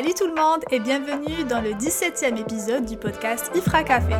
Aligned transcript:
Salut 0.00 0.14
tout 0.14 0.26
le 0.28 0.34
monde 0.34 0.64
et 0.70 0.80
bienvenue 0.80 1.44
dans 1.44 1.60
le 1.60 1.72
17e 1.72 2.40
épisode 2.40 2.86
du 2.86 2.96
podcast 2.96 3.50
Ifra 3.54 3.84
Café. 3.84 4.14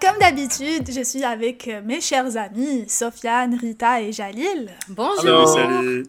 Comme 0.00 0.18
d'habitude, 0.20 0.88
je 0.88 1.02
suis 1.02 1.24
avec 1.24 1.68
mes 1.84 2.00
chers 2.00 2.36
amis 2.36 2.88
Sofiane, 2.88 3.58
Rita 3.60 4.02
et 4.02 4.12
Jalil. 4.12 4.70
Bonjour. 4.88 5.48
salut. 5.48 6.04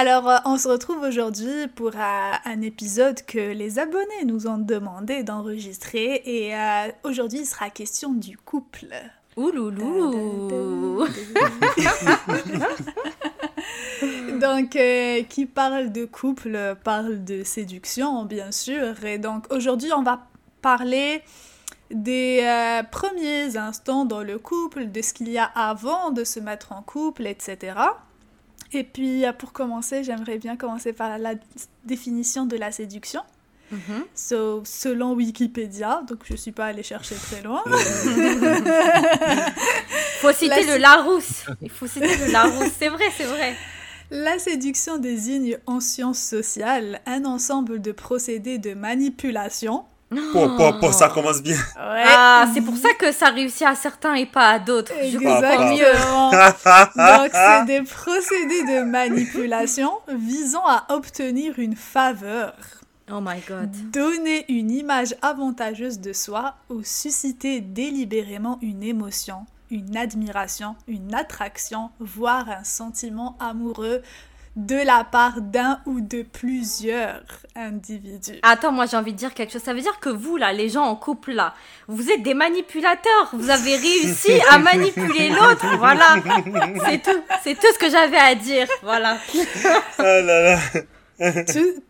Alors, 0.00 0.30
euh, 0.30 0.38
on 0.46 0.56
se 0.56 0.66
retrouve 0.66 1.02
aujourd'hui 1.02 1.66
pour 1.74 1.90
euh, 1.94 2.32
un 2.46 2.62
épisode 2.62 3.20
que 3.26 3.52
les 3.52 3.78
abonnés 3.78 4.24
nous 4.24 4.46
ont 4.46 4.56
demandé 4.56 5.24
d'enregistrer. 5.24 6.22
Et 6.24 6.56
euh, 6.56 6.88
aujourd'hui, 7.04 7.40
il 7.40 7.44
sera 7.44 7.68
question 7.68 8.14
du 8.14 8.38
couple. 8.38 8.94
Ouloulou. 9.36 11.04
Donc, 14.40 14.74
euh, 14.74 15.22
qui 15.24 15.44
parle 15.44 15.92
de 15.92 16.06
couple 16.06 16.78
parle 16.82 17.22
de 17.22 17.44
séduction, 17.44 18.24
bien 18.24 18.52
sûr. 18.52 19.04
Et 19.04 19.18
donc, 19.18 19.52
aujourd'hui, 19.52 19.92
on 19.92 20.02
va 20.02 20.26
parler 20.62 21.20
des 21.90 22.40
euh, 22.42 22.82
premiers 22.84 23.58
instants 23.58 24.06
dans 24.06 24.22
le 24.22 24.38
couple, 24.38 24.90
de 24.90 25.02
ce 25.02 25.12
qu'il 25.12 25.28
y 25.28 25.36
a 25.36 25.44
avant 25.44 26.10
de 26.10 26.24
se 26.24 26.40
mettre 26.40 26.72
en 26.72 26.80
couple, 26.80 27.26
etc. 27.26 27.74
Et 28.72 28.84
puis, 28.84 29.24
pour 29.38 29.52
commencer, 29.52 30.04
j'aimerais 30.04 30.38
bien 30.38 30.56
commencer 30.56 30.92
par 30.92 31.18
la 31.18 31.34
définition 31.84 32.46
de 32.46 32.56
la 32.56 32.70
séduction. 32.72 33.20
Mhm. 33.72 34.04
So, 34.14 34.62
selon 34.64 35.12
Wikipédia, 35.14 36.02
donc 36.08 36.20
je 36.24 36.34
suis 36.34 36.50
pas 36.52 36.66
allée 36.66 36.82
chercher 36.82 37.14
très 37.14 37.40
loin. 37.42 37.62
Faut 40.20 40.32
citer 40.32 40.64
La- 40.64 40.74
le 40.76 40.82
Larousse. 40.82 41.44
Il 41.62 41.70
faut 41.70 41.86
citer 41.86 42.16
le 42.16 42.30
Larousse. 42.32 42.72
C'est 42.78 42.88
vrai, 42.88 43.04
c'est 43.16 43.24
vrai. 43.24 43.54
La 44.10 44.38
séduction 44.38 44.98
désigne 44.98 45.56
en 45.66 45.80
sciences 45.80 46.18
sociales 46.20 47.00
un 47.06 47.24
ensemble 47.24 47.80
de 47.80 47.92
procédés 47.92 48.58
de 48.58 48.74
manipulation. 48.74 49.84
Pour, 50.32 50.56
pour, 50.56 50.78
pour, 50.80 50.92
ça 50.92 51.08
commence 51.08 51.40
bien. 51.40 51.54
Ouais. 51.54 52.04
Ah, 52.04 52.46
c'est 52.52 52.62
pour 52.62 52.76
ça 52.76 52.92
que 52.94 53.12
ça 53.12 53.28
réussit 53.28 53.64
à 53.64 53.76
certains 53.76 54.14
et 54.14 54.26
pas 54.26 54.48
à 54.50 54.58
d'autres. 54.58 54.92
Je 55.04 55.18
comprends 55.18 55.70
mieux. 55.72 55.86
Exactement. 56.32 57.16
Donc, 57.18 57.30
c'est 57.32 57.64
des 57.66 57.82
procédés 57.82 58.62
de 58.64 58.82
manipulation 58.84 59.92
visant 60.08 60.66
à 60.66 60.86
obtenir 60.92 61.60
une 61.60 61.76
faveur, 61.76 62.54
Oh 63.12 63.20
my 63.20 63.40
god. 63.46 63.70
donner 63.92 64.46
une 64.48 64.72
image 64.72 65.14
avantageuse 65.22 66.00
de 66.00 66.12
soi 66.12 66.54
ou 66.70 66.82
susciter 66.82 67.60
délibérément 67.60 68.58
une 68.62 68.82
émotion, 68.82 69.46
une 69.70 69.96
admiration, 69.96 70.74
une 70.88 71.14
attraction, 71.14 71.90
voire 72.00 72.48
un 72.50 72.64
sentiment 72.64 73.36
amoureux 73.38 74.02
de 74.56 74.74
la 74.76 75.04
part 75.04 75.40
d'un 75.40 75.80
ou 75.86 76.00
de 76.00 76.22
plusieurs 76.22 77.22
individus. 77.54 78.38
Attends, 78.42 78.72
moi 78.72 78.86
j'ai 78.86 78.96
envie 78.96 79.12
de 79.12 79.16
dire 79.18 79.32
quelque 79.32 79.52
chose. 79.52 79.62
Ça 79.62 79.72
veut 79.74 79.80
dire 79.80 80.00
que 80.00 80.08
vous, 80.08 80.36
là, 80.36 80.52
les 80.52 80.68
gens 80.68 80.84
en 80.84 80.96
couple, 80.96 81.32
là, 81.32 81.54
vous 81.88 82.10
êtes 82.10 82.22
des 82.22 82.34
manipulateurs. 82.34 83.30
Vous 83.32 83.48
avez 83.50 83.76
réussi 83.76 84.32
à 84.50 84.58
manipuler 84.70 85.30
l'autre. 85.30 85.66
Voilà. 85.78 86.16
C'est 86.88 87.02
tout. 87.02 87.20
C'est 87.44 87.54
tout 87.54 87.66
ce 87.72 87.78
que 87.78 87.90
j'avais 87.90 88.16
à 88.18 88.34
dire. 88.34 88.66
Voilà. 88.82 89.18
Ah 89.98 90.20
là 90.20 90.42
là. 90.42 90.58
Ce 91.20 91.52
que- 91.52 91.80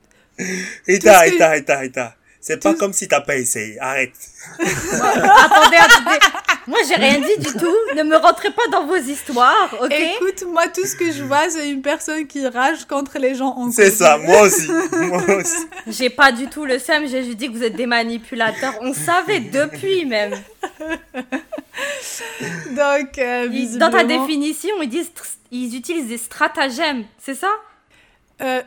Rita, 0.86 1.20
Rita, 1.50 1.78
Rita. 1.78 2.14
C'est 2.40 2.62
pas 2.62 2.74
comme 2.74 2.94
si 2.94 3.06
t'as 3.06 3.20
pas 3.20 3.36
essayé. 3.36 3.78
Arrête. 3.80 4.14
attendez, 4.58 5.76
attendez. 5.76 6.18
Moi, 6.66 6.78
j'ai 6.88 6.94
rien 6.94 7.18
dit 7.20 7.38
du 7.38 7.52
tout. 7.52 7.76
Ne 7.94 8.02
me 8.02 8.16
rentrez 8.16 8.50
pas 8.50 8.66
dans 8.72 8.86
vos 8.86 8.96
histoires, 8.96 9.76
ok? 9.78 9.92
Écoute, 9.92 10.44
moi, 10.48 10.68
tout 10.68 10.86
ce 10.86 10.96
que 10.96 11.12
je 11.12 11.22
vois, 11.22 11.50
c'est 11.50 11.68
une 11.68 11.82
personne 11.82 12.26
qui 12.26 12.46
rage 12.46 12.86
contre 12.86 13.18
les 13.18 13.34
gens 13.34 13.54
en 13.56 13.70
C'est 13.70 13.90
ça, 13.90 14.16
moi 14.16 14.42
aussi. 14.42 14.70
Moi 14.92 15.22
aussi. 15.36 15.66
J'ai 15.86 16.10
pas 16.10 16.32
du 16.32 16.46
tout 16.48 16.64
le 16.64 16.78
seum, 16.78 17.06
j'ai 17.06 17.24
juste 17.24 17.36
dit 17.36 17.48
que 17.48 17.52
vous 17.52 17.62
êtes 17.62 17.76
des 17.76 17.86
manipulateurs. 17.86 18.74
On 18.80 18.94
savait 18.94 19.40
depuis 19.40 20.04
même. 20.04 20.32
Donc, 22.70 23.18
euh, 23.18 23.48
dans 23.78 23.90
ta 23.90 24.04
définition, 24.04 24.70
ils 24.82 24.88
disent 24.88 25.10
ils 25.50 25.76
utilisent 25.76 26.08
des 26.08 26.18
stratagèmes, 26.18 27.04
c'est 27.18 27.34
ça? 27.34 27.50
Euh, 28.40 28.62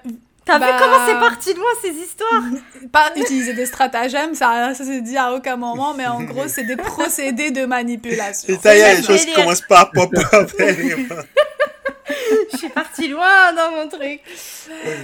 T'as 0.45 0.59
Bah- 0.59 0.71
vu 0.71 0.73
comment 0.77 1.05
c'est 1.07 1.19
parti 1.19 1.53
de 1.53 1.59
loin 1.59 1.69
ces 1.81 1.91
histoires 1.91 2.43
pas 2.91 3.11
utiliser 3.15 3.53
des 3.53 3.65
stratagèmes, 3.65 4.35
ça, 4.35 4.73
ça 4.73 4.83
s'est 4.83 5.01
dit 5.01 5.17
à 5.17 5.33
aucun 5.33 5.55
moment, 5.55 5.93
mais 5.93 6.05
en 6.05 6.21
gros, 6.23 6.47
c'est 6.47 6.63
des 6.65 6.75
procédés 6.75 7.51
de 7.51 7.65
manipulation. 7.65 8.53
Rita, 8.53 8.75
il 8.75 8.79
y 8.79 8.83
a 8.83 8.87
même 8.87 9.01
des 9.01 9.07
choses 9.07 9.25
commencent 9.33 9.61
pas 9.61 9.81
à 9.81 9.85
pop 9.85 10.11
après. 10.31 10.75
Je 12.51 12.57
suis 12.57 12.69
partie 12.69 13.07
loin 13.07 13.53
dans 13.53 13.71
mon 13.71 13.87
truc. 13.87 14.21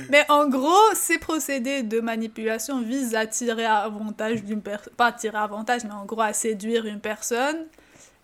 Mais 0.10 0.26
en 0.30 0.48
gros, 0.48 0.94
ces 0.94 1.18
procédés 1.18 1.84
de 1.84 2.00
manipulation 2.02 2.82
visent 2.82 3.16
à 3.16 3.26
tirer 3.26 3.66
avantage 3.66 4.44
d'une 4.44 4.62
personne, 4.62 4.94
pas 4.96 5.08
à 5.08 5.12
tirer 5.14 5.38
avantage, 5.38 5.84
mais 5.86 5.92
en 5.94 6.06
gros 6.06 6.22
à 6.22 6.34
séduire 6.34 6.86
une 6.86 7.00
personne. 7.00 7.66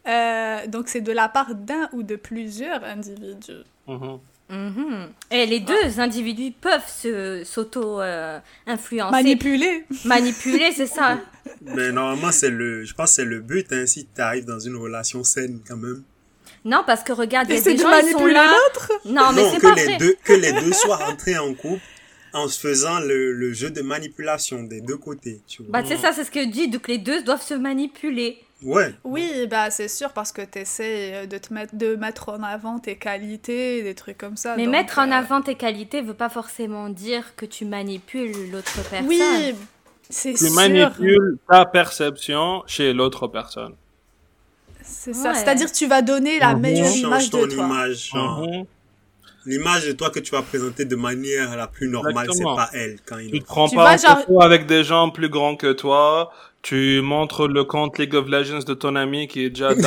Euh, 0.07 0.67
donc, 0.67 0.87
c'est 0.89 1.01
de 1.01 1.11
la 1.11 1.29
part 1.29 1.55
d'un 1.55 1.89
ou 1.93 2.03
de 2.03 2.15
plusieurs 2.15 2.83
individus. 2.83 3.63
Mhm. 4.49 5.09
Et 5.31 5.45
les 5.47 5.59
deux 5.59 5.99
individus 5.99 6.51
peuvent 6.59 6.87
se 6.87 7.43
s'auto 7.43 7.99
euh, 7.99 8.39
influencer, 8.67 9.11
Manipuler 9.11 9.85
manipuler, 10.05 10.71
c'est 10.71 10.85
ça. 10.85 11.19
Mais 11.61 11.91
normalement, 11.91 12.31
c'est 12.31 12.51
le, 12.51 12.83
je 12.83 12.93
pense 12.93 13.09
que 13.11 13.15
c'est 13.15 13.25
le 13.25 13.39
but, 13.39 13.71
hein, 13.71 13.85
si 13.87 14.05
t'arrives 14.05 14.45
dans 14.45 14.59
une 14.59 14.75
relation 14.75 15.23
saine, 15.23 15.61
quand 15.67 15.77
même. 15.77 16.03
Non, 16.63 16.83
parce 16.85 17.03
que 17.03 17.11
regarde, 17.13 17.47
il 17.49 17.55
y 17.55 17.57
a 17.57 17.61
c'est 17.61 17.71
des 17.73 17.77
de 17.77 17.81
gens 17.83 18.01
sont 18.19 18.25
là. 18.25 18.51
l'autre 18.51 18.91
Non, 19.05 19.31
mais 19.33 19.41
non, 19.41 19.51
c'est 19.51 19.57
que 19.57 19.67
pas 19.67 19.75
les 19.75 19.83
vrai. 19.85 19.97
deux, 19.97 20.15
que 20.23 20.33
les 20.33 20.51
deux 20.53 20.73
soient 20.73 20.97
rentrés 20.97 21.37
en 21.37 21.53
couple 21.53 21.81
en 22.33 22.47
se 22.47 22.59
faisant 22.59 22.99
le, 22.99 23.31
le 23.31 23.53
jeu 23.53 23.69
de 23.71 23.81
manipulation 23.81 24.63
des 24.63 24.81
deux 24.81 24.97
côtés, 24.97 25.41
tu 25.47 25.63
vois. 25.63 25.71
Bah 25.81 25.87
c'est 25.87 25.97
ça, 25.97 26.11
c'est 26.11 26.23
ce 26.23 26.31
que 26.31 26.45
dit. 26.45 26.67
Donc 26.67 26.87
les 26.87 26.97
deux 26.97 27.23
doivent 27.23 27.41
se 27.41 27.53
manipuler. 27.53 28.39
Ouais. 28.63 28.95
Oui, 29.03 29.47
bah 29.49 29.69
c'est 29.69 29.87
sûr 29.89 30.11
parce 30.13 30.31
que 30.31 30.41
tu 30.41 30.59
essaies 30.59 31.27
de 31.27 31.37
te 31.37 31.53
mettre 31.53 31.75
de 31.75 31.95
mettre 31.95 32.29
en 32.29 32.41
avant 32.41 32.79
tes 32.79 32.95
qualités, 32.95 33.83
des 33.83 33.93
trucs 33.95 34.17
comme 34.17 34.37
ça. 34.37 34.55
Mais 34.55 34.63
donc, 34.63 34.71
mettre 34.71 34.97
en 34.99 35.11
euh, 35.11 35.15
avant 35.15 35.41
tes 35.41 35.55
qualités 35.55 36.01
veut 36.01 36.13
pas 36.13 36.29
forcément 36.29 36.89
dire 36.89 37.35
que 37.35 37.45
tu 37.45 37.65
manipules 37.65 38.49
l'autre 38.51 38.73
personne. 38.89 39.07
Oui, 39.07 39.21
c'est 40.09 40.33
Tu 40.33 40.45
sûr. 40.45 40.53
manipules 40.53 41.37
ta 41.49 41.65
perception 41.65 42.63
chez 42.65 42.93
l'autre 42.93 43.27
personne. 43.27 43.73
C'est 44.81 45.13
ça. 45.13 45.33
C'est-à-dire 45.33 45.69
que 45.71 45.75
tu 45.75 45.87
vas 45.87 46.01
donner 46.01 46.39
la 46.39 46.53
Mhm. 46.55 46.61
meilleure 46.61 46.85
Change 46.87 46.97
image 46.99 47.29
ton 47.31 47.41
de 47.45 47.47
toi. 47.55 47.65
image. 47.65 48.11
Mhm. 48.13 48.65
L'image 49.47 49.85
de 49.87 49.91
toi 49.91 50.09
que 50.09 50.19
tu 50.19 50.31
vas 50.31 50.41
présenter 50.41 50.85
de 50.85 50.95
manière 50.95 51.55
la 51.55 51.67
plus 51.67 51.87
normale, 51.87 52.27
c'est 52.31 52.43
pas 52.43 52.69
elle 52.73 52.97
quand 53.05 53.19
il 53.19 53.29
Tu 53.31 53.39
te 53.41 53.45
prends 53.45 53.67
Tu 53.67 53.75
pas 53.75 53.93
en 53.93 53.97
genre- 53.97 54.41
avec 54.41 54.65
des 54.65 54.83
gens 54.83 55.11
plus 55.11 55.29
grands 55.29 55.55
que 55.55 55.71
toi. 55.73 56.31
Tu 56.65 56.99
montres 57.03 57.47
le 57.47 57.63
compte 57.63 57.99
League 57.99 58.15
of 58.15 58.27
Legends 58.27 58.63
de 58.65 58.73
ton 58.73 58.95
ami 58.95 59.27
qui 59.27 59.45
est 59.45 59.49
déjà 59.51 59.69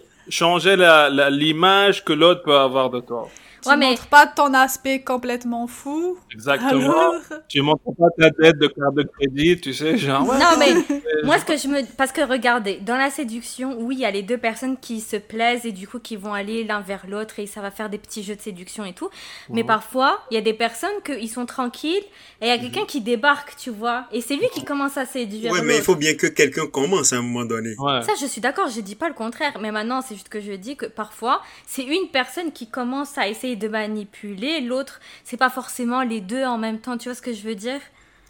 changer 0.30 0.76
la- 0.76 1.10
la- 1.10 1.28
l'image 1.28 2.02
que 2.02 2.14
l'autre 2.14 2.42
peut 2.42 2.56
avoir 2.56 2.88
de 2.88 3.00
toi. 3.00 3.28
Tu 3.62 3.68
Ouais, 3.68 3.76
mais- 3.76 3.90
montres 3.90 4.06
pas 4.06 4.26
ton 4.26 4.52
aspect 4.54 5.00
complètement 5.02 5.66
fou. 5.66 6.16
Exactement. 6.32 6.70
Alors, 6.90 7.14
Tu 7.48 7.60
montres 7.62 7.82
pas 7.98 8.06
ta 8.18 8.30
tête 8.30 8.58
de 8.58 8.66
carte 8.68 8.94
de 8.94 9.02
crédit, 9.02 9.60
tu 9.60 9.72
sais, 9.74 9.96
genre. 9.98 10.28
ouais, 10.28 10.38
Non 10.38 10.56
mais 10.58 10.72
moi 11.24 11.38
ce 11.38 11.44
que 11.44 11.56
je 11.56 11.68
me 11.68 11.80
parce 11.96 12.12
que 12.12 12.22
regardez 12.22 12.76
dans 12.76 12.96
la 12.96 13.10
séduction 13.10 13.76
oui 13.78 13.96
il 13.96 14.00
y 14.00 14.04
a 14.06 14.10
les 14.10 14.22
deux 14.22 14.38
personnes 14.38 14.76
qui 14.78 15.00
se 15.00 15.16
plaisent 15.16 15.66
et 15.66 15.72
du 15.72 15.86
coup 15.86 15.98
qui 15.98 16.16
vont 16.16 16.32
aller 16.32 16.64
l'un 16.64 16.80
vers 16.80 17.06
l'autre 17.08 17.38
et 17.38 17.46
ça 17.46 17.60
va 17.60 17.70
faire 17.70 17.90
des 17.90 17.98
petits 17.98 18.22
jeux 18.22 18.36
de 18.36 18.40
séduction 18.40 18.84
et 18.86 18.92
tout 18.94 19.10
mais 19.50 19.64
parfois 19.64 20.20
il 20.30 20.34
y 20.34 20.38
a 20.38 20.40
des 20.40 20.54
personnes 20.54 20.90
que 21.04 21.12
ils 21.12 21.28
sont 21.28 21.44
tranquilles 21.46 22.02
et 22.40 22.46
il 22.46 22.48
y 22.48 22.50
a 22.50 22.58
quelqu'un 22.58 22.86
qui 22.86 23.00
débarque 23.02 23.54
tu 23.56 23.68
vois 23.70 24.06
et 24.12 24.20
c'est 24.22 24.36
lui 24.36 24.46
qui 24.54 24.64
commence 24.64 24.96
à 24.96 25.04
séduire 25.04 25.52
Ouais, 25.52 25.60
mais 25.62 25.76
il 25.76 25.82
faut 25.82 25.96
bien 25.96 26.14
que 26.14 26.26
quelqu'un 26.26 26.66
commence 26.66 27.12
à 27.12 27.16
un 27.16 27.22
moment 27.22 27.44
donné. 27.44 27.74
ouais. 27.78 28.02
ça 28.02 28.12
je 28.20 28.24
suis 28.26 28.40
d'accord 28.40 28.68
je 28.74 28.80
dis 28.80 28.94
pas 28.96 29.08
le 29.08 29.14
contraire 29.14 29.52
mais 29.60 29.70
maintenant 29.72 30.00
c'est 30.00 30.14
juste 30.14 30.30
que 30.30 30.40
je 30.40 30.52
dis 30.52 30.76
que 30.76 30.86
parfois 30.86 31.42
c'est 31.66 31.84
une 31.84 32.08
personne 32.10 32.50
qui 32.52 32.68
commence 32.70 33.18
à 33.18 33.28
essayer 33.28 33.49
de 33.56 33.68
manipuler 33.68 34.60
l'autre 34.60 35.00
c'est 35.24 35.36
pas 35.36 35.50
forcément 35.50 36.02
les 36.02 36.20
deux 36.20 36.44
en 36.44 36.58
même 36.58 36.80
temps 36.80 36.98
tu 36.98 37.08
vois 37.08 37.14
ce 37.14 37.22
que 37.22 37.32
je 37.34 37.42
veux 37.42 37.54
dire? 37.54 37.80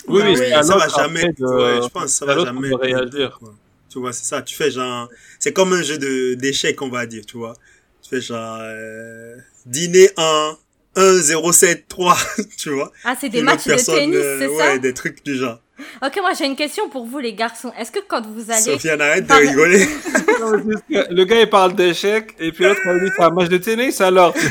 Oui, 0.08 0.22
Bah 0.22 0.24
oui, 0.24 0.36
oui, 0.38 0.46
c'est 0.48 0.54
à 0.54 0.62
ça 0.62 0.76
va 0.76 0.88
jamais. 0.88 1.20
après 1.20 1.32
de- 1.38 1.44
ouais, 1.44 1.82
je 1.82 1.88
pense 1.88 2.04
que 2.04 2.08
ça 2.10 2.26
va 2.26 2.38
jamais. 2.38 2.74
réagir. 2.74 3.38
quoi. 3.38 3.54
Tu 3.88 3.98
vois, 3.98 4.12
c'est 4.12 4.24
ça. 4.24 4.42
Tu 4.42 4.54
fais 4.54 4.70
genre. 4.70 5.08
C'est 5.38 5.52
comme 5.52 5.72
un 5.72 5.82
jeu 5.82 5.98
de 5.98 6.34
d'échecs, 6.34 6.80
on 6.82 6.88
va 6.88 7.06
dire, 7.06 7.24
tu 7.26 7.36
vois. 7.36 7.54
Tu 8.02 8.08
fais 8.10 8.20
genre. 8.20 8.58
Euh, 8.60 9.36
dîner 9.66 10.10
en 10.16 10.54
1, 10.96 11.12
0, 11.20 11.52
7, 11.52 11.88
3, 11.88 12.16
tu 12.58 12.70
vois. 12.70 12.90
ah 13.04 13.14
c'est 13.20 13.28
des 13.28 13.42
matchs 13.42 13.66
de 13.66 13.74
tennis 13.74 14.16
euh, 14.16 14.38
c'est 14.40 14.46
Ouais, 14.48 14.56
ça 14.72 14.78
des 14.78 14.92
trucs 14.94 15.24
du 15.24 15.36
genre. 15.36 15.58
ok 16.04 16.18
moi 16.20 16.32
j'ai 16.38 16.46
une 16.46 16.56
question 16.56 16.88
pour 16.88 17.06
vous 17.06 17.18
les 17.18 17.32
garçons 17.34 17.72
est-ce 17.78 17.90
que 17.92 18.00
quand 18.06 18.26
vous 18.26 18.50
allez 18.50 18.60
Sofiane, 18.60 19.00
arrête 19.00 19.26
de 19.26 19.32
rigoler. 19.32 19.86
Ce 20.14 21.14
Le 21.14 21.24
gars, 21.24 21.40
il 21.40 21.48
parle 21.50 21.74
d'échecs, 21.74 22.34
et 22.40 22.50
puis 22.52 22.64
l'autre, 22.64 22.80
il 22.84 23.04
dit, 23.04 23.10
c'est 23.16 23.22
un 23.22 23.30
match 23.30 23.48
de 23.48 23.58
tennis, 23.58 24.00
alors. 24.00 24.34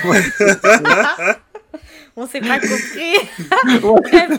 On 2.16 2.28
s'est 2.28 2.42
pas 2.42 2.60
compris. 2.60 3.16
Ouais, 3.50 3.80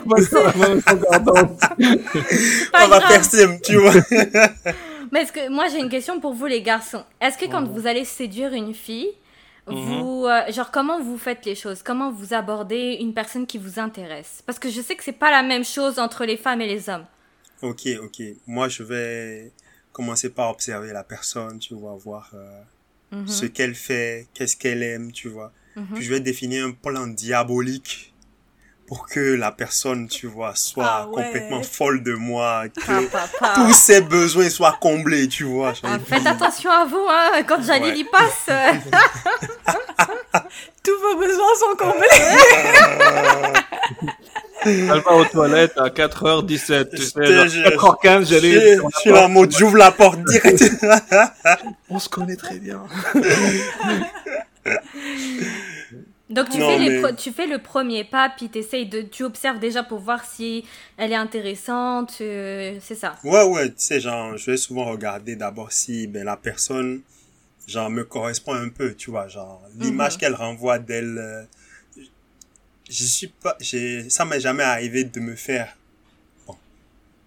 pas 2.71 2.83
On 2.83 2.87
va 2.87 3.01
faire 3.01 3.23
simple, 3.25 3.59
tu 3.63 3.77
vois. 3.77 3.93
Mais 5.11 5.23
est-ce 5.23 5.31
que 5.31 5.49
moi 5.49 5.65
j'ai 5.67 5.79
une 5.79 5.89
question 5.89 6.19
pour 6.19 6.33
vous 6.33 6.45
les 6.45 6.61
garçons. 6.61 7.03
Est-ce 7.19 7.37
que 7.37 7.45
quand 7.45 7.63
vous 7.67 7.87
allez 7.87 8.05
séduire 8.05 8.53
une 8.53 8.73
fille, 8.73 9.09
vous 9.67 10.25
euh, 10.25 10.51
genre 10.51 10.71
comment 10.71 11.01
vous 11.01 11.17
faites 11.17 11.45
les 11.45 11.55
choses? 11.55 11.83
Comment 11.83 12.11
vous 12.11 12.33
abordez 12.33 12.97
une 12.99 13.13
personne 13.13 13.45
qui 13.45 13.57
vous 13.57 13.79
intéresse? 13.79 14.41
Parce 14.45 14.59
que 14.59 14.69
je 14.69 14.81
sais 14.81 14.95
que 14.95 15.03
c'est 15.03 15.11
pas 15.11 15.31
la 15.31 15.43
même 15.43 15.63
chose 15.63 15.99
entre 15.99 16.25
les 16.25 16.37
femmes 16.37 16.61
et 16.61 16.67
les 16.67 16.89
hommes. 16.89 17.05
Ok, 17.61 17.87
ok. 18.01 18.21
Moi, 18.47 18.69
je 18.69 18.81
vais 18.83 19.51
commencer 19.93 20.29
par 20.29 20.49
observer 20.49 20.91
la 20.93 21.03
personne, 21.03 21.59
tu 21.59 21.75
vois, 21.75 21.95
voir 21.95 22.31
euh, 22.33 22.61
Mhm, 23.13 23.27
ce 23.27 23.45
qu'elle 23.45 23.75
fait, 23.75 24.27
qu'est-ce 24.33 24.55
qu'elle 24.55 24.81
aime, 24.83 25.11
tu 25.11 25.27
vois. 25.27 25.51
mhm. 25.75 25.85
Puis 25.95 26.03
je 26.05 26.09
vais 26.13 26.21
définir 26.21 26.65
un 26.65 26.71
plan 26.71 27.07
diabolique 27.07 28.10
pour 28.91 29.07
que 29.07 29.21
la 29.35 29.53
personne, 29.53 30.09
tu 30.09 30.27
vois, 30.27 30.51
soit 30.53 30.83
Ah 30.85 31.07
ouais. 31.07 31.23
complètement 31.23 31.63
folle 31.63 32.03
de 32.03 32.13
moi, 32.13 32.63
que 32.75 33.05
pa, 33.05 33.19
pa. 33.39 33.53
tous 33.55 33.71
ses 33.73 34.01
besoins 34.01 34.49
soient 34.49 34.77
comblés, 34.81 35.29
tu 35.29 35.45
vois. 35.45 35.71
Ah, 35.83 35.97
faites 36.05 36.27
attention 36.27 36.69
à 36.69 36.83
vous, 36.83 37.05
hein, 37.09 37.41
quand 37.47 37.61
Ouais. 37.83 37.97
y 37.99 38.03
passe. 38.03 38.49
Tous 40.83 40.99
vos 40.99 41.15
besoins 41.15 41.55
sont 41.57 41.75
comblés. 41.77 42.09
Elle 44.65 44.99
va 44.99 45.11
aux 45.13 45.23
toilettes 45.25 45.77
à 45.77 45.87
4h17, 45.87 46.89
tu 46.93 47.01
sais. 47.01 47.11
te 47.13 47.23
genre 47.33 47.47
jure. 47.47 47.69
4h15, 47.69 48.19
Je, 48.19 48.25
j'allais. 48.25 48.75
je 48.75 48.99
suis 48.99 49.13
en 49.13 49.29
mode, 49.29 49.55
j'ouvre 49.57 49.77
la 49.77 49.91
porte 49.91 50.19
direct. 50.25 50.63
On 51.89 51.97
se 51.97 52.09
connaît 52.09 52.35
très 52.35 52.59
bien. 52.59 52.81
Donc 56.31 56.49
tu, 56.49 56.57
Non, 56.59 56.67
fais 56.69 56.79
les 56.79 56.89
mais- 56.89 57.01
pro- 57.01 57.11
tu 57.15 57.31
fais 57.31 57.45
le 57.47 57.57
premier 57.59 58.03
pas, 58.05 58.29
puis 58.29 58.47
t'essayes 58.49 58.85
de, 58.87 59.01
tu 59.01 59.23
observes 59.23 59.59
déjà 59.59 59.83
pour 59.83 59.99
voir 59.99 60.23
si 60.23 60.63
elle 60.97 61.11
est 61.11 61.15
intéressante, 61.15 62.15
euh, 62.21 62.77
c'est 62.81 62.95
ça. 62.95 63.15
Ouais, 63.23 63.43
ouais, 63.43 63.67
tu 63.69 63.75
sais, 63.77 63.99
genre, 63.99 64.37
je 64.37 64.51
vais 64.51 64.57
souvent 64.57 64.85
regarder 64.85 65.35
d'abord 65.35 65.71
si 65.73 66.07
ben, 66.07 66.23
la 66.23 66.37
personne, 66.37 67.01
genre, 67.67 67.89
me 67.89 68.03
correspond 68.05 68.53
un 68.53 68.69
peu, 68.69 68.93
tu 68.95 69.11
vois, 69.11 69.27
genre, 69.27 69.61
l'image 69.77 70.13
Mhm. 70.13 70.19
qu'elle 70.19 70.35
renvoie 70.35 70.79
d'elle, 70.79 71.17
euh, 71.17 71.43
je 72.89 73.03
suis 73.05 73.27
pas, 73.27 73.55
j'ai, 73.59 74.09
ça 74.09 74.23
m'est 74.25 74.39
jamais 74.39 74.63
arrivé 74.63 75.03
de 75.03 75.19
me 75.19 75.35
faire, 75.35 75.75
bon, 76.47 76.55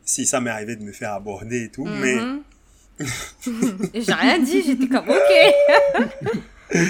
si 0.04 0.24
ça 0.26 0.40
m'est 0.40 0.50
arrivé 0.50 0.76
de 0.76 0.82
me 0.82 0.92
faire 0.92 1.12
aborder 1.12 1.64
et 1.64 1.68
tout, 1.70 1.84
mais, 1.84 2.14
Mhm. 2.22 2.42
J'ai 3.94 4.12
rien 4.14 4.38
dit, 4.38 4.62
j'étais 4.62 4.86
comme 4.88 5.08
ok. 5.10 5.32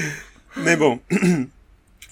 mais 0.57 0.77
bon, 0.77 1.01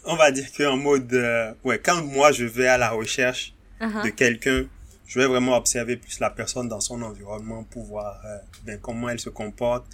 on 0.04 0.16
va 0.16 0.30
dire 0.30 0.46
qu'en 0.56 0.76
mode, 0.76 1.12
euh, 1.14 1.52
ouais, 1.64 1.78
quand 1.78 2.02
moi 2.02 2.32
je 2.32 2.44
vais 2.44 2.66
à 2.68 2.78
la 2.78 2.90
recherche 2.90 3.52
Uh-huh. 3.80 4.04
de 4.04 4.10
quelqu'un, 4.10 4.62
je 5.08 5.18
vais 5.18 5.26
vraiment 5.26 5.56
observer 5.56 5.96
plus 5.96 6.20
la 6.20 6.30
personne 6.30 6.68
dans 6.68 6.78
son 6.80 7.02
environnement 7.02 7.64
pour 7.64 7.82
voir 7.84 8.14
euh, 8.24 8.36
ben, 8.64 8.78
comment 8.80 9.08
elle 9.08 9.18
se 9.18 9.28
comporte. 9.28 9.84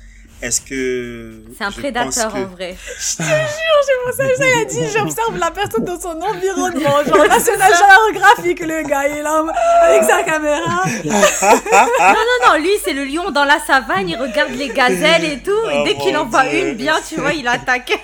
Est-ce 0.43 0.61
que... 0.61 1.43
C'est 1.57 1.65
un 1.65 1.73
prédateur 1.73 2.31
que- 2.31 2.39
en 2.39 2.45
vrai. 2.49 2.77
Je 3.01 3.17
te 3.17 3.23
jure, 3.23 3.81
c'est 3.87 3.93
pour 4.05 4.13
ça 4.13 4.29
que 4.29 4.35
j'ai 4.45 4.65
dit, 4.67 4.87
j'observe 4.95 5.39
la 5.39 5.51
personne 5.51 5.85
dans 5.87 5.99
son 5.99 6.21
environnement. 6.21 7.03
Genre 7.03 7.27
National 7.29 7.73
Geographic, 8.13 8.61
le 8.61 8.87
gars, 8.87 9.09
il 9.09 9.17
est 9.17 9.23
là 9.23 9.43
avec 9.85 10.05
sa 10.05 10.23
caméra. 10.23 10.85
Non, 11.03 12.13
non, 12.13 12.49
non, 12.53 12.59
lui 12.63 12.71
c'est 12.85 12.93
le 12.93 13.05
lion 13.05 13.31
dans 13.31 13.45
la 13.47 13.59
savane, 13.67 14.07
il 14.09 14.17
regarde 14.17 14.53
les 14.53 14.69
gazelles 14.69 15.25
et 15.25 15.39
tout, 15.43 15.51
et 15.71 15.79
Oh 15.81 15.85
dès 15.87 15.95
qu'il 15.97 16.17
en 16.17 16.27
voit 16.27 16.47
une 16.53 16.75
bien, 16.75 16.97
tu 17.09 17.17
vois, 17.17 17.33
il 17.33 17.49
attaque. 17.49 17.99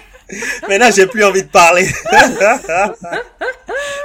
Maintenant, 0.68 0.90
j'ai 0.94 1.06
plus 1.06 1.22
envie 1.24 1.42
de 1.42 1.48
parler. 1.48 1.86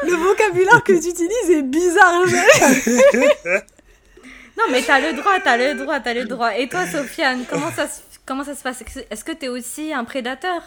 Le 0.03 0.13
vocabulaire 0.15 0.83
que 0.83 0.93
tu 0.93 1.09
utilises 1.09 1.49
est 1.49 1.61
bizarre. 1.61 2.23
Non, 4.57 4.65
mais 4.71 4.81
t'as 4.81 4.99
le 4.99 5.13
droit, 5.13 5.39
t'as 5.43 5.55
le 5.57 5.73
droit, 5.75 5.99
t'as 5.99 6.13
le 6.13 6.25
droit. 6.25 6.57
Et 6.57 6.67
toi, 6.67 6.85
Sofiane, 6.85 7.45
comment 7.49 7.71
ça 7.71 7.87
se, 7.87 7.99
comment 8.25 8.43
ça 8.43 8.55
se 8.55 8.61
passe? 8.61 8.81
Est-ce 8.81 8.99
que- 8.99 9.05
Est-ce 9.09 9.23
que 9.23 9.31
t'es 9.31 9.47
aussi 9.47 9.93
un 9.93 10.03
prédateur? 10.03 10.61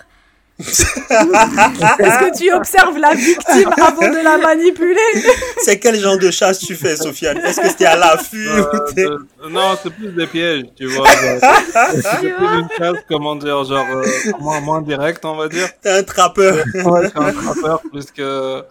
Est-ce 0.58 2.18
que 2.18 2.38
tu 2.38 2.52
observes 2.52 2.96
la 2.98 3.14
victime 3.14 3.70
avant 3.76 4.08
de 4.10 4.22
la 4.22 4.38
manipuler? 4.38 4.96
C'est 5.58 5.78
quel 5.78 5.96
genre 5.98 6.18
de 6.18 6.30
chasse 6.30 6.58
tu 6.60 6.74
fais, 6.76 6.96
Sofiane? 6.96 7.38
Est-ce 7.38 7.60
que 7.60 7.68
c'était 7.68 7.86
à 7.86 7.96
l'affût 7.96 8.48
Euh, 8.48 8.62
ou 8.62 8.92
t'es- 8.92 9.04
de- 9.04 9.26
Non, 9.48 9.76
c'est 9.82 9.90
plus 9.90 10.12
des 10.12 10.26
pièges, 10.26 10.64
tu 10.76 10.86
vois. 10.86 11.06
C'est 11.10 12.18
plus 12.20 12.46
une 12.58 12.68
chasse, 12.78 12.96
comment 13.08 13.34
dire, 13.36 13.64
genre, 13.64 13.86
euh, 13.92 14.04
moins, 14.40 14.60
moins 14.60 14.82
direct, 14.82 15.24
on 15.24 15.36
va 15.36 15.48
dire. 15.48 15.68
t'es 15.80 15.90
un 15.90 16.02
trappeur 16.02 16.54
Ouais, 16.56 17.02
je 17.04 17.08
suis 17.08 17.18
un 17.18 17.32
trappeur 17.32 17.80
plus 17.90 18.10
que. 18.10 18.62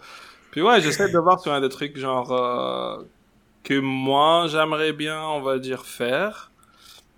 Puis 0.50 0.62
ouais, 0.62 0.80
j'essaie 0.80 1.08
de 1.08 1.18
voir 1.18 1.40
sur 1.40 1.52
un 1.52 1.60
des 1.60 1.68
trucs 1.68 1.98
genre 1.98 2.30
euh, 2.32 3.02
que 3.64 3.78
moi 3.80 4.46
j'aimerais 4.48 4.92
bien, 4.92 5.20
on 5.20 5.40
va 5.40 5.58
dire, 5.58 5.84
faire. 5.84 6.51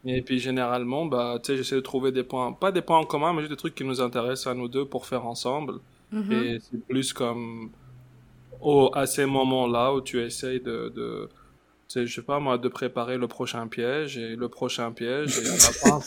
Et 0.06 0.20
puis 0.22 0.38
généralement, 0.38 1.06
bah, 1.06 1.38
tu 1.42 1.52
sais, 1.52 1.56
j'essaie 1.56 1.76
de 1.76 1.80
trouver 1.80 2.12
des 2.12 2.24
points, 2.24 2.52
pas 2.52 2.72
des 2.72 2.82
points 2.82 2.98
en 2.98 3.04
commun, 3.04 3.32
mais 3.32 3.40
juste 3.40 3.52
des 3.52 3.56
trucs 3.56 3.74
qui 3.74 3.84
nous 3.84 4.00
intéressent 4.00 4.48
à 4.48 4.54
nous 4.54 4.68
deux 4.68 4.84
pour 4.84 5.06
faire 5.06 5.24
ensemble. 5.26 5.74
Mhm. 6.12 6.32
Et 6.32 6.58
c'est 6.60 6.86
plus 6.86 7.12
comme 7.12 7.70
au, 8.60 8.90
à 8.94 9.06
ces 9.06 9.26
moments-là 9.26 9.92
où 9.94 10.00
tu 10.00 10.20
essayes 10.22 10.60
de, 10.60 10.92
de 10.94 11.28
tu 11.88 12.00
sais, 12.00 12.06
je 12.06 12.14
sais 12.14 12.22
pas 12.22 12.38
moi, 12.40 12.56
de 12.56 12.68
préparer 12.68 13.18
le 13.18 13.28
prochain 13.28 13.66
piège 13.66 14.16
et 14.16 14.36
le 14.36 14.48
prochain 14.48 14.90
piège 14.92 15.38
et 15.38 15.44
la 15.44 15.56
fin, 15.56 16.00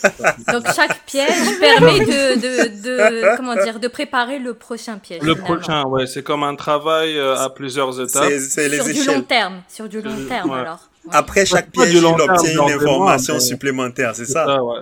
Donc 0.54 0.66
chaque 0.76 1.06
piège 1.06 1.60
permet 1.60 2.00
de, 2.00 2.36
de, 2.36 2.82
de, 2.84 3.38
comment 3.38 3.56
dire, 3.56 3.80
de 3.80 3.88
préparer 3.88 4.40
le 4.40 4.54
prochain 4.56 4.98
piège. 4.98 5.22
le 5.22 5.36
finalement. 5.36 5.56
prochain, 5.56 5.84
ouais, 5.86 6.08
c'est 6.08 6.24
comme 6.24 6.44
un 6.44 6.56
travail 6.56 7.18
euh, 7.18 7.36
à 7.38 7.50
plusieurs 7.52 8.00
étapes. 8.02 8.24
C'est 8.30 8.40
c'est 8.40 8.70
Sur 8.70 8.86
les 8.88 8.94
du 8.94 9.04
long 9.06 9.22
terme, 9.22 9.62
sur 9.68 9.88
du 9.88 10.02
long 10.02 10.18
Euh, 10.18 10.28
terme 10.28 10.50
ouais. 10.52 10.60
alors. 10.60 10.90
Après 11.12 11.46
chaque 11.46 11.72
piège, 11.72 11.94
il 11.94 12.06
obtient 12.06 12.52
une 12.52 12.72
information 12.72 13.36
mais- 13.36 13.40
supplémentaire, 13.40 14.16
c'est 14.16 14.26
ça? 14.26 14.46
Ça, 14.46 14.64
ouais. 14.64 14.80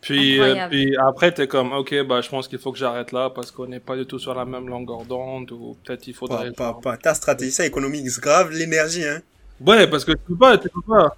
Puis, 0.00 0.40
euh, 0.40 0.66
puis 0.68 0.96
après, 0.96 1.30
t'es 1.32 1.46
comme, 1.46 1.72
ok, 1.72 2.04
bah, 2.06 2.20
je 2.20 2.28
pense 2.28 2.48
qu'il 2.48 2.58
faut 2.58 2.72
que 2.72 2.78
j'arrête 2.78 3.12
là 3.12 3.30
parce 3.30 3.52
qu'on 3.52 3.66
n'est 3.66 3.78
pas 3.78 3.96
du 3.96 4.04
tout 4.04 4.18
sur 4.18 4.34
la 4.34 4.44
même 4.44 4.68
longueur 4.68 5.04
d'onde 5.04 5.52
ou 5.52 5.76
peut-être 5.84 6.08
il 6.08 6.14
faudrait. 6.14 6.50
pas, 6.50 6.76
pas. 6.82 6.96
Ta 6.96 7.14
stratégie, 7.14 7.52
ça 7.52 7.64
économise 7.64 8.18
grave 8.18 8.50
l'énergie, 8.50 9.04
hein. 9.04 9.20
Ouais, 9.64 9.86
parce 9.86 10.04
que 10.04 10.10
tu 10.10 10.18
peux 10.28 10.36
pas, 10.36 10.58
tu 10.58 10.68
peux 10.68 10.82
pas. 10.82 11.16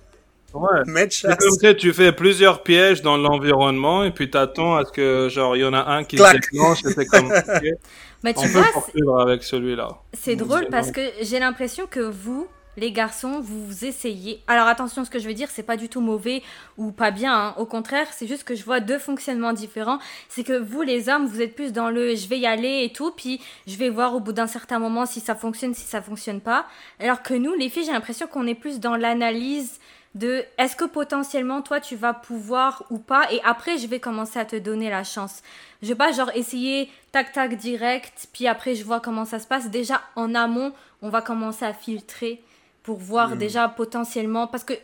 Ouais. 0.52 0.82
Comme 0.84 1.08
tu 1.08 1.58
sais, 1.60 1.74
tu 1.74 1.92
fais 1.92 2.12
plusieurs 2.12 2.62
pièges 2.62 3.02
dans 3.02 3.16
l'environnement 3.16 4.04
et 4.04 4.12
puis 4.12 4.30
t'attends 4.30 4.76
à 4.76 4.84
ce 4.84 4.92
que, 4.92 5.28
genre, 5.28 5.56
il 5.56 5.60
y 5.60 5.64
en 5.64 5.72
a 5.74 5.82
un 5.90 6.04
qui 6.04 6.16
se 6.16 6.32
déclenche 6.32 6.84
et 6.84 6.90
c'est 6.90 7.06
comme, 7.06 7.26
ok, 7.26 7.64
Mais 8.22 8.32
tu 8.32 8.40
on 8.40 8.42
peut 8.44 8.48
vois, 8.50 8.64
poursuivre 8.72 9.20
avec 9.20 9.42
celui-là. 9.42 9.88
C'est 10.12 10.36
drôle 10.36 10.68
parce 10.70 10.90
que 10.90 11.00
j'ai 11.22 11.38
l'impression 11.38 11.86
que 11.86 12.00
vous, 12.00 12.46
les 12.76 12.92
garçons, 12.92 13.40
vous 13.40 13.84
essayez. 13.84 14.42
Alors 14.46 14.66
attention, 14.66 15.04
ce 15.04 15.10
que 15.10 15.18
je 15.18 15.28
veux 15.28 15.34
dire, 15.34 15.48
c'est 15.50 15.62
pas 15.62 15.76
du 15.76 15.88
tout 15.88 16.00
mauvais 16.00 16.42
ou 16.76 16.92
pas 16.92 17.10
bien. 17.10 17.34
hein. 17.34 17.54
Au 17.58 17.66
contraire, 17.66 18.06
c'est 18.12 18.26
juste 18.26 18.44
que 18.44 18.54
je 18.54 18.64
vois 18.64 18.80
deux 18.80 18.98
fonctionnements 18.98 19.52
différents. 19.52 19.98
C'est 20.28 20.44
que 20.44 20.58
vous, 20.58 20.82
les 20.82 21.08
hommes, 21.08 21.26
vous 21.26 21.40
êtes 21.40 21.54
plus 21.54 21.72
dans 21.72 21.90
le 21.90 22.14
je 22.14 22.28
vais 22.28 22.38
y 22.38 22.46
aller 22.46 22.84
et 22.84 22.92
tout, 22.92 23.10
puis 23.10 23.40
je 23.66 23.76
vais 23.76 23.90
voir 23.90 24.14
au 24.14 24.20
bout 24.20 24.32
d'un 24.32 24.46
certain 24.46 24.78
moment 24.78 25.06
si 25.06 25.20
ça 25.20 25.34
fonctionne, 25.34 25.74
si 25.74 25.84
ça 25.84 26.02
fonctionne 26.02 26.40
pas. 26.40 26.66
Alors 27.00 27.22
que 27.22 27.34
nous, 27.34 27.54
les 27.54 27.68
filles, 27.68 27.84
j'ai 27.84 27.92
l'impression 27.92 28.26
qu'on 28.26 28.46
est 28.46 28.54
plus 28.54 28.80
dans 28.80 28.96
l'analyse 28.96 29.78
de 30.14 30.44
est-ce 30.58 30.76
que 30.76 30.84
potentiellement 30.84 31.60
toi 31.60 31.80
tu 31.80 31.96
vas 31.96 32.14
pouvoir 32.14 32.84
ou 32.90 32.98
pas 32.98 33.26
et 33.32 33.40
après 33.44 33.78
je 33.78 33.88
vais 33.88 33.98
commencer 33.98 34.38
à 34.38 34.44
te 34.44 34.54
donner 34.56 34.88
la 34.88 35.02
chance. 35.02 35.42
Je 35.82 35.88
vais 35.88 35.94
pas 35.96 36.12
genre 36.12 36.30
essayer 36.34 36.88
tac 37.10 37.32
tac 37.32 37.56
direct 37.56 38.28
puis 38.32 38.46
après 38.46 38.76
je 38.76 38.84
vois 38.84 39.00
comment 39.00 39.24
ça 39.24 39.40
se 39.40 39.46
passe. 39.46 39.70
Déjà 39.70 40.02
en 40.14 40.34
amont, 40.36 40.72
on 41.02 41.08
va 41.08 41.20
commencer 41.20 41.64
à 41.64 41.72
filtrer 41.72 42.42
pour 42.84 42.98
voir 42.98 43.30
Mhm. 43.30 43.38
déjà 43.38 43.68
potentiellement 43.68 44.46
parce 44.46 44.64
que 44.64 44.74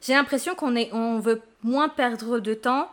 j'ai 0.00 0.14
l'impression 0.14 0.54
qu'on 0.54 0.76
est 0.76 0.90
on 0.92 1.18
veut 1.18 1.42
moins 1.64 1.88
perdre 1.88 2.38
de 2.38 2.54
temps 2.54 2.88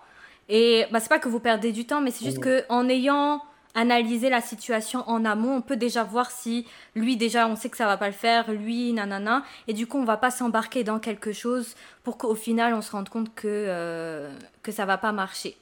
et 0.50 0.86
bah 0.92 1.00
c'est 1.00 1.10
pas 1.10 1.20
que 1.20 1.30
vous 1.30 1.40
perdez 1.40 1.72
du 1.72 1.86
temps 1.86 2.02
mais 2.02 2.12
c'est 2.12 2.26
juste 2.26 2.40
que 2.40 2.64
en 2.70 2.90
ayant 2.90 3.42
analysé 3.78 4.30
la 4.30 4.40
situation 4.40 5.04
en 5.08 5.26
amont, 5.26 5.58
on 5.58 5.62
peut 5.62 5.76
déjà 5.76 6.04
voir 6.06 6.32
si 6.32 6.66
lui 6.96 7.18
déjà 7.18 7.46
on 7.50 7.58
sait 7.58 7.70
que 7.70 7.76
ça 7.76 7.86
va 7.86 7.98
pas 7.98 8.08
le 8.08 8.14
faire, 8.14 8.50
lui 8.52 8.94
nanana 8.94 9.44
et 9.68 9.74
du 9.74 9.86
coup 9.86 9.98
on 9.98 10.06
va 10.06 10.16
pas 10.18 10.32
s'embarquer 10.32 10.86
dans 10.86 11.00
quelque 11.00 11.34
chose 11.34 11.76
pour 12.04 12.18
qu'au 12.18 12.36
final 12.36 12.74
on 12.74 12.82
se 12.82 12.92
rende 12.92 13.10
compte 13.10 13.36
que 13.36 13.48
euh, 13.48 14.32
que 14.64 14.72
ça 14.72 14.86
va 14.86 14.98
pas 14.98 15.12
marcher. 15.12 15.58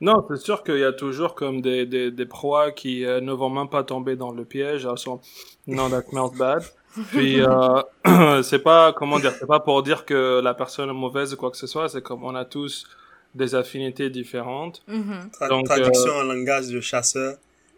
Non, 0.00 0.26
c'est 0.28 0.36
sûr 0.36 0.64
qu'il 0.64 0.78
y 0.78 0.84
a 0.84 0.92
toujours 0.92 1.34
comme 1.34 1.60
des, 1.62 1.86
des, 1.86 2.10
des 2.10 2.26
proies 2.26 2.72
qui 2.72 3.06
euh, 3.06 3.20
ne 3.20 3.32
vont 3.32 3.48
même 3.48 3.68
pas 3.68 3.84
tomber 3.84 4.16
dans 4.16 4.32
le 4.32 4.44
piège. 4.44 4.84
Elles 4.90 4.98
sont, 4.98 5.20
non, 5.66 5.88
that 5.88 6.02
smells 6.10 6.36
bad. 6.36 6.62
Puis, 7.10 7.40
euh, 7.40 7.82
c'est 8.42 8.58
pas, 8.60 8.92
comment 8.92 9.18
dire, 9.18 9.32
c'est 9.38 9.46
pas 9.46 9.60
pour 9.60 9.82
dire 9.82 10.04
que 10.04 10.40
la 10.42 10.54
personne 10.54 10.88
est 10.90 10.92
mauvaise 10.92 11.32
ou 11.34 11.36
quoi 11.36 11.50
que 11.50 11.56
ce 11.56 11.66
soit, 11.66 11.88
c'est 11.88 12.02
comme 12.02 12.24
on 12.24 12.34
a 12.34 12.44
tous 12.44 12.86
des 13.34 13.54
affinités 13.54 14.10
différentes. 14.10 14.82
Mhm. 14.86 15.30
Tra- 15.32 15.48
Donc, 15.48 15.66
traduction 15.66 16.12
euh, 16.12 16.20
en 16.20 16.24
langage 16.24 16.68
de 16.68 16.80
chasseur. 16.80 17.34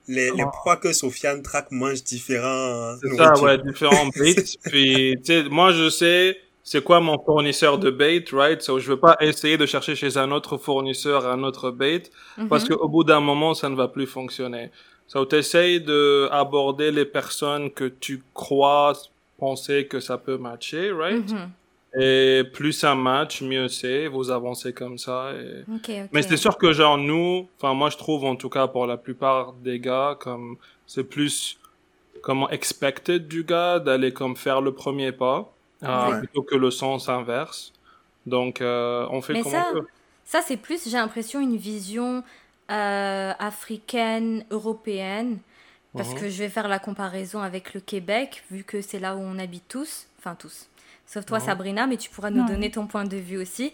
Les, 0.08 0.30
les 0.30 0.42
Ah. 0.42 0.50
proies 0.52 0.76
que 0.76 0.92
Sofiane 0.92 1.42
traque 1.42 1.70
mangent 1.72 2.04
différents 2.04 2.94
C'est 3.02 3.16
ça, 3.16 3.32
ouais, 3.40 3.58
différents 3.58 4.06
baits. 4.16 4.56
Puis, 4.64 5.16
tu 5.18 5.24
sais, 5.24 5.42
moi, 5.48 5.72
je 5.72 5.88
sais 5.90 6.38
c'est 6.62 6.82
quoi 6.82 6.98
mon 6.98 7.16
fournisseur 7.24 7.78
de 7.78 7.90
bait, 7.90 8.24
right? 8.32 8.60
So, 8.60 8.80
je 8.80 8.88
veux 8.90 8.96
pas 8.98 9.16
essayer 9.20 9.56
de 9.56 9.66
chercher 9.66 9.94
chez 9.94 10.16
un 10.16 10.32
autre 10.32 10.58
fournisseur 10.58 11.24
un 11.26 11.42
autre 11.44 11.70
bait, 11.70 12.02
parce 12.48 12.68
Mhm. 12.68 12.76
qu'au 12.76 12.88
bout 12.88 13.04
d'un 13.04 13.20
moment, 13.20 13.54
ça 13.54 13.68
ne 13.68 13.76
va 13.76 13.86
plus 13.86 14.06
fonctionner. 14.06 14.72
Ça, 15.08 15.20
so, 15.20 15.24
t'essayes 15.24 15.80
de 15.80 16.28
aborder 16.32 16.90
les 16.90 17.04
personnes 17.04 17.70
que 17.70 17.84
tu 17.84 18.22
crois 18.34 18.94
penser 19.38 19.86
que 19.86 20.00
ça 20.00 20.18
peut 20.18 20.36
matcher, 20.36 20.90
right? 20.90 21.30
Mhm. 21.30 21.50
Et 21.98 22.44
plus 22.52 22.72
ça 22.72 22.94
match, 22.94 23.40
mieux 23.40 23.68
c'est. 23.68 24.06
Vous 24.06 24.30
avancez 24.30 24.72
comme 24.72 24.98
ça. 24.98 25.32
Et... 25.32 25.62
Ok, 25.72 25.88
ok. 25.88 26.08
Mais 26.12 26.22
c'est 26.22 26.36
sûr 26.36 26.58
que 26.58 26.72
genre 26.72 26.98
nous, 26.98 27.48
enfin 27.56 27.72
moi 27.72 27.88
je 27.88 27.96
trouve 27.96 28.24
en 28.24 28.36
tout 28.36 28.50
cas 28.50 28.66
pour 28.66 28.86
la 28.86 28.98
plupart 28.98 29.54
des 29.54 29.78
gars, 29.78 30.16
comme 30.20 30.56
c'est 30.86 31.04
plus 31.04 31.58
comment 32.22 32.50
expected 32.50 33.28
du 33.28 33.44
gars 33.44 33.78
d'aller 33.78 34.12
comme 34.12 34.36
faire 34.36 34.60
le 34.60 34.72
premier 34.72 35.12
pas 35.12 35.52
euh, 35.84 36.18
plutôt 36.18 36.42
que 36.42 36.56
le 36.56 36.70
sens 36.70 37.08
inverse. 37.08 37.72
Donc 38.26 38.60
euh, 38.60 39.06
on 39.10 39.22
fait 39.22 39.34
Mais 39.34 39.42
comme 39.42 39.52
ça, 39.52 39.68
on 39.70 39.80
peut. 39.80 39.86
ça 40.24 40.42
c'est 40.42 40.56
plus, 40.56 40.88
j'ai 40.88 40.96
l'impression, 40.96 41.40
une 41.40 41.56
vision 41.56 42.24
euh, 42.70 43.32
africaine, 43.38 44.44
européenne. 44.50 45.38
Parce 45.96 46.10
Mhm. 46.12 46.20
que 46.20 46.28
je 46.28 46.38
vais 46.42 46.48
faire 46.50 46.68
la 46.68 46.78
comparaison 46.78 47.40
avec 47.40 47.72
le 47.74 47.80
Québec, 47.80 48.44
vu 48.50 48.64
que 48.64 48.82
c'est 48.82 48.98
là 48.98 49.16
où 49.16 49.20
on 49.20 49.38
habite 49.38 49.66
tous. 49.68 50.06
Enfin, 50.18 50.34
tous. 50.34 50.68
Sauf 51.06 51.24
toi, 51.24 51.38
Mhm. 51.38 51.44
Sabrina, 51.44 51.86
mais 51.86 51.96
tu 51.96 52.10
pourras 52.10 52.30
nous 52.30 52.38
Non. 52.42 52.46
donner 52.46 52.70
ton 52.70 52.86
point 52.86 53.04
de 53.04 53.16
vue 53.16 53.38
aussi. 53.38 53.72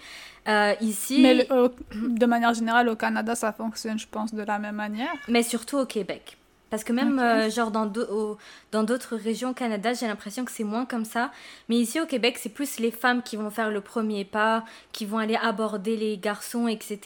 Euh, 0.48 0.74
ici, 0.80 1.20
Mais 1.22 1.34
le- 1.34 1.72
de 1.94 2.26
manière 2.26 2.52
générale, 2.54 2.88
au 2.90 2.96
Canada, 2.96 3.34
ça 3.34 3.52
fonctionne, 3.52 3.98
je 3.98 4.06
pense, 4.06 4.34
de 4.34 4.42
la 4.42 4.58
même 4.58 4.76
manière. 4.76 5.12
mais 5.28 5.42
surtout 5.42 5.78
au 5.78 5.86
Québec. 5.86 6.36
Parce 6.72 6.84
que 6.84 6.92
même, 6.94 7.18
euh, 7.18 7.50
genre, 7.50 7.70
dans 7.70 7.84
d'au- 7.84 8.06
au- 8.10 8.38
dans 8.70 8.82
d'autres 8.82 9.14
régions 9.16 9.50
au 9.50 9.52
Canada, 9.52 9.92
j'ai 9.92 10.06
l'impression 10.06 10.42
que 10.46 10.50
c'est 10.50 10.64
moins 10.64 10.86
comme 10.86 11.04
ça. 11.04 11.30
Mais 11.68 11.76
ici, 11.76 12.00
au 12.00 12.06
Québec, 12.06 12.38
c'est 12.40 12.48
plus 12.48 12.78
les 12.80 12.90
femmes 12.90 13.22
qui 13.22 13.36
vont 13.36 13.50
faire 13.50 13.70
le 13.70 13.82
premier 13.82 14.24
pas, 14.24 14.64
qui 14.90 15.04
vont 15.04 15.18
aller 15.18 15.36
aborder 15.36 15.98
les 15.98 16.16
garçons, 16.16 16.68
etc. 16.68 16.98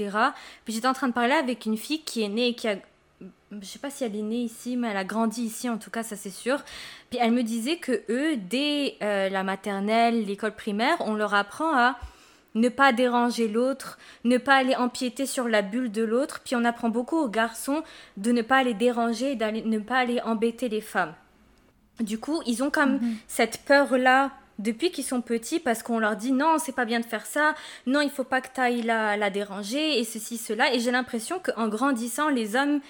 Puis 0.65 0.73
j'étais 0.73 0.87
en 0.87 0.93
train 0.93 1.09
de 1.09 1.13
parler 1.13 1.33
avec 1.35 1.67
une 1.67 1.77
fille 1.77 2.03
qui 2.03 2.23
est 2.23 2.29
née, 2.29 2.55
qui 2.55 2.69
a... 2.69 2.77
Je 3.61 3.67
sais 3.67 3.81
pas 3.81 3.91
si 3.91 4.05
elle 4.05 4.15
est 4.15 4.23
née 4.23 4.43
ici, 4.43 4.77
mais 4.77 4.89
elle 4.91 4.97
a 4.99 5.05
grandi 5.05 5.43
ici, 5.43 5.69
en 5.69 5.79
tout 5.79 5.91
cas, 5.91 6.05
ça 6.05 6.15
c'est 6.15 6.31
sûr. 6.31 6.59
Puis 7.11 7.19
elle 7.21 7.33
me 7.33 7.43
disait 7.43 7.79
que 7.79 8.03
eux, 8.09 8.37
dès 8.37 8.95
euh, 9.03 9.29
la 9.31 9.43
maternelle, 9.43 10.25
l'école 10.27 10.55
primaire, 10.55 10.97
on 11.01 11.15
leur 11.15 11.35
apprend 11.35 11.77
à 11.77 11.97
ne 12.57 12.69
pas 12.69 12.93
déranger 12.93 13.47
l'autre, 13.47 13.99
ne 14.25 14.39
pas 14.39 14.57
aller 14.57 14.75
empiéter 14.75 15.27
sur 15.27 15.47
la 15.47 15.63
bulle 15.63 15.93
de 15.93 16.03
l'autre. 16.03 16.41
Puis 16.45 16.57
on 16.57 16.65
apprend 16.65 16.89
beaucoup 16.89 17.19
aux 17.19 17.29
garçons 17.29 17.83
de 18.17 18.33
ne 18.33 18.43
pas 18.43 18.57
aller 18.57 18.75
déranger, 18.75 19.37
d'aller 19.37 19.63
ne 19.63 19.79
pas 19.79 19.99
aller 19.99 20.21
embêter 20.23 20.69
les 20.69 20.81
femmes. 20.81 21.15
Du 22.01 22.19
coup, 22.19 22.43
ils 22.47 22.63
ont 22.63 22.71
comme 22.71 22.99
cette 23.29 23.63
peur-là 23.65 24.33
depuis 24.59 24.91
qu'ils 24.91 25.05
sont 25.05 25.21
petits 25.21 25.61
parce 25.61 25.83
qu'on 25.83 25.99
leur 25.99 26.17
dit 26.17 26.33
non, 26.33 26.57
c'est 26.59 26.75
pas 26.75 26.87
bien 26.87 27.01
de 27.01 27.05
faire 27.05 27.27
ça, 27.27 27.55
non, 27.87 28.01
il 28.01 28.11
faut 28.11 28.25
pas 28.25 28.41
que 28.41 28.49
tu 28.55 28.61
ailles 28.61 28.83
la, 28.83 29.17
la 29.17 29.31
déranger 29.31 29.99
et 29.99 30.05
ceci, 30.05 30.39
cela. 30.39 30.75
Et 30.75 30.81
j'ai 30.81 30.91
l'impression 30.91 31.39
qu'en 31.39 31.69
grandissant, 31.69 32.29
les 32.31 32.57
hommes 32.57 32.81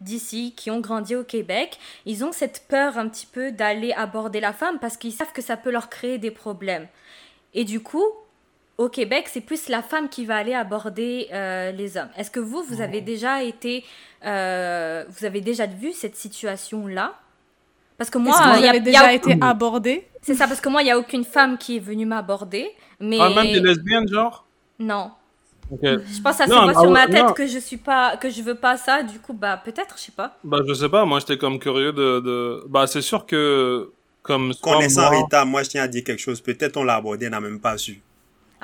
d'ici 0.00 0.52
qui 0.56 0.70
ont 0.70 0.80
grandi 0.80 1.14
au 1.14 1.22
Québec, 1.22 1.78
ils 2.06 2.24
ont 2.24 2.32
cette 2.32 2.66
peur 2.68 2.98
un 2.98 3.08
petit 3.08 3.26
peu 3.26 3.52
d'aller 3.52 3.92
aborder 3.92 4.40
la 4.40 4.52
femme 4.52 4.78
parce 4.80 4.96
qu'ils 4.96 5.12
savent 5.12 5.32
que 5.32 5.42
ça 5.42 5.56
peut 5.56 5.70
leur 5.70 5.88
créer 5.88 6.18
des 6.18 6.32
problèmes. 6.32 6.88
Et 7.54 7.64
du 7.64 7.80
coup, 7.80 8.04
au 8.82 8.88
Québec, 8.88 9.26
c'est 9.30 9.40
plus 9.40 9.68
la 9.68 9.82
femme 9.82 10.08
qui 10.08 10.24
va 10.26 10.36
aller 10.36 10.54
aborder 10.54 11.28
euh, 11.32 11.72
les 11.72 11.96
hommes. 11.96 12.08
Est-ce 12.16 12.30
que 12.30 12.40
vous, 12.40 12.62
vous 12.62 12.80
avez 12.80 13.00
déjà 13.00 13.42
été, 13.42 13.84
euh, 14.24 15.04
vous 15.08 15.24
avez 15.24 15.40
déjà 15.40 15.66
vu 15.66 15.92
cette 15.92 16.16
situation-là? 16.16 17.14
Parce 17.98 18.10
que 18.10 18.18
moi, 18.18 18.32
que 18.36 18.42
il 18.42 18.56
vous 18.58 18.62
y 18.62 18.66
a- 18.66 18.70
avez 18.70 18.78
il 18.78 18.80
y 18.80 18.84
déjà 18.84 19.06
a- 19.06 19.12
été 19.12 19.36
abordé 19.40 20.08
c'est 20.24 20.34
ça, 20.34 20.46
parce 20.46 20.60
que 20.60 20.68
moi, 20.68 20.82
il 20.82 20.86
y 20.86 20.90
a 20.90 20.98
aucune 20.98 21.24
femme 21.24 21.58
qui 21.58 21.76
est 21.76 21.80
venue 21.80 22.06
m'aborder, 22.06 22.70
mais 23.00 23.18
Ah, 23.20 23.30
même 23.30 23.52
des 23.52 23.58
lesbiennes, 23.60 24.06
genre? 24.08 24.46
Non. 24.78 25.10
Ok. 25.70 25.80
Je 25.82 26.20
pense 26.22 26.36
que 26.36 26.44
ça 26.44 26.46
se 26.46 26.50
voit 26.52 26.72
ah 26.76 26.80
sur 26.80 26.90
ma 26.90 27.06
ouais, 27.06 27.10
tête 27.10 27.22
non. 27.26 27.32
que 27.32 27.46
je 27.46 27.58
suis 27.58 27.76
pas, 27.76 28.16
que 28.16 28.30
je 28.30 28.40
veux 28.42 28.54
pas 28.54 28.76
ça. 28.76 29.02
Du 29.02 29.18
coup, 29.18 29.32
bah 29.32 29.60
peut-être, 29.64 29.96
je 29.96 30.02
sais 30.04 30.12
pas. 30.12 30.36
Bah, 30.44 30.58
je 30.66 30.74
sais 30.74 30.88
pas, 30.88 31.04
moi 31.04 31.18
j'étais 31.18 31.38
comme 31.38 31.58
curieux 31.58 31.92
de. 31.92 32.20
de... 32.20 32.64
Bah, 32.68 32.86
c'est 32.86 33.02
sûr 33.02 33.26
que. 33.26 33.90
Comme 34.22 34.52
Connaissant 34.62 35.10
moi- 35.10 35.22
Rita, 35.22 35.44
moi 35.44 35.62
je 35.64 35.70
tiens 35.70 35.82
à 35.82 35.88
dire 35.88 36.04
quelque 36.04 36.20
chose. 36.20 36.40
Peut-être 36.40 36.76
on 36.76 36.84
l'a 36.84 36.94
abordé, 36.96 37.26
on 37.26 37.30
n'a 37.30 37.40
même 37.40 37.58
pas 37.58 37.76
su. 37.78 38.00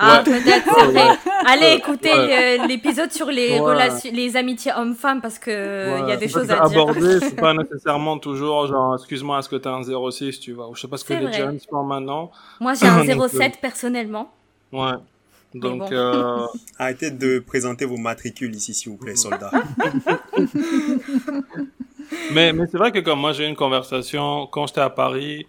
Ah, 0.01 0.23
Ouais. 0.25 0.25
peut-être. 0.25 1.19
Allez 1.47 1.83
Ouais. 2.09 2.59
euh, 2.61 2.67
l'épisode 2.67 3.13
sur 3.13 3.27
les 3.27 3.53
Ouais. 3.55 3.59
relations, 3.61 4.11
les 4.13 4.37
amitiés 4.37 4.73
hommes-femmes 4.77 5.21
parce 5.21 5.39
que 5.39 5.51
euh, 5.51 5.99
il 6.05 6.09
y 6.09 6.13
a 6.13 6.17
des 6.17 6.29
choses 6.29 6.51
à 6.51 6.59
que 6.61 6.69
dire. 6.69 6.81
Aborder, 6.83 7.21
c'est 7.21 7.37
pas 7.37 7.53
nécessairement 7.55 8.19
toujours 8.19 8.67
genre, 8.69 8.95
excuse-moi, 8.95 9.39
est-ce 9.41 9.49
que 9.49 9.57
t'as 9.57 9.73
un 9.73 9.83
06, 9.83 10.39
tu 10.41 10.53
vois, 10.53 10.69
ou 10.69 10.75
je 10.75 10.83
sais 10.83 10.89
pas 10.89 10.97
ce 10.99 11.05
que 11.05 11.15
C'est 11.15 11.21
les 11.21 11.33
jeunes 11.33 11.59
font 11.69 11.83
maintenant. 11.83 12.31
Moi, 12.61 12.75
j'ai 12.75 12.87
un 12.87 13.05
Donc, 13.05 13.29
07 13.31 13.59
personnellement. 13.61 14.31
Ouais. 14.73 14.93
Donc, 15.55 15.79
bon. 15.81 15.89
euh, 15.93 16.47
Arrêtez 16.79 17.11
de 17.11 17.39
présenter 17.41 17.85
vos 17.87 17.97
matricules 17.97 18.55
ici, 18.55 18.75
s'il 18.75 18.93
vous 18.93 18.99
plaît, 18.99 19.17
soldats. 19.17 19.51
mais, 22.33 22.53
mais 22.53 22.65
c'est 22.71 22.79
vrai 22.79 22.93
que 22.93 23.01
comme 23.01 23.21
moi 23.21 23.33
j'ai 23.33 23.45
eu 23.45 23.49
une 23.49 23.57
conversation 23.57 24.47
quand 24.47 24.67
j'étais 24.67 24.81
à 24.81 24.91
Paris, 24.91 25.47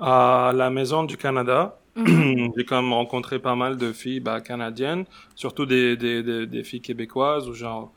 à 0.00 0.52
la 0.54 0.70
maison 0.70 1.04
du 1.04 1.16
Canada, 1.16 1.76
j'ai 1.96 2.64
quand 2.64 2.82
même 2.82 2.92
rencontré 2.92 3.38
pas 3.38 3.54
mal 3.54 3.76
de 3.76 3.92
filles 3.92 4.20
bah, 4.20 4.40
canadiennes, 4.40 5.04
surtout 5.34 5.66
des, 5.66 5.96
des, 5.96 6.22
des, 6.22 6.46
des 6.46 6.64
filles 6.64 6.80
québécoises 6.80 7.48
ou 7.48 7.54
genre, 7.54 7.92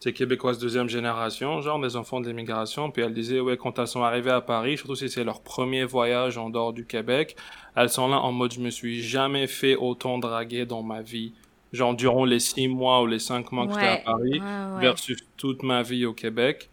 c'est 0.00 0.12
québécoises 0.12 0.58
deuxième 0.58 0.88
génération, 0.88 1.60
genre 1.62 1.80
des 1.80 1.96
enfants 1.96 2.20
de 2.20 2.28
l'immigration. 2.28 2.90
Puis 2.90 3.02
elles 3.02 3.14
disaient, 3.14 3.40
ouais, 3.40 3.56
quand 3.56 3.78
elles 3.78 3.88
sont 3.88 4.02
arrivées 4.02 4.30
à 4.32 4.40
Paris, 4.40 4.78
surtout 4.78 4.96
si 4.96 5.08
c'est 5.08 5.24
leur 5.24 5.42
premier 5.42 5.84
voyage 5.84 6.38
en 6.38 6.50
dehors 6.50 6.72
du 6.72 6.86
Québec, 6.86 7.36
elles 7.76 7.90
sont 7.90 8.08
là 8.08 8.18
en 8.20 8.32
mode, 8.32 8.52
je 8.52 8.60
me 8.60 8.70
suis 8.70 9.02
jamais 9.02 9.46
fait 9.46 9.76
autant 9.76 10.18
draguer 10.18 10.66
dans 10.66 10.82
ma 10.82 11.02
vie. 11.02 11.34
Genre 11.72 11.94
durant 11.94 12.24
les 12.24 12.40
six 12.40 12.68
mois 12.68 13.02
ou 13.02 13.06
les 13.06 13.18
cinq 13.18 13.52
mois 13.52 13.66
que 13.66 13.72
j'étais 13.74 13.88
à. 13.88 13.98
Paris 13.98 14.40
Ouais, 14.40 14.64
ouais. 14.76 14.80
versus 14.80 15.18
toute 15.36 15.62
ma 15.62 15.82
vie 15.82 16.06
au 16.06 16.14
Québec. 16.14 16.70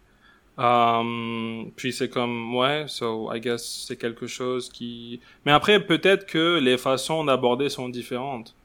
Um, 0.57 1.71
puis 1.75 1.91
c'est 1.91 2.09
comme, 2.09 2.55
ouais, 2.55 2.85
so 2.87 3.29
I 3.33 3.39
guess 3.41 3.85
c'est 3.87 3.97
quelque 3.97 4.25
chose 4.27 4.69
qui... 4.69 5.19
Mais 5.45 5.51
après, 5.51 5.85
peut-être 5.85 6.25
que 6.25 6.59
les 6.59 6.77
façons 6.77 7.25
d'aborder 7.25 7.69
sont 7.69 7.89
différentes. 7.89 8.55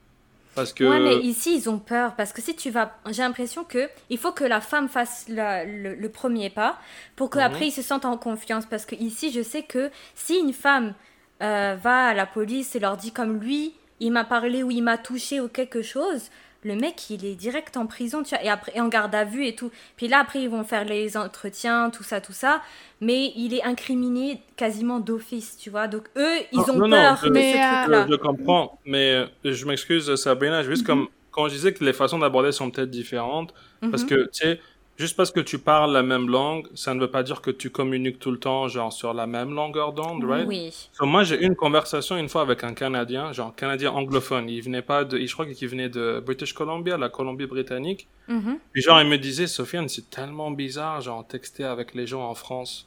Parce 0.54 0.72
que... 0.72 0.84
Ouais, 0.84 1.00
mais 1.00 1.16
ici, 1.18 1.56
ils 1.56 1.68
ont 1.68 1.78
peur 1.78 2.14
parce 2.16 2.32
que 2.32 2.42
si 2.42 2.54
tu 2.56 2.70
vas. 2.70 2.96
J'ai 3.10 3.22
l'impression 3.22 3.62
que 3.64 3.88
il 4.08 4.18
faut 4.18 4.32
que 4.32 4.44
la 4.44 4.60
femme 4.60 4.88
fasse 4.88 5.26
la- 5.28 5.64
le, 5.64 5.94
le 5.94 6.08
premier 6.08 6.50
pas 6.50 6.78
pour 7.14 7.30
qu'après 7.30 7.68
ils 7.68 7.72
se 7.72 7.82
sentent 7.82 8.04
en 8.04 8.16
confiance. 8.16 8.66
Parce 8.66 8.84
que 8.84 8.96
ici, 8.96 9.30
je 9.30 9.42
sais 9.42 9.62
que 9.62 9.90
si 10.16 10.38
une 10.38 10.52
femme 10.52 10.94
euh, 11.40 11.76
va 11.80 12.06
à 12.08 12.14
la 12.14 12.26
police 12.26 12.74
et 12.74 12.80
leur 12.80 12.96
dit 12.96 13.12
comme 13.12 13.38
lui, 13.38 13.74
il 14.00 14.10
m'a 14.10 14.24
parlé 14.24 14.64
ou 14.64 14.72
il 14.72 14.82
m'a 14.82 14.98
touché 14.98 15.40
ou 15.40 15.46
quelque 15.48 15.82
chose, 15.82 16.30
le 16.62 16.74
mec, 16.76 17.08
il 17.10 17.24
est 17.24 17.34
direct 17.34 17.76
en 17.76 17.86
prison, 17.86 18.22
tu 18.22 18.34
vois, 18.34 18.44
et 18.44 18.48
après 18.48 18.72
et 18.74 18.80
en 18.80 18.88
garde 18.88 19.14
à 19.14 19.24
vue 19.24 19.46
et 19.46 19.54
tout. 19.54 19.70
Puis 19.96 20.08
là, 20.08 20.18
après, 20.20 20.42
ils 20.42 20.48
vont 20.50 20.64
faire 20.64 20.84
les 20.84 21.16
entretiens, 21.16 21.90
tout 21.90 22.02
ça, 22.02 22.20
tout 22.20 22.32
ça. 22.34 22.60
Mais 23.00 23.32
il 23.36 23.54
est 23.54 23.62
incriminé 23.64 24.42
quasiment 24.56 25.00
d'office, 25.00 25.56
tu 25.56 25.70
vois. 25.70 25.88
Donc 25.88 26.04
eux, 26.16 26.36
ils 26.52 26.58
Non, 26.58 26.64
ont 26.70 26.78
non, 26.78 26.88
non, 26.88 26.96
peur 26.96 27.16
je- 27.22 27.28
de 27.28 27.32
Mais, 27.32 27.52
ce 27.52 27.90
euh. 27.90 28.06
Je 28.10 28.14
comprends, 28.16 28.78
mais 28.84 29.12
euh, 29.14 29.26
je 29.52 29.64
m'excuse 29.66 30.14
Sabrina, 30.16 30.62
juste 30.62 30.84
comme 30.84 31.08
quand 31.30 31.48
je 31.48 31.54
disais 31.54 31.72
que 31.72 31.82
les 31.84 31.92
façons 31.92 32.18
d'aborder 32.18 32.52
sont 32.52 32.70
peut-être 32.70 32.90
différentes, 32.90 33.54
parce 33.90 34.02
Mhm. 34.02 34.08
que 34.08 34.14
tu 34.24 34.28
sais, 34.32 34.60
juste 35.00 35.16
parce 35.16 35.32
que 35.32 35.40
tu 35.40 35.58
parles 35.58 35.92
la 35.92 36.02
même 36.04 36.28
langue, 36.28 36.68
ça 36.74 36.94
ne 36.94 37.00
veut 37.00 37.10
pas 37.10 37.22
dire 37.24 37.40
que 37.40 37.50
tu 37.50 37.70
communiques 37.70 38.18
tout 38.20 38.30
le 38.30 38.38
temps 38.38 38.68
genre 38.68 38.92
sur 38.92 39.12
la 39.14 39.26
même 39.26 39.52
longueur 39.52 39.92
d'onde, 39.92 40.22
right? 40.24 40.46
Oui. 40.46 40.72
So, 40.92 41.06
moi 41.06 41.24
j'ai 41.24 41.42
eu 41.42 41.46
une 41.46 41.56
conversation 41.56 42.16
une 42.16 42.28
fois 42.28 42.42
avec 42.42 42.62
un 42.62 42.74
Canadien, 42.74 43.32
genre 43.32 43.54
Canadien 43.56 43.90
anglophone, 43.90 44.48
il 44.48 44.60
venait 44.62 44.82
pas 44.82 45.04
de, 45.04 45.18
je 45.18 45.32
crois 45.32 45.46
qu'il 45.46 45.68
venait 45.68 45.88
de 45.88 46.22
British 46.24 46.52
Columbia, 46.52 46.96
la 46.96 47.08
Colombie-Britannique, 47.08 48.06
Mhm, 48.28 48.58
puis 48.72 48.80
genre 48.82 49.00
il 49.00 49.08
me 49.08 49.18
disait, 49.18 49.48
Sofiane, 49.48 49.88
c'est 49.88 50.08
tellement 50.08 50.52
bizarre, 50.52 51.00
genre 51.00 51.26
texter 51.26 51.64
avec 51.64 51.94
les 51.96 52.06
gens 52.06 52.22
en 52.28 52.34
France. 52.34 52.86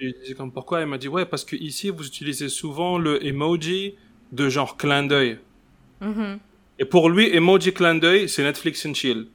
Et 0.00 0.08
je 0.10 0.20
disais 0.22 0.34
comme 0.34 0.50
pourquoi? 0.50 0.80
Il 0.80 0.88
m'a 0.88 0.98
dit 0.98 1.06
ouais 1.06 1.24
parce 1.24 1.44
que 1.44 1.54
ici 1.54 1.90
vous 1.90 2.04
utilisez 2.04 2.48
souvent 2.48 2.98
le 2.98 3.24
emoji 3.24 3.94
de 4.32 4.48
genre 4.48 4.76
clin 4.76 5.04
d'œil. 5.04 5.38
Mhm. 6.00 6.38
Et 6.80 6.84
pour 6.84 7.08
lui, 7.08 7.32
emoji 7.34 7.72
clin 7.72 7.94
d'œil, 7.94 8.28
c'est 8.28 8.42
Netflix 8.42 8.84
and 8.86 8.94
chill. 8.94 9.28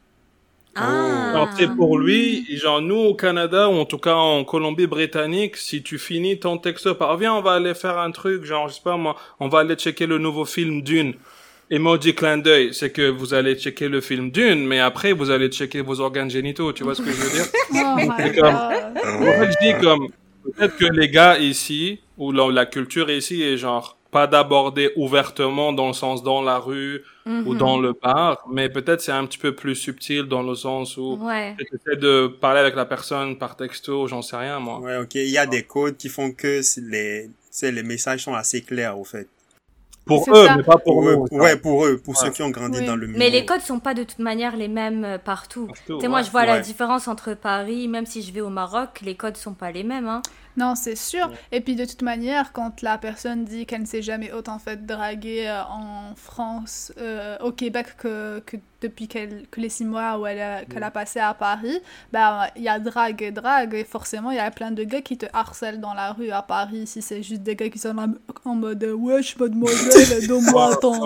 Ah. 0.75 1.31
Alors, 1.31 1.51
sais, 1.57 1.67
pour 1.67 1.97
lui, 1.99 2.45
genre, 2.57 2.81
nous, 2.81 2.95
au 2.95 3.13
Canada, 3.13 3.67
ou 3.69 3.73
en 3.73 3.85
tout 3.85 3.97
cas 3.97 4.15
en 4.15 4.43
Colombie-Britannique, 4.45 5.57
si 5.57 5.83
tu 5.83 5.97
finis 5.99 6.39
ton 6.39 6.57
texto 6.57 6.95
par, 6.95 7.17
viens, 7.17 7.33
on 7.33 7.41
va 7.41 7.53
aller 7.53 7.73
faire 7.73 7.97
un 7.97 8.11
truc, 8.11 8.45
genre, 8.45 8.69
je 8.69 8.75
sais 8.75 8.81
pas 8.83 8.95
moi, 8.97 9.15
on 9.39 9.47
va 9.49 9.59
aller 9.59 9.75
checker 9.75 10.05
le 10.07 10.17
nouveau 10.17 10.45
film 10.45 10.81
Dune. 10.81 11.13
Emoji 11.69 12.13
clin 12.15 12.37
d'œil, 12.37 12.73
c'est 12.73 12.91
que 12.91 13.09
vous 13.09 13.33
allez 13.33 13.55
checker 13.55 13.87
le 13.87 14.01
film 14.01 14.29
Dune, 14.31 14.65
mais 14.65 14.79
après, 14.79 15.13
vous 15.13 15.29
allez 15.31 15.49
checker 15.49 15.81
vos 15.81 15.99
organes 16.01 16.29
génitaux, 16.29 16.73
tu 16.73 16.83
vois 16.83 16.95
ce 16.95 17.01
que 17.01 17.11
je 17.11 17.15
veux 17.21 17.29
dire? 17.31 17.45
Oh 17.73 17.95
my 17.97 18.07
C'est 18.17 18.35
comme- 18.35 18.51
god. 18.51 19.21
En 19.27 19.31
fait, 19.33 19.51
je 19.51 19.65
dis 19.73 19.81
comme, 19.81 20.07
peut-être 20.43 20.77
que 20.77 20.85
les 20.85 21.09
gars 21.09 21.37
ici, 21.37 21.99
ou 22.17 22.31
la, 22.33 22.49
la 22.51 22.65
culture 22.65 23.09
ici 23.09 23.41
est 23.43 23.55
genre, 23.57 23.97
pas 24.11 24.27
d'aborder 24.27 24.91
ouvertement 24.97 25.71
dans 25.73 25.87
le 25.87 25.93
sens 25.93 26.21
dans 26.21 26.41
la 26.41 26.57
rue 26.59 27.01
ou 27.25 27.29
Mhm. 27.53 27.57
dans 27.57 27.79
le 27.79 27.93
bar, 27.93 28.43
mais 28.51 28.67
peut-être 28.69 28.99
c'est 29.01 29.11
un 29.13 29.25
petit 29.25 29.37
peu 29.37 29.55
plus 29.55 29.75
subtil 29.75 30.23
dans 30.23 30.43
le 30.43 30.53
sens 30.55 30.97
où 30.97 31.17
Ouais. 31.21 31.55
tu 31.57 31.65
essaies 31.75 31.97
de 31.99 32.27
parler 32.27 32.59
avec 32.59 32.75
la 32.75 32.85
personne 32.85 33.37
par 33.37 33.55
texto, 33.55 34.07
j'en 34.07 34.21
sais 34.21 34.35
rien 34.35 34.59
moi. 34.59 34.79
Ouais, 34.79 34.97
ok. 34.97 35.15
Il 35.15 35.29
y 35.29 35.37
a 35.37 35.45
des 35.45 35.63
codes 35.63 35.97
qui 35.97 36.09
font 36.09 36.31
que 36.31 36.59
les, 36.81 37.29
c'est 37.49 37.71
les 37.71 37.83
messages 37.83 38.23
sont 38.23 38.33
assez 38.33 38.61
clairs, 38.61 38.99
au 38.99 39.03
fait. 39.05 39.27
Pour 40.03 40.25
C'est 40.25 40.31
eux, 40.31 40.45
ça. 40.47 40.57
mais 40.57 40.63
pas 40.63 40.77
pour 40.77 40.95
Pour 40.95 41.07
eux, 41.09 41.15
nous. 41.31 41.37
ouais, 41.39 41.55
pour 41.57 41.85
eux, 41.85 41.97
pour 42.03 42.15
Ouais. 42.15 42.25
ceux 42.25 42.31
qui 42.31 42.41
ont 42.41 42.49
grandi 42.49 42.79
Oui. 42.79 42.85
dans 42.87 42.95
le 42.95 43.05
milieu. 43.05 43.19
Mais 43.19 43.29
les 43.29 43.45
codes 43.45 43.61
sont 43.61 43.79
pas 43.79 43.93
de 43.93 44.03
toute 44.03 44.17
manière 44.19 44.57
les 44.57 44.67
mêmes 44.67 45.05
euh, 45.05 45.17
partout. 45.19 45.67
Partout, 45.67 45.95
Tu 45.97 46.01
sais, 46.01 46.07
moi, 46.07 46.19
ouais. 46.19 46.25
je 46.25 46.31
vois 46.31 46.45
la 46.45 46.59
différence 46.59 47.07
entre 47.07 47.35
Paris, 47.35 47.87
même 47.87 48.07
si 48.07 48.23
je 48.23 48.33
vais 48.33 48.41
au 48.41 48.49
Maroc, 48.49 48.99
les 49.03 49.13
codes 49.15 49.37
sont 49.37 49.53
pas 49.53 49.71
les 49.71 49.83
mêmes. 49.83 50.07
Hein. 50.07 50.23
Non, 50.57 50.75
c'est 50.75 50.95
sûr. 50.95 51.29
Et 51.51 51.61
puis 51.61 51.75
de 51.75 51.85
toute 51.85 52.01
manière, 52.01 52.51
quand 52.53 52.81
la 52.81 52.97
personne 52.97 53.45
dit 53.45 53.65
qu'elle 53.65 53.81
ne 53.81 53.85
s'est 53.85 54.01
jamais 54.01 54.31
autant 54.33 54.59
fait 54.59 54.85
draguer 54.85 55.47
euh, 55.47 55.61
en 55.63 56.13
France, 56.15 56.91
euh, 56.97 57.37
au 57.39 57.51
Québec, 57.51 57.87
que, 57.97 58.39
que 58.45 58.57
depuis 58.81 59.07
qu'elle, 59.07 59.45
que 59.51 59.61
les 59.61 59.69
six 59.69 59.85
mois 59.85 60.17
où 60.17 60.25
elle 60.25 60.39
a, 60.41 60.65
qu'elle 60.65 60.83
a 60.83 60.89
passé 60.91 61.19
à 61.19 61.33
Paris, 61.35 61.79
bah 62.11 62.47
il 62.55 62.63
y 62.63 62.67
a 62.69 62.79
drague 62.79 63.21
et 63.21 63.31
drague. 63.31 63.75
Et 63.75 63.83
forcément, 63.83 64.31
il 64.31 64.37
y 64.37 64.39
a 64.39 64.49
plein 64.51 64.71
de 64.71 64.83
gars 64.83 65.01
qui 65.01 65.17
te 65.17 65.25
harcèlent 65.33 65.79
dans 65.79 65.93
la 65.93 66.13
rue 66.13 66.31
à 66.31 66.41
Paris. 66.41 66.87
Si 66.87 67.01
c'est 67.01 67.21
juste 67.21 67.43
des 67.43 67.55
gars 67.55 67.69
qui 67.69 67.77
sont 67.79 67.93
là 67.93 68.07
en 68.43 68.55
mode 68.55 68.83
Wesh, 68.83 69.37
mademoiselle, 69.37 70.27
donne-moi 70.27 70.75
ton, 70.77 70.99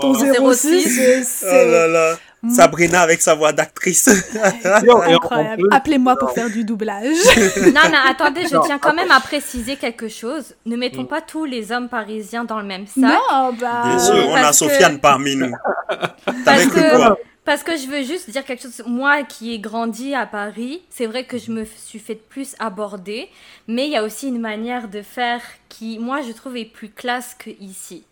ton 0.00 0.12
ouais. 0.14 0.54
06. 0.54 0.82
c'est- 1.26 1.46
Oh 1.46 1.70
là 1.70 1.86
là. 1.86 2.16
Mm. 2.44 2.50
Sabrina 2.54 3.00
avec 3.00 3.22
sa 3.22 3.34
voix 3.34 3.52
d'actrice. 3.52 4.08
Incroyable. 4.64 5.68
Appelez-moi 5.70 6.16
pour 6.16 6.30
faire 6.32 6.50
du 6.50 6.64
doublage. 6.64 7.16
non, 7.74 7.80
mais 7.90 7.96
attendez, 8.08 8.46
je 8.48 8.54
Non, 8.54 8.62
tiens 8.64 8.78
quand 8.78 8.94
même 8.94 9.10
à 9.10 9.20
préciser 9.20 9.76
quelque 9.76 10.08
chose. 10.08 10.54
Ne 10.66 10.76
mettons 10.76 11.02
Mm. 11.04 11.08
pas 11.08 11.20
tous 11.20 11.44
les 11.44 11.72
hommes 11.72 11.88
parisiens 11.88 12.44
dans 12.44 12.58
le 12.60 12.66
même 12.66 12.86
sac. 12.86 12.96
non, 13.02 13.52
bah. 13.54 13.82
Bien 13.86 13.98
sûr, 13.98 14.14
on 14.28 14.34
a 14.34 14.48
que- 14.50 14.54
Sofiane 14.54 14.98
parmi 15.00 15.36
nous. 15.36 15.52
Parce 15.88 16.36
T'avais 16.44 16.66
cru 16.66 16.80
que, 16.80 16.96
quoi? 16.96 17.18
parce 17.44 17.62
que 17.62 17.76
je 17.76 17.86
veux 17.86 18.02
juste 18.02 18.30
dire 18.30 18.44
quelque 18.44 18.62
chose. 18.62 18.82
Moi 18.86 19.22
qui 19.24 19.52
ai 19.52 19.58
grandi 19.58 20.14
à 20.14 20.24
Paris, 20.26 20.82
c'est 20.90 21.06
vrai 21.06 21.24
que 21.24 21.36
je 21.38 21.50
me 21.50 21.64
suis 21.64 21.98
fait 21.98 22.14
plus 22.14 22.54
aborder, 22.58 23.28
mais 23.68 23.86
il 23.86 23.92
y 23.92 23.96
a 23.96 24.02
aussi 24.02 24.28
une 24.28 24.40
manière 24.40 24.88
de 24.88 25.02
faire 25.02 25.40
qui, 25.68 25.98
moi, 25.98 26.20
je 26.22 26.32
trouve 26.32 26.56
est 26.56 26.64
plus 26.64 26.88
classe 26.90 27.36
que 27.38 27.50
ici. 27.60 28.04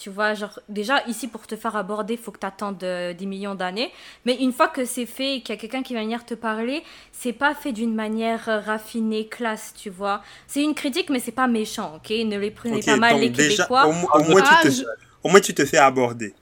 Tu 0.00 0.10
vois, 0.10 0.34
genre, 0.34 0.60
déjà, 0.68 1.04
ici, 1.08 1.26
pour 1.26 1.44
te 1.48 1.56
faire 1.56 1.74
aborder, 1.74 2.14
il 2.14 2.20
faut 2.20 2.30
que 2.30 2.38
tu 2.38 2.46
attendes 2.46 2.84
euh, 2.84 3.12
des 3.14 3.26
millions 3.26 3.56
d'années. 3.56 3.90
Mais 4.24 4.36
une 4.36 4.52
fois 4.52 4.68
que 4.68 4.84
c'est 4.84 5.06
fait 5.06 5.36
et 5.36 5.40
qu'il 5.40 5.54
y 5.56 5.58
a 5.58 5.60
quelqu'un 5.60 5.82
qui 5.82 5.94
va 5.94 6.00
venir 6.02 6.24
te 6.24 6.34
parler, 6.34 6.84
c'est 7.10 7.32
pas 7.32 7.52
fait 7.54 7.72
d'une 7.72 7.94
manière 7.96 8.48
euh, 8.48 8.60
raffinée, 8.60 9.26
classe, 9.26 9.74
tu 9.76 9.90
vois. 9.90 10.22
C'est 10.46 10.62
une 10.62 10.74
critique, 10.74 11.10
mais 11.10 11.18
c'est 11.18 11.32
pas 11.32 11.48
méchant, 11.48 11.96
ok? 11.96 12.10
Ne 12.10 12.38
les 12.38 12.52
prenez 12.52 12.80
pas 12.80 12.96
mal, 12.96 13.18
les 13.18 13.28
déjà, 13.28 13.64
Québécois. 13.64 13.86
au, 13.88 13.92
mo- 13.92 14.08
au 14.14 14.22
moins, 14.22 14.42
Ah, 14.46 14.60
tu 14.62 14.68
te, 14.68 14.74
je- 14.74 14.84
au 15.24 15.28
moins 15.30 15.40
tu 15.40 15.52
te 15.52 15.64
fais 15.64 15.78
aborder. 15.78 16.32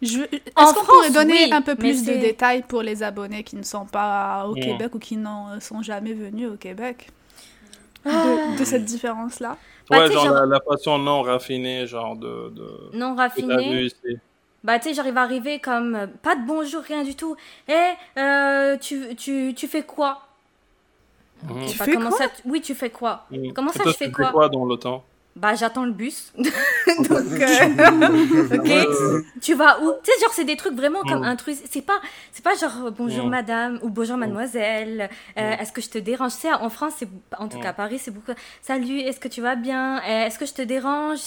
Je... 0.00 0.18
Est-ce 0.20 0.38
En 0.56 0.72
qu'on 0.72 0.84
pourrait 0.84 1.10
donner 1.10 1.44
oui, 1.46 1.52
un 1.52 1.62
peu 1.62 1.74
plus 1.76 2.04
de 2.04 2.12
détails 2.14 2.62
pour 2.62 2.82
les 2.82 3.02
abonnés 3.02 3.42
qui 3.42 3.56
ne 3.56 3.62
sont 3.64 3.86
pas 3.86 4.46
au 4.48 4.54
Mm. 4.56 4.60
Québec 4.60 4.94
ou 4.94 4.98
qui 5.00 5.16
n'en 5.16 5.58
sont 5.60 5.82
jamais 5.82 6.12
venus 6.12 6.48
au 6.50 6.56
Québec? 6.56 7.08
Ah. 7.08 7.12
De, 8.04 8.58
de 8.58 8.64
cette 8.64 8.84
différence-là 8.84 9.56
Bah, 9.90 9.98
Ouais, 10.00 10.06
sais, 10.08 10.12
genre 10.14 10.24
genre- 10.26 10.34
la, 10.34 10.46
la 10.46 10.60
façon 10.60 10.98
non 10.98 11.22
raffinée, 11.22 11.86
genre 11.86 12.16
de. 12.16 12.50
de... 12.50 12.90
Non 12.94 13.12
que 13.12 13.16
t'as 13.16 13.22
raffiné. 13.22 13.70
vu 13.70 13.86
ici. 13.86 14.18
Bah, 14.64 14.78
tu 14.78 14.88
sais, 14.88 14.94
j'arrive 14.94 15.18
à 15.18 15.22
arriver 15.22 15.58
comme 15.58 15.94
euh, 15.96 16.06
pas 16.22 16.36
de 16.36 16.46
bonjour, 16.46 16.82
rien 16.82 17.02
du 17.02 17.16
tout. 17.16 17.36
Eh, 17.68 17.90
euh, 18.18 18.76
tu, 18.78 19.14
tu, 19.16 19.54
tu 19.56 19.66
fais 19.66 19.82
quoi? 19.82 20.22
Mhm. 21.42 21.66
Tu 21.66 21.76
Bah, 21.78 21.84
fais 21.84 21.92
comment 21.94 22.08
quoi? 22.10 22.18
ça, 22.18 22.28
tu- 22.28 22.42
Oui, 22.44 22.60
tu 22.60 22.74
fais 22.74 22.90
quoi? 22.90 23.26
Mhm. 23.30 23.52
Comment 23.54 23.70
Et 23.72 23.76
ça, 23.78 23.82
toi, 23.82 23.92
je 23.92 23.96
fais 23.96 24.06
tu 24.06 24.12
quoi? 24.12 24.30
quoi 24.30 24.48
dans 24.48 24.64
le 24.64 24.76
temps? 24.76 25.04
Bah, 25.34 25.54
j'attends 25.54 25.84
le 25.84 25.92
bus. 25.92 26.32
Donc, 26.98 27.10
euh, 27.10 28.54
ok. 28.58 28.72
tu 29.40 29.54
vas 29.54 29.80
où? 29.82 29.92
Tu 30.02 30.10
sais, 30.12 30.20
genre, 30.20 30.32
c'est 30.34 30.44
des 30.44 30.56
trucs 30.56 30.74
vraiment 30.74 31.02
comme 31.02 31.22
intrusifs. 31.22 31.66
C'est 31.70 31.80
pas, 31.86 32.00
c'est 32.32 32.44
pas 32.44 32.54
genre 32.54 32.86
euh, 32.86 32.90
bonjour 32.90 33.26
madame 33.26 33.78
ou 33.82 33.88
bonjour 33.88 34.16
mademoiselle. 34.16 35.08
euh. 35.38 35.56
Est-ce 35.58 35.72
que 35.72 35.80
je 35.80 35.88
te 35.88 35.98
dérange? 35.98 36.32
Tu 36.34 36.40
sais, 36.40 36.52
en 36.52 36.68
France, 36.68 36.94
c'est 36.98 37.08
en 37.38 37.48
tout 37.48 37.58
cas 37.60 37.70
à 37.70 37.72
Paris, 37.72 37.98
c'est 38.02 38.10
beaucoup. 38.10 38.32
Salut, 38.60 38.98
est-ce 39.00 39.20
que 39.20 39.28
tu 39.28 39.40
vas 39.40 39.54
bien? 39.54 40.02
Est-ce 40.02 40.38
que 40.38 40.44
je 40.46 40.52
te 40.52 40.62
dérange? 40.62 41.18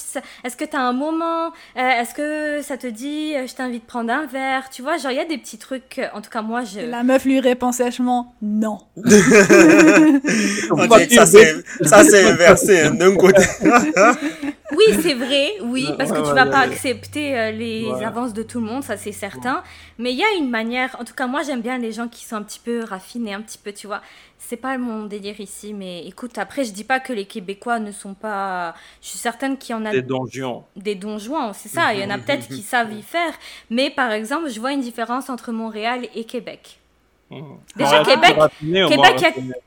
Est-ce 0.44 0.56
que 0.56 0.66
tu 0.66 0.76
as 0.76 0.82
un 0.82 0.94
moment? 0.94 1.52
Est-ce 1.76 2.14
que 2.14 2.62
ça 2.62 2.78
te 2.78 2.88
dit 2.88 3.34
Je 3.48 3.54
t'invite 3.56 3.86
prendre 3.86 4.12
un 4.14 4.26
verre? 4.28 4.70
Tu 4.70 4.82
vois, 4.82 4.98
genre, 4.98 5.12
il 5.12 5.18
y 5.18 5.22
a 5.22 5.26
des 5.26 5.38
petits 5.38 5.58
trucs. 5.58 6.00
En 6.14 6.22
tout 6.22 6.30
cas, 6.30 6.42
moi, 6.42 6.64
je. 6.64 6.82
La 6.82 7.04
meuf 7.04 7.26
lui 7.26 7.40
répond 7.40 7.72
sèchement 7.72 8.36
non. 8.42 8.78
Ok, 10.72 11.08
ça 11.12 11.26
c'est 11.26 11.56
ça 11.84 12.04
c'est 12.04 12.30
inversé 12.30 12.90
d'un 12.92 13.16
côté. 13.16 13.42
Oui, 14.72 14.84
c'est 15.02 15.14
vrai, 15.14 15.54
oui, 15.62 15.88
parce 15.98 16.12
que 16.12 16.18
tu 16.18 16.34
vas 16.34 16.46
pas 16.48 16.60
accepter 16.60 17.38
euh, 17.38 17.52
les 17.52 17.88
avances 18.04 18.34
de 18.34 18.42
tout 18.44 18.60
le 18.60 18.66
monde, 18.66 18.84
ça 18.84 18.98
c'est 18.98 19.12
certain. 19.12 19.64
Mais 20.00 20.12
il 20.12 20.18
y 20.18 20.24
a 20.24 20.32
une 20.38 20.50
manière, 20.50 20.96
en 21.00 21.04
tout 21.06 21.14
cas 21.14 21.28
moi 21.28 21.44
j'aime 21.44 21.62
bien 21.62 21.78
les 21.78 21.92
gens 21.92 22.08
qui 22.08 22.26
sont 22.26 22.36
un 22.36 22.44
petit 22.44 22.60
peu 22.60 22.84
raffinés, 22.84 23.34
un 23.34 23.42
petit 23.42 23.58
peu, 23.60 23.72
tu 23.72 23.88
vois. 23.88 24.02
C'est 24.40 24.58
pas 24.58 24.78
mon 24.78 25.06
délire 25.06 25.40
ici, 25.40 25.74
mais 25.74 26.06
écoute, 26.08 26.38
après 26.38 26.64
je 26.66 26.72
dis 26.72 26.84
pas 26.84 27.00
que 27.00 27.14
les 27.14 27.26
Québécois 27.26 27.80
ne 27.80 27.92
sont 27.92 28.14
pas... 28.16 28.74
Je 29.02 29.10
suis 29.10 29.18
certaine 29.20 29.58
qu'il 29.58 29.76
y 29.76 29.80
en 29.80 29.86
a 29.86 29.92
Des 29.92 30.02
donjons. 30.02 30.64
des 30.76 30.96
donjons, 30.96 31.54
c'est 31.54 31.70
ça, 31.70 31.94
il 31.94 32.02
y 32.02 32.04
en 32.04 32.10
a 32.10 32.18
peut-être 32.18 32.48
qui 32.48 32.62
savent 32.62 32.92
y 32.94 33.02
faire. 33.02 33.34
Mais 33.70 33.90
par 33.92 34.12
exemple, 34.12 34.50
je 34.50 34.60
vois 34.60 34.72
une 34.74 34.82
différence 34.82 35.30
entre 35.30 35.52
Montréal 35.52 36.08
et 36.16 36.26
Québec. 36.26 36.80
Mhm. 37.32 37.44
Déjà, 37.76 37.98
Montréal, 38.00 38.20
Québec- 38.22 38.38
raffiné 38.38 38.86
Québec, 38.88 39.24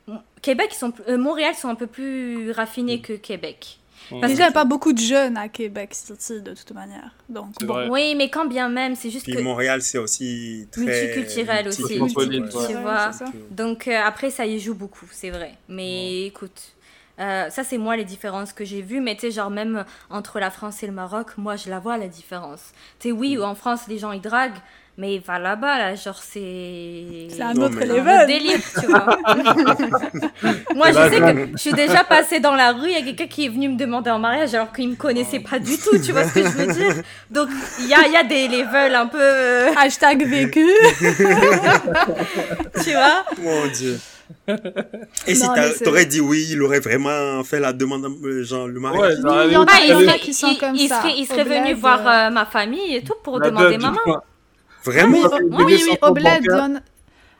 a- 0.09 0.21
Québec, 0.41 0.69
ils 0.71 0.75
sont, 0.77 0.93
euh, 1.09 1.17
Montréal 1.17 1.55
sont 1.55 1.67
un 1.69 1.75
peu 1.75 1.87
plus 1.87 2.51
raffinés 2.51 3.01
que 3.01 3.13
Québec. 3.13 3.77
Parce 4.09 4.31
Déjà, 4.31 4.43
il 4.43 4.45
n'y 4.47 4.49
a 4.49 4.51
pas 4.51 4.65
beaucoup 4.65 4.93
de 4.93 4.99
jeunes 4.99 5.37
à 5.37 5.49
Québec, 5.49 5.91
ici, 5.93 6.41
de 6.41 6.53
toute 6.53 6.71
manière. 6.71 7.11
Donc, 7.27 7.53
bon. 7.61 7.89
Oui, 7.89 8.15
mais 8.15 8.29
quand 8.29 8.45
bien 8.45 8.69
même, 8.69 8.95
c'est 8.95 9.09
juste 9.09 9.25
Puis 9.25 9.35
que... 9.35 9.41
Montréal 9.41 9.81
c'est 9.81 9.97
aussi 9.97 10.67
très 10.71 10.81
Multiculturel 10.81 11.67
aussi. 11.67 11.99
Multiculturel. 11.99 12.67
Tu 12.67 12.73
vois. 12.73 13.11
Donc 13.51 13.87
euh, 13.87 13.99
après, 14.03 14.29
ça 14.29 14.45
y 14.45 14.59
joue 14.59 14.73
beaucoup, 14.73 15.07
c'est 15.11 15.29
vrai. 15.29 15.53
Mais 15.67 16.25
écoute, 16.25 16.73
euh, 17.19 17.49
ça 17.49 17.63
c'est 17.63 17.77
moi 17.77 17.97
les 17.97 18.05
différences 18.05 18.53
que 18.53 18.65
j'ai 18.65 18.81
vues. 18.81 19.01
Mais 19.01 19.15
tu 19.15 19.21
sais, 19.21 19.31
genre 19.31 19.49
même 19.49 19.85
entre 20.09 20.39
la 20.39 20.49
France 20.49 20.81
et 20.83 20.87
le 20.87 20.93
Maroc, 20.93 21.37
moi 21.37 21.55
je 21.55 21.69
la 21.69 21.79
vois 21.79 21.97
la 21.97 22.07
différence. 22.07 22.71
Tu 22.99 23.09
sais, 23.09 23.11
oui, 23.11 23.37
en 23.37 23.55
France 23.55 23.81
les 23.87 23.97
gens 23.97 24.11
ils 24.11 24.21
draguent, 24.21 24.59
mais 24.99 25.17
va 25.25 25.39
là-bas, 25.39 25.77
là, 25.79 25.95
genre 25.95 26.21
c'est. 26.21 27.27
C'est 27.29 27.41
un 27.41 27.53
Non, 27.53 27.67
autre 27.67 27.77
un 27.81 27.85
level. 27.85 28.27
délire, 28.27 28.59
tu 28.79 28.85
vois. 28.85 29.17
moi, 30.75 30.87
je 30.91 31.09
sais 31.09 31.19
que 31.21 31.47
je 31.53 31.57
suis 31.57 31.71
déjà 31.73 32.03
passée 32.03 32.39
dans 32.41 32.53
la 32.53 32.73
rue, 32.73 32.89
il 32.89 32.93
y 32.93 32.97
a 32.97 33.01
quelqu'un 33.01 33.27
qui 33.27 33.45
est 33.45 33.49
venu 33.49 33.69
me 33.69 33.77
demander 33.77 34.09
en 34.11 34.19
mariage 34.19 34.53
alors 34.53 34.71
qu'il 34.73 34.89
me 34.89 34.95
connaissait 34.95 35.39
pas 35.39 35.57
du 35.57 35.77
tout, 35.77 35.97
tu 35.99 36.11
vois 36.11 36.25
ce 36.27 36.33
que 36.33 36.43
je 36.43 36.49
veux 36.49 36.73
dire 36.73 36.95
Donc, 37.31 37.47
il 37.79 37.87
y 37.87 37.93
a, 37.93 38.05
il 38.07 38.11
y 38.13 38.17
a 38.17 38.23
des 38.23 38.47
levels 38.49 38.93
un 38.93 39.07
peu, 39.07 39.17
euh, 39.21 39.69
Hashtag 39.77 40.23
vécu. 40.25 40.65
tu 42.83 42.91
vois? 42.91 43.23
Mon 43.41 43.67
dieu. 43.67 43.99
Et 45.25 45.33
si 45.33 45.43
Non, 45.47 45.53
c'est- 45.55 45.83
t'aurais 45.83 46.05
dit 46.05 46.19
oui, 46.21 46.45
il 46.51 46.61
aurait 46.61 46.79
vraiment 46.81 47.43
fait 47.43 47.59
la 47.59 47.73
demande, 47.73 48.05
genre 48.43 48.67
le 48.67 48.75
Ouais, 48.75 48.79
mariage. 48.79 49.17
aurait 49.25 49.47
Il 49.47 49.53
y 49.53 49.57
en 49.57 49.63
a- 49.63 49.69
il 49.81 50.01
il 50.15 50.19
qui 50.19 50.33
sont 50.33 50.49
il- 50.51 50.57
comme 50.59 50.75
il 50.75 50.87
ça, 50.87 51.01
serait, 51.01 51.13
il 51.17 51.25
serait 51.25 51.43
venu 51.45 51.73
voir 51.73 51.99
euh, 52.05 52.27
euh, 52.27 52.29
ma 52.29 52.45
famille 52.45 52.95
et 52.95 53.01
tout 53.03 53.15
pour 53.23 53.39
La 53.39 53.49
demander 53.49 53.77
maman. 53.77 53.97
Vraiment 54.83 55.29
fait 55.29 55.35
oui, 55.43 55.49
oui, 55.51 55.63
oui, 55.65 55.71
descentes 55.73 55.97
au 56.03 56.13
bled, 56.13 56.25
il 56.39 56.45
y 56.45 56.47
bancaires. 56.49 56.63
en 56.63 56.75
a- 56.75 56.79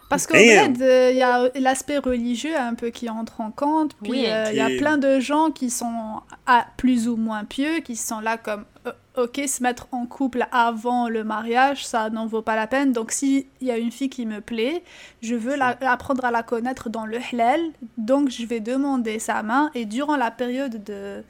Parce 0.10 0.26
qu'au 0.28 0.34
bled, 0.34 0.82
euh, 0.82 1.10
il 1.12 1.18
y 1.18 1.22
a 1.22 1.50
l'aspect 1.60 2.00
religieux 2.00 2.58
un 2.58 2.74
peu 2.74 2.90
qui 2.90 3.10
entre 3.10 3.42
en 3.42 3.52
compte. 3.52 3.94
Puis 4.02 4.12
Oui. 4.12 4.26
euh, 4.28 4.46
il 4.52 4.58
y 4.58 4.62
a 4.62 4.70
plein 4.80 4.98
de 4.98 5.20
gens 5.20 5.52
qui 5.52 5.70
sont 5.70 6.22
ah, 6.48 6.66
plus 6.78 7.08
ou 7.08 7.16
moins 7.16 7.44
pieux, 7.46 7.80
qui 7.82 7.96
sont 7.96 8.20
là 8.20 8.38
comme 8.38 8.66
euh, 8.88 8.92
ok, 9.24 9.42
se 9.48 9.62
mettre 9.62 9.88
en 9.92 10.06
couple 10.08 10.48
avant 10.52 11.10
le 11.10 11.24
mariage, 11.24 11.86
ça 11.86 12.10
n'en 12.10 12.26
vaut 12.26 12.42
pas 12.42 12.56
la 12.56 12.66
peine. 12.66 12.92
Donc 12.92 13.12
s'il 13.12 13.46
y 13.62 13.70
a 13.70 13.78
une 13.78 13.92
fille 13.92 14.10
qui 14.10 14.26
me 14.26 14.42
plaît, 14.42 14.84
je 15.22 15.36
veux 15.36 15.56
la- 15.56 15.78
apprendre 15.82 16.26
à 16.26 16.32
la 16.32 16.42
connaître 16.42 16.90
dans 16.90 17.06
le 17.06 17.20
halal, 17.32 17.60
donc 17.98 18.30
je 18.32 18.46
vais 18.46 18.62
demander 18.62 19.20
sa 19.20 19.44
main. 19.44 19.70
Et 19.76 19.86
durant 19.86 20.16
la 20.18 20.32
période 20.32 20.84
de 20.84 21.24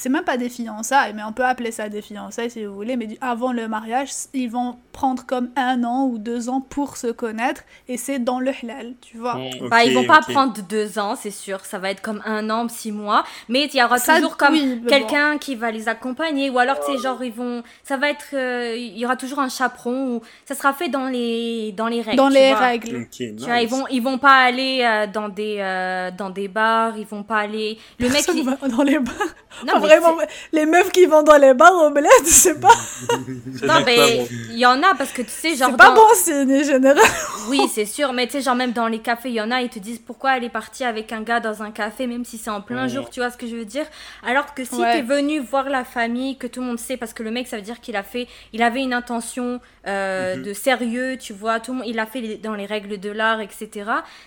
c'est 0.00 0.08
même 0.08 0.24
pas 0.24 0.36
des 0.36 0.48
fiançailles, 0.48 1.12
mais 1.14 1.22
on 1.22 1.32
peut 1.32 1.44
appeler 1.44 1.70
ça 1.72 1.88
des 1.88 2.02
fiançailles 2.02 2.50
si 2.50 2.64
vous 2.64 2.74
voulez, 2.74 2.96
mais 2.96 3.08
avant 3.20 3.52
le 3.52 3.68
mariage, 3.68 4.10
ils 4.34 4.50
vont 4.50 4.76
prendre 4.92 5.24
comme 5.26 5.50
un 5.56 5.84
an 5.84 6.06
ou 6.06 6.18
deux 6.18 6.48
ans 6.48 6.60
pour 6.60 6.96
se 6.96 7.06
connaître, 7.08 7.62
et 7.88 7.96
c'est 7.96 8.18
dans 8.18 8.40
le 8.40 8.50
halal, 8.62 8.94
tu 9.00 9.16
vois. 9.18 9.34
Mhm. 9.36 9.68
Bah, 9.68 9.84
ils 9.84 9.94
vont 9.94 10.04
pas 10.04 10.20
prendre 10.20 10.54
deux 10.68 10.98
ans, 10.98 11.14
c'est 11.16 11.30
sûr. 11.30 11.64
Ça 11.64 11.78
va 11.78 11.90
être 11.90 12.00
comme 12.02 12.22
un 12.24 12.48
an, 12.50 12.68
six 12.68 12.92
mois. 12.92 13.24
Mais 13.48 13.64
il 13.72 13.78
y 13.78 13.82
aura 13.82 13.98
Ça, 13.98 14.16
toujours 14.16 14.36
comme 14.36 14.52
oui, 14.54 14.82
quelqu'un 14.88 15.38
qui 15.38 15.54
va 15.54 15.70
les 15.70 15.88
accompagner. 15.88 16.50
Ou 16.50 16.58
alors, 16.58 16.80
tu 16.84 16.92
sais, 16.92 16.98
genre, 17.02 17.22
ils 17.22 17.32
vont. 17.32 17.62
Ça 17.84 17.96
va 17.96 18.10
être. 18.10 18.26
euh, 18.34 18.74
Il 18.76 18.98
y 18.98 19.04
aura 19.04 19.16
toujours 19.16 19.38
un 19.40 19.48
chaperon. 19.48 20.16
Ou... 20.16 20.20
Ça 20.46 20.54
sera 20.54 20.72
fait 20.72 20.88
dans 20.88 21.06
les, 21.06 21.72
dans 21.76 21.86
les 21.88 22.00
règles. 22.02 22.16
Dans 22.16 22.28
tu 22.28 22.34
les 22.34 22.50
vois. 22.50 22.58
règles. 22.58 23.08
Tu 23.10 23.32
vois, 23.38 23.60
ils 23.60 23.68
vont, 23.68 23.86
ils 23.90 24.00
vont 24.02 24.18
pas 24.18 24.34
aller 24.44 24.82
euh, 24.82 25.06
dans, 25.06 25.28
des, 25.28 25.56
euh, 25.60 26.10
dans 26.16 26.30
des 26.30 26.48
bars, 26.48 26.96
ils 26.98 27.06
vont 27.06 27.22
pas 27.22 27.38
aller. 27.38 27.78
Le 27.98 28.06
mec. 28.08 28.14
Personne 28.16 28.38
il- 28.38 28.44
va 28.44 28.56
dans 28.68 28.82
les 28.82 28.98
bars. 28.98 29.14
Non, 29.66 29.74
mais 29.80 29.88
vraiment, 29.98 30.16
les 30.52 30.66
meufs 30.66 30.90
qui 30.92 31.06
vont 31.06 31.22
dans 31.22 31.36
les 31.36 31.54
bars 31.54 31.74
au 31.74 31.90
bled, 31.90 32.06
c'est 32.24 32.60
pas, 32.60 32.68
Non, 33.66 33.82
mais 33.84 34.26
il 34.50 34.58
y 34.58 34.66
en 34.66 34.82
a 34.82 34.94
parce 34.96 35.12
que 35.12 35.22
tu 35.22 35.30
sais, 35.30 35.56
genre. 35.56 35.70
c'est 35.70 35.76
pas 35.76 35.88
dans- 35.90 35.94
bon 35.96 36.14
signe 36.14 36.60
en 36.60 36.62
général. 36.64 36.98
Oui, 37.48 37.60
c'est 37.72 37.84
sûr, 37.86 38.12
mais 38.12 38.26
tu 38.26 38.32
sais, 38.32 38.42
genre 38.42 38.54
même 38.54 38.72
dans 38.72 38.86
les 38.88 39.00
cafés, 39.00 39.28
il 39.30 39.34
y 39.34 39.40
en 39.40 39.50
a, 39.50 39.60
ils 39.62 39.68
te 39.68 39.78
disent 39.78 39.98
pourquoi 39.98 40.36
elle 40.36 40.44
est 40.44 40.48
partie 40.50 40.84
avec 40.84 41.12
un 41.12 41.22
gars 41.22 41.40
dans 41.40 41.62
un 41.62 41.70
café, 41.70 42.06
même 42.06 42.24
si 42.24 42.38
c'est 42.38 42.50
en 42.50 42.60
plein 42.60 42.82
Ouais. 42.84 42.88
jour, 42.88 43.10
tu 43.10 43.20
vois 43.20 43.30
ce 43.30 43.36
que 43.36 43.46
je 43.46 43.56
veux 43.56 43.64
dire? 43.64 43.86
Alors 44.26 44.54
que 44.54 44.64
si 44.64 44.74
Ouais. 44.76 44.92
t'es 44.92 45.02
venu 45.02 45.40
voir 45.40 45.68
la 45.68 45.84
famille, 45.84 46.36
que 46.36 46.46
tout 46.46 46.60
le 46.60 46.66
monde 46.66 46.78
sait, 46.78 46.96
parce 46.96 47.12
que 47.12 47.22
le 47.22 47.30
mec, 47.30 47.48
ça 47.48 47.56
veut 47.56 47.62
dire 47.62 47.80
qu'il 47.80 47.96
a 47.96 48.02
fait, 48.02 48.26
il 48.52 48.62
avait 48.62 48.82
une 48.82 48.92
intention 48.94 49.60
euh, 49.86 50.36
Mhm. 50.36 50.42
de 50.42 50.52
sérieux, 50.52 51.16
tu 51.18 51.32
vois, 51.32 51.58
tout 51.58 51.72
le 51.72 51.78
monde, 51.78 51.86
il 51.88 51.98
a 51.98 52.04
fait 52.06 52.20
les- 52.20 52.36
dans 52.36 52.54
les 52.54 52.66
règles 52.66 53.00
de 53.00 53.10
l'art, 53.10 53.40
etc. 53.40 53.70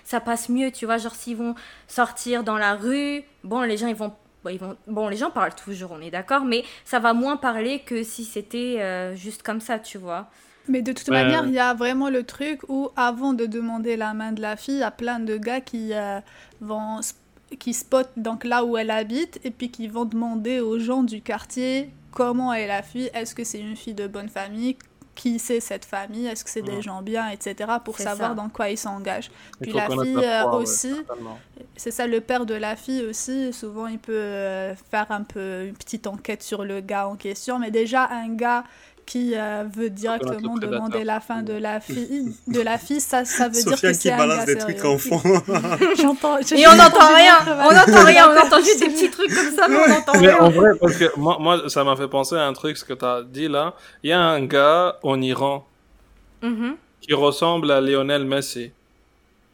Ça 0.03 0.19
passe 0.19 0.49
mieux, 0.49 0.71
tu 0.71 0.85
vois, 0.87 0.97
genre 0.97 1.13
s'ils 1.13 1.37
vont 1.37 1.53
sortir 1.87 2.43
dans 2.43 2.57
la 2.57 2.73
rue, 2.73 3.21
bon, 3.43 3.61
les 3.61 3.77
gens, 3.77 3.85
ils 3.87 3.95
vont 3.95 4.13
Bon, 4.43 4.49
ils 4.49 4.59
vont... 4.59 4.77
bon, 4.87 5.07
les 5.09 5.17
gens 5.17 5.31
parlent 5.31 5.55
toujours, 5.55 5.91
on 5.93 6.01
est 6.01 6.11
d'accord, 6.11 6.43
mais 6.45 6.63
ça 6.85 6.99
va 6.99 7.13
moins 7.13 7.37
parler 7.37 7.79
que 7.79 8.03
si 8.03 8.25
c'était 8.25 8.77
euh, 8.81 9.15
juste 9.15 9.43
comme 9.43 9.61
ça, 9.61 9.79
tu 9.79 9.97
vois. 9.97 10.29
Mais 10.67 10.81
de 10.81 10.93
toute 10.93 11.09
Ouais. 11.09 11.13
manière, 11.13 11.45
il 11.45 11.53
y 11.53 11.59
a 11.59 11.73
vraiment 11.73 12.09
le 12.09 12.23
truc 12.23 12.61
où, 12.69 12.89
avant 12.95 13.33
de 13.33 13.45
demander 13.45 13.97
la 13.97 14.13
main 14.13 14.31
de 14.31 14.41
la 14.41 14.55
fille, 14.55 14.75
il 14.75 14.79
y 14.79 14.83
a 14.83 14.91
plein 14.91 15.19
de 15.19 15.37
gars 15.37 15.61
qui 15.61 15.93
euh, 15.93 16.19
vont 16.61 16.99
qui 17.59 17.73
spotent 17.73 18.11
donc 18.17 18.43
là 18.45 18.65
où 18.65 18.77
elle 18.77 18.89
habite 18.89 19.39
et 19.43 19.51
puis 19.51 19.69
qui 19.69 19.87
vont 19.87 20.05
demander 20.05 20.59
aux 20.59 20.79
gens 20.79 21.03
du 21.03 21.21
quartier 21.21 21.93
comment 22.11 22.53
est 22.53 22.67
la 22.67 22.81
fille, 22.81 23.09
est-ce 23.13 23.35
que 23.35 23.43
c'est 23.43 23.59
une 23.59 23.75
fille 23.75 23.93
de 23.93 24.07
bonne 24.07 24.29
famille, 24.29 24.77
qui 25.15 25.37
c'est 25.39 25.59
cette 25.59 25.85
famille, 25.85 26.25
est-ce 26.27 26.43
que 26.43 26.49
c'est 26.49 26.61
des 26.61 26.77
Ouais. 26.77 26.81
gens 26.81 27.01
bien, 27.01 27.29
etc. 27.29 27.69
pour 27.85 27.97
savoir 27.97 28.29
ça. 28.29 28.35
dans 28.35 28.49
quoi 28.49 28.69
ils 28.69 28.77
s'engagent. 28.77 29.29
Puis 29.61 29.71
la 29.71 29.87
fille 29.89 30.13
la 30.15 30.41
euh, 30.41 30.49
foi, 30.49 30.55
aussi, 30.57 30.93
c'est 31.75 31.91
ça, 31.91 32.07
le 32.07 32.19
père 32.19 32.45
de 32.45 32.55
la 32.55 32.75
fille 32.75 33.03
aussi, 33.05 33.53
souvent 33.53 33.87
il 33.87 33.99
peut 33.99 34.13
euh, 34.13 34.75
faire 34.89 35.11
un 35.11 35.23
peu 35.23 35.65
une 35.67 35.75
petite 35.75 36.07
enquête 36.07 36.41
sur 36.41 36.63
le 36.65 36.81
gars 36.81 37.07
en 37.07 37.15
question, 37.15 37.59
mais 37.59 37.69
déjà 37.71 38.09
un 38.09 38.29
gars 38.33 38.63
qui 39.05 39.33
euh, 39.35 39.63
veut 39.75 39.89
directement 39.89 40.57
demander 40.57 41.03
la 41.03 41.19
fin 41.19 41.41
de 41.43 41.53
la 41.53 41.79
fille, 41.79 42.33
de 42.47 42.61
la 42.61 42.77
fille 42.77 43.01
ça, 43.01 43.25
ça 43.25 43.47
veut 43.49 43.61
dire 43.61 43.79
que 43.81 43.87
qui 43.87 43.95
c'est 43.95 44.11
un 44.11 44.17
balance 44.17 44.37
gars 44.39 44.45
des 44.45 44.57
trucs 44.57 44.77
sérieux. 44.79 44.95
en 44.95 44.97
fond. 44.97 45.21
J'entends. 46.01 46.37
j'ai 46.45 46.59
Et 46.61 46.67
on 46.67 46.75
n'entend 46.75 47.13
rien, 47.15 47.35
on 47.47 47.73
n'entend 47.73 48.05
rien, 48.05 48.29
on 48.31 48.37
entend 48.45 48.59
juste 48.59 48.79
des 48.79 48.87
petits 48.89 49.09
trucs 49.11 49.33
comme 49.33 49.51
ça, 49.55 49.67
mais 49.67 49.77
on 49.77 49.89
n'entend 49.89 50.11
rien. 50.13 50.37
en 50.39 50.49
vrai, 50.49 50.71
parce 50.79 50.95
que 50.97 51.17
moi, 51.19 51.37
moi 51.39 51.69
ça 51.69 51.83
m'a 51.83 51.95
fait 51.95 52.07
penser 52.07 52.35
à 52.35 52.45
un 52.45 52.53
truc, 52.53 52.77
ce 52.77 52.85
que 52.85 52.93
tu 52.93 53.05
as 53.05 53.21
dit 53.23 53.47
là. 53.47 53.73
Il 54.03 54.09
y 54.09 54.13
a 54.13 54.19
un 54.21 54.43
gars 54.45 54.97
en 55.03 55.21
Iran 55.21 55.65
Mhm. 56.41 56.75
qui 57.01 57.13
ressemble 57.13 57.71
à 57.71 57.81
Lionel 57.81 58.25
Messi. 58.25 58.71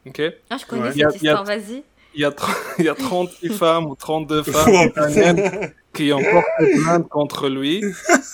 Ok? 0.06 0.22
Ah, 0.50 0.58
je 0.58 0.66
connais 0.66 0.84
Ouais. 0.84 0.94
cette 0.94 1.16
histoire, 1.22 1.44
vas-y. 1.44 1.84
il 2.19 2.23
y, 2.23 2.25
a 2.25 2.34
il 2.79 2.86
y 2.86 2.89
a 2.89 2.95
36 2.95 3.49
femmes 3.49 3.86
ou 3.86 3.95
32 3.95 4.43
femmes 4.43 4.91
Oh, 4.97 5.65
qui 5.93 6.13
ont 6.13 6.21
porté 6.21 6.73
plainte 6.82 7.10
contre 7.10 7.49
lui. 7.49 7.82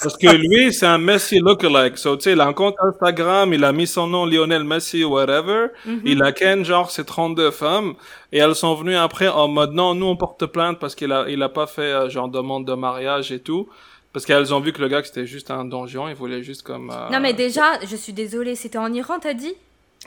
Parce 0.02 0.18
que 0.18 0.36
lui, 0.36 0.74
c'est 0.74 0.86
un 0.86 0.98
Messi 0.98 1.40
lookalike. 1.40 1.98
So, 1.98 2.16
tu 2.18 2.24
sais, 2.24 2.32
il 2.34 2.42
a 2.42 2.48
un 2.48 2.54
compte 2.54 2.76
Instagram, 2.82 3.54
il 3.54 3.64
a 3.64 3.72
mis 3.72 3.88
son 3.88 4.08
nom 4.08 4.26
Lionel 4.26 4.64
Messi 4.64 5.04
ou 5.04 5.12
whatever. 5.14 5.68
Mhm. 5.86 6.02
Il 6.06 6.24
a 6.24 6.32
ken 6.32 6.66
genre 6.66 6.92
ces 6.92 7.06
32 7.06 7.52
femmes 7.52 7.94
et 8.32 8.40
elles 8.40 8.56
sont 8.56 8.76
venues 8.76 8.98
après 8.98 9.28
en 9.28 9.48
mode 9.48 9.74
non, 9.74 9.96
nous 9.96 10.08
on 10.08 10.18
porte 10.18 10.46
plainte 10.48 10.80
parce 10.80 10.96
qu'il 10.96 11.12
a 11.12 11.26
il 11.30 11.42
a 11.44 11.50
pas 11.50 11.68
fait 11.68 11.82
euh, 11.82 12.10
genre 12.10 12.28
demande 12.28 12.66
de 12.66 12.74
mariage 12.74 13.32
et 13.32 13.40
tout. 13.40 13.68
Parce 14.14 14.26
qu'elles 14.26 14.54
ont 14.54 14.62
vu 14.62 14.72
que 14.72 14.82
le 14.82 14.88
gars 14.88 15.02
que 15.02 15.08
c'était 15.08 15.26
juste 15.26 15.52
un 15.52 15.66
donjon, 15.66 16.08
il 16.08 16.16
voulait 16.16 16.42
juste 16.42 16.62
comme... 16.64 16.90
euh, 16.90 17.10
Non, 17.12 17.20
mais 17.20 17.34
déjà, 17.34 17.80
je 17.86 17.98
suis 17.98 18.14
désolée, 18.14 18.56
c'était 18.56 18.78
en 18.78 18.94
Iran, 18.94 19.20
t'as 19.20 19.34
dit? 19.34 19.54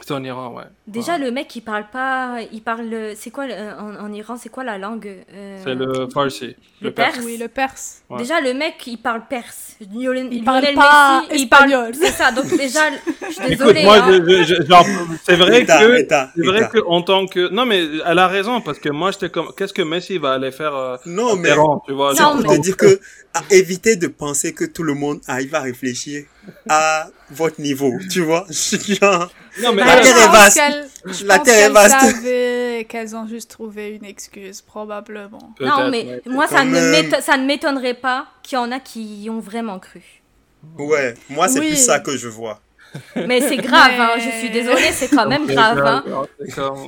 C'était 0.01 0.13
en 0.13 0.23
Iran, 0.25 0.55
ouais. 0.55 0.65
Déjà, 0.87 1.15
Ouais. 1.15 1.19
le 1.25 1.31
mec, 1.33 1.55
il 1.57 1.61
parle 1.61 1.87
pas. 1.91 2.39
Il 2.53 2.63
parle. 2.63 3.13
C'est 3.17 3.31
quoi 3.31 3.47
le- 3.47 3.55
en, 3.55 4.07
en 4.07 4.13
Iran 4.13 4.37
C'est 4.41 4.49
quoi 4.49 4.65
la 4.65 4.79
langue 4.79 5.25
euh, 5.35 5.61
C'est 5.65 5.75
le 5.75 6.09
Farsi. 6.13 6.55
le 6.81 6.93
perse. 6.93 7.15
perse. 7.15 7.27
Oui, 7.27 7.37
le 7.37 7.49
perse. 7.49 8.03
Ouais. 8.09 8.19
Déjà, 8.19 8.41
le 8.41 8.55
mec, 8.55 8.75
il 8.87 8.97
parle 8.99 9.23
perse. 9.29 9.77
Lionel, 9.95 10.29
Il 10.33 10.45
parle 10.45 10.61
Lionel 10.63 10.75
pas 10.77 11.21
Messi, 11.23 11.33
il 11.35 11.43
espagnol. 11.45 11.91
parle. 11.93 11.95
C'est 11.95 12.11
ça, 12.13 12.33
donc 12.33 12.47
déjà, 12.57 12.81
je 12.91 13.33
suis 13.33 13.43
Écoute, 13.53 13.59
désolée. 13.59 13.85
moi, 13.85 13.97
hein. 13.99 15.07
c'est 15.25 15.37
vrai 15.37 15.65
que... 15.65 15.73
C'est 15.73 16.43
vrai 16.47 16.69
que 16.73 16.79
en 16.87 17.03
tant 17.03 17.27
que... 17.27 17.49
Non, 17.51 17.65
mais 17.67 17.85
elle 18.07 18.19
a 18.19 18.27
raison, 18.29 18.61
parce 18.61 18.79
que 18.79 18.89
moi, 18.89 19.11
j'étais 19.13 19.31
comme... 19.31 19.53
Qu'est-ce 19.57 19.73
que 19.75 19.83
Messi 19.83 20.19
va 20.19 20.33
aller 20.33 20.51
faire 20.53 20.75
euh, 20.75 20.97
Non, 21.07 21.33
en 21.33 21.37
mais 21.37 21.51
Iran, 21.51 21.83
tu 21.87 21.93
vois 21.93 22.15
c'est 22.17 22.23
Non, 22.23 22.41
pour 22.41 22.51
mais- 22.51 22.57
te 22.57 22.63
dire 22.63 22.77
que 22.77 22.99
à 23.35 23.43
éviter 23.51 23.97
de 23.97 24.07
penser 24.09 24.53
que 24.55 24.65
tout 24.65 24.83
le 24.83 24.95
monde 24.95 25.21
arrive 25.29 25.55
à 25.55 25.61
réfléchir 25.61 26.25
à 26.69 27.09
votre 27.31 27.61
niveau, 27.61 27.93
tu 28.11 28.23
vois. 28.23 28.47
Non, 29.63 29.73
mais 29.73 29.85
Bah, 29.85 29.97
La 29.97 30.01
terre 30.03 30.15
je 30.17 30.21
est 30.21 30.25
pense 30.27 30.33
vaste. 30.33 30.57
qu'elles- 30.57 30.89
je 31.15 31.25
La 31.27 31.39
terre 31.39 31.55
est 31.55 31.63
qu'elles 31.63 31.73
vaste. 31.73 32.25
et 32.27 32.87
qu'elles 32.89 33.17
ont 33.17 33.27
juste 33.27 33.51
trouvé 33.51 33.91
une 33.91 34.05
excuse, 34.05 34.61
probablement. 34.61 35.55
Non, 35.61 35.89
mais 35.91 36.05
ouais. 36.05 36.23
moi, 36.27 36.47
ça 36.47 36.65
ne, 36.65 37.21
ça 37.21 37.37
m'étonnerait 37.37 37.95
pas 37.95 38.27
qu'il 38.43 38.57
y 38.57 38.59
en 38.61 38.71
a 38.73 38.81
qui 38.81 39.23
y 39.23 39.31
ont 39.31 39.41
vraiment 39.41 39.79
cru. 39.79 40.03
ouais, 40.77 41.15
moi 41.31 41.49
c'est 41.49 41.61
Oui. 41.61 41.69
plus 41.69 41.77
ça 41.77 42.01
que 42.01 42.17
je 42.17 42.29
vois. 42.29 42.61
Mais 43.27 43.41
c'est 43.41 43.57
grave, 43.57 43.91
Mais- 43.97 44.01
hein, 44.05 44.11
je 44.17 44.31
suis 44.39 44.51
désolée, 44.51 44.91
c'est 44.93 45.09
quand 45.09 45.27
même 45.27 45.47
grave. 45.47 45.79
Hein. 45.85 46.05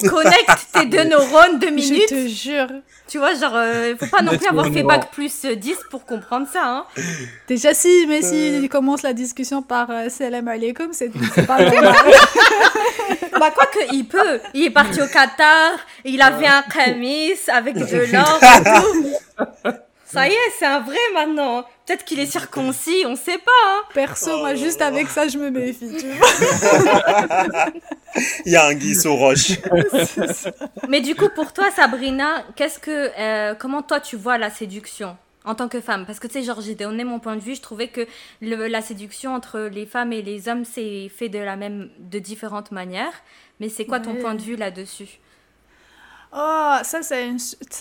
Connecte 0.08 0.66
tes 0.72 0.86
deux 0.86 1.04
neurones 1.04 1.58
deux 1.58 1.68
Je 1.68 1.72
minutes. 1.74 2.08
te 2.08 2.26
jure. 2.28 2.68
Tu 3.08 3.18
vois, 3.18 3.34
genre, 3.34 3.52
euh, 3.54 3.94
faut 3.98 4.06
pas 4.06 4.22
non 4.22 4.36
plus 4.36 4.46
avoir 4.46 4.66
fait 4.72 4.82
bac 4.84 5.10
plus 5.10 5.44
euh, 5.44 5.56
10 5.56 5.76
pour 5.90 6.04
comprendre 6.06 6.46
ça. 6.50 6.62
Hein. 6.64 6.84
Déjà, 7.48 7.74
si, 7.74 8.06
mais 8.08 8.24
Euh. 8.24 8.60
si 8.62 8.68
commence 8.68 9.02
la 9.02 9.12
discussion 9.12 9.62
par 9.62 9.90
euh, 9.90 10.08
Salam 10.08 10.46
alaikum, 10.48 10.88
c'est 10.92 11.10
c'est 11.34 11.46
pas. 11.46 11.58
Bah, 13.38 13.50
quoi 13.54 13.66
que, 13.66 13.94
il 13.94 14.06
peut. 14.06 14.40
Il 14.54 14.64
est 14.64 14.70
parti 14.70 15.00
au 15.00 15.06
Qatar, 15.06 15.72
il 16.04 16.20
avait 16.20 16.46
un 16.46 16.62
camis 16.62 17.32
avec 17.48 17.74
de 17.78 18.12
l'or 18.12 18.38
et 18.42 18.80
tout. 18.80 19.72
Ça 20.04 20.28
y 20.28 20.32
est, 20.32 20.52
c'est 20.58 20.66
un 20.66 20.80
vrai 20.80 20.98
maintenant. 21.14 21.64
Peut-être 21.90 22.04
qu'il 22.04 22.20
est 22.20 22.26
circoncis, 22.26 23.02
on 23.04 23.16
sait 23.16 23.38
pas. 23.38 23.50
Hein. 23.66 23.80
Perso, 23.94 24.38
moi, 24.38 24.50
Oh. 24.52 24.56
juste 24.56 24.80
avec 24.80 25.08
ça, 25.08 25.26
je 25.26 25.38
me 25.38 25.50
méfie, 25.50 25.90
tu 25.98 26.06
vois. 26.06 26.28
Il 28.46 28.52
y 28.52 28.56
a 28.56 28.66
un 28.68 28.76
au 29.06 29.16
roche. 29.16 29.58
Mais 30.88 31.00
du 31.00 31.16
coup, 31.16 31.28
pour 31.34 31.52
toi, 31.52 31.68
Sabrina, 31.74 32.44
qu'est-ce 32.54 32.78
que, 32.78 33.10
euh, 33.18 33.56
comment 33.56 33.82
toi 33.82 33.98
tu 33.98 34.14
vois 34.14 34.38
la 34.38 34.50
séduction 34.50 35.16
en 35.44 35.56
tant 35.56 35.66
que 35.68 35.80
femme? 35.80 36.06
Parce 36.06 36.20
que 36.20 36.28
tu 36.28 36.34
sais, 36.34 36.42
genre, 36.44 36.60
j'ai 36.60 36.76
donné 36.76 37.02
mon 37.02 37.18
point 37.18 37.34
de 37.34 37.40
vue. 37.40 37.56
Je 37.56 37.60
trouvais 37.60 37.88
que 37.88 38.06
le- 38.40 38.68
la 38.68 38.82
séduction 38.82 39.34
entre 39.34 39.58
les 39.72 39.84
femmes 39.86 40.12
et 40.12 40.22
les 40.22 40.48
hommes 40.48 40.64
s'est 40.64 41.10
fait 41.12 41.28
de 41.28 41.40
la 41.40 41.56
même, 41.56 41.90
de 41.98 42.20
différentes 42.20 42.70
manières. 42.70 43.14
Mais 43.58 43.68
c'est 43.68 43.84
quoi 43.84 43.98
ton 43.98 44.12
Ouais. 44.12 44.20
point 44.20 44.36
de 44.36 44.42
vue 44.42 44.54
là-dessus? 44.54 45.18
Oh, 46.32 46.76
ça, 46.84 47.00
c'est 47.02 47.28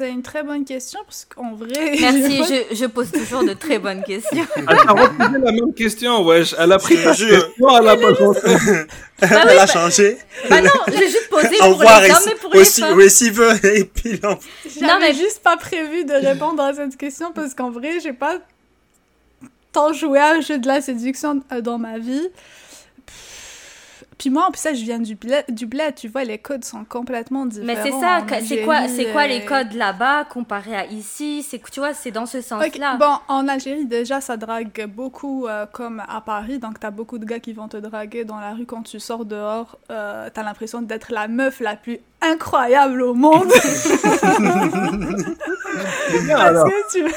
une, 0.09 0.23
très 0.23 0.41
bonne 0.41 0.65
question, 0.65 0.99
parce 1.05 1.23
qu'en 1.25 1.53
vrai... 1.53 1.95
Merci, 1.99 2.43
je, 2.71 2.75
je 2.75 2.85
pose 2.87 3.11
toujours 3.11 3.43
de 3.43 3.53
très 3.53 3.77
bonnes 3.77 4.01
questions. 4.03 4.43
Elle 4.55 4.67
a 4.69 4.91
refusé 4.91 5.39
la 5.39 5.51
même 5.51 5.73
question, 5.75 6.25
wesh. 6.25 6.55
Elle 6.57 6.71
a 6.71 6.79
pris 6.79 6.95
ta 6.95 7.13
question, 7.15 7.77
elle 7.79 7.87
a 7.87 7.95
pas 7.95 8.13
pensé. 8.15 8.41
Bah 8.41 8.57
oui, 9.21 9.27
Elle 9.29 9.37
a 9.37 9.55
bah- 9.55 9.65
changé. 9.67 10.17
Bah 10.49 10.61
non, 10.61 10.69
j'ai 10.87 11.09
juste 11.09 11.29
posé 11.29 11.57
pour 11.59 11.67
Envoie 11.67 12.01
les 12.01 12.09
hommes 12.11 12.17
et 12.31 12.35
pour 12.35 12.53
les 12.53 12.65
femmes. 12.65 12.97
receiver 12.97 13.51
et 13.75 13.83
puis 13.83 14.17
l'envoie. 14.23 14.39
J'avais 14.65 14.87
Non, 14.93 14.99
mais- 14.99 15.13
juste 15.13 15.43
pas 15.43 15.57
prévu 15.57 16.05
de 16.05 16.13
répondre 16.13 16.63
à 16.63 16.73
cette 16.73 16.97
question, 16.97 17.31
parce 17.31 17.53
qu'en 17.53 17.69
vrai, 17.69 17.99
j'ai 18.01 18.13
pas 18.13 18.37
tant 19.71 19.93
joué 19.93 20.17
à 20.17 20.31
un 20.33 20.41
jeu 20.41 20.57
de 20.57 20.65
la 20.67 20.81
séduction 20.81 21.43
euh, 21.51 21.61
dans 21.61 21.77
ma 21.77 21.99
vie. 21.99 22.27
Puis 24.19 24.29
moi, 24.29 24.45
en 24.47 24.51
plus, 24.51 24.59
ça, 24.59 24.73
je 24.73 24.83
viens 24.83 24.99
du 24.99 25.15
bled, 25.15 25.45
du 25.49 25.65
bled, 25.65 25.95
tu 25.95 26.09
vois, 26.09 26.23
les 26.25 26.37
codes 26.37 26.63
sont 26.65 26.83
complètement 26.83 27.45
différents. 27.45 27.65
Mais 27.65 27.81
c'est 27.81 27.99
ça, 27.99 28.21
que- 28.27 28.43
c'est 28.45 28.63
quoi, 28.65 28.87
c'est 28.89 29.11
quoi 29.13 29.25
les 29.27 29.45
codes 29.45 29.73
là-bas 29.73 30.25
comparé 30.25 30.75
à 30.75 30.85
ici? 30.87 31.41
C'est 31.41 31.59
tu 31.71 31.79
vois, 31.79 31.93
c'est 31.93 32.11
dans 32.11 32.25
ce 32.25 32.41
sens-là. 32.41 32.59
Bon, 32.97 33.15
en 33.29 33.47
Algérie, 33.47 33.85
déjà, 33.85 34.19
ça 34.21 34.35
drague 34.37 34.85
beaucoup 34.87 35.47
euh, 35.47 35.65
comme 35.71 36.03
à 36.07 36.19
Paris. 36.21 36.59
Donc, 36.59 36.79
t'as 36.79 36.91
beaucoup 36.91 37.17
de 37.17 37.23
gars 37.25 37.39
qui 37.39 37.53
vont 37.53 37.69
te 37.69 37.77
draguer 37.77 38.25
dans 38.25 38.39
la 38.39 38.53
rue 38.53 38.65
quand 38.65 38.83
tu 38.83 38.99
sors 38.99 39.23
dehors. 39.23 39.77
Euh, 39.89 40.29
t'as 40.33 40.43
l'impression 40.43 40.81
d'être 40.81 41.13
la 41.13 41.27
meuf 41.29 41.61
la 41.61 41.77
plus 41.77 41.99
incroyable 42.21 43.01
au 43.01 43.13
monde. 43.13 43.47
Bien, 46.23 46.37
Parce 46.37 46.63
que, 46.63 46.91
tu... 46.91 47.03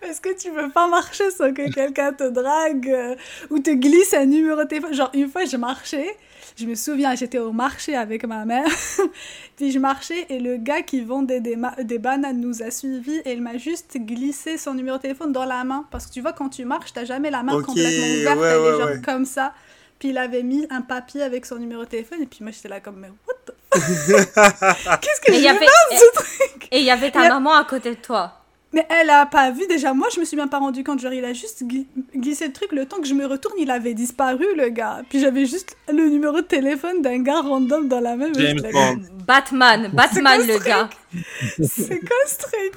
Parce 0.00 0.20
que 0.20 0.38
tu 0.38 0.50
veux 0.50 0.70
pas 0.70 0.86
marcher 0.88 1.30
sans 1.30 1.52
que 1.52 1.72
quelqu'un 1.72 2.12
te 2.12 2.28
drague 2.28 2.88
euh, 2.88 3.14
ou 3.50 3.58
te 3.58 3.70
glisse 3.70 4.14
un 4.14 4.26
numéro 4.26 4.62
de 4.62 4.68
téléphone. 4.68 4.94
Genre, 4.94 5.10
une 5.14 5.28
fois, 5.28 5.44
je 5.44 5.56
marchais, 5.56 6.16
je 6.56 6.66
me 6.66 6.74
souviens, 6.74 7.14
j'étais 7.14 7.38
au 7.38 7.52
marché 7.52 7.96
avec 7.96 8.24
ma 8.26 8.44
mère, 8.44 8.66
puis 9.56 9.70
je 9.72 9.78
marchais 9.78 10.26
et 10.28 10.38
le 10.38 10.56
gars 10.56 10.82
qui 10.82 11.00
vendait 11.00 11.40
des, 11.40 11.98
bananes 11.98 12.40
nous 12.40 12.62
a 12.62 12.70
suivis 12.70 13.20
et 13.24 13.32
il 13.32 13.42
m'a 13.42 13.56
juste 13.56 13.96
glissé 13.96 14.58
son 14.58 14.74
numéro 14.74 14.96
de 14.96 15.02
téléphone 15.02 15.32
dans 15.32 15.44
la 15.44 15.64
main. 15.64 15.86
Parce 15.90 16.06
que 16.06 16.12
tu 16.12 16.20
vois, 16.20 16.32
quand 16.32 16.48
tu 16.48 16.64
marches, 16.64 16.92
t'as 16.92 17.04
jamais 17.04 17.30
la 17.30 17.42
main 17.42 17.54
Ok, 17.54 17.66
complètement 17.66 18.06
ouverte, 18.06 18.38
ouais, 18.38 18.48
elle 18.48 18.74
est 18.74 18.78
genre 18.78 18.88
ouais. 18.88 19.00
comme 19.04 19.24
ça. 19.24 19.52
Puis 19.98 20.08
il 20.10 20.18
avait 20.18 20.42
mis 20.42 20.66
un 20.70 20.82
papier 20.82 21.22
avec 21.22 21.46
son 21.46 21.56
numéro 21.56 21.84
de 21.84 21.88
téléphone 21.88 22.20
et 22.20 22.26
puis 22.26 22.40
moi 22.42 22.50
j'étais 22.50 22.68
là 22.68 22.80
comme 22.80 22.98
mais 22.98 23.10
what 23.26 23.34
the 23.46 23.54
Qu'est-ce 23.74 25.20
que 25.20 25.32
Et 25.32 25.34
je 25.34 25.38
il 25.38 25.40
y 25.40 25.42
fais 25.44 25.48
avait, 25.50 25.66
ce 25.92 26.12
truc 26.14 26.68
et 26.70 26.78
il 26.78 26.84
y 26.84 26.90
avait 26.90 27.10
ta 27.10 27.20
Il 27.20 27.24
y 27.24 27.26
a- 27.26 27.34
maman 27.34 27.54
à 27.54 27.64
côté 27.64 27.90
de 27.90 28.00
toi. 28.00 28.40
Mais 28.72 28.84
elle 28.90 29.08
a 29.10 29.24
pas 29.26 29.52
vu, 29.52 29.68
déjà 29.68 29.94
moi 29.94 30.08
je 30.12 30.18
me 30.18 30.24
suis 30.24 30.36
même 30.36 30.48
pas 30.48 30.58
rendu 30.58 30.82
compte, 30.82 30.98
genre 30.98 31.12
il 31.12 31.24
a 31.24 31.32
juste 31.32 31.62
gli- 31.62 31.86
glissé 32.16 32.48
le 32.48 32.52
truc, 32.52 32.72
le 32.72 32.86
temps 32.86 32.96
que 33.00 33.06
je 33.06 33.14
me 33.14 33.24
retourne 33.24 33.54
il 33.56 33.70
avait 33.70 33.94
disparu 33.94 34.44
le 34.56 34.68
gars. 34.70 35.02
Puis 35.08 35.20
j'avais 35.20 35.46
juste 35.46 35.76
le 35.88 36.08
numéro 36.08 36.36
de 36.36 36.40
téléphone 36.46 37.00
d'un 37.00 37.20
gars 37.22 37.40
random 37.40 37.86
dans 37.86 38.00
la 38.00 38.16
même. 38.16 38.34
James 38.34 38.60
Bond. 38.72 38.96
Batman, 39.26 39.90
Batman 39.92 40.38
quoi 40.38 40.46
ce 40.46 40.52
le 40.52 40.58
gars. 40.64 40.90
C'est 41.62 42.00
quoi 42.00 42.16
ce 42.26 42.38
truc? 42.38 42.72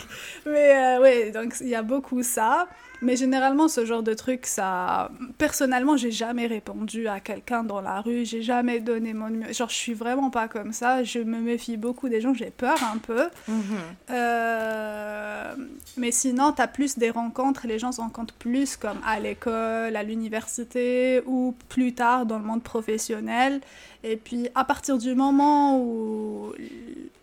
Mais 0.46 0.76
euh, 0.76 1.00
ouais, 1.02 1.32
donc 1.32 1.56
il 1.62 1.70
y 1.70 1.76
a 1.76 1.82
beaucoup 1.82 2.22
ça. 2.22 2.68
Mais 3.02 3.16
généralement, 3.16 3.68
ce 3.68 3.86
genre 3.86 4.04
de 4.04 4.14
truc, 4.14 4.46
ça. 4.46 5.12
Personnellement, 5.38 5.98
j'ai 5.98 6.12
jamais 6.12 6.48
répondu 6.48 7.08
à 7.08 7.20
quelqu'un 7.20 7.64
dans 7.64 7.82
la 7.82 8.02
rue, 8.02 8.26
j'ai 8.26 8.42
jamais 8.42 8.80
donné 8.80 9.14
mon 9.14 9.30
numéro. 9.30 9.54
Genre, 9.54 9.70
je 9.70 9.76
suis 9.76 9.94
vraiment 9.94 10.30
pas 10.30 10.48
comme 10.48 10.74
ça, 10.74 11.04
je 11.04 11.20
me 11.20 11.40
méfie 11.40 11.78
beaucoup 11.78 12.10
des 12.10 12.22
gens, 12.22 12.34
j'ai 12.34 12.50
peur 12.50 12.78
un 12.84 12.98
peu. 12.98 13.30
Mhm. 13.48 13.64
Euh, 14.10 15.54
Mais 15.98 16.12
sinon, 16.12 16.52
tu 16.54 16.62
as 16.62 16.68
plus 16.68 16.98
des 16.98 17.10
rencontres, 17.10 17.68
les 17.68 17.80
gens 17.80 17.92
se 17.92 18.02
rencontrent 18.02 18.34
plus 18.34 18.76
comme 18.78 19.00
à 19.06 19.20
l'école, 19.20 19.96
à 19.96 20.04
l'université 20.04 21.22
ou 21.26 21.56
plus 21.70 21.94
tard 21.94 22.26
dans 22.26 22.38
le 22.40 22.46
monde 22.46 22.64
professionnel. 22.64 23.62
Et 24.04 24.16
puis, 24.16 24.50
à 24.56 24.64
partir 24.64 24.98
du 24.98 25.14
moment 25.16 25.80
où 25.80 26.54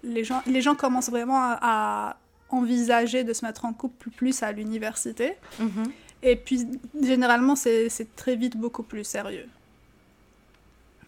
les 0.02 0.24
gens, 0.24 0.42
les 0.46 0.60
gens 0.60 0.74
commencent 0.74 1.10
vraiment 1.10 1.38
à, 1.38 1.58
à 1.62 2.16
envisager 2.54 3.24
de 3.24 3.32
se 3.32 3.44
mettre 3.44 3.64
en 3.64 3.72
couple 3.72 4.10
plus 4.10 4.42
à 4.42 4.52
l'université. 4.52 5.34
Mhm. 5.58 5.92
Et 6.22 6.36
puis, 6.36 6.66
généralement, 7.02 7.54
c'est 7.54 7.90
très 8.16 8.36
vite 8.36 8.56
beaucoup 8.56 8.82
plus 8.82 9.04
sérieux. 9.04 9.46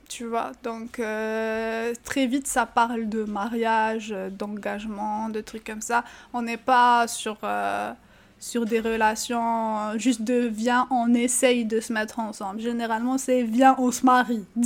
Tu 0.09 0.25
vois, 0.25 0.53
donc 0.63 1.01
euh, 1.01 1.93
très 2.05 2.27
vite, 2.27 2.47
ça 2.47 2.65
parle 2.65 3.09
de 3.09 3.25
mariage, 3.25 4.15
d'engagement, 4.31 5.29
de 5.31 5.41
trucs 5.41 5.65
comme 5.65 5.81
ça. 5.81 6.05
On 6.33 6.43
n'est 6.43 6.57
pas 6.57 7.09
sur, 7.09 7.39
euh, 7.43 7.93
sur 8.39 8.67
des 8.67 8.79
relations 8.79 9.79
euh, 9.79 9.99
juste 9.99 10.23
de 10.23 10.47
viens, 10.47 10.87
on 10.91 11.13
essaye 11.13 11.65
de 11.65 11.81
se 11.81 11.93
mettre 11.93 12.21
ensemble. 12.21 12.61
Généralement, 12.61 13.19
c'est 13.19 13.43
viens, 13.43 13.75
on 13.79 13.91
se 13.91 14.05
marie. 14.07 14.45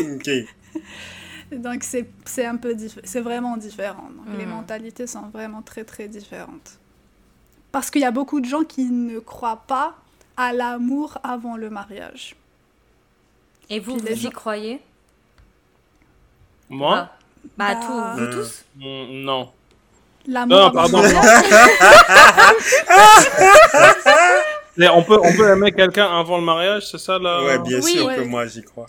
Ok. 0.00 0.30
donc, 1.52 1.82
c'est 1.82 2.08
c'est 2.24 2.46
un 2.46 2.56
peu 2.56 2.74
c'est 3.04 3.20
vraiment 3.20 3.56
différent. 3.56 4.08
Donc, 4.16 4.38
Les 4.38 4.46
Mhm. 4.46 4.52
mentalités 4.52 5.06
sont 5.06 5.28
vraiment 5.32 5.62
très, 5.62 5.84
très 5.84 6.08
différentes. 6.08 6.78
Parce 7.72 7.90
qu'il 7.90 8.02
y 8.02 8.06
a 8.06 8.10
beaucoup 8.10 8.40
de 8.40 8.46
gens 8.46 8.64
qui 8.64 8.84
ne 8.84 9.18
croient 9.18 9.62
pas 9.66 9.94
à 10.36 10.52
l'amour 10.52 11.18
avant 11.22 11.56
le 11.56 11.70
mariage. 11.70 12.36
Et 13.70 13.80
vous, 13.80 13.96
Puis 13.96 14.14
vous 14.14 14.20
y 14.20 14.22
gens- 14.22 14.30
croyez? 14.30 14.80
Moi? 16.70 17.08
Ah. 17.10 17.14
Bah, 17.56 17.74
Bah, 17.74 17.80
tous, 17.86 18.18
vous 18.18 18.24
euh, 18.26 18.32
tous? 18.32 18.64
Mm, 18.76 19.24
Non. 19.24 19.52
L'amour 20.26 20.56
Non, 20.58 20.62
avant 20.64 20.72
pardon. 20.74 21.02
le 21.02 21.12
mariage, 21.14 21.44
Mais 24.76 24.88
on 24.90 25.02
peut, 25.02 25.18
on 25.22 25.32
peut 25.36 25.48
aimer 25.50 25.72
quelqu'un 25.72 26.06
avant 26.20 26.38
le 26.38 26.44
mariage, 26.44 26.88
c'est 26.90 26.98
ça 26.98 27.18
là? 27.18 27.42
Ouais, 27.42 27.58
bien 27.58 27.80
Oui, 27.80 27.92
sûr 27.92 28.06
ouais. 28.06 28.16
que 28.16 28.20
moi, 28.22 28.46
j'y 28.46 28.62
crois. 28.62 28.86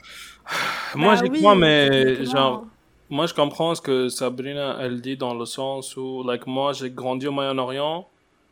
Moi 0.95 1.13
bah 1.15 1.21
j'y 1.23 1.29
oui, 1.29 1.39
crois, 1.39 1.55
mais 1.55 2.25
genre, 2.25 2.65
moi 3.09 3.25
je 3.27 3.33
comprends 3.33 3.75
ce 3.75 3.81
que 3.81 4.09
Sabrina 4.09 4.77
elle 4.79 5.01
dit 5.01 5.17
dans 5.17 5.33
le 5.33 5.45
sens 5.45 5.95
où, 5.97 6.23
like 6.25 6.47
moi 6.47 6.73
j'ai 6.73 6.89
grandi 6.89 7.27
au 7.27 7.31
Moyen-Orient, 7.31 8.07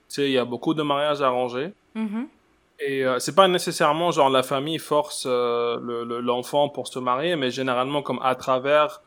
tu 0.10 0.15
sais, 0.15 0.25
il 0.25 0.31
y 0.33 0.38
a 0.38 0.45
beaucoup 0.45 0.73
de 0.73 0.83
mariages 0.83 1.21
arrangés. 1.21 1.73
Mhm. 1.95 2.27
Et 2.79 3.03
euh, 3.03 3.17
c'est 3.17 3.33
pas 3.33 3.47
nécessairement 3.47 4.12
genre 4.12 4.29
la 4.29 4.43
famille 4.43 4.77
force 4.77 5.25
euh, 5.27 5.79
le- 5.81 6.03
le- 6.03 6.19
l'enfant 6.19 6.69
pour 6.69 6.88
se 6.88 6.99
marier, 6.99 7.36
mais 7.36 7.49
généralement 7.49 8.03
comme 8.03 8.19
à 8.21 8.36
travers 8.36 9.01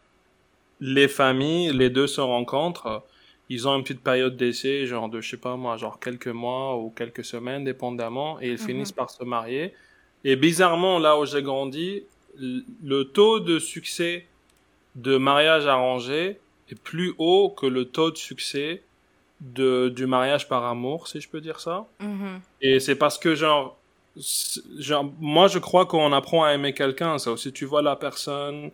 les 0.81 1.07
familles, 1.09 1.73
les 1.73 1.91
deux 1.91 2.07
se 2.09 2.21
rencontrent, 2.21 3.05
ils 3.49 3.69
ont 3.69 3.77
une 3.77 3.83
petite 3.83 4.03
période 4.03 4.37
d'essai, 4.37 4.87
genre 4.87 5.09
de 5.09 5.21
je 5.21 5.31
sais 5.31 5.37
pas 5.37 5.57
moi, 5.57 5.77
genre 5.77 6.01
quelques 6.01 6.27
mois 6.29 6.77
ou 6.79 6.91
quelques 6.91 7.25
semaines 7.25 7.63
dépendamment, 7.65 8.41
et 8.41 8.49
ils 8.49 8.53
Mhm. 8.55 8.59
finissent 8.59 8.93
par 8.93 9.11
se 9.11 9.23
marier. 9.23 9.75
Et 10.25 10.35
bizarrement 10.37 10.99
là 10.99 11.19
où 11.19 11.25
j'ai 11.25 11.43
grandi, 11.43 12.05
le 12.39 13.03
taux 13.05 13.41
de 13.41 13.59
succès 13.59 14.27
de 14.97 15.17
mariage 15.17 15.67
arrangé 15.67 16.39
est 16.71 16.81
plus 16.81 17.15
haut 17.19 17.51
que 17.51 17.67
le 17.67 17.85
taux 17.85 18.11
de 18.11 18.17
succès 18.17 18.83
de 19.41 19.89
du 19.89 20.07
mariage 20.07 20.49
par 20.49 20.65
amour, 20.65 21.09
si 21.09 21.21
je 21.21 21.29
peux 21.29 21.41
dire 21.41 21.61
ça. 21.61 21.87
Mhm. 22.01 22.41
Et 22.61 22.81
c'est 22.81 22.95
parce 22.95 23.19
que, 23.19 23.35
genre, 23.35 23.79
genre, 24.79 25.11
moi, 25.19 25.49
je 25.49 25.59
crois 25.59 25.87
qu'on 25.87 26.13
apprend 26.13 26.45
à 26.45 26.53
aimer 26.53 26.75
quelqu'un. 26.75 27.19
Ça 27.19 27.33
aussi, 27.33 27.53
tu 27.53 27.65
vois 27.65 27.83
la 27.83 27.97
personne 27.97 28.71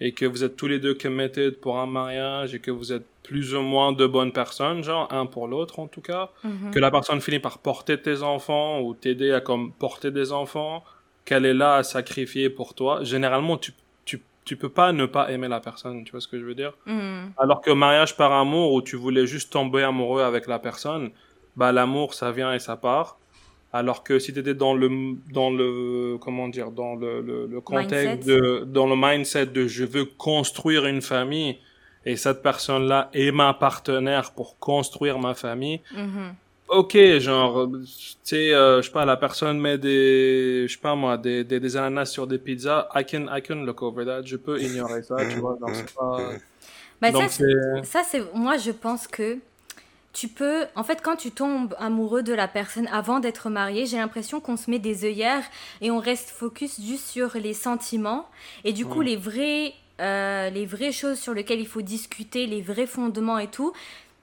et 0.00 0.12
que 0.12 0.26
vous 0.26 0.42
êtes 0.44 0.56
tous 0.56 0.66
les 0.66 0.80
deux 0.80 0.94
committed 0.94 1.60
pour 1.60 1.78
un 1.78 1.86
mariage 1.86 2.54
et 2.54 2.58
que 2.58 2.70
vous 2.70 2.92
êtes 2.92 3.06
plus 3.22 3.54
ou 3.54 3.60
moins 3.60 3.92
de 3.92 4.04
bonnes 4.04 4.32
personnes, 4.32 4.82
genre, 4.82 5.10
un 5.12 5.26
pour 5.26 5.46
l'autre, 5.46 5.78
en 5.78 5.86
tout 5.86 6.00
cas. 6.00 6.30
Mhm. 6.44 6.72
Que 6.72 6.78
la 6.78 6.90
personne 6.90 7.20
finit 7.20 7.38
par 7.38 7.58
porter 7.58 8.00
tes 8.00 8.22
enfants 8.22 8.80
ou 8.80 8.94
t'aider 8.94 9.32
à 9.32 9.40
comme 9.40 9.72
porter 9.72 10.10
des 10.10 10.32
enfants, 10.32 10.84
qu'elle 11.24 11.44
est 11.46 11.54
là 11.54 11.76
à 11.76 11.82
sacrifier 11.82 12.50
pour 12.50 12.74
toi. 12.74 13.04
Généralement, 13.04 13.56
tu, 13.56 13.72
tu, 14.04 14.20
tu 14.44 14.56
peux 14.56 14.68
pas 14.68 14.92
ne 14.92 15.06
pas 15.06 15.30
aimer 15.30 15.48
la 15.48 15.60
personne. 15.60 16.04
Tu 16.04 16.12
vois 16.12 16.20
ce 16.20 16.28
que 16.28 16.38
je 16.38 16.44
veux 16.44 16.54
dire? 16.54 16.72
Mhm. 16.86 17.32
Alors 17.38 17.60
que 17.60 17.70
mariage 17.70 18.16
par 18.16 18.32
amour, 18.32 18.72
où 18.72 18.82
tu 18.82 18.96
voulais 18.96 19.26
juste 19.26 19.52
tomber 19.52 19.82
amoureux 19.82 20.22
avec 20.22 20.46
la 20.46 20.58
personne, 20.58 21.10
bah 21.56 21.72
l'amour 21.72 22.14
ça 22.14 22.32
vient 22.32 22.52
et 22.54 22.58
ça 22.58 22.76
part. 22.76 23.18
Alors 23.74 24.02
que 24.02 24.18
si 24.18 24.34
tu 24.34 24.40
étais 24.40 24.54
dans 24.54 24.74
le 24.74 24.90
dans 25.32 25.50
le 25.50 26.18
comment 26.20 26.48
dire 26.48 26.70
dans 26.70 26.94
le, 26.94 27.22
le, 27.22 27.46
le 27.46 27.60
contexte 27.60 28.26
Mindset. 28.26 28.30
de 28.30 28.64
dans 28.66 28.86
le 28.86 28.96
mindset 28.96 29.46
de 29.46 29.66
je 29.66 29.84
veux 29.84 30.04
construire 30.04 30.84
une 30.86 31.00
famille 31.00 31.58
et 32.04 32.16
cette 32.16 32.42
personne 32.42 32.86
là 32.86 33.08
est 33.14 33.32
ma 33.32 33.54
partenaire 33.54 34.32
pour 34.32 34.58
construire 34.58 35.18
ma 35.18 35.34
famille. 35.34 35.80
Mhm. 35.96 36.34
Ok, 36.68 36.96
genre 37.18 37.68
tu 37.70 37.86
sais 38.22 38.54
euh, 38.54 38.80
je 38.80 38.86
sais 38.86 38.92
pas 38.92 39.04
la 39.04 39.16
personne 39.18 39.60
met 39.60 39.76
des 39.76 40.64
je 40.66 40.72
sais 40.72 40.80
pas 40.80 40.94
moi 40.94 41.18
des, 41.18 41.44
des 41.44 41.60
des 41.60 41.76
ananas 41.76 42.06
sur 42.06 42.26
des 42.26 42.38
pizzas, 42.38 42.88
I 42.94 43.04
can 43.04 43.26
I 43.34 43.42
can 43.42 43.56
look 43.56 43.82
over 43.82 44.06
that, 44.06 44.22
je 44.24 44.36
peux 44.36 44.62
ignorer 44.62 45.02
ça, 45.02 45.26
tu 45.26 45.38
vois, 45.38 45.58
genre 45.60 45.74
c'est 45.74 45.92
pas 45.92 46.38
Bah, 47.00 47.10
donc 47.12 47.30
ça, 47.84 48.02
c'est 48.04 48.22
moi, 48.34 48.56
je 48.58 48.70
pense 48.70 49.08
que 49.08 49.38
tu 50.12 50.28
peux. 50.28 50.66
En 50.76 50.84
fait, 50.84 51.00
quand 51.02 51.16
tu 51.16 51.32
tombes 51.32 51.74
amoureux 51.78 52.22
de 52.22 52.34
la 52.34 52.48
personne 52.48 52.88
avant 52.88 53.20
d'être 53.20 53.50
marié, 53.50 53.86
j'ai 53.86 53.98
l'impression 53.98 54.40
qu'on 54.40 54.56
se 54.56 54.70
met 54.70 54.78
des 54.78 55.04
œillères 55.04 55.44
et 55.80 55.90
on 55.90 55.98
reste 55.98 56.30
focus 56.30 56.80
juste 56.80 57.06
sur 57.08 57.36
les 57.36 57.54
sentiments. 57.54 58.28
Et 58.64 58.72
du 58.72 58.86
coup, 58.86 59.00
les 59.02 59.16
vrais, 59.16 59.74
euh, 60.00 60.50
les 60.50 60.66
vraies 60.66 60.92
choses 60.92 61.18
sur 61.18 61.34
lesquelles 61.34 61.60
il 61.60 61.68
faut 61.68 61.82
discuter, 61.82 62.46
les 62.46 62.62
vrais 62.62 62.86
fondements 62.86 63.38
et 63.38 63.48
tout. 63.48 63.72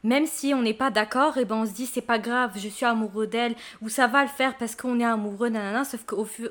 Même 0.03 0.25
si 0.25 0.53
on 0.53 0.61
n'est 0.61 0.73
pas 0.73 0.91
d'accord, 0.91 1.37
et 1.37 1.45
ben 1.45 1.57
on 1.57 1.65
se 1.65 1.71
dit 1.71 1.85
c'est 1.85 2.01
pas 2.01 2.19
grave, 2.19 2.51
je 2.55 2.69
suis 2.69 2.85
amoureux 2.85 3.27
d'elle 3.27 3.55
ou 3.81 3.89
ça 3.89 4.07
va 4.07 4.23
le 4.23 4.29
faire 4.29 4.57
parce 4.57 4.75
qu'on 4.75 4.99
est 4.99 5.05
amoureux, 5.05 5.49
nanana. 5.49 5.83
Sauf 5.83 6.05
qu'au 6.05 6.25
fur 6.25 6.49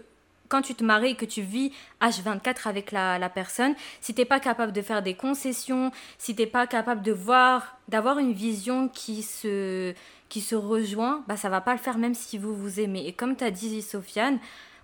quand 0.48 0.62
tu 0.62 0.74
te 0.74 0.82
maries 0.82 1.10
et 1.10 1.14
que 1.14 1.24
tu 1.24 1.42
vis 1.42 1.72
H24 2.00 2.68
avec 2.68 2.90
la, 2.90 3.18
la 3.18 3.28
personne, 3.28 3.74
si 4.00 4.14
t'es 4.14 4.24
pas 4.24 4.40
capable 4.40 4.72
de 4.72 4.82
faire 4.82 5.02
des 5.02 5.14
concessions, 5.14 5.92
si 6.16 6.34
t'es 6.34 6.46
pas 6.46 6.66
capable 6.66 7.02
de 7.02 7.12
voir, 7.12 7.76
d'avoir 7.88 8.18
une 8.18 8.32
vision 8.32 8.88
qui 8.88 9.22
se, 9.22 9.92
qui 10.28 10.40
se 10.40 10.54
rejoint, 10.54 11.22
bah 11.28 11.36
ça 11.36 11.48
va 11.48 11.60
pas 11.60 11.72
le 11.72 11.78
faire 11.78 11.98
même 11.98 12.14
si 12.14 12.38
vous 12.38 12.54
vous 12.54 12.80
aimez. 12.80 13.06
Et 13.06 13.12
comme 13.12 13.36
t'as 13.36 13.50
dit 13.50 13.82
Sofiane, 13.82 14.38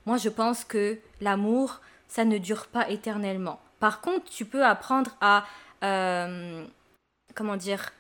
moi 0.07 0.17
je 0.17 0.29
pense 0.29 0.65
que 0.65 0.99
l'amour, 1.21 1.81
ça 2.09 2.25
ne 2.25 2.39
dure 2.39 2.67
pas 2.67 2.91
éternellement. 2.91 3.59
Par 3.81 4.01
contre, 4.01 4.31
tu 4.31 4.45
peux 4.45 4.65
apprendre 4.65 5.17
à, 5.21 5.45
euh, 5.83 6.65
comment 7.35 7.57
dire, 7.57 7.91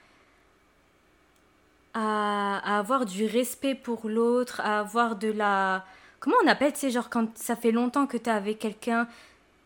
à, 1.94 2.58
à 2.64 2.78
avoir 2.78 3.06
du 3.06 3.26
respect 3.26 3.74
pour 3.74 4.08
l'autre, 4.08 4.60
à 4.62 4.80
avoir 4.80 5.16
de 5.16 5.30
la... 5.32 5.84
Comment 6.20 6.36
on 6.44 6.48
appelle, 6.48 6.72
tu 6.72 6.80
sais, 6.80 6.90
genre 6.90 7.08
quand 7.10 7.26
ça 7.36 7.54
fait 7.56 7.72
longtemps 7.72 8.06
que 8.06 8.16
t'es 8.16 8.30
avec 8.30 8.58
quelqu'un, 8.58 9.06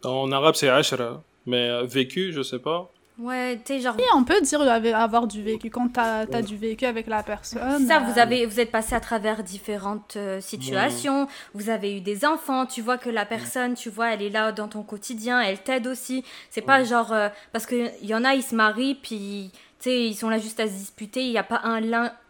En 0.04 0.30
arabe, 0.32 0.54
c'est 0.54 0.68
ashra. 0.68 1.22
Mais 1.46 1.68
euh, 1.70 1.84
vécu, 1.84 2.32
je 2.32 2.42
sais 2.42 2.58
pas. 2.58 2.90
ouais, 3.18 3.56
tu 3.64 3.74
sais, 3.74 3.80
genre... 3.80 3.94
Oui, 3.96 4.04
on 4.14 4.22
peut 4.24 4.40
dire 4.42 4.60
avoir 4.94 5.26
du 5.26 5.42
vécu. 5.42 5.70
Quand 5.70 5.88
t'as 5.92 6.26
as 6.30 6.42
du 6.42 6.56
vécu 6.56 6.84
avec 6.84 7.06
la 7.06 7.22
personne. 7.22 7.86
Ça, 7.86 7.96
euh, 7.96 8.00
vous 8.00 8.18
avez, 8.18 8.44
vous 8.44 8.60
êtes 8.60 8.70
passé 8.70 8.94
à 8.94 9.00
travers 9.00 9.42
différentes 9.42 10.14
euh, 10.16 10.40
situations. 10.40 11.26
Vous 11.54 11.70
avez 11.70 11.96
eu 11.96 12.00
des 12.00 12.24
enfants. 12.24 12.66
Tu 12.66 12.82
vois 12.82 12.98
que 12.98 13.08
la 13.08 13.24
personne, 13.24 13.74
tu 13.74 13.88
vois, 13.88 14.12
elle 14.12 14.22
est 14.22 14.30
là 14.30 14.52
dans 14.52 14.68
ton 14.68 14.82
quotidien. 14.82 15.40
Elle 15.40 15.62
t'aide 15.62 15.86
aussi. 15.86 16.22
C'est 16.50 16.60
pas 16.60 16.84
genre 16.84 17.12
euh, 17.12 17.28
parce 17.52 17.64
que 17.66 17.90
il 18.02 18.08
y 18.08 18.14
en 18.14 18.24
a, 18.24 18.34
ils 18.34 18.42
se 18.42 18.54
marient 18.54 18.96
puis 18.96 19.50
tu 19.52 19.58
ils 19.86 20.14
sont 20.14 20.28
là 20.28 20.38
juste 20.38 20.60
à 20.60 20.66
se 20.66 20.72
disputer. 20.72 21.22
Il 21.22 21.30
n'y 21.30 21.38
a 21.38 21.44
pas 21.44 21.60
un 21.64 21.80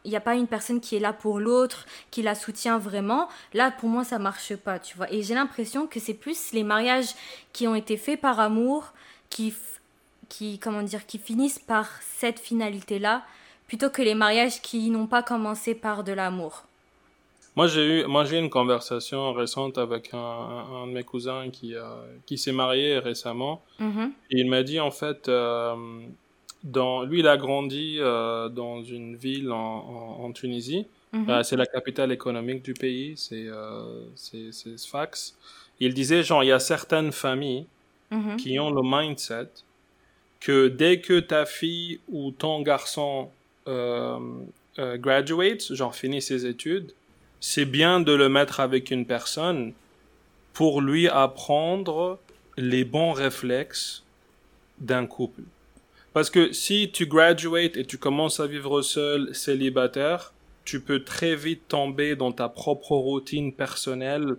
y 0.05 0.17
a 0.17 0.21
pas 0.21 0.35
une 0.35 0.47
personne 0.47 0.81
qui 0.81 0.97
est 0.97 1.01
là 1.01 1.13
pour 1.13 1.39
l'autre, 1.39 1.87
qui 2.11 2.23
la 2.23 2.35
soutient 2.35 2.79
vraiment. 2.79 3.29
Là, 3.55 3.71
pour 3.71 3.89
moi, 3.89 4.05
ça 4.05 4.19
marche 4.19 4.57
pas, 4.57 4.79
tu 4.79 4.97
vois. 4.97 5.13
Et 5.13 5.23
j'ai 5.23 5.35
l'impression 5.35 5.87
que 5.87 6.01
c'est 6.01 6.15
plus 6.15 6.53
les 6.53 6.65
mariages 6.65 7.15
qui 7.53 7.67
ont 7.67 7.75
été 7.75 7.97
faits 7.97 8.21
par 8.21 8.41
amour, 8.41 8.93
qui, 9.31 9.55
qui, 10.29 10.59
comment 10.59 10.83
dire, 10.83 11.07
qui 11.07 11.19
finissent 11.19 11.59
par 11.59 11.89
cette 12.03 12.39
finalité-là, 12.39 13.23
plutôt 13.67 13.91
que 13.91 14.03
les 14.03 14.15
mariages 14.15 14.63
qui 14.63 14.91
n'ont 14.91 15.07
pas 15.07 15.23
commencé 15.23 15.75
par 15.75 16.05
de 16.05 16.13
l'amour. 16.13 16.65
Moi, 17.57 17.67
j'ai 17.67 18.03
eu, 18.03 18.07
moi, 18.07 18.25
j'ai 18.25 18.39
une 18.39 18.51
conversation 18.51 19.33
récente 19.33 19.79
avec 19.79 20.11
un, 20.13 20.87
de 20.87 20.93
mes 20.93 21.03
cousins 21.03 21.51
qui, 21.51 21.75
euh, 21.75 21.83
qui 22.25 22.39
s'est 22.39 22.53
marié 22.53 22.99
récemment. 22.99 23.63
Mhm. 23.81 24.13
Et 24.31 24.41
il 24.41 24.49
m'a 24.49 24.63
dit, 24.63 24.79
en 24.79 24.93
fait, 24.93 25.29
euh, 25.29 25.75
dans, 26.65 27.03
lui, 27.05 27.21
il 27.21 27.29
a 27.29 27.37
grandi 27.37 27.97
euh, 27.99 28.49
dans 28.49 28.83
une 28.83 29.17
ville 29.17 29.53
en, 29.53 29.57
en, 30.19 30.25
en 30.25 30.33
Tunisie. 30.33 30.87
Euh, 31.15 31.43
c'est 31.43 31.57
la 31.57 31.65
capitale 31.67 32.13
économique 32.13 32.63
du 32.63 32.75
pays, 32.75 33.15
c'est 33.17 33.47
euh, 33.47 34.05
Sfax. 34.77 35.37
Il 35.81 35.95
disait, 35.95 36.23
genre, 36.23 36.45
il 36.45 36.49
y 36.49 36.53
a 36.53 36.59
certaines 36.59 37.13
familles 37.13 37.67
Mhm. 38.11 38.37
qui 38.39 38.59
ont 38.59 38.71
le 38.71 38.81
mindset 38.83 39.51
que 40.41 40.69
dès 40.69 41.01
que 41.01 41.21
ta 41.21 41.45
fille 41.45 42.01
ou 42.09 42.31
ton 42.31 42.63
garçon 42.63 43.29
euh, 43.67 44.19
euh, 44.79 44.97
graduate, 44.97 45.75
genre 45.75 45.95
finit 45.95 46.23
ses 46.23 46.47
études, 46.47 46.93
c'est 47.41 47.67
bien 47.67 48.01
de 48.01 48.13
le 48.13 48.31
mettre 48.31 48.61
avec 48.61 48.91
une 48.91 49.05
personne 49.05 49.75
pour 50.55 50.81
lui 50.81 51.07
apprendre 51.07 52.19
les 52.57 52.85
bons 52.85 53.13
réflexes 53.13 54.05
d'un 54.79 55.05
couple. 55.07 55.43
Parce 56.13 56.31
que 56.31 56.53
si 56.53 56.91
tu 56.93 57.07
graduates 57.07 57.77
et 57.77 57.85
tu 57.85 57.99
commences 57.99 58.41
à 58.41 58.47
vivre 58.47 58.83
seul, 58.83 59.35
célibataire, 59.35 60.33
tu 60.65 60.81
peux 60.81 61.05
très 61.05 61.35
vite 61.35 61.69
tomber 61.69 62.17
dans 62.17 62.33
ta 62.33 62.49
propre 62.49 62.93
routine 62.93 63.53
personnelle 63.53 64.37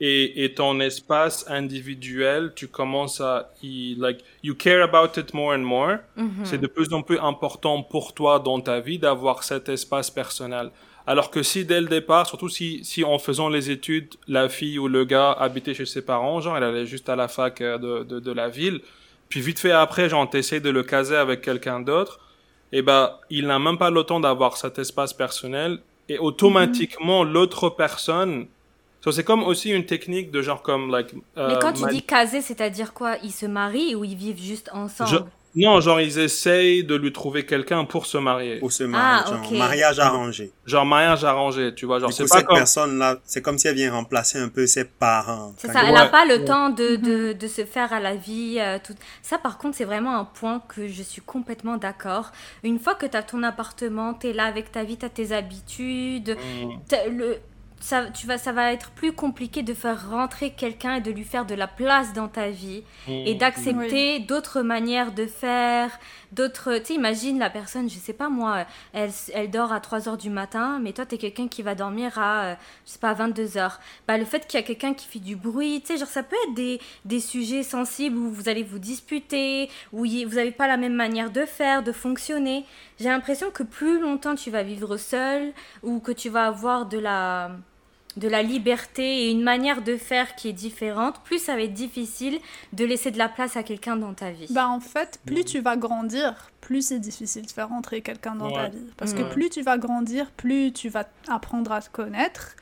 et, 0.00 0.44
et 0.44 0.52
ton 0.52 0.80
espace 0.80 1.46
individuel, 1.48 2.52
tu 2.54 2.68
commences 2.68 3.20
à 3.20 3.50
y, 3.62 3.94
like, 3.98 4.22
you 4.42 4.54
care 4.54 4.82
about 4.82 5.18
it 5.18 5.32
more 5.32 5.54
and 5.54 5.60
more. 5.60 5.98
Mhm. 6.16 6.44
C'est 6.44 6.58
de 6.58 6.66
plus 6.66 6.92
en 6.92 7.02
plus 7.02 7.18
important 7.18 7.82
pour 7.82 8.12
toi 8.12 8.38
dans 8.38 8.60
ta 8.60 8.80
vie 8.80 8.98
d'avoir 8.98 9.44
cet 9.44 9.68
espace 9.68 10.10
personnel. 10.10 10.70
Alors 11.06 11.30
que 11.30 11.42
si 11.42 11.64
dès 11.64 11.80
le 11.80 11.86
départ, 11.86 12.26
surtout 12.26 12.48
si, 12.48 12.84
si 12.84 13.04
en 13.04 13.18
faisant 13.18 13.48
les 13.48 13.70
études, 13.70 14.08
la 14.26 14.48
fille 14.48 14.78
ou 14.78 14.88
le 14.88 15.04
gars 15.04 15.30
habitait 15.32 15.72
chez 15.72 15.86
ses 15.86 16.02
parents, 16.02 16.40
genre 16.40 16.56
elle 16.56 16.64
allait 16.64 16.86
juste 16.86 17.08
à 17.08 17.16
la 17.16 17.28
fac 17.28 17.60
euh, 17.60 17.78
de, 17.78 18.04
de, 18.04 18.20
de 18.20 18.32
la 18.32 18.48
ville, 18.48 18.80
puis 19.28 19.40
vite 19.40 19.58
fait 19.58 19.72
après, 19.72 20.08
genre 20.08 20.28
t'essayes 20.28 20.60
de 20.60 20.70
le 20.70 20.82
caser 20.82 21.16
avec 21.16 21.40
quelqu'un 21.42 21.80
d'autre, 21.80 22.20
et 22.72 22.82
ben 22.82 23.12
il 23.30 23.46
n'a 23.46 23.58
même 23.58 23.78
pas 23.78 23.90
le 23.90 24.02
temps 24.04 24.20
d'avoir 24.20 24.56
cet 24.56 24.78
espace 24.78 25.12
personnel, 25.12 25.80
et 26.08 26.18
automatiquement 26.18 27.24
l'autre 27.24 27.68
personne, 27.70 28.46
so, 29.02 29.12
c'est 29.12 29.24
comme 29.24 29.42
aussi 29.44 29.70
une 29.70 29.86
technique 29.86 30.30
de 30.30 30.42
genre 30.42 30.62
comme 30.62 30.90
like. 30.90 31.14
euh, 31.36 31.48
Mais 31.48 31.58
quand 31.58 31.72
tu 31.72 31.82
ma- 31.82 31.90
dis 31.90 32.02
caser, 32.02 32.40
c'est-à-dire 32.40 32.92
quoi? 32.92 33.16
Ils 33.22 33.32
se 33.32 33.46
marient 33.46 33.94
ou 33.94 34.04
ils 34.04 34.16
vivent 34.16 34.42
juste 34.42 34.70
ensemble? 34.72 35.10
Je- 35.10 35.18
Non, 35.56 35.80
genre 35.80 36.00
ils 36.02 36.18
essayent 36.18 36.84
de 36.84 36.94
lui 36.94 37.12
trouver 37.12 37.46
quelqu'un 37.46 37.84
pour 37.86 38.04
se 38.04 38.18
marier. 38.18 38.58
Pour 38.58 38.70
se 38.70 38.84
marier, 38.84 39.22
Ah, 39.24 39.30
genre, 39.30 39.50
ok. 39.50 39.56
mariage 39.58 39.98
arrangé. 39.98 40.52
Genre 40.66 40.84
mariage 40.84 41.24
arrangé, 41.24 41.74
tu 41.74 41.86
vois. 41.86 41.98
Genre 41.98 42.10
Du 42.10 42.14
c'est 42.14 42.24
coup, 42.24 42.28
pas 42.28 42.36
cette 42.36 42.46
comme. 42.46 42.56
personne-là, 42.58 43.16
c'est 43.24 43.40
comme 43.40 43.56
si 43.56 43.66
elle 43.66 43.74
vient 43.76 43.90
remplacer 43.92 44.38
un 44.38 44.48
peu 44.50 44.66
ses 44.66 44.84
parents. 44.84 45.54
C'est 45.56 45.72
ça, 45.72 45.80
elle 45.86 45.94
n'a 45.94 46.04
Ouais. 46.04 46.10
pas 46.10 46.26
le 46.26 46.44
temps 46.44 46.68
de, 46.68 46.96
de, 46.96 47.32
de 47.32 47.48
se 47.48 47.64
faire 47.64 47.92
à 47.92 48.00
la 48.00 48.14
vie. 48.16 48.58
euh, 48.60 48.78
tout. 48.84 48.94
Ça, 49.22 49.38
par 49.38 49.56
contre, 49.56 49.76
c'est 49.78 49.84
vraiment 49.86 50.18
un 50.18 50.24
point 50.26 50.60
que 50.68 50.86
je 50.88 51.02
suis 51.02 51.22
complètement 51.22 51.78
d'accord. 51.78 52.32
Une 52.62 52.78
fois 52.78 52.94
que 52.94 53.06
tu 53.06 53.16
as 53.16 53.22
ton 53.22 53.42
appartement, 53.42 54.12
tu 54.14 54.28
es 54.28 54.32
là 54.34 54.44
avec 54.44 54.70
ta 54.72 54.84
vie, 54.84 54.98
tu 54.98 55.06
as 55.06 55.08
tes 55.08 55.32
habitudes, 55.32 56.36
le, 57.10 57.36
ça, 57.80 58.06
tu 58.06 58.26
vas, 58.26 58.38
ça 58.38 58.52
va 58.52 58.72
être 58.72 58.90
plus 58.90 59.12
compliqué 59.12 59.62
de 59.62 59.74
faire 59.74 60.10
rentrer 60.10 60.50
quelqu'un 60.50 60.94
et 60.96 61.00
de 61.00 61.10
lui 61.10 61.24
faire 61.24 61.44
de 61.46 61.54
la 61.54 61.66
place 61.68 62.12
dans 62.14 62.28
ta 62.28 62.48
vie 62.48 62.82
et 63.08 63.34
Mm. 63.34 63.38
d'accepter 63.38 64.18
d'autres 64.20 64.62
manières 64.62 65.12
de 65.12 65.26
faire, 65.26 65.90
d'autres... 66.32 66.78
Tu 66.78 66.86
sais, 66.86 66.94
imagine 66.94 67.38
la 67.38 67.50
personne, 67.50 67.88
je 67.88 67.96
sais 67.96 68.12
pas 68.12 68.28
moi, 68.28 68.66
elle, 68.92 69.10
elle 69.34 69.50
dort 69.50 69.72
à 69.72 69.80
3 69.80 70.08
heures 70.08 70.16
du 70.16 70.30
matin, 70.30 70.78
mais 70.82 70.92
toi, 70.92 71.06
tu 71.06 71.14
es 71.14 71.18
quelqu'un 71.18 71.48
qui 71.48 71.62
va 71.62 71.74
dormir 71.74 72.18
à, 72.18 72.44
euh, 72.44 72.54
je 72.86 72.92
sais 72.92 72.98
pas, 72.98 73.10
à 73.10 73.14
22 73.14 73.58
heures. 73.58 73.80
Bah, 74.06 74.18
le 74.18 74.24
fait 74.24 74.46
qu'il 74.46 74.58
y 74.58 74.62
a 74.62 74.66
quelqu'un 74.66 74.94
qui 74.94 75.06
fait 75.06 75.18
du 75.18 75.36
bruit, 75.36 75.80
tu 75.80 75.92
sais, 75.92 75.98
genre, 75.98 76.08
ça 76.08 76.22
peut 76.22 76.36
être 76.48 76.54
des, 76.54 76.80
des 77.04 77.20
sujets 77.20 77.62
sensibles 77.62 78.16
où 78.16 78.30
vous 78.30 78.48
allez 78.48 78.62
vous 78.62 78.78
disputer, 78.78 79.70
où 79.92 80.04
vous 80.04 80.34
n'avez 80.34 80.52
pas 80.52 80.66
la 80.66 80.76
même 80.76 80.94
manière 80.94 81.30
de 81.30 81.44
faire, 81.44 81.82
de 81.82 81.92
fonctionner. 81.92 82.64
J'ai 82.98 83.08
l'impression 83.08 83.50
que 83.50 83.62
plus 83.62 84.00
longtemps 84.00 84.34
tu 84.34 84.50
vas 84.50 84.62
vivre 84.62 84.96
seul, 84.96 85.52
ou 85.82 86.00
que 86.00 86.12
tu 86.12 86.28
vas 86.28 86.46
avoir 86.46 86.86
de 86.86 86.98
la 86.98 87.50
de 88.16 88.28
la 88.28 88.42
liberté 88.42 89.24
et 89.26 89.30
une 89.30 89.42
manière 89.42 89.82
de 89.82 89.96
faire 89.96 90.34
qui 90.36 90.48
est 90.48 90.52
différente, 90.54 91.20
plus 91.24 91.38
ça 91.38 91.54
va 91.54 91.62
être 91.62 91.74
difficile 91.74 92.38
de 92.72 92.84
laisser 92.84 93.10
de 93.10 93.18
la 93.18 93.28
place 93.28 93.56
à 93.56 93.62
quelqu'un 93.62 93.96
dans 93.96 94.14
ta 94.14 94.30
vie. 94.30 94.46
Bah 94.50 94.68
en 94.68 94.80
fait, 94.80 95.20
plus 95.26 95.44
tu 95.44 95.60
vas 95.60 95.76
grandir, 95.76 96.50
plus 96.62 96.86
c'est 96.86 96.98
difficile 96.98 97.44
de 97.46 97.50
faire 97.50 97.68
rentrer 97.68 98.00
quelqu'un 98.00 98.34
dans 98.34 98.50
ta 98.50 98.68
vie. 98.68 98.78
Parce 98.96 99.12
que 99.12 99.22
Ouais. 99.22 99.28
plus 99.28 99.50
tu 99.50 99.62
vas 99.62 99.76
grandir, 99.78 100.30
plus 100.30 100.72
tu 100.72 100.88
vas 100.88 101.04
apprendre 101.28 101.72
à 101.72 101.82
te 101.82 101.90
connaître, 101.90 102.56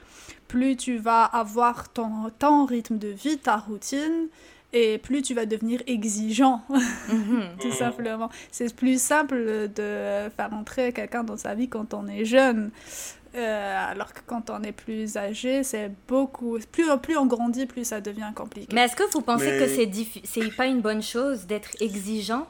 plus 0.49 0.77
tu 0.77 0.97
vas 0.99 1.25
avoir 1.25 1.89
ton, 1.93 2.31
ton 2.39 2.65
rythme 2.67 2.99
de 2.99 3.09
vie, 3.09 3.39
ta 3.39 3.57
routine, 3.57 4.27
et 4.73 4.99
plus 4.99 5.23
tu 5.23 5.35
vas 5.35 5.47
devenir 5.47 5.83
exigeant, 5.87 6.63
Mhm. 7.09 7.43
tout 7.61 7.71
simplement. 7.71 8.29
C'est 8.51 8.75
plus 8.75 9.01
simple 9.01 9.37
de 9.73 10.29
faire 10.37 10.49
entrer 10.53 10.93
quelqu'un 10.93 11.23
dans 11.23 11.37
sa 11.37 11.55
vie 11.55 11.69
quand 11.69 11.95
on 11.95 12.09
est 12.09 12.25
jeune. 12.25 12.73
Euh, 13.37 13.91
alors 13.91 14.13
que 14.13 14.21
quand 14.27 14.49
on 14.51 14.63
est 14.63 14.73
plus 14.73 15.17
âgé, 15.17 15.65
c'est 15.65 15.91
beaucoup. 16.07 16.59
Plus, 16.71 16.85
plus 17.03 17.17
on 17.17 17.27
grandit, 17.27 17.67
plus 17.67 17.85
ça 17.85 18.01
devient 18.01 18.31
compliqué. 18.35 18.69
Mais 18.73 18.83
est-ce 18.83 18.95
que 18.95 19.11
vous 19.13 19.23
pensez 19.23 19.51
Mais- 19.51 19.59
que 19.59 19.69
c'est 19.69 19.87
diffi- 19.87 20.23
c'est 20.25 20.55
pas 20.55 20.67
une 20.67 20.81
bonne 20.81 21.03
chose 21.03 21.47
d'être 21.47 21.71
exigeant? 21.81 22.47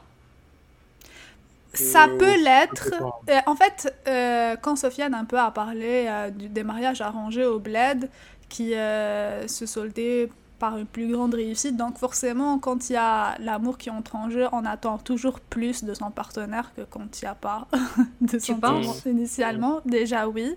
Ça 1.73 2.05
Euh, 2.07 2.17
peut 2.17 2.41
l'être. 2.43 2.91
Euh, 3.29 3.39
en 3.47 3.55
fait, 3.55 3.93
euh, 4.07 4.55
quand 4.61 4.75
Sofiane 4.75 5.13
un 5.13 5.25
peu 5.25 5.37
a 5.39 5.51
parlé 5.51 6.05
euh, 6.07 6.29
du- 6.29 6.47
des 6.47 6.63
mariages 6.63 7.01
arrangés 7.01 7.45
au 7.45 7.59
bled, 7.59 8.09
qui 8.47 8.75
euh, 8.75 9.47
se 9.47 9.65
soldaient 9.65 10.29
par 10.59 10.77
une 10.77 10.85
plus 10.85 11.11
grande 11.11 11.33
réussite, 11.33 11.75
donc 11.77 11.97
forcément, 11.97 12.59
quand 12.59 12.89
il 12.89 12.93
y 12.93 12.97
a 12.97 13.35
l'amour 13.39 13.77
qui 13.77 13.89
entre 13.89 14.15
en 14.15 14.29
jeu, 14.29 14.47
on 14.51 14.65
attend 14.65 14.97
toujours 14.97 15.39
plus 15.39 15.83
de 15.83 15.93
son 15.93 16.11
partenaire 16.11 16.73
que 16.75 16.81
quand 16.81 17.21
il 17.21 17.25
n'y 17.25 17.29
a 17.29 17.35
pas 17.35 17.67
de 18.21 18.39
sentiments 18.39 18.81
penses? 18.81 19.05
initialement. 19.05 19.81
Déjà, 19.85 20.27
oui. 20.27 20.55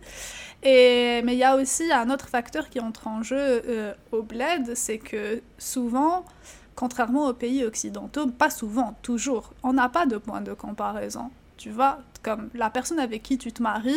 Et, 0.63 1.23
mais 1.25 1.35
il 1.35 1.39
y 1.39 1.45
a 1.45 1.57
aussi 1.57 1.93
un 1.93 2.11
autre 2.11 2.29
facteur 2.29 2.69
qui 2.69 2.81
entre 2.81 3.07
en 3.07 3.23
jeu 3.23 3.37
euh, 3.39 3.95
au 4.13 4.23
bled, 4.23 4.75
c'est 4.75 4.99
que 4.99 5.43
souvent, 5.59 6.25
contrairement 6.75 7.27
aux 7.29 7.35
pays 7.35 7.65
occidentaux, 7.65 8.27
pas 8.29 8.51
souvent, 8.51 8.97
toujours, 9.03 9.53
on 9.63 9.73
n'a 9.73 9.89
pas 9.89 10.07
de 10.07 10.17
point 10.17 10.41
de 10.41 10.53
comparaison. 10.55 11.31
Tu 11.57 11.71
vois, 11.71 11.99
comme 12.23 12.51
la 12.55 12.71
personne 12.71 13.01
avec 13.01 13.23
qui 13.23 13.39
tu 13.39 13.53
te 13.53 13.63
maries, 13.63 13.95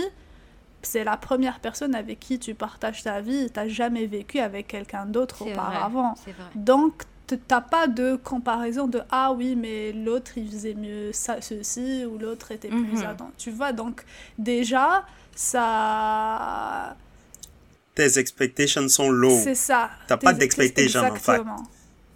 c'est 0.84 1.04
la 1.04 1.18
première 1.18 1.60
personne 1.60 1.96
avec 1.96 2.20
qui 2.20 2.40
tu 2.40 2.54
partages 2.56 3.04
ta 3.04 3.22
vie. 3.22 3.48
Tu 3.54 3.60
n'as 3.60 3.68
jamais 3.68 4.06
vécu 4.08 4.40
avec 4.40 4.68
quelqu'un 4.68 5.06
d'autre 5.06 5.44
vrai, 5.44 5.54
auparavant. 5.54 6.14
Vrai. 6.26 6.34
Donc, 6.56 7.04
t- 7.28 7.38
t'as 7.38 7.62
pas 7.62 7.88
de 7.88 8.16
comparaison 8.16 8.88
de 8.88 9.02
ah 9.12 9.32
oui, 9.32 9.56
mais 9.56 9.92
l'autre 9.92 10.32
il 10.38 10.50
faisait 10.50 10.74
mieux 10.74 11.12
ça, 11.14 11.42
ceci 11.42 12.06
ou 12.06 12.18
l'autre 12.18 12.52
était 12.52 12.70
plus 12.70 13.04
attentif. 13.04 13.36
Tu 13.38 13.52
vois, 13.52 13.72
donc 13.74 14.04
déjà, 14.38 15.06
ça. 15.36 16.96
Tes 17.94 18.18
expectations 18.20 18.88
sont 18.88 19.10
low. 19.10 19.38
C'est 19.44 19.56
ça. 19.56 19.90
T'as 20.08 20.18
pas 20.18 20.34
Tes- 20.34 20.40
d'expectation, 20.40 21.02
en 21.02 21.04
fait. 21.16 21.32
Exactement. 21.32 21.64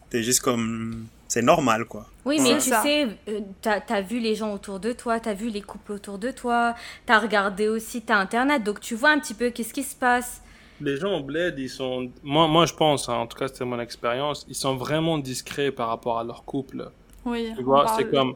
T'es 0.10 0.24
juste 0.24 0.40
comme... 0.40 1.08
C'est 1.28 1.42
normal, 1.42 1.84
quoi. 1.86 2.08
Oui, 2.26 2.40
mais 2.42 2.58
tu 2.58 2.70
ça. 2.70 2.82
sais, 2.82 3.08
euh, 3.30 3.42
t'as 3.62 3.80
as 3.90 4.02
vu 4.02 4.20
les 4.20 4.36
gens 4.36 4.54
autour 4.54 4.80
de 4.80 4.92
toi, 4.94 5.20
t'as 5.20 5.34
vu 5.34 5.50
les 5.50 5.62
couples 5.62 5.94
autour 5.94 6.18
de 6.18 6.32
toi, 6.32 6.74
t'as 7.06 7.20
regardé 7.20 7.68
aussi, 7.68 8.02
t'as 8.04 8.18
Internet, 8.18 8.64
donc 8.64 8.80
tu 8.80 8.96
vois 8.96 9.12
un 9.12 9.20
petit 9.20 9.36
peu 9.36 9.52
qu'est-ce 9.52 9.74
qui 9.74 9.84
se 9.84 9.96
passe. 9.96 10.42
Les 10.82 10.98
gens 10.98 11.14
au 11.20 11.24
bled, 11.24 11.58
ils 11.60 11.70
sont. 11.70 12.12
Moi, 12.24 12.48
moi 12.48 12.66
je 12.66 12.74
pense, 12.74 13.08
hein, 13.10 13.14
en 13.16 13.28
tout 13.28 13.38
cas, 13.38 13.48
c'était 13.48 13.66
mon 13.66 13.80
expérience, 13.80 14.46
ils 14.50 14.56
sont 14.56 14.76
vraiment 14.76 15.18
discrets 15.18 15.72
par 15.72 15.88
rapport 15.90 16.20
à 16.20 16.24
leur 16.24 16.44
couple. 16.46 16.92
Oui. 17.26 17.54
Tu 17.56 17.64
vois, 17.64 17.86
parle- 17.86 17.96
c'est 17.98 18.10
comme. 18.10 18.36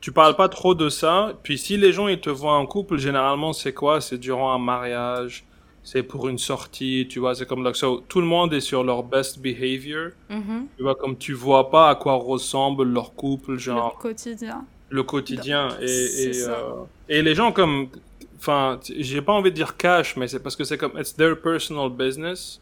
Tu 0.00 0.12
parles 0.12 0.36
pas 0.36 0.48
trop 0.50 0.74
de 0.74 0.88
ça. 0.90 1.34
Puis 1.42 1.58
si 1.58 1.76
les 1.78 1.92
gens 1.92 2.08
ils 2.08 2.20
te 2.20 2.30
voient 2.30 2.54
en 2.58 2.66
couple, 2.66 2.98
généralement 2.98 3.52
c'est 3.52 3.74
quoi? 3.74 4.00
C'est 4.00 4.18
durant 4.18 4.52
un 4.54 4.58
mariage, 4.58 5.45
c'est 5.86 6.02
pour 6.02 6.26
une 6.26 6.36
sortie. 6.38 7.06
Tu 7.08 7.20
vois, 7.20 7.36
c'est 7.36 7.46
comme 7.46 7.72
so, 7.72 8.02
tout 8.08 8.20
le 8.20 8.26
monde 8.26 8.52
est 8.52 8.60
sur 8.60 8.82
leur 8.82 9.04
best 9.04 9.38
behavior. 9.38 10.10
Mhm. 10.28 10.66
Tu 10.76 10.82
vois, 10.82 10.96
comme 10.96 11.16
tu 11.16 11.32
vois 11.32 11.70
pas 11.70 11.90
à 11.90 11.94
quoi 11.94 12.14
ressemble 12.14 12.82
leur 12.82 13.14
couple, 13.14 13.52
le 13.52 13.58
genre 13.58 13.96
quotidien. 13.96 14.64
le 14.90 15.02
quotidien. 15.04 15.68
Et, 15.80 15.84
et, 15.84 16.32
ça. 16.32 16.50
euh, 16.50 16.72
et 17.08 17.22
les 17.22 17.36
gens 17.36 17.52
comme. 17.52 17.86
Enfin, 18.38 18.80
j'ai 18.98 19.22
pas 19.22 19.32
envie 19.32 19.50
de 19.50 19.54
dire 19.56 19.76
cash, 19.76 20.16
mais 20.16 20.26
c'est 20.26 20.40
parce 20.40 20.56
que 20.56 20.64
c'est 20.64 20.76
comme. 20.76 20.98
It's 20.98 21.14
their 21.14 21.40
personal 21.40 21.88
business. 21.88 22.60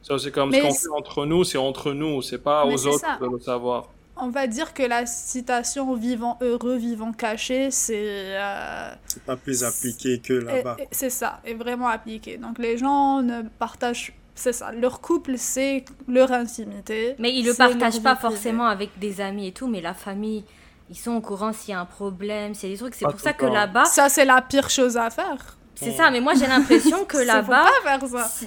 So, 0.00 0.16
c'est 0.16 0.32
comme 0.32 0.50
Mais 0.50 0.58
ce 0.60 0.62
qu'on 0.66 0.72
fait 0.74 0.98
entre 0.98 1.26
nous, 1.26 1.44
c'est 1.44 1.58
entre 1.58 1.92
nous. 1.92 2.22
C'est 2.22 2.42
pas 2.42 2.64
Mais 2.64 2.72
aux 2.74 2.86
autres 2.86 3.00
ça. 3.00 3.18
de 3.20 3.26
le 3.26 3.38
savoir. 3.38 3.88
On 4.16 4.28
va 4.28 4.46
dire 4.46 4.74
que 4.74 4.82
la 4.82 5.06
citation 5.06 5.94
vivant 5.94 6.38
heureux, 6.42 6.76
vivant 6.76 7.12
caché, 7.12 7.70
c'est. 7.70 8.36
euh, 8.36 8.92
C'est 9.06 9.22
pas 9.24 9.36
plus 9.36 9.64
appliqué 9.64 10.18
que 10.20 10.34
là-bas. 10.34 10.76
C'est 10.90 11.10
ça, 11.10 11.40
est 11.44 11.54
vraiment 11.54 11.88
appliqué. 11.88 12.36
Donc 12.36 12.58
les 12.58 12.76
gens 12.78 13.22
ne 13.22 13.42
partagent, 13.58 14.12
c'est 14.34 14.52
ça, 14.52 14.70
leur 14.70 15.00
couple, 15.00 15.38
c'est 15.38 15.84
leur 16.06 16.30
intimité. 16.30 17.16
Mais 17.18 17.32
ils 17.34 17.44
le 17.46 17.54
partagent 17.54 18.02
pas 18.02 18.16
forcément 18.16 18.66
avec 18.66 18.90
des 18.98 19.20
amis 19.20 19.48
et 19.48 19.52
tout, 19.52 19.66
mais 19.66 19.80
la 19.80 19.94
famille, 19.94 20.44
ils 20.90 20.96
sont 20.96 21.12
au 21.12 21.20
courant 21.22 21.52
s'il 21.54 21.70
y 21.72 21.74
a 21.74 21.80
un 21.80 21.86
problème, 21.86 22.54
s'il 22.54 22.68
y 22.68 22.72
a 22.72 22.74
des 22.74 22.80
trucs. 22.80 22.94
C'est 22.94 23.06
pour 23.06 23.18
ça 23.20 23.32
que 23.32 23.46
là-bas, 23.46 23.86
Ça, 23.86 24.08
c'est 24.10 24.26
la 24.26 24.42
pire 24.42 24.68
chose 24.68 24.96
à 24.98 25.08
faire. 25.10 25.56
C'est 25.82 25.96
ça, 25.96 26.10
mais 26.10 26.20
moi 26.20 26.34
j'ai 26.34 26.46
l'impression 26.46 27.04
que 27.08 27.18
là-bas, 27.18 27.66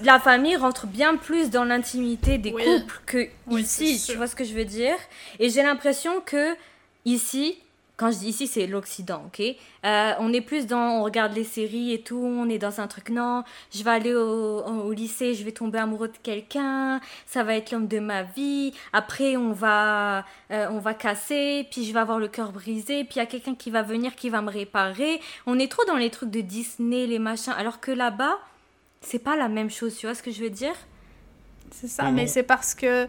la 0.04 0.20
famille 0.20 0.56
rentre 0.56 0.88
bien 0.88 1.16
plus 1.18 1.50
dans 1.50 1.64
l'intimité 1.66 2.38
des 2.38 2.52
Oui. 2.54 2.64
couples 2.64 3.00
que 3.06 3.28
Oui, 3.48 3.62
ici, 3.62 4.04
tu 4.06 4.16
vois 4.18 4.28
ce 4.28 4.36
que 4.36 4.44
je 4.44 4.54
veux 4.54 4.66
dire? 4.66 4.96
Et 5.40 5.50
j'ai 5.50 5.64
l'impression 5.64 6.22
que 6.22 6.56
ici, 7.06 7.58
quand 7.98 8.12
je 8.12 8.18
dis 8.18 8.30
ici, 8.30 8.48
c'est 8.48 8.68
l'Occident, 8.68 9.24
ok? 9.28 9.42
Euh, 9.86 10.14
On 10.20 10.34
est 10.34 10.42
plus 10.42 10.68
dans, 10.68 11.00
on 11.00 11.04
regarde 11.04 11.34
les 11.34 11.46
séries 11.46 11.94
et 11.94 12.02
tout, 12.02 12.18
on 12.18 12.50
est 12.50 12.58
dans 12.58 12.82
un 12.82 12.88
truc, 12.88 13.10
non, 13.10 13.44
je 13.74 13.84
vais 13.84 13.92
aller 13.92 14.14
au, 14.14 14.64
au 14.64 14.92
lycée, 14.92 15.34
je 15.34 15.44
vais 15.46 15.54
tomber 15.54 15.80
amoureux 15.80 16.10
de 16.10 16.18
quelqu'un, 16.22 17.00
ça 17.26 17.44
va 17.44 17.56
être 17.56 17.72
l'homme 17.72 17.88
de 17.88 18.00
ma 18.00 18.24
vie, 18.24 18.74
après 18.92 19.38
on 19.38 19.54
va, 19.54 20.26
euh, 20.52 20.68
on 20.72 20.80
va 20.80 20.94
casser, 20.94 21.68
puis 21.72 21.86
je 21.86 21.94
vais 21.94 22.00
avoir 22.00 22.20
le 22.20 22.28
cœur 22.28 22.52
brisé, 22.52 23.04
puis 23.06 23.16
il 23.16 23.20
y 23.20 23.22
a 23.22 23.26
quelqu'un 23.26 23.56
qui 23.56 23.72
va 23.72 23.82
venir, 23.82 24.16
qui 24.16 24.30
va 24.30 24.42
me 24.42 24.52
réparer. 24.52 25.22
On 25.46 25.58
est 25.58 25.72
trop 25.72 25.86
dans 25.86 25.98
les 25.98 26.10
trucs 26.10 26.32
de 26.32 26.42
Disney, 26.42 27.08
les 27.08 27.20
machins, 27.20 27.54
alors 27.58 27.80
que 27.80 27.92
là-bas, 27.92 28.38
c'est 29.02 29.20
pas 29.20 29.38
la 29.38 29.48
même 29.48 29.70
chose, 29.70 29.96
tu 29.96 30.06
vois 30.06 30.16
ce 30.16 30.24
que 30.24 30.32
je 30.32 30.42
veux 30.44 30.50
dire? 30.50 30.76
C'est 31.72 31.88
ça, 31.88 32.12
mais 32.12 32.28
c'est 32.28 32.44
parce 32.44 32.76
que 32.76 33.08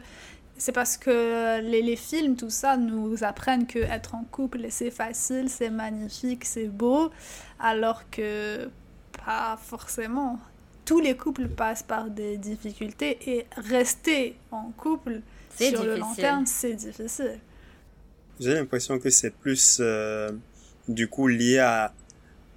c'est 0.59 0.73
parce 0.73 0.97
que 0.97 1.61
les, 1.61 1.83
les 1.83 1.97
films, 1.97 2.37
tout 2.37 2.51
ça, 2.51 2.77
nous 2.77 3.23
apprennent 3.25 3.67
que 3.67 3.79
être 3.79 4.15
en 4.15 4.25
couple, 4.25 4.67
c'est 4.71 4.91
facile, 4.91 5.49
c'est 5.51 5.71
magnifique, 5.71 6.45
c'est 6.45 6.69
beau, 6.69 7.11
alors 7.61 8.09
que 8.11 8.69
pas 9.25 9.59
forcément. 9.63 10.39
tous 10.87 11.01
les 11.01 11.17
couples 11.17 11.49
passent 11.49 11.83
par 11.83 12.09
des 12.09 12.39
difficultés 12.39 13.19
et 13.29 13.47
rester 13.57 14.37
en 14.51 14.71
couple 14.77 15.21
sur 15.59 15.85
le 15.85 15.99
long 15.99 16.15
terme, 16.15 16.47
c'est 16.47 16.75
difficile. 16.75 17.39
J'ai 18.39 18.55
l'impression 18.55 18.99
que 18.99 19.11
c'est 19.11 19.35
plus 19.35 19.79
euh, 19.81 20.31
du 20.89 21.09
coup 21.09 21.27
lié 21.27 21.59
à 21.59 21.93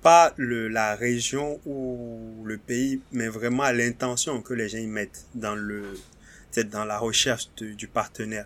pas 0.01 0.33
le, 0.37 0.67
la 0.67 0.95
région 0.95 1.59
ou 1.65 2.43
le 2.45 2.57
pays, 2.57 3.01
mais 3.11 3.27
vraiment 3.27 3.63
à 3.63 3.73
l'intention 3.73 4.41
que 4.41 4.53
les 4.53 4.69
gens 4.69 4.77
y 4.77 4.87
mettent 4.87 5.25
dans 5.35 5.55
le, 5.55 5.83
dans 6.57 6.85
la 6.85 6.97
recherche 6.97 7.49
du 7.57 7.87
partenaire. 7.87 8.45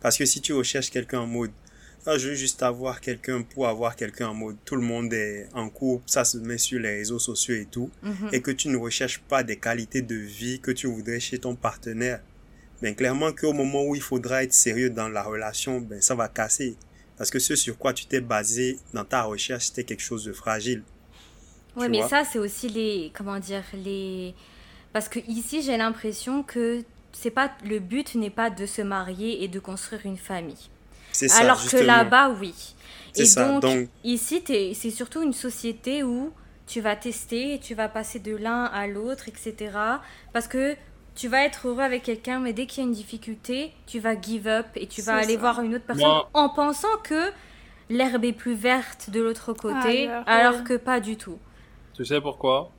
Parce 0.00 0.16
que 0.18 0.24
si 0.24 0.40
tu 0.40 0.52
recherches 0.52 0.90
quelqu'un 0.90 1.20
en 1.20 1.26
mode, 1.26 1.50
ah, 2.06 2.18
je 2.18 2.30
veux 2.30 2.34
juste 2.34 2.62
avoir 2.64 3.00
quelqu'un 3.00 3.42
pour 3.42 3.68
avoir 3.68 3.94
quelqu'un 3.94 4.28
en 4.28 4.34
mode, 4.34 4.56
tout 4.64 4.74
le 4.74 4.82
monde 4.82 5.12
est 5.12 5.46
en 5.54 5.68
couple, 5.68 6.02
ça 6.06 6.24
se 6.24 6.38
met 6.38 6.58
sur 6.58 6.80
les 6.80 6.96
réseaux 6.96 7.20
sociaux 7.20 7.54
et 7.54 7.66
tout, 7.70 7.90
Mhm. 8.02 8.30
et 8.32 8.40
que 8.42 8.50
tu 8.50 8.68
ne 8.68 8.76
recherches 8.76 9.20
pas 9.20 9.44
des 9.44 9.56
qualités 9.56 10.02
de 10.02 10.16
vie 10.16 10.58
que 10.60 10.72
tu 10.72 10.88
voudrais 10.88 11.20
chez 11.20 11.38
ton 11.38 11.54
partenaire, 11.54 12.20
ben 12.80 12.96
clairement 12.96 13.32
qu'au 13.32 13.52
moment 13.52 13.84
où 13.84 13.94
il 13.94 14.02
faudra 14.02 14.42
être 14.42 14.52
sérieux 14.52 14.90
dans 14.90 15.08
la 15.08 15.22
relation, 15.22 15.80
ben 15.80 16.00
ça 16.02 16.16
va 16.16 16.26
casser. 16.28 16.74
Parce 17.16 17.30
que 17.30 17.38
ce 17.38 17.54
sur 17.54 17.78
quoi 17.78 17.92
tu 17.92 18.06
t'es 18.06 18.20
basé 18.20 18.78
dans 18.92 19.04
ta 19.04 19.22
recherche, 19.22 19.66
c'était 19.66 19.84
quelque 19.84 20.02
chose 20.02 20.24
de 20.24 20.32
fragile. 20.32 20.82
Ouais, 21.76 21.84
Tu 21.86 21.90
mais 21.92 21.98
vois? 22.00 22.08
ça, 22.08 22.24
c'est 22.24 22.40
aussi 22.40 22.68
les. 22.68 23.12
Comment 23.14 23.38
dire 23.38 23.62
Les. 23.74 24.34
Parce 24.92 25.08
que 25.08 25.20
ici, 25.28 25.62
j'ai 25.62 25.76
l'impression 25.76 26.42
que 26.42 26.82
c'est 27.12 27.30
pas 27.30 27.50
le 27.64 27.78
but 27.78 28.14
n'est 28.14 28.30
pas 28.30 28.50
de 28.50 28.66
se 28.66 28.82
marier 28.82 29.42
et 29.44 29.48
de 29.48 29.60
construire 29.60 30.00
une 30.04 30.16
famille. 30.16 30.68
C'est 31.12 31.28
ça, 31.28 31.40
Alors 31.40 31.62
que 31.64 31.76
là-bas, 31.76 32.30
oui. 32.40 32.54
C'est 33.12 33.22
Et 33.22 33.26
ça, 33.26 33.48
donc, 33.48 33.62
donc- 33.62 33.88
ici, 34.04 34.42
t'es- 34.42 34.72
c'est 34.74 34.90
surtout 34.90 35.22
une 35.22 35.34
société 35.34 36.02
où 36.02 36.32
tu 36.66 36.80
vas 36.80 36.96
tester, 36.96 37.60
tu 37.62 37.74
vas 37.74 37.88
passer 37.88 38.18
de 38.18 38.34
l'un 38.34 38.64
à 38.64 38.86
l'autre, 38.86 39.28
etc. 39.28 39.54
Parce 40.32 40.48
que 40.48 40.74
tu 41.14 41.28
vas 41.28 41.44
être 41.44 41.68
heureux 41.68 41.82
avec 41.82 42.02
quelqu'un, 42.04 42.38
mais 42.40 42.54
dès 42.54 42.64
qu'il 42.66 42.82
y 42.82 42.86
a 42.86 42.88
une 42.88 42.94
difficulté, 42.94 43.72
tu 43.86 44.00
vas 44.00 44.18
give 44.18 44.46
up 44.48 44.66
et 44.76 44.86
tu 44.86 45.02
vas 45.02 45.16
aller 45.16 45.34
ça. 45.34 45.40
voir 45.40 45.60
une 45.60 45.74
autre 45.74 45.84
personne 45.84 46.06
Moi- 46.06 46.30
en 46.32 46.48
pensant 46.48 46.96
que 47.04 47.30
l'herbe 47.90 48.24
est 48.24 48.32
plus 48.32 48.54
verte 48.54 49.10
de 49.10 49.20
l'autre 49.20 49.52
côté, 49.52 50.08
alors 50.26 50.56
ouais. 50.60 50.64
que 50.64 50.76
pas 50.78 51.00
du 51.00 51.16
tout. 51.18 51.38
Tu 51.92 52.06
sais 52.06 52.22
pourquoi? 52.22 52.70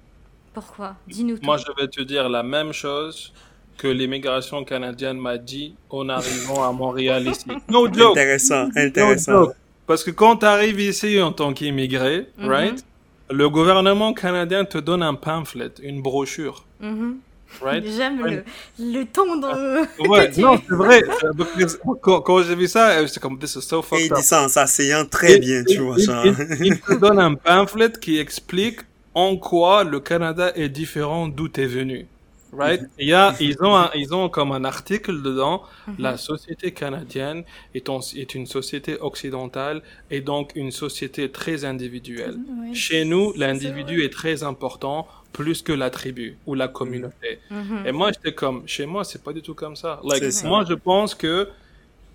Pourquoi? 0.56 0.96
Dis-nous 1.08 1.38
tout. 1.38 1.46
Moi, 1.46 1.58
je 1.58 1.66
vais 1.80 1.88
te 1.88 2.02
dire 2.02 2.30
la 2.30 2.42
même 2.42 2.74
chose 2.74 3.32
que 3.78 3.88
l'immigration 3.88 4.64
canadienne 4.64 5.18
m'a 5.18 5.38
dit 5.38 5.74
en 5.90 6.08
arrivant 6.10 6.64
à 6.68 6.72
Montréal 6.72 7.28
ici. 7.28 7.46
No 7.70 7.88
joke. 7.92 8.18
Intéressant, 8.18 8.66
No 8.76 8.82
intéressant. 8.82 9.32
joke. 9.46 9.56
Parce 9.88 10.04
que 10.04 10.12
quand 10.12 10.38
tu 10.38 10.46
arrives 10.46 10.80
ici 10.80 11.22
en 11.22 11.32
tant 11.34 11.54
qu'immigré, 11.54 12.28
Mhm. 12.38 12.48
right, 12.50 12.86
le 13.30 13.50
gouvernement 13.50 14.14
canadien 14.14 14.64
te 14.66 14.78
donne 14.78 15.04
un 15.04 15.16
pamphlet, 15.16 15.72
une 15.82 16.02
brochure, 16.02 16.64
Mhm. 16.80 17.18
right? 17.62 17.84
J'aime 17.86 18.26
le, 18.26 18.44
le 18.80 19.04
ton 19.06 19.36
de... 19.38 20.08
Ouais, 20.08 20.32
non, 20.38 20.58
c'est 20.68 20.76
vrai. 20.76 21.02
Because 21.36 21.80
Quand, 22.02 22.22
quand 22.22 22.44
j'ai 22.44 22.56
vu 22.56 22.68
ça, 22.68 23.06
j'étais 23.06 23.20
comme, 23.20 23.38
this 23.38 23.56
is 23.56 23.62
so 23.62 23.80
Et 23.80 23.84
fucked 23.84 24.06
il 24.06 24.12
up. 24.14 24.18
dit 24.20 24.24
ça 24.26 24.44
en 24.44 24.48
s'asseyant 24.48 25.06
très 25.06 25.34
Il- 25.36 25.40
bien, 25.42 25.64
tu 25.66 25.74
il- 25.76 25.82
vois, 25.82 25.96
il-. 25.98 26.36
Il, 26.62 26.66
il 26.68 26.80
te 26.80 26.94
donne 26.94 27.20
un 27.20 27.34
pamphlet 27.36 27.92
qui 28.00 28.20
explique 28.20 28.80
en 29.16 29.36
quoi 29.38 29.84
le 29.84 30.00
Canada 30.00 30.52
est 30.56 30.70
différent 30.70 31.28
d'où 31.28 31.48
tu 31.50 31.62
es 31.62 31.66
venu. 31.68 32.08
Right? 32.56 32.82
Il 33.00 33.08
y 33.08 33.14
a, 33.14 33.36
ils 33.40 33.58
ont, 33.62 33.76
un- 33.76 33.90
ils 33.96 34.14
ont 34.14 34.30
comme 34.30 34.52
un 34.52 34.64
article 34.66 35.22
dedans, 35.22 35.64
la 35.98 36.18
société 36.18 36.72
canadienne 36.72 37.44
est, 37.74 37.90
en- 37.90 38.00
est 38.16 38.36
une 38.36 38.46
société 38.46 38.98
occidentale 39.00 39.82
et 40.12 40.22
donc 40.22 40.52
une 40.56 40.72
société 40.72 41.32
très 41.32 41.66
individuelle. 41.66 42.38
Oui. 42.48 42.76
Chez 42.76 43.06
nous, 43.06 43.34
l'individu 43.36 44.04
est 44.04 44.14
très 44.14 44.44
important, 44.44 45.08
plus 45.32 45.62
que 45.64 45.74
la 45.74 45.90
tribu 45.90 46.38
ou 46.46 46.54
la 46.54 46.68
communauté. 46.68 47.40
Mhm. 47.50 47.88
Et 47.88 47.92
moi, 47.92 48.12
j'étais 48.12 48.34
comme, 48.36 48.68
chez 48.68 48.86
moi, 48.86 49.04
c'est 49.04 49.24
pas 49.24 49.34
du 49.34 49.42
tout 49.42 49.56
comme 49.56 49.76
ça. 49.76 50.00
Like, 50.04 50.32
ça. 50.32 50.48
moi, 50.48 50.64
je 50.70 50.76
pense 50.76 51.16
que 51.16 51.50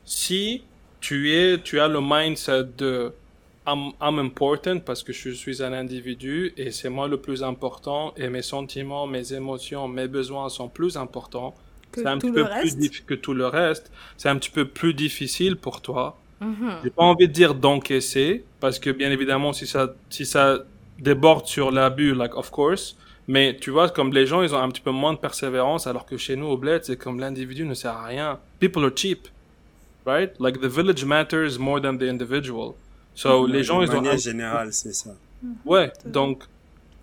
si 0.04 0.64
tu 1.00 1.32
es, 1.34 1.60
tu 1.62 1.80
as 1.80 1.88
le 1.88 2.00
mindset 2.00 2.64
de 2.76 3.12
I'm, 3.68 3.92
I'm 4.00 4.18
important 4.18 4.78
parce 4.80 5.02
que 5.02 5.12
je 5.12 5.30
suis 5.30 5.62
un 5.62 5.72
individu 5.74 6.52
et 6.56 6.70
c'est 6.70 6.88
moi 6.88 7.06
le 7.06 7.18
plus 7.18 7.42
important 7.42 8.14
et 8.16 8.28
mes 8.30 8.42
sentiments, 8.42 9.06
mes 9.06 9.34
émotions, 9.34 9.86
mes 9.88 10.08
besoins 10.08 10.48
sont 10.48 10.68
plus 10.68 10.96
importants. 10.96 11.54
Que 11.92 12.00
C'est 12.02 12.06
un 12.06 12.18
tout 12.18 12.28
petit 12.28 12.28
le 12.28 12.34
peu 12.34 12.42
reste. 12.44 12.78
difficile 12.78 13.04
que 13.06 13.14
tout 13.14 13.34
le 13.34 13.46
reste. 13.46 13.90
C'est 14.16 14.28
un 14.30 14.36
petit 14.36 14.50
peu 14.50 14.64
plus 14.66 14.94
difficile 14.94 15.56
pour 15.56 15.82
toi. 15.82 16.18
Mhm. 16.40 16.78
J'ai 16.84 16.90
pas 16.90 17.02
envie 17.02 17.28
de 17.28 17.32
dire 17.32 17.54
d'encaisser 17.54 18.44
parce 18.60 18.78
que 18.78 18.90
bien 18.90 19.10
évidemment 19.10 19.52
si 19.52 19.66
ça 19.66 19.94
si 20.08 20.24
ça 20.24 20.60
déborde 20.98 21.46
sur 21.46 21.70
l'abus 21.70 22.14
like 22.14 22.36
of 22.36 22.50
course 22.50 22.96
mais 23.26 23.56
tu 23.60 23.70
vois 23.70 23.88
comme 23.90 24.12
les 24.12 24.26
gens 24.26 24.42
ils 24.42 24.54
ont 24.54 24.58
un 24.58 24.68
petit 24.68 24.80
peu 24.80 24.90
moins 24.92 25.12
de 25.12 25.18
persévérance 25.18 25.86
alors 25.88 26.06
que 26.06 26.16
chez 26.16 26.36
nous 26.36 26.46
au 26.46 26.56
bled 26.56 26.84
c'est 26.84 26.96
comme 26.96 27.18
l'individu 27.20 27.64
ne 27.64 27.74
sert 27.74 27.92
à 27.92 28.06
rien 28.06 28.38
people 28.60 28.84
are 28.84 28.92
cheap 28.94 29.28
right? 30.06 30.30
Like 30.38 30.60
the 30.60 30.66
village 30.66 31.04
matters 31.04 31.58
more 31.58 31.80
than 31.80 31.96
the 31.98 32.04
individual 32.04 32.74
so 33.22 33.46
les 33.46 33.62
gens 33.64 33.80
de 33.80 33.86
ils 33.86 33.90
ont 33.90 33.94
manière 33.94 34.12
un- 34.14 34.16
générale, 34.30 34.72
c'est 34.72 34.92
ça. 34.94 35.10
ouais 35.72 35.92
donc 36.04 36.44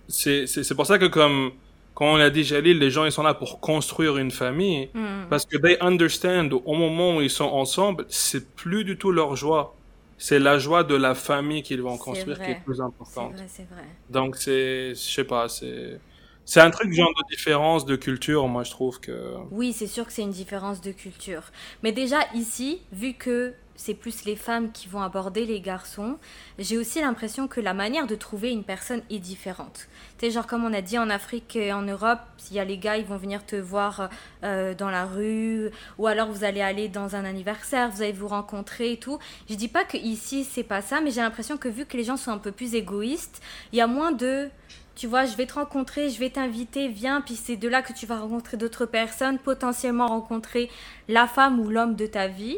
c'est 0.07 0.47
c'est 0.47 0.63
c'est 0.63 0.75
pour 0.75 0.85
ça 0.85 0.97
que 0.99 1.05
comme 1.17 1.51
quand 1.93 2.07
on 2.15 2.17
a 2.17 2.29
dit 2.29 2.43
Jalil 2.43 2.77
les 2.79 2.91
gens 2.91 3.05
ils 3.05 3.11
sont 3.11 3.23
là 3.23 3.33
pour 3.33 3.59
construire 3.59 4.17
une 4.17 4.31
famille 4.31 4.89
Mhm. 4.93 5.27
parce 5.29 5.45
que 5.45 5.57
they 5.57 5.77
understand 5.81 6.49
au 6.53 6.75
moment 6.75 7.17
où 7.17 7.21
ils 7.21 7.29
sont 7.29 7.45
ensemble, 7.63 8.05
c'est 8.09 8.45
plus 8.55 8.83
du 8.83 8.97
tout 8.97 9.11
leur 9.11 9.35
joie. 9.35 9.75
C'est 10.17 10.39
la 10.39 10.57
joie 10.59 10.83
de 10.85 10.95
la 10.95 11.13
famille 11.15 11.61
qu'ils 11.67 11.81
vont 11.81 11.97
construire 11.97 12.37
qui 12.37 12.43
vrai. 12.43 12.51
est 12.53 12.63
plus 12.65 12.75
C'est 12.77 12.81
importante. 12.81 13.33
vrai, 13.33 13.45
c'est 13.49 13.67
vrai. 13.73 13.83
Donc 14.09 14.37
c'est, 14.37 14.89
je 14.91 14.95
sais 15.15 15.25
pas, 15.25 15.49
c'est, 15.49 15.99
c'est 16.45 16.61
un 16.61 16.71
truc 16.71 16.93
genre 16.93 17.09
de 17.21 17.23
différence 17.35 17.85
de 17.85 17.95
culture. 17.97 18.47
Moi, 18.47 18.63
je 18.63 18.71
trouve 18.71 18.99
que. 19.01 19.17
Oui, 19.51 19.73
c'est 19.73 19.87
sûr 19.87 20.05
que 20.07 20.13
c'est 20.13 20.21
une 20.21 20.31
différence 20.43 20.79
de 20.81 20.91
culture. 20.93 21.43
Mais 21.83 21.91
déjà 21.91 22.19
ici, 22.33 22.79
vu 22.93 23.13
que 23.13 23.53
c'est 23.75 23.93
plus 23.93 24.25
les 24.25 24.35
femmes 24.35 24.71
qui 24.71 24.87
vont 24.87 25.01
aborder 25.01 25.45
les 25.45 25.61
garçons, 25.61 26.17
j'ai 26.59 26.77
aussi 26.77 27.01
l'impression 27.01 27.47
que 27.47 27.59
la 27.59 27.73
manière 27.73 28.07
de 28.07 28.15
trouver 28.15 28.51
une 28.51 28.63
personne 28.63 29.01
est 29.09 29.19
différente. 29.19 29.87
Tu 30.17 30.25
sais, 30.25 30.31
genre 30.31 30.47
comme 30.47 30.63
on 30.63 30.73
a 30.73 30.81
dit 30.81 30.97
en 30.97 31.09
Afrique 31.09 31.55
et 31.55 31.73
en 31.73 31.81
Europe, 31.81 32.19
il 32.49 32.55
y 32.55 32.59
a 32.59 32.65
les 32.65 32.77
gars, 32.77 32.97
ils 32.97 33.05
vont 33.05 33.17
venir 33.17 33.45
te 33.45 33.55
voir 33.55 34.09
euh, 34.43 34.73
dans 34.73 34.89
la 34.89 35.05
rue, 35.05 35.69
ou 35.97 36.07
alors 36.07 36.31
vous 36.31 36.43
allez 36.43 36.61
aller 36.61 36.87
dans 36.87 37.15
un 37.15 37.25
anniversaire, 37.25 37.89
vous 37.89 38.01
allez 38.01 38.13
vous 38.13 38.27
rencontrer 38.27 38.93
et 38.93 38.97
tout. 38.97 39.19
Je 39.49 39.55
dis 39.55 39.67
pas 39.67 39.83
que 39.83 39.97
ici 39.97 40.43
c'est 40.43 40.63
pas 40.63 40.81
ça, 40.81 41.01
mais 41.01 41.11
j'ai 41.11 41.21
l'impression 41.21 41.57
que 41.57 41.67
vu 41.67 41.85
que 41.85 41.97
les 41.97 42.03
gens 42.03 42.17
sont 42.17 42.31
un 42.31 42.37
peu 42.37 42.51
plus 42.51 42.75
égoïstes, 42.75 43.41
il 43.71 43.77
y 43.77 43.81
a 43.81 43.87
moins 43.87 44.11
de 44.11 44.49
tu 44.95 45.07
vois, 45.07 45.25
je 45.25 45.35
vais 45.35 45.45
te 45.45 45.55
rencontrer, 45.55 46.09
je 46.09 46.19
vais 46.19 46.29
t'inviter, 46.29 46.87
viens, 46.87 47.19
puis 47.19 47.35
c'est 47.35 47.57
de 47.57 47.67
là 47.67 47.81
que 47.81 47.91
tu 47.91 48.05
vas 48.05 48.17
rencontrer 48.17 48.55
d'autres 48.55 48.85
personnes, 48.85 49.37
potentiellement 49.39 50.07
rencontrer 50.07 50.69
la 51.09 51.27
femme 51.27 51.59
ou 51.59 51.69
l'homme 51.69 51.95
de 51.95 52.07
ta 52.07 52.27
vie. 52.27 52.57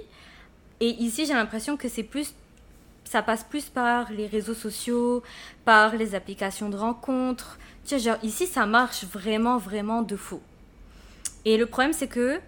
Et 0.80 0.90
ici, 1.02 1.26
j'ai 1.26 1.34
l'impression 1.34 1.78
que 1.78 1.90
c'est 1.90 2.04
plus, 2.04 2.34
ça 3.04 3.22
passe 3.22 3.44
plus 3.44 3.66
par 3.66 4.12
les 4.12 4.28
réseaux 4.28 4.54
sociaux, 4.54 5.24
par 5.66 5.96
les 5.96 6.16
applications 6.16 6.70
de 6.70 6.78
rencontres. 6.78 7.58
Genre 7.90 8.18
ici, 8.22 8.46
ça 8.48 8.66
marche 8.66 9.06
vraiment, 9.06 9.58
vraiment 9.58 10.02
de 10.02 10.16
fou. 10.16 10.42
Et 11.46 11.58
le 11.58 11.66
problème, 11.66 11.94
c'est 11.94 12.08
que, 12.08 12.40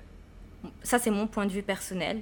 ça 0.84 1.00
c'est 1.00 1.12
mon 1.12 1.28
point 1.28 1.46
de 1.46 1.52
vue 1.52 1.64
personnel, 1.64 2.22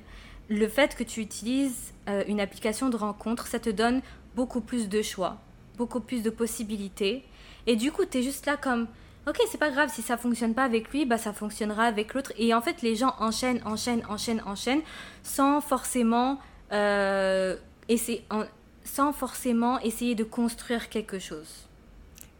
le 0.49 0.67
fait 0.67 0.95
que 0.95 1.03
tu 1.03 1.21
utilises 1.21 1.93
euh, 2.07 2.23
une 2.27 2.39
application 2.39 2.89
de 2.89 2.95
rencontre, 2.95 3.47
ça 3.47 3.59
te 3.59 3.69
donne 3.69 4.01
beaucoup 4.35 4.61
plus 4.61 4.87
de 4.87 5.01
choix, 5.01 5.37
beaucoup 5.77 5.99
plus 5.99 6.21
de 6.21 6.29
possibilités. 6.29 7.25
Et 7.65 7.75
du 7.75 7.91
coup, 7.91 8.05
tu 8.05 8.19
es 8.19 8.23
juste 8.23 8.45
là 8.45 8.55
comme, 8.55 8.87
ok, 9.27 9.37
c'est 9.51 9.57
pas 9.57 9.69
grave, 9.69 9.89
si 9.93 10.01
ça 10.01 10.17
fonctionne 10.17 10.53
pas 10.53 10.63
avec 10.63 10.89
lui, 10.91 11.05
bah 11.05 11.17
ça 11.17 11.33
fonctionnera 11.33 11.83
avec 11.85 12.13
l'autre. 12.13 12.31
Et 12.37 12.53
en 12.53 12.61
fait, 12.61 12.81
les 12.81 12.95
gens 12.95 13.13
enchaînent, 13.19 13.61
enchaînent, 13.65 14.03
enchaînent, 14.09 14.41
enchaînent, 14.45 14.81
sans 15.23 15.61
forcément, 15.61 16.39
euh, 16.71 17.55
essayer, 17.89 18.25
en- 18.29 18.45
sans 18.83 19.11
forcément 19.13 19.79
essayer 19.81 20.15
de 20.15 20.23
construire 20.23 20.89
quelque 20.89 21.19
chose. 21.19 21.67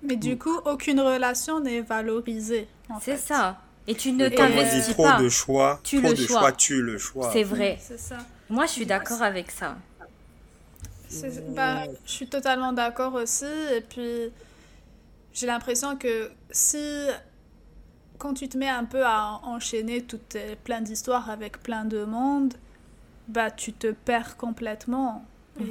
Mais 0.04 0.16
du 0.16 0.38
coup, 0.38 0.56
aucune 0.66 1.00
relation 1.02 1.60
n'est 1.60 1.82
valorisée. 1.82 2.68
C'est 3.02 3.18
ça. 3.18 3.58
Et 3.88 3.96
tu 3.96 4.12
ne 4.12 4.28
t'investis 4.30 4.90
trop 4.94 5.04
pas. 5.04 5.20
de 5.22 5.30
choix, 5.30 5.80
Tu 5.84 6.00
trop 6.00 6.10
le 6.10 6.14
de 6.16 6.26
choix. 6.26 6.40
choix 6.42 6.52
tue 6.52 6.82
le 6.82 6.98
choix. 6.98 7.30
C'est 7.32 7.44
vrai. 7.44 7.80
Ça. 7.98 8.18
Moi, 8.50 8.66
je 8.66 8.72
suis 8.72 8.86
d'accord 8.86 9.22
avec 9.22 9.50
ça. 9.50 9.78
Bah, 11.56 11.84
je 12.06 12.12
suis 12.12 12.28
totalement 12.28 12.74
d'accord 12.74 13.14
aussi. 13.14 13.46
Et 13.76 13.82
puis, 13.82 14.30
j'ai 15.38 15.46
l'impression 15.46 15.96
que 15.96 16.32
si, 16.50 17.08
quand 18.18 18.34
tu 18.34 18.50
te 18.50 18.58
mets 18.58 18.68
un 18.68 18.86
peu 18.86 19.06
à 19.06 19.40
enchaîner 19.44 20.02
toutes 20.04 20.30
tes, 20.30 20.56
plein 20.56 20.82
d'histoires 20.82 21.30
avec 21.30 21.62
plein 21.62 21.86
de 21.86 22.04
monde, 22.06 22.56
bah, 23.28 23.52
tu 23.52 23.72
te 23.72 23.92
perds 23.92 24.36
complètement. 24.38 25.24
Mhm. 25.60 25.68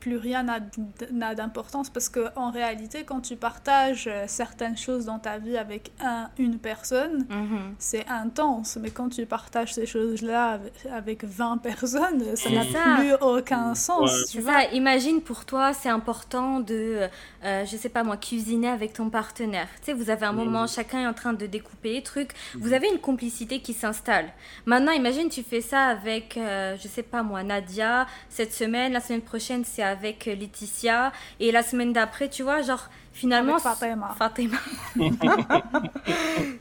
Plus 0.00 0.16
rien 0.16 0.42
n'a 0.42 1.34
d'importance 1.34 1.90
parce 1.90 2.08
que 2.08 2.26
en 2.36 2.50
réalité 2.50 3.04
quand 3.04 3.20
tu 3.20 3.36
partages 3.36 4.06
euh, 4.08 4.24
certaines 4.26 4.76
choses 4.76 5.04
dans 5.04 5.18
ta 5.18 5.38
vie 5.38 5.56
avec 5.56 5.92
un, 6.00 6.28
une 6.38 6.58
personne 6.58 7.26
Mhm. 7.28 7.74
c'est 7.78 8.06
intense 8.08 8.78
mais 8.80 8.90
quand 8.90 9.08
tu 9.10 9.26
partages 9.26 9.74
ces 9.74 9.86
choses 9.86 10.22
là 10.22 10.58
avec 10.92 11.24
20 11.24 11.58
personnes 11.58 12.34
ça 12.36 12.50
n'a 12.50 12.64
plus 12.98 13.14
aucun 13.20 13.74
sens 13.74 14.10
Ouais. 14.10 14.24
tu 14.30 14.38
C'est 14.38 14.40
vois 14.40 14.62
ça, 14.62 14.64
imagine 14.72 15.20
pour 15.20 15.44
toi, 15.44 15.72
c'est 15.74 15.88
important 15.90 16.60
de, 16.60 17.08
euh, 17.44 17.64
je 17.66 17.76
sais 17.76 17.88
pas 17.90 18.02
moi, 18.02 18.16
cuisiner 18.16 18.68
avec 18.68 18.92
ton 18.94 19.10
partenaire. 19.10 19.68
Tu 19.80 19.86
sais, 19.86 19.92
vous 19.92 20.08
avez 20.10 20.24
un 20.26 20.32
moment, 20.32 20.66
chacun 20.66 21.00
est 21.02 21.06
en 21.06 21.12
train 21.12 21.32
de 21.34 21.46
découper 21.46 21.92
les 21.92 22.02
trucs, 22.02 22.30
vous 22.54 22.72
avez 22.72 22.88
une 22.88 22.98
complicité 22.98 23.60
qui 23.60 23.72
s'installe. 23.74 24.26
Maintenant, 24.64 24.92
imagine, 24.92 25.28
tu 25.28 25.42
fais 25.42 25.60
ça 25.60 25.82
avec, 25.86 26.36
euh, 26.36 26.76
je 26.80 26.88
sais 26.88 27.02
pas 27.02 27.22
moi, 27.22 27.42
Nadia, 27.42 28.06
cette 28.28 28.52
semaine, 28.54 28.92
la 28.92 29.00
semaine 29.00 29.20
prochaine, 29.22 29.64
c'est 29.64 29.82
avec 29.90 30.24
Laetitia, 30.26 31.12
et 31.40 31.52
la 31.52 31.62
semaine 31.62 31.92
d'après, 31.92 32.28
tu 32.28 32.42
vois, 32.42 32.62
genre, 32.62 32.88
finalement. 33.12 33.56
Avec 33.56 33.62
Fatima. 33.64 34.08
Fatima. 34.18 34.56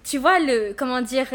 tu 0.04 0.18
vois, 0.18 0.40
le, 0.40 0.74
comment 0.74 1.02
dire, 1.02 1.28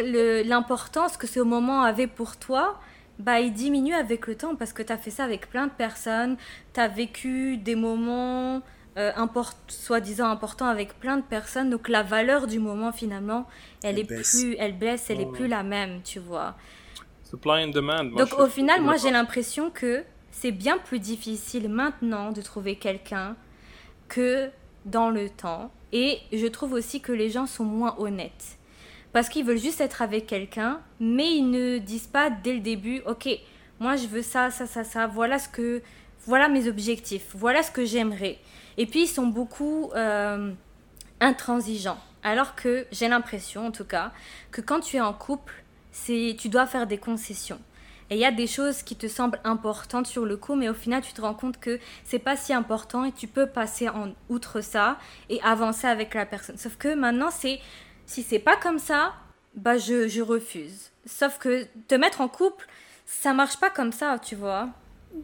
l'importance 0.45 1.17
que 1.17 1.27
ce 1.27 1.41
moment 1.41 1.83
avait 1.83 2.07
pour 2.07 2.37
toi, 2.37 2.79
bah, 3.19 3.41
il 3.41 3.53
diminue 3.53 3.95
avec 3.95 4.27
le 4.27 4.35
temps 4.37 4.55
parce 4.57 4.73
que 4.73 4.83
tu 4.83 4.93
as 4.93 4.99
fait 4.99 5.11
ça 5.11 5.25
avec 5.25 5.49
plein 5.49 5.67
de 5.67 5.73
personnes, 5.73 6.37
tu 6.73 6.81
as 6.81 6.89
vécu 6.89 7.57
des 7.57 7.77
moments 7.77 8.61
euh, 8.97 9.13
import- 9.17 9.55
soi-disant 9.69 10.29
importants 10.29 10.67
avec 10.67 10.99
plein 11.01 11.17
de 11.17 11.23
personnes, 11.23 11.71
donc 11.71 11.89
la 11.89 12.03
valeur 12.03 12.47
du 12.47 12.59
moment 12.59 12.93
finalement, 12.93 13.47
elle, 13.83 13.91
Elle 13.95 13.99
est 14.01 14.05
baisse. 14.09 14.31
plus, 14.41 14.57
elle 14.59 14.77
baisse, 14.77 15.11
elle 15.11 15.21
est 15.21 15.27
Ouais. 15.27 15.33
plus 15.33 15.47
la 15.49 15.63
même, 15.63 16.01
tu 16.03 16.19
vois. 16.21 16.55
Supply 17.23 17.65
and 17.65 17.69
demand. 17.69 18.05
Moi, 18.05 18.23
Donc 18.25 18.29
je 18.31 18.43
au 18.43 18.47
final, 18.47 18.81
moi 18.83 18.97
j'ai 18.97 19.11
l'impression 19.11 19.71
que 19.71 20.05
c'est 20.45 20.53
bien 20.53 20.77
plus 20.77 20.99
difficile 20.99 21.71
maintenant 21.71 22.31
de 22.31 22.43
trouver 22.43 22.77
quelqu'un 22.77 23.35
que 24.09 24.51
dans 24.85 25.09
le 25.09 25.31
temps. 25.31 25.71
Et 25.91 26.19
je 26.35 26.47
trouve 26.47 26.75
aussi 26.75 27.01
que 27.01 27.13
les 27.13 27.31
gens 27.31 27.47
sont 27.47 27.65
moins 27.65 27.95
honnêtes. 27.97 28.59
Parce 29.15 29.31
qu'ils 29.31 29.47
veulent 29.47 29.57
juste 29.57 29.81
être 29.81 30.03
avec 30.03 30.27
quelqu'un, 30.27 30.83
mais 31.01 31.35
ils 31.35 31.49
ne 31.49 31.79
disent 31.79 32.09
pas 32.09 32.29
dès 32.29 32.53
le 32.53 32.61
début, 32.61 33.01
ok, 33.07 33.27
moi 33.81 33.97
je 33.97 34.07
veux 34.07 34.21
ça, 34.21 34.51
ça, 34.51 34.67
ça, 34.67 34.85
ça, 34.85 35.07
voilà 35.07 35.39
ce 35.39 35.49
que, 35.49 35.81
voilà 36.27 36.51
mes 36.51 36.69
objectifs, 36.69 37.29
voilà 37.33 37.63
ce 37.63 37.71
que 37.71 37.87
j'aimerais. 37.87 38.39
Et 38.77 38.85
puis 38.85 39.05
ils 39.05 39.09
sont 39.09 39.29
beaucoup 39.29 39.93
euh, 39.95 40.53
intransigeants. 41.21 42.01
Alors 42.23 42.55
que 42.55 42.87
j'ai 42.93 43.09
l'impression, 43.09 43.69
en 43.69 43.71
tout 43.71 43.87
cas, 43.87 44.13
que 44.51 44.61
quand 44.61 44.81
tu 44.81 44.97
es 44.97 45.01
en 45.01 45.15
couple, 45.15 45.55
c'est, 45.91 46.37
tu 46.39 46.51
dois 46.51 46.67
faire 46.67 46.87
des 46.87 46.99
concessions. 46.99 47.61
Et 48.11 48.17
il 48.17 48.21
y 48.21 48.25
a 48.25 48.33
des 48.33 48.47
choses 48.47 48.83
qui 48.83 48.97
te 48.97 49.09
semblent 49.09 49.41
importantes 49.45 50.07
sur 50.07 50.27
le 50.27 50.37
coup, 50.37 50.55
mais 50.55 50.69
au 50.69 50.75
final, 50.75 51.03
tu 51.03 51.13
te 51.13 51.21
rends 51.21 51.35
compte 51.35 51.59
que 51.59 51.79
c'est 52.05 52.19
pas 52.19 52.37
si 52.37 52.53
important 52.53 53.05
et 53.05 53.13
tu 53.13 53.27
peux 53.27 53.47
passer 53.47 53.89
en 53.89 54.13
outre 54.29 54.61
ça 54.61 54.99
et 55.31 55.41
avancer 55.43 55.87
avec 55.87 56.15
la 56.15 56.27
personne. 56.27 56.59
Sauf 56.59 56.77
que 56.77 56.95
maintenant, 56.95 57.31
c'est 57.31 57.61
si 58.07 58.23
c'est 58.23 58.39
pas 58.39 58.57
comme 58.57 58.79
ça, 58.79 59.15
bah 59.55 59.79
je, 59.79 60.09
je 60.09 60.21
refuse. 60.21 60.91
Sauf 61.07 61.39
que 61.39 61.67
te 61.89 61.95
mettre 61.95 62.21
en 62.21 62.29
couple, 62.29 62.67
ça 63.07 63.33
marche 63.33 63.59
pas 63.59 63.71
comme 63.71 63.93
ça, 63.93 64.19
tu 64.19 64.35
vois. 64.35 64.69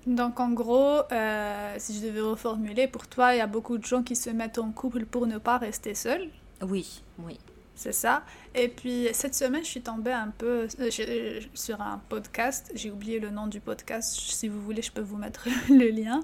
Donc 0.06 0.38
en 0.38 0.50
gros, 0.50 1.00
euh, 1.10 1.74
si 1.78 1.98
je 1.98 2.06
devais 2.06 2.20
reformuler, 2.20 2.86
pour 2.86 3.08
toi, 3.08 3.34
il 3.34 3.38
y 3.38 3.40
a 3.40 3.46
beaucoup 3.46 3.76
de 3.76 3.84
gens 3.84 4.02
qui 4.02 4.14
se 4.14 4.30
mettent 4.30 4.58
en 4.58 4.70
couple 4.70 5.04
pour 5.04 5.26
ne 5.26 5.38
pas 5.38 5.58
rester 5.58 5.94
seuls, 5.94 6.28
Oui, 6.62 7.02
oui. 7.18 7.38
C'est 7.80 7.92
ça. 7.92 8.22
Et 8.54 8.68
puis 8.68 9.08
cette 9.12 9.34
semaine, 9.34 9.64
je 9.64 9.70
suis 9.70 9.80
tombée 9.80 10.12
un 10.12 10.28
peu 10.36 10.68
euh, 10.80 11.40
sur 11.54 11.80
un 11.80 12.00
podcast, 12.10 12.70
j'ai 12.74 12.90
oublié 12.90 13.18
le 13.18 13.30
nom 13.30 13.46
du 13.46 13.60
podcast, 13.60 14.14
si 14.14 14.48
vous 14.48 14.60
voulez, 14.60 14.82
je 14.82 14.92
peux 14.92 15.00
vous 15.00 15.16
mettre 15.16 15.48
le 15.70 15.88
lien, 15.88 16.20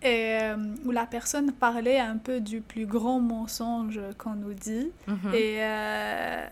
et, 0.00 0.38
euh, 0.40 0.56
où 0.86 0.90
la 0.90 1.04
personne 1.04 1.52
parlait 1.52 1.98
un 1.98 2.16
peu 2.16 2.40
du 2.40 2.62
plus 2.62 2.86
grand 2.86 3.20
mensonge 3.20 4.00
qu'on 4.16 4.34
nous 4.34 4.54
dit. 4.54 4.90
Mhm. 5.06 5.34
Et 5.34 5.56
euh, 5.58 6.46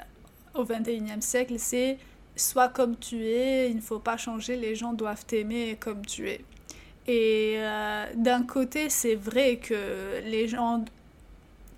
au 0.55 0.65
21e 0.65 1.23
siècle, 1.23 1.55
c'est 1.59 1.97
sois 2.37 2.69
comme 2.69 2.97
tu 2.97 3.25
es, 3.25 3.71
il 3.71 3.77
ne 3.77 3.81
faut 3.81 4.01
pas 4.01 4.19
changer, 4.19 4.57
les 4.57 4.75
gens 4.75 4.93
doivent 4.93 5.25
t'aimer 5.25 5.79
comme 5.81 6.05
tu 6.05 6.29
es. 6.29 6.45
Et 7.07 7.55
euh, 7.57 8.05
d'un 8.17 8.43
côté, 8.43 8.91
c'est 8.91 9.15
vrai 9.15 9.57
que 9.57 10.21
les 10.25 10.49
gens, 10.49 10.85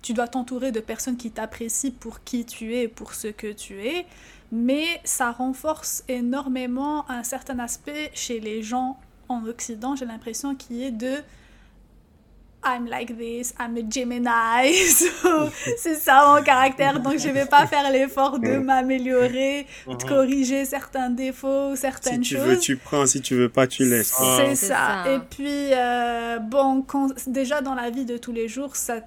tu 0.01 0.13
dois 0.13 0.27
t'entourer 0.27 0.71
de 0.71 0.79
personnes 0.79 1.17
qui 1.17 1.31
t'apprécient 1.31 1.91
pour 1.99 2.23
qui 2.23 2.45
tu 2.45 2.75
es, 2.75 2.87
pour 2.87 3.13
ce 3.13 3.27
que 3.27 3.51
tu 3.51 3.85
es, 3.85 4.05
mais 4.51 4.85
ça 5.03 5.31
renforce 5.31 6.03
énormément 6.07 7.09
un 7.09 7.23
certain 7.23 7.59
aspect 7.59 8.09
chez 8.13 8.39
les 8.39 8.63
gens 8.63 8.97
en 9.27 9.45
Occident, 9.45 9.95
j'ai 9.95 10.05
l'impression, 10.05 10.55
qui 10.55 10.83
est 10.83 10.91
de 10.91 11.17
I'm 12.65 12.87
like 12.87 13.17
this, 13.17 13.53
I'm 13.57 13.77
a 13.77 13.81
Gemini, 13.89 14.73
so 14.89 15.07
c'est 15.77 15.95
ça 15.95 16.35
mon 16.35 16.43
caractère, 16.43 16.99
donc 16.99 17.17
je 17.17 17.29
vais 17.29 17.45
pas 17.45 17.65
faire 17.67 17.89
l'effort 17.89 18.37
de 18.37 18.57
m'améliorer, 18.57 19.65
de 19.87 20.03
corriger 20.03 20.65
certains 20.65 21.09
défauts, 21.09 21.75
Si 21.75 21.81
certaines 21.81 22.19
tu 22.21 22.35
choses. 22.35 22.45
veux, 22.45 22.59
tu 22.59 22.75
prends. 22.75 23.05
Si 23.05 23.21
tu 23.21 23.35
veux 23.35 23.47
pas, 23.47 23.65
tu 23.65 23.85
laisses. 23.85 24.13
Ah. 24.19 24.39
C'est 24.39 24.55
ça. 24.55 25.03
ça. 25.05 25.11
Et 25.13 25.19
puis, 25.19 25.73
euh, 25.73 26.39
bon, 26.39 26.81
quand- 26.81 27.13
déjà 27.27 27.61
dans 27.61 27.75
la 27.75 27.89
vie 27.91 28.03
de 28.03 28.17
tous 28.17 28.33
les 28.33 28.49
jours, 28.49 28.75
ça 28.75 28.99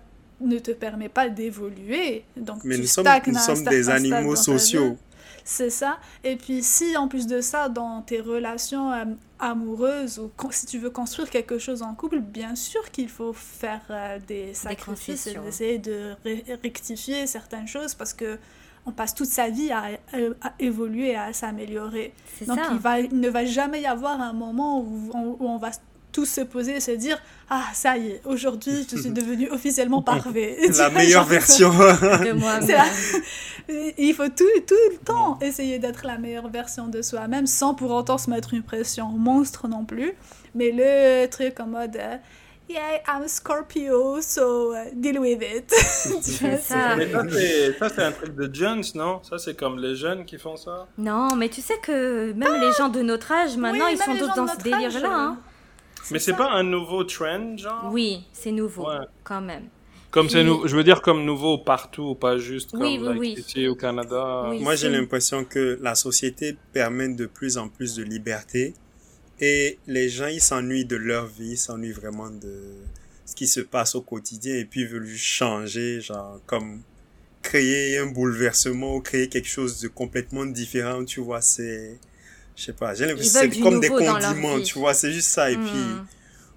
ne 0.43 0.59
te 0.59 0.71
permet 0.73 1.09
pas 1.09 1.29
d'évoluer. 1.29 2.25
Donc, 2.37 2.65
Mais 2.65 2.75
tu 2.77 2.83
nous 2.83 2.87
sommes, 2.87 3.05
stagnes 3.05 3.23
nous 3.27 3.37
à 3.37 3.41
un 3.41 3.43
sommes 3.55 3.65
des 3.65 3.89
animaux 3.91 4.37
sociaux. 4.37 4.97
C'est 5.45 5.71
ça. 5.71 5.99
Et 6.23 6.37
puis, 6.37 6.63
si 6.63 6.97
en 6.97 7.09
plus 7.09 7.27
de 7.27 7.41
ça, 7.41 7.69
dans 7.69 8.01
tes 8.03 8.21
relations 8.21 8.93
euh, 8.93 9.05
amoureuses 9.41 10.19
ou 10.21 10.31
si 10.53 10.67
tu 10.67 10.79
veux 10.79 10.91
construire 10.91 11.31
quelque 11.31 11.59
chose 11.59 11.83
en 11.83 11.95
couple, 11.95 12.21
bien 12.21 12.55
sûr 12.55 12.91
qu'il 12.93 13.09
faut 13.09 13.33
faire 13.33 13.81
euh, 13.91 14.19
des 14.27 14.55
sacrifices 14.55 15.27
et 15.27 15.37
essayer 15.49 15.79
de 15.79 16.13
ré- 16.25 16.45
rectifier 16.63 17.27
certaines 17.27 17.67
choses 17.67 17.95
parce 17.95 18.13
que 18.15 18.39
on 18.87 18.91
passe 18.93 19.15
toute 19.15 19.29
sa 19.29 19.49
vie 19.49 19.71
à, 19.71 19.83
à- 20.13 20.49
à 20.49 20.53
évoluer, 20.59 21.15
à 21.17 21.33
s'améliorer. 21.33 22.13
Donc 22.47 22.59
ça. 22.59 22.69
il, 22.73 22.79
va, 22.79 23.01
il 23.01 23.19
ne 23.21 23.29
va 23.29 23.45
jamais 23.45 23.81
y 23.81 23.87
avoir 23.87 24.21
un 24.21 24.33
moment 24.33 24.81
où 24.81 25.11
on, 25.15 25.37
où 25.39 25.49
on 25.49 25.57
va 25.59 25.71
tous 26.13 26.27
se 26.27 26.43
poser 26.43 26.77
et 26.77 26.81
se 26.81 26.91
dire 26.93 27.19
Ah, 27.51 27.65
ça 27.75 27.97
y 27.97 28.09
est, 28.11 28.23
aujourd'hui 28.25 28.87
je 28.91 28.97
suis 28.99 29.11
devenue 29.11 29.49
officiellement. 29.51 30.03
Tu 30.23 30.71
La 30.79 30.91
meilleure 30.91 31.25
version. 31.25 31.71
de 31.71 32.25
la- 32.25 32.35
moi-même. 32.35 32.81
Il 33.99 34.13
faut 34.15 34.29
tout, 34.29 34.45
tout 34.67 34.75
le 34.91 34.97
temps 35.05 35.39
essayer 35.41 35.79
d'être 35.79 36.05
la 36.05 36.19
meilleure 36.19 36.49
version 36.49 36.89
de 36.89 37.01
soi-même 37.01 37.47
sans 37.47 37.75
pour 37.75 37.91
autant 37.93 38.19
se 38.19 38.29
mettre 38.29 38.55
une 38.55 38.63
pression 38.63 39.07
monstre 39.09 39.69
non 39.69 39.85
plus. 39.85 40.13
Mais 40.55 40.71
le 40.75 41.27
truc 41.29 41.59
en 41.61 41.67
mode 41.67 41.97
euh, 41.97 42.17
Yeah, 42.69 42.81
I'm 43.09 43.23
a 43.25 43.29
Scorpio, 43.29 44.21
so 44.23 44.73
uh, 44.75 44.91
deal 44.95 45.19
with 45.19 45.43
it. 45.43 45.71
Ça. 45.71 46.97
Mais 46.97 47.11
ça, 47.11 47.89
c'est- 47.89 48.03
un 48.03 48.13
truc 48.13 48.35
de 48.35 48.53
jeunes, 48.55 48.83
non? 48.95 49.21
Ça, 49.23 49.37
c'est 49.39 49.55
comme 49.59 49.79
les 49.79 49.95
jeunes 49.95 50.25
qui 50.25 50.39
font 50.39 50.57
ça 50.57 50.87
Non, 50.97 51.35
mais 51.37 51.49
tu 51.49 51.61
sais 51.61 51.75
que 51.83 52.33
même 52.33 52.61
les 52.61 52.73
gens 52.73 52.89
de 52.89 53.03
notre 53.03 53.31
âge, 53.33 53.57
maintenant, 53.57 53.87
Oui, 53.87 53.93
ils 53.95 53.99
sont 53.99 54.17
tous 54.17 54.35
dans 54.35 54.47
ce 54.49 54.57
délire-là. 54.63 55.09
hein. 55.13 55.39
Mais 56.11 56.19
c'est 56.19 56.35
pas 56.35 56.51
un 56.51 56.63
nouveau 56.63 57.05
trend, 57.05 57.57
genre? 57.57 57.91
Oui, 57.93 58.25
c'est 58.33 58.53
nouveau, 58.53 58.89
Ouais. 58.89 58.97
quand 59.25 59.41
même. 59.41 59.69
Comme 60.11 60.29
c'est 60.29 60.45
nouveau, 60.45 60.67
je 60.67 60.77
veux 60.77 60.85
dire 60.85 61.01
comme 61.01 61.25
nouveau 61.25 61.57
partout, 61.59 62.15
pas 62.15 62.37
juste 62.37 62.73
comme 62.73 62.83
Oui, 62.83 62.99
oui, 63.01 63.09
like, 63.09 63.19
oui. 63.21 63.35
ici 63.39 63.67
au 63.69 63.75
Canada. 63.75 64.47
Oui. 64.51 64.61
Moi, 64.61 64.75
j'ai 64.77 64.91
l'impression 64.91 65.45
que 65.45 65.79
la 65.81 65.95
société 65.95 66.57
permet 66.73 67.09
de 67.09 67.25
plus 67.27 67.57
en 67.57 67.69
plus 67.69 67.95
de 67.97 68.03
liberté 68.03 68.75
et 69.41 69.79
les 69.87 70.11
gens, 70.11 70.27
ils 70.27 70.43
s'ennuient 70.43 70.85
de 70.85 70.97
leur 70.97 71.27
vie, 71.27 71.53
ils 71.53 71.57
s'ennuient 71.57 71.93
vraiment 71.93 72.29
de 72.29 72.75
ce 73.25 73.35
qui 73.35 73.47
se 73.47 73.61
passe 73.61 73.95
au 73.95 74.03
quotidien 74.03 74.55
et 74.57 74.67
puis 74.67 74.81
ils 74.83 74.87
veulent 74.89 75.07
juste 75.07 75.25
changer, 75.25 76.01
genre 76.03 76.39
comme 76.47 76.83
créer 77.41 77.97
un 77.99 78.07
bouleversement 78.07 78.97
ou 78.97 79.01
créer 79.01 79.29
quelque 79.29 79.49
chose 79.49 79.81
de 79.81 79.89
complètement 79.89 80.45
différent, 80.45 81.05
tu 81.05 81.21
vois, 81.21 81.41
c'est... 81.41 81.99
Je 82.57 82.65
sais 82.65 82.73
pas, 82.75 82.95
j'ai 82.95 83.07
l'impression 83.07 83.41
veulent 83.41 83.49
que 83.49 83.55
c'est 83.57 83.61
comme 83.63 83.81
des 83.81 83.89
condiments, 83.89 84.61
tu 84.61 84.79
vois, 84.79 84.95
c'est 84.95 85.13
juste 85.13 85.29
ça. 85.29 85.51
Et 85.51 85.57
puis, 85.57 85.63
Hmm. 85.71 86.05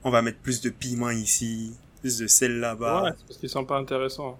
on 0.03 0.09
va 0.09 0.21
mettre 0.21 0.39
plus 0.39 0.61
de 0.61 0.69
piment 0.69 1.09
ici, 1.09 1.73
plus 2.01 2.17
de 2.17 2.27
sel 2.27 2.59
là-bas. 2.59 3.03
Ouais, 3.03 3.09
c'est 3.17 3.25
parce 3.27 3.39
qu'ils 3.39 3.49
sont 3.49 3.65
pas 3.65 3.77
intéressants. 3.77 4.37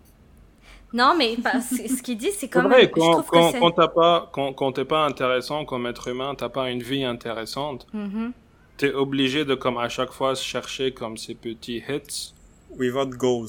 Non, 0.94 1.14
mais 1.18 1.36
ce 1.62 2.02
qu'il 2.02 2.18
dit, 2.18 2.30
c'est 2.38 2.48
quand 2.48 2.64
vrai, 2.64 2.78
même. 2.82 2.86
je 2.88 2.92
quand, 2.92 3.24
quand, 3.24 3.52
c'est- 3.52 3.60
quand 3.60 3.72
t'as 3.72 3.88
pas, 3.88 4.30
quand, 4.32 4.54
quand 4.54 4.72
t'es 4.74 4.86
pas 4.86 5.06
intéressant 5.06 5.66
comme 5.66 5.88
être 5.88 6.08
humain, 6.08 6.36
t'as 6.38 6.50
pas 6.50 6.70
une 6.70 6.84
vie 6.84 7.04
intéressante, 7.04 7.88
Mhm. 7.94 8.32
t'es 8.78 8.94
obligé 8.94 9.44
de 9.46 9.56
comme 9.56 9.78
à 9.78 9.90
chaque 9.90 10.12
fois 10.12 10.36
chercher 10.36 10.94
comme 10.94 11.18
ces 11.18 11.36
petits 11.36 11.84
hits. 11.90 12.34
Without 12.78 13.10
goals. 13.10 13.48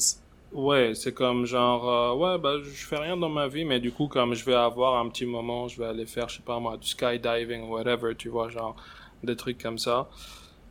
Ouais, 0.57 0.95
c'est 0.95 1.13
comme 1.13 1.45
genre, 1.45 1.87
euh, 1.87 2.15
ouais, 2.15 2.39
bah, 2.39 2.55
je 2.63 2.87
fais 2.87 2.97
rien 2.97 3.15
dans 3.19 3.29
ma 3.29 3.47
vie, 3.47 3.67
mais 3.67 3.79
du 3.79 3.93
coup, 3.93 4.09
comme 4.09 4.33
je 4.35 4.43
vais 4.43 4.55
avoir 4.55 4.97
un 4.99 5.07
petit 5.11 5.27
moment, 5.27 5.69
je 5.69 5.79
vais 5.79 5.87
aller 5.87 6.07
faire, 6.07 6.31
je 6.31 6.37
sais 6.39 6.43
pas 6.43 6.59
moi, 6.59 6.79
du 6.79 6.89
skydiving, 6.89 7.69
whatever, 7.69 8.15
tu 8.17 8.31
vois, 8.31 8.49
genre, 8.49 8.75
des 9.23 9.37
trucs 9.37 9.63
comme 9.63 9.77
ça. 9.79 10.09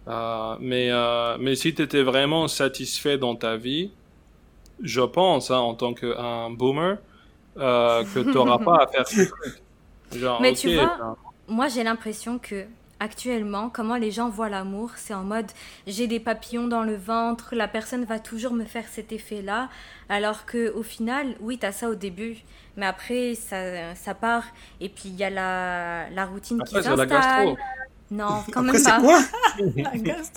Euh, 0.08 0.56
mais, 0.60 0.90
euh, 0.92 1.38
mais 1.40 1.56
si 1.56 1.76
t'étais 1.76 2.02
vraiment 2.02 2.48
satisfait 2.48 3.20
dans 3.20 3.36
ta 3.36 3.58
vie, 3.58 3.92
je 4.82 5.02
pense, 5.02 5.52
hein, 5.52 5.58
en 5.60 5.76
tant 5.76 5.94
qu'un 5.94 6.50
boomer, 6.50 6.98
euh, 7.58 8.04
que 8.06 8.22
t'auras 8.22 8.58
pas 8.60 8.84
à 8.84 8.88
faire 8.88 9.08
ces 9.08 9.28
trucs. 9.30 9.64
Genre, 10.12 10.42
Mais 10.42 10.54
tu 10.54 10.74
vois, 10.74 10.98
genre, 10.98 11.18
Moi, 11.48 11.68
j'ai 11.68 11.84
l'impression 11.84 12.40
que 12.40 12.66
actuellement, 13.00 13.70
comment 13.70 13.96
les 13.98 14.12
gens 14.12 14.30
voient 14.30 14.50
l'amour, 14.50 14.91
c'est 14.96 15.14
en 15.14 15.24
mode 15.24 15.48
j'ai 15.88 16.08
des 16.08 16.20
papillons 16.20 16.68
dans 16.68 16.84
le 16.84 16.96
ventre, 16.96 17.54
la 17.56 17.68
personne 17.68 18.06
va 18.06 18.20
toujours 18.20 18.54
me 18.54 18.66
faire 18.66 18.86
cet 18.91 19.12
effet-là, 19.12 19.70
alors 20.10 20.46
que 20.46 20.72
au 20.74 20.84
final, 20.84 21.36
oui, 21.41 21.58
tu 21.60 21.66
as 21.66 21.72
ça 21.72 21.89
au 21.89 21.96
début, 21.96 22.38
mais 22.78 22.86
après 22.86 23.36
ça, 23.36 23.96
ça 23.96 24.14
part 24.14 24.43
et 24.80 24.89
puis 24.89 25.04
il 25.10 25.16
y 25.16 25.24
a 25.24 25.30
la, 25.30 26.10
la 26.10 26.26
routine 26.26 26.62
qui 26.64 26.76
s'installe. 26.82 27.56
Non, 28.12 28.43
quand 28.54 28.62
même 28.62 28.82
pas. 28.84 29.00
quoi? 29.02 29.20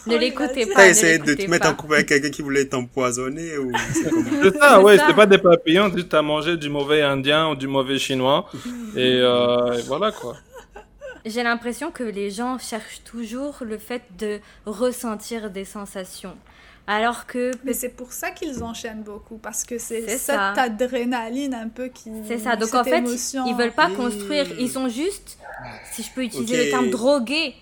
Ne 0.06 0.16
l'écoutez 0.16 0.64
pas. 0.66 0.74
T'as 0.76 0.88
essayé 0.88 1.18
de 1.18 1.34
te 1.34 1.46
mettre 1.50 1.68
en 1.68 1.74
couple 1.74 1.94
avec 1.94 2.08
quelqu'un 2.08 2.30
qui 2.30 2.40
voulait 2.40 2.64
t'empoisonner 2.64 3.58
ou 3.58 3.70
C'est 4.42 4.56
ça, 4.56 4.80
ouais, 4.80 4.96
c'était 4.98 5.12
pas 5.14 5.26
des 5.26 5.36
papillons, 5.38 5.90
tu 5.90 6.16
as 6.16 6.22
mangé 6.22 6.56
du 6.56 6.70
mauvais 6.70 7.02
indien 7.02 7.50
ou 7.50 7.54
du 7.56 7.66
mauvais 7.68 7.98
chinois 7.98 8.46
et, 8.96 9.20
euh, 9.20 9.74
et 9.74 9.82
voilà 9.82 10.12
quoi. 10.12 10.36
J'ai 11.24 11.42
l'impression 11.42 11.90
que 11.90 12.02
les 12.02 12.30
gens 12.30 12.58
cherchent 12.58 13.02
toujours 13.04 13.58
le 13.60 13.78
fait 13.78 14.02
de 14.18 14.40
ressentir 14.66 15.50
des 15.50 15.64
sensations. 15.64 16.36
Alors 16.86 17.26
que. 17.26 17.50
Mais 17.64 17.74
c'est 17.74 17.90
pour 17.90 18.12
ça 18.12 18.30
qu'ils 18.30 18.64
enchaînent 18.64 19.02
beaucoup, 19.02 19.36
parce 19.36 19.62
que 19.64 19.76
c'est 19.78 20.16
cette 20.16 20.36
adrénaline 20.36 21.52
un 21.52 21.68
peu 21.68 21.88
qui. 21.88 22.10
C'est 22.26 22.38
ça, 22.38 22.56
donc 22.56 22.74
en 22.74 22.82
fait, 22.82 23.04
ils 23.46 23.54
veulent 23.54 23.72
pas 23.72 23.90
construire, 23.90 24.46
ils 24.58 24.70
sont 24.70 24.88
juste, 24.88 25.38
si 25.92 26.02
je 26.02 26.10
peux 26.12 26.24
utiliser 26.24 26.64
le 26.64 26.70
terme 26.70 26.88
drogué, 26.88 27.54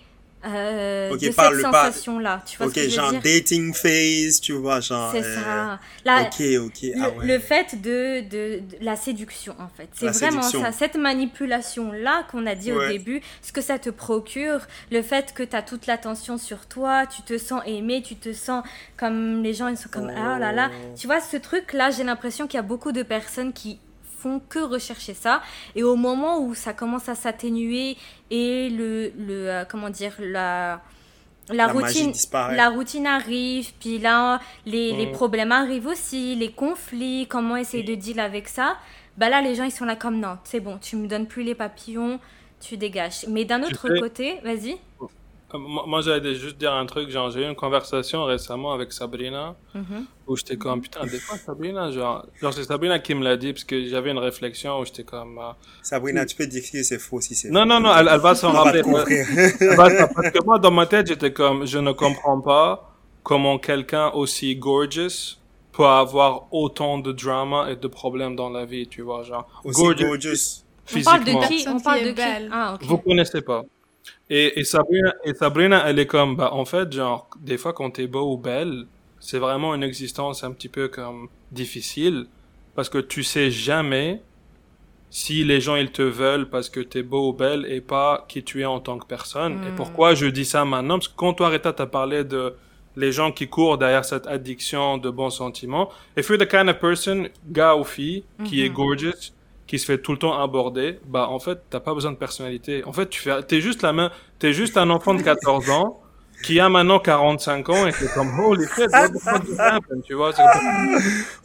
euh, 0.45 1.11
de 1.13 1.19
cette 1.19 1.33
sensation-là. 1.33 2.43
Tu 2.45 2.57
vois 2.57 2.67
ok, 2.67 2.73
ce 2.75 2.81
que 2.81 2.89
genre 2.89 3.09
je 3.09 3.15
veux 3.15 3.21
dire? 3.21 3.41
dating 3.41 3.73
phase, 3.73 4.39
tu 4.39 4.53
vois, 4.53 4.79
genre. 4.79 5.11
C'est 5.11 5.23
euh, 5.23 5.35
ça. 5.35 5.79
La, 6.05 6.21
ok, 6.23 6.41
ok. 6.65 6.91
Ah 6.95 7.09
le, 7.09 7.19
ouais. 7.19 7.25
le 7.25 7.39
fait 7.39 7.81
de, 7.81 8.21
de, 8.21 8.59
de 8.59 8.77
la 8.81 8.95
séduction, 8.95 9.55
en 9.59 9.67
fait. 9.67 9.89
C'est 9.93 10.07
vraiment 10.07 10.41
séduction. 10.43 10.61
ça. 10.61 10.71
Cette 10.71 10.95
manipulation-là 10.95 12.25
qu'on 12.31 12.45
a 12.45 12.55
dit 12.55 12.71
au 12.71 12.87
début, 12.87 13.21
ce 13.41 13.51
que 13.51 13.61
ça 13.61 13.79
te 13.79 13.89
procure, 13.89 14.61
le 14.91 15.01
fait 15.01 15.33
que 15.33 15.43
tu 15.43 15.55
as 15.55 15.61
toute 15.61 15.87
l'attention 15.87 16.37
sur 16.37 16.67
toi, 16.67 17.05
tu 17.07 17.23
te 17.23 17.37
sens 17.37 17.61
aimé, 17.65 18.03
tu 18.05 18.15
te 18.15 18.31
sens 18.33 18.63
comme 18.95 19.41
les 19.43 19.53
gens, 19.53 19.67
ils 19.67 19.77
sont 19.77 19.89
comme 19.89 20.11
ah 20.15 20.37
là 20.39 20.51
là. 20.51 20.69
Oh. 20.71 20.93
Tu 20.97 21.07
vois, 21.07 21.19
ce 21.19 21.37
truc-là, 21.37 21.89
j'ai 21.91 22.03
l'impression 22.03 22.47
qu'il 22.47 22.57
y 22.57 22.59
a 22.59 22.63
beaucoup 22.63 22.91
de 22.91 23.03
personnes 23.03 23.53
qui 23.53 23.79
font 24.17 24.39
que 24.49 24.59
rechercher 24.59 25.13
ça. 25.13 25.41
Et 25.75 25.83
au 25.83 25.95
moment 25.95 26.39
où 26.39 26.55
ça 26.55 26.73
commence 26.73 27.09
à 27.09 27.15
s'atténuer 27.15 27.97
et 28.31 28.69
le, 28.69 29.11
le 29.17 29.49
euh, 29.49 29.65
comment 29.69 29.89
dire 29.89 30.13
la 30.19 30.81
la, 31.49 31.67
routine 31.67 32.11
la 32.55 32.69
routine 32.69 33.07
arrive 33.07 33.71
puis 33.79 33.99
là 33.99 34.39
les, 34.65 34.93
les 34.93 35.07
problèmes 35.07 35.51
arrivent 35.53 35.87
aussi 35.87 36.35
les 36.35 36.51
conflits 36.51 37.27
comment 37.27 37.55
essayer 37.57 37.83
de 37.83 37.95
deal 37.95 38.19
avec 38.19 38.47
ça. 38.49 38.77
Bah 39.17 39.29
là 39.29 39.41
les 39.41 39.55
gens 39.55 39.63
ils 39.63 39.71
sont 39.71 39.85
là 39.85 39.95
comme 39.95 40.19
non 40.19 40.37
c'est 40.43 40.59
bon 40.59 40.77
tu 40.77 40.95
me 40.97 41.07
donnes 41.07 41.27
plus 41.27 41.43
les 41.43 41.55
papillons 41.55 42.19
tu 42.59 42.77
dégages. 42.77 43.25
Mais 43.29 43.45
d'un 43.45 43.63
autre 43.63 43.87
sais- 43.87 43.99
côté 43.99 44.39
vas-y 44.43 44.77
Moi, 45.53 45.83
moi, 45.87 46.01
j'allais 46.01 46.35
juste 46.35 46.57
dire 46.57 46.73
un 46.73 46.85
truc, 46.85 47.09
genre, 47.09 47.31
j'ai 47.31 47.41
eu 47.41 47.45
une 47.47 47.55
conversation 47.55 48.25
récemment 48.25 48.73
avec 48.73 48.91
Sabrina, 48.91 49.55
Mhm. 49.73 50.05
où 50.27 50.35
j'étais 50.35 50.57
comme, 50.57 50.81
putain, 50.81 51.05
des 51.05 51.19
fois, 51.21 51.37
Sabrina, 51.37 51.89
genre, 51.89 52.25
genre 52.41 52.53
c'est 52.53 52.65
Sabrina 52.65 52.99
qui 52.99 53.15
me 53.15 53.23
l'a 53.23 53.37
dit, 53.37 53.53
parce 53.53 53.63
que 53.63 53.85
j'avais 53.87 54.11
une 54.11 54.17
réflexion 54.17 54.77
où 54.79 54.85
j'étais 54.85 55.05
comme, 55.05 55.37
euh, 55.39 55.51
Sabrina, 55.81 56.25
tu 56.25 56.35
peux 56.35 56.47
dire 56.47 56.63
que 56.69 56.83
c'est 56.83 56.99
faux 56.99 57.21
si 57.21 57.33
c'est 57.33 57.49
non, 57.49 57.61
faux. 57.61 57.65
non, 57.67 57.79
non, 57.79 57.95
elle, 57.95 58.09
elle 58.11 58.19
va 58.19 58.35
s'en 58.35 58.51
rappeler. 58.51 58.81
Elle 58.85 59.75
va 59.77 59.89
s'en- 59.89 60.07
parce 60.13 60.31
que 60.33 60.43
moi, 60.43 60.59
dans 60.59 60.71
ma 60.71 60.85
tête, 60.85 61.07
j'étais 61.07 61.31
comme, 61.31 61.65
je 61.65 61.77
ne 61.77 61.93
comprends 61.93 62.41
pas 62.41 62.91
comment 63.23 63.57
quelqu'un 63.57 64.09
aussi 64.11 64.55
gorgeous 64.57 65.37
peut 65.71 65.85
avoir 65.85 66.51
autant 66.51 66.97
de 66.97 67.13
drama 67.13 67.71
et 67.71 67.77
de 67.77 67.87
problèmes 67.87 68.35
dans 68.35 68.49
la 68.49 68.65
vie, 68.65 68.85
tu 68.87 69.01
vois, 69.01 69.23
genre, 69.23 69.47
Aussi 69.63 69.81
gorgeous, 69.81 70.05
gorgeous. 70.07 70.63
on 70.93 71.01
parle 71.03 71.23
de 71.23 71.47
qui? 71.47 71.65
On 71.69 71.79
parle 71.79 72.01
de 72.03 72.09
qui? 72.09 72.15
Belle. 72.15 72.49
ah 72.51 72.73
ok 72.75 72.83
Vous 72.83 72.97
connaissez 72.97 73.41
pas. 73.41 73.63
Et, 74.29 74.59
et, 74.59 74.63
Sabrina, 74.63 75.13
et 75.23 75.33
Sabrina, 75.33 75.83
elle 75.89 75.99
est 75.99 76.05
comme, 76.07 76.35
bah, 76.35 76.53
en 76.53 76.65
fait, 76.65 76.91
genre, 76.91 77.29
des 77.39 77.57
fois, 77.57 77.73
quand 77.73 77.91
t'es 77.91 78.07
beau 78.07 78.33
ou 78.33 78.37
belle, 78.37 78.85
c'est 79.19 79.39
vraiment 79.39 79.73
une 79.75 79.83
existence 79.83 80.43
un 80.43 80.51
petit 80.51 80.69
peu 80.69 80.87
comme 80.89 81.29
difficile, 81.51 82.27
parce 82.75 82.89
que 82.89 82.97
tu 82.99 83.23
sais 83.23 83.49
jamais 83.51 84.21
si 85.09 85.43
les 85.45 85.61
gens, 85.61 85.75
ils 85.77 85.91
te 85.91 86.01
veulent 86.01 86.49
parce 86.49 86.69
que 86.69 86.81
t'es 86.81 87.01
beau 87.01 87.29
ou 87.29 87.33
belle 87.33 87.65
et 87.69 87.79
pas 87.81 88.25
qui 88.27 88.43
tu 88.43 88.61
es 88.61 88.65
en 88.65 88.79
tant 88.81 88.97
que 88.99 89.05
personne. 89.07 89.59
Et 89.63 89.71
Mm. 89.71 89.75
pourquoi 89.75 90.13
je 90.15 90.25
dis 90.25 90.43
ça 90.45 90.65
maintenant? 90.65 90.97
Parce 90.97 91.07
que 91.07 91.15
quand 91.15 91.33
toi, 91.33 91.49
Rita, 91.49 91.71
t'as 91.73 91.85
parlé 91.85 92.23
de 92.25 92.55
les 92.97 93.11
gens 93.13 93.31
qui 93.31 93.47
courent 93.47 93.77
derrière 93.77 94.03
cette 94.03 94.27
addiction 94.27 94.97
de 94.97 95.09
bons 95.09 95.29
sentiments, 95.29 95.89
if 96.17 96.27
you're 96.29 96.37
the 96.37 96.47
kind 96.47 96.67
of 96.67 96.79
person, 96.79 97.29
gars 97.45 97.75
ou 97.77 97.83
fille, 97.85 98.25
qui 98.43 98.63
est 98.65 98.69
Mhm. 98.69 98.75
gorgeous, 98.75 99.33
qui 99.67 99.79
se 99.79 99.85
fait 99.85 99.97
tout 99.97 100.13
le 100.13 100.17
temps 100.17 100.41
aborder, 100.41 100.99
bah 101.05 101.27
en 101.29 101.39
fait, 101.39 101.59
t'as 101.69 101.81
pas 101.81 101.93
besoin 101.93 102.11
de 102.11 102.17
personnalité. 102.17 102.83
En 102.85 102.93
fait, 102.93 103.09
tu 103.09 103.21
fais, 103.21 103.43
t'es 103.43 103.61
juste 103.61 103.81
la 103.81 103.93
main, 103.93 104.11
t'es 104.39 104.53
juste 104.53 104.77
un 104.77 104.89
enfant 104.89 105.13
de 105.13 105.21
14 105.21 105.69
ans 105.69 106.01
qui 106.43 106.59
a 106.59 106.69
maintenant 106.69 106.99
45 106.99 107.69
ans 107.69 107.87
et 107.87 107.91
qui 107.91 108.05
est 108.05 108.13
comme 108.13 108.39
holy 108.39 108.65
shit, 108.67 108.89
tu 110.05 110.13
vois. 110.13 110.31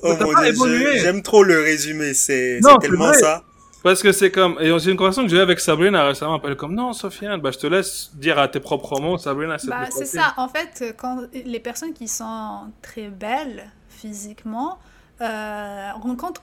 Oh 0.02 0.14
mon 0.20 0.32
pas 0.32 0.50
dieu, 0.50 0.96
j'aime 0.98 1.22
trop 1.22 1.42
le 1.42 1.60
résumé. 1.60 2.14
C'est 2.14 2.60
tellement 2.80 3.12
ça. 3.12 3.42
Parce 3.82 4.00
que 4.00 4.12
c'est 4.12 4.30
comme, 4.30 4.56
et 4.60 4.78
c'est 4.78 4.92
une 4.92 4.96
conversation 4.96 5.24
que 5.24 5.28
j'ai 5.28 5.38
eue 5.38 5.40
avec 5.40 5.58
Sabrina 5.58 6.04
récemment, 6.04 6.40
elle 6.44 6.52
est 6.52 6.56
comme 6.56 6.74
non, 6.74 6.92
Sofiane, 6.92 7.40
bah 7.40 7.50
je 7.50 7.58
te 7.58 7.66
laisse 7.66 8.12
dire 8.14 8.38
à 8.38 8.46
tes 8.46 8.60
propres 8.60 9.00
mots, 9.00 9.18
Sabrina, 9.18 9.58
c'est 9.58 9.68
Bah, 9.68 9.88
c'est 9.90 10.06
ça. 10.06 10.34
En 10.36 10.46
fait, 10.46 10.94
quand 10.96 11.22
les 11.32 11.58
personnes 11.58 11.92
qui 11.92 12.06
sont 12.06 12.70
très 12.80 13.08
belles 13.08 13.64
physiquement 13.88 14.78
euh, 15.22 15.90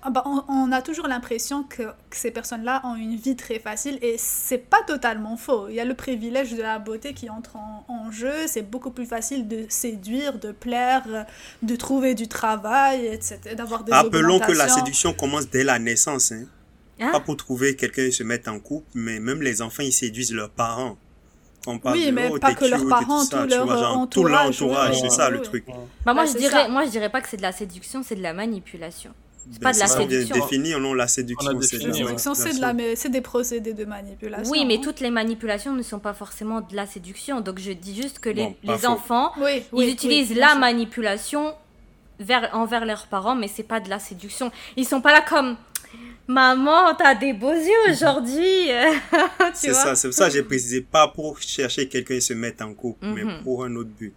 ah 0.02 0.10
bah, 0.10 0.24
on, 0.26 0.44
on 0.48 0.72
a 0.72 0.82
toujours 0.82 1.08
l'impression 1.08 1.64
que, 1.64 1.84
que 1.84 2.16
ces 2.16 2.32
personnes-là 2.32 2.82
ont 2.86 2.96
une 2.96 3.16
vie 3.16 3.36
très 3.36 3.60
facile 3.60 4.00
et 4.02 4.16
c'est 4.18 4.58
pas 4.58 4.82
totalement 4.88 5.38
faux. 5.38 5.68
Il 5.70 5.76
y 5.76 5.80
a 5.80 5.86
le 5.86 5.94
privilège 5.94 6.54
de 6.54 6.62
la 6.62 6.80
beauté 6.80 7.14
qui 7.14 7.30
entre 7.30 7.58
en, 7.58 7.86
en 7.88 8.12
jeu. 8.12 8.34
C'est 8.48 8.62
beaucoup 8.62 8.92
plus 8.92 9.06
facile 9.06 9.48
de 9.48 9.66
séduire, 9.70 10.40
de 10.40 10.52
plaire, 10.52 11.26
de 11.62 11.76
trouver 11.76 12.16
du 12.16 12.28
travail, 12.28 13.06
etc. 13.08 13.40
D'avoir 13.56 13.84
des 13.84 13.92
Rappelons 13.92 14.40
que 14.40 14.54
la 14.54 14.68
séduction 14.70 15.14
commence 15.14 15.50
dès 15.50 15.64
la 15.64 15.80
naissance. 15.80 16.32
Hein. 16.32 16.46
Hein 17.00 17.12
Pas 17.12 17.20
pour 17.20 17.38
trouver 17.38 17.76
quelqu'un 17.76 18.04
et 18.04 18.12
se 18.12 18.24
mettre 18.24 18.52
en 18.52 18.60
couple, 18.60 18.88
mais 18.94 19.20
même 19.20 19.42
les 19.42 19.62
enfants, 19.62 19.84
ils 19.84 19.94
séduisent 19.94 20.34
leurs 20.34 20.50
parents. 20.50 20.98
On 21.72 21.78
parle 21.80 21.96
Oui, 21.98 22.08
de, 22.08 22.12
mais 22.12 22.30
oh, 22.32 22.38
pas 22.40 22.54
que 22.56 22.66
leurs 22.66 22.88
parents, 22.88 23.26
tout 23.26 23.36
leur, 23.48 23.66
vois, 23.66 23.78
genre, 23.78 23.92
euh, 23.92 23.94
tout 23.94 24.00
entourage, 24.22 24.60
l'entourage, 24.62 25.02
c'est 25.02 25.10
ça 25.10 25.30
le 25.30 25.42
truc. 25.42 25.66
bah 26.06 26.14
moi 26.14 26.26
je 26.26 26.32
c'est 26.32 26.40
dirais 26.40 26.68
moi 26.70 26.84
je 26.86 26.90
dirais 26.90 27.10
pas 27.10 27.22
que 27.22 27.30
c'est 27.30 27.38
de 27.38 27.42
la 27.44 27.52
séduction 27.52 28.02
c'est 28.04 28.16
de 28.16 28.24
la 28.24 28.34
manipulation 28.34 29.12
Ben, 29.46 29.60
pas 29.60 29.74
de 29.74 29.80
la 29.80 29.88
c'est 29.88 29.98
séduction. 29.98 30.36
Définir, 30.36 30.80
non, 30.80 30.94
la 30.94 31.08
séduction, 31.08 31.52
c'est 31.62 31.78
défini. 31.78 31.94
Séduction, 32.06 32.34
c'est 32.34 32.54
de 32.56 32.62
la, 32.62 32.74
c'est 32.96 33.10
des 33.10 33.22
procédés 33.22 33.74
de 33.74 33.86
manipulation. 33.86 34.52
oui 34.52 34.66
mais 34.66 34.78
hein. 34.78 34.82
toutes 34.84 35.00
les 35.00 35.12
manipulations 35.12 35.74
ne 35.74 35.84
sont 35.84 36.00
pas 36.00 36.14
forcément 36.14 36.62
de 36.62 36.76
la 36.76 36.86
séduction 36.88 37.42
donc 37.42 37.60
je 37.60 37.72
dis 37.72 37.96
juste 37.96 38.20
que 38.20 38.30
les, 38.30 38.56
Bon, 38.64 38.74
enfants 38.88 39.32
Oui, 39.38 39.64
oui, 39.72 39.86
ils 39.88 39.94
utilisent 39.94 40.32
oui, 40.32 40.38
la 40.38 40.56
manipulation 40.56 41.54
vers, 42.20 42.50
envers 42.54 42.86
leurs 42.86 43.08
parents, 43.08 43.36
mais 43.36 43.48
c'est 43.48 43.64
pas 43.64 43.80
de 43.80 43.90
la 43.90 44.00
séduction. 44.00 44.52
Ils 44.76 44.86
sont 44.86 45.02
pas 45.02 45.12
là 45.14 45.22
comme 45.22 45.56
Maman, 46.30 46.94
t'as 46.96 47.16
des 47.16 47.34
beaux 47.34 47.52
yeux 47.52 47.92
aujourd'hui. 47.92 48.68
tu 49.10 49.50
C'est 49.56 49.74
ça, 49.74 49.96
c'est 49.96 50.08
pour 50.10 50.16
ça 50.16 50.28
que 50.28 50.34
j'ai 50.34 50.44
précisé, 50.44 50.82
pas 50.82 51.08
pour 51.08 51.40
chercher 51.42 51.90
quelqu'un 51.90 52.14
et 52.14 52.22
se 52.22 52.34
mettre 52.34 52.64
en 52.64 52.74
couple, 52.76 53.08
mais 53.08 53.24
Mhm. 53.24 53.42
pour 53.44 53.64
un 53.66 53.76
autre 53.76 53.90
but. 53.90 54.14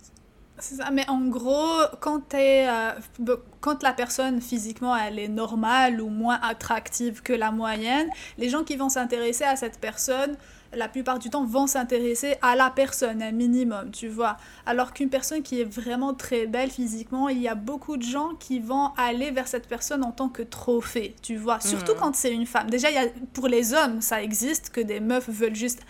C'est 0.58 0.74
ça, 0.74 0.90
mais 0.92 1.08
en 1.08 1.20
gros, 1.28 1.80
quand, 2.00 2.20
t'es, 2.28 2.66
euh, 2.68 3.36
quand 3.60 3.82
la 3.82 3.94
personne 3.94 4.42
physiquement 4.42 4.94
elle 4.94 5.18
est 5.18 5.26
normale 5.28 6.02
ou 6.02 6.08
moins 6.10 6.38
attractive 6.42 7.22
que 7.22 7.32
la 7.32 7.50
moyenne, 7.50 8.08
les 8.36 8.50
gens 8.50 8.62
qui 8.62 8.76
vont 8.76 8.90
s'intéresser 8.90 9.44
à 9.44 9.56
cette 9.56 9.80
personne, 9.80 10.36
la 10.74 10.88
plupart 10.88 11.18
du 11.18 11.28
temps, 11.30 11.44
vont 11.44 11.66
s'intéresser 11.66 12.36
à 12.42 12.56
la 12.56 12.70
personne, 12.70 13.22
un 13.22 13.32
minimum, 13.32 13.90
tu 13.90 14.08
vois. 14.08 14.36
Alors 14.66 14.92
qu'une 14.92 15.10
personne 15.10 15.42
qui 15.42 15.60
est 15.60 15.64
vraiment 15.64 16.14
très 16.14 16.46
belle 16.46 16.70
physiquement, 16.70 17.28
il 17.28 17.38
y 17.40 17.48
a 17.48 17.54
beaucoup 17.54 17.96
de 17.96 18.02
gens 18.02 18.30
qui 18.38 18.58
vont 18.58 18.90
aller 18.96 19.30
vers 19.30 19.48
cette 19.48 19.68
personne 19.68 20.02
en 20.04 20.12
tant 20.12 20.28
que 20.28 20.42
trophée, 20.42 21.14
tu 21.22 21.36
vois. 21.36 21.60
Surtout 21.60 21.92
Mhm. 21.92 21.98
quand 21.98 22.14
c'est 22.14 22.32
une 22.32 22.46
femme. 22.46 22.70
Déjà, 22.70 22.88
il 22.90 22.94
y 22.94 22.98
a, 22.98 23.06
pour 23.34 23.48
les 23.48 23.74
hommes, 23.74 24.00
ça 24.00 24.22
existe 24.22 24.70
que 24.70 24.80
des 24.80 25.00
meufs 25.00 25.28
veulent 25.28 25.54
juste 25.54 25.80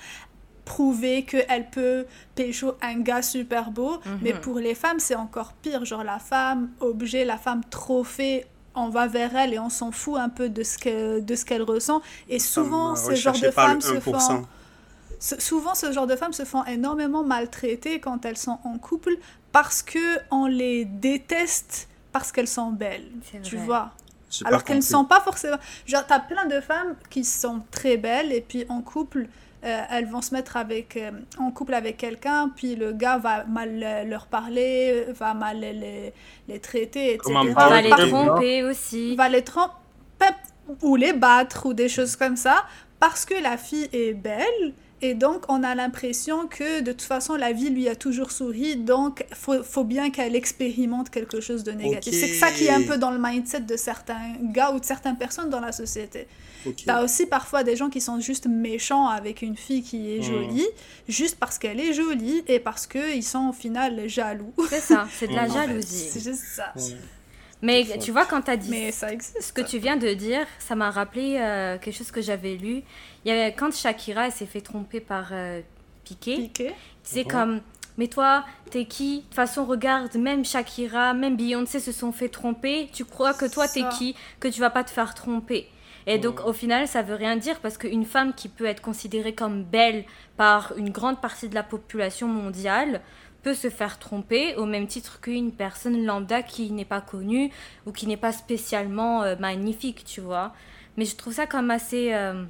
prouver 0.64 1.24
qu'elle 1.24 1.68
peut 1.70 2.06
pécho 2.34 2.74
un 2.82 3.00
gars 3.00 3.22
super 3.22 3.70
beau, 3.70 3.98
Mhm. 4.04 4.18
mais 4.22 4.32
pour 4.32 4.58
les 4.58 4.74
femmes, 4.74 5.00
c'est 5.00 5.16
encore 5.16 5.52
pire. 5.54 5.84
Genre 5.84 6.04
la 6.04 6.18
femme 6.18 6.70
objet, 6.80 7.24
la 7.24 7.36
femme 7.36 7.62
trophée, 7.68 8.46
on 8.74 8.88
va 8.88 9.06
vers 9.06 9.34
elle 9.36 9.52
et 9.54 9.58
on 9.58 9.68
s'en 9.68 9.90
fout 9.90 10.16
un 10.18 10.28
peu 10.28 10.48
de 10.48 10.62
ce 10.62 10.78
que- 10.78 11.20
de 11.20 11.34
ce 11.34 11.44
qu'elle 11.44 11.62
ressent. 11.62 12.00
Et 12.28 12.38
souvent, 12.38 12.92
euh, 12.92 12.94
ce 12.94 13.14
genre 13.14 13.38
de 13.38 13.50
femmes 13.50 13.80
se 13.80 13.94
1%. 13.94 14.18
font... 14.40 14.46
Souvent, 15.22 15.76
ce 15.76 15.92
genre 15.92 16.08
de 16.08 16.16
femmes 16.16 16.32
se 16.32 16.44
font 16.44 16.64
énormément 16.64 17.22
maltraiter 17.22 18.00
quand 18.00 18.26
elles 18.26 18.36
sont 18.36 18.58
en 18.64 18.76
couple 18.78 19.18
parce 19.52 19.80
que 19.80 20.18
on 20.32 20.46
les 20.46 20.84
déteste 20.84 21.88
parce 22.10 22.32
qu'elles 22.32 22.48
sont 22.48 22.72
belles, 22.72 23.08
tu 23.44 23.56
vois. 23.56 23.92
Alors 24.44 24.64
qu'elles 24.64 24.78
ne 24.78 24.82
sont 24.82 25.04
pas 25.04 25.20
forcément. 25.20 25.58
Genre, 25.86 26.04
t'as 26.06 26.18
plein 26.18 26.46
de 26.46 26.60
femmes 26.60 26.96
qui 27.08 27.24
sont 27.24 27.62
très 27.70 27.96
belles 27.98 28.32
et 28.32 28.40
puis 28.40 28.64
en 28.68 28.80
couple, 28.80 29.28
euh, 29.64 29.82
elles 29.90 30.06
vont 30.06 30.22
se 30.22 30.34
mettre 30.34 30.56
avec, 30.56 30.96
euh, 30.96 31.12
en 31.38 31.52
couple 31.52 31.74
avec 31.74 31.98
quelqu'un, 31.98 32.48
puis 32.48 32.74
le 32.74 32.92
gars 32.92 33.18
va 33.18 33.44
mal 33.44 34.08
leur 34.08 34.26
parler, 34.26 35.06
va 35.12 35.34
mal 35.34 35.60
les, 35.60 36.12
les, 36.48 36.58
traiter, 36.58 37.14
etc. 37.14 37.32
Va 37.54 37.80
les 37.80 37.90
tromper 37.90 38.64
aussi. 38.64 39.14
va 39.14 39.28
les 39.28 39.44
tromper 39.44 39.72
ou 40.80 40.96
les 40.96 41.12
battre 41.12 41.66
ou 41.66 41.74
des 41.74 41.88
choses 41.88 42.16
comme 42.16 42.36
ça 42.36 42.64
parce 42.98 43.24
que 43.24 43.34
la 43.40 43.56
fille 43.56 43.88
est 43.92 44.14
belle 44.14 44.72
Et 45.04 45.14
donc, 45.14 45.44
on 45.48 45.64
a 45.64 45.74
l'impression 45.74 46.46
que 46.46 46.80
de 46.80 46.92
toute 46.92 47.02
façon, 47.02 47.34
la 47.34 47.52
vie 47.52 47.70
lui 47.70 47.88
a 47.88 47.96
toujours 47.96 48.30
souri, 48.30 48.76
donc 48.76 49.26
faut, 49.32 49.64
faut 49.64 49.82
bien 49.82 50.10
qu'elle 50.10 50.36
expérimente 50.36 51.10
quelque 51.10 51.40
chose 51.40 51.64
de 51.64 51.72
négatif. 51.72 52.14
C'est 52.14 52.34
ça 52.34 52.52
qui 52.52 52.66
est 52.66 52.70
un 52.70 52.84
peu 52.84 52.98
dans 52.98 53.10
le 53.10 53.18
mindset 53.18 53.62
de 53.62 53.76
certains 53.76 54.36
gars 54.40 54.70
ou 54.70 54.78
de 54.78 54.84
certaines 54.84 55.18
personnes 55.18 55.50
dans 55.50 55.58
la 55.58 55.72
société. 55.72 56.28
Okay. 56.64 56.84
T'as 56.86 57.02
aussi 57.02 57.26
parfois 57.26 57.64
des 57.64 57.74
gens 57.74 57.90
qui 57.90 58.00
sont 58.00 58.20
juste 58.20 58.46
méchants 58.46 59.08
avec 59.08 59.42
une 59.42 59.56
fille 59.56 59.82
qui 59.82 60.14
est 60.14 60.20
hmm. 60.20 60.22
jolie, 60.22 60.68
juste 61.08 61.36
parce 61.40 61.58
qu'elle 61.58 61.80
est 61.80 61.92
jolie 61.92 62.44
et 62.46 62.60
parce 62.60 62.86
qu'ils 62.86 63.24
sont 63.24 63.48
au 63.48 63.52
final 63.52 64.08
jaloux. 64.08 64.54
C'est 64.70 64.78
ça, 64.78 65.08
c'est 65.12 65.26
de 65.26 65.34
la 65.34 65.46
hmm. 65.48 65.52
jalousie. 65.52 66.08
C'est 66.12 66.22
juste 66.22 66.44
ça. 66.44 66.72
Mais 67.62 67.86
tu 68.00 68.10
vois, 68.10 68.26
quand 68.26 68.42
tu 68.42 68.50
as 68.50 68.56
dit 68.56 68.70
Mais 68.70 68.90
ça 68.90 69.12
existe. 69.12 69.40
ce 69.40 69.52
que 69.52 69.62
tu 69.62 69.78
viens 69.78 69.96
de 69.96 70.12
dire, 70.14 70.46
ça 70.58 70.74
m'a 70.74 70.90
rappelé 70.90 71.36
euh, 71.38 71.78
quelque 71.78 71.96
chose 71.96 72.10
que 72.10 72.20
j'avais 72.20 72.56
lu. 72.56 72.82
Il 73.24 73.28
y 73.28 73.30
avait, 73.32 73.52
quand 73.52 73.74
Shakira 73.74 74.30
s'est 74.30 74.46
fait 74.46 74.60
tromper 74.60 75.00
par 75.00 75.28
euh, 75.32 75.60
Piqué, 76.04 76.36
Piqué. 76.36 76.74
c'est 77.02 77.24
comme 77.24 77.60
mais 77.98 78.08
toi, 78.08 78.44
t'es 78.70 78.86
qui? 78.86 79.18
De 79.18 79.22
toute 79.22 79.34
façon, 79.34 79.66
regarde, 79.66 80.14
même 80.16 80.46
Shakira, 80.46 81.12
même 81.12 81.36
Beyoncé 81.36 81.78
se 81.78 81.92
sont 81.92 82.10
fait 82.10 82.30
tromper. 82.30 82.88
Tu 82.90 83.04
crois 83.04 83.34
que 83.34 83.44
toi, 83.44 83.68
t'es 83.68 83.84
qui? 83.98 84.16
Que 84.40 84.48
tu 84.48 84.60
vas 84.60 84.70
pas 84.70 84.82
te 84.82 84.90
faire 84.90 85.14
tromper. 85.14 85.68
Et 86.06 86.18
donc, 86.18 86.40
au 86.44 86.52
final, 86.52 86.88
ça 86.88 87.02
veut 87.02 87.14
rien 87.14 87.36
dire 87.36 87.60
parce 87.60 87.78
qu'une 87.78 88.06
femme 88.06 88.32
qui 88.32 88.48
peut 88.48 88.64
être 88.64 88.80
considérée 88.80 89.34
comme 89.34 89.62
belle 89.62 90.04
par 90.36 90.72
une 90.76 90.90
grande 90.90 91.20
partie 91.20 91.48
de 91.48 91.54
la 91.54 91.62
population 91.62 92.28
mondiale, 92.28 93.02
peut 93.42 93.54
se 93.54 93.70
faire 93.70 93.98
tromper 93.98 94.54
au 94.56 94.66
même 94.66 94.86
titre 94.86 95.20
qu'une 95.20 95.52
personne 95.52 96.04
lambda 96.04 96.42
qui 96.42 96.70
n'est 96.70 96.84
pas 96.84 97.00
connue 97.00 97.50
ou 97.86 97.92
qui 97.92 98.06
n'est 98.06 98.16
pas 98.16 98.32
spécialement 98.32 99.22
euh, 99.22 99.36
magnifique, 99.36 100.04
tu 100.04 100.20
vois. 100.20 100.52
Mais 100.96 101.04
je 101.04 101.16
trouve 101.16 101.32
ça 101.32 101.46
comme 101.46 101.70
assez 101.70 102.12
euh, 102.12 102.44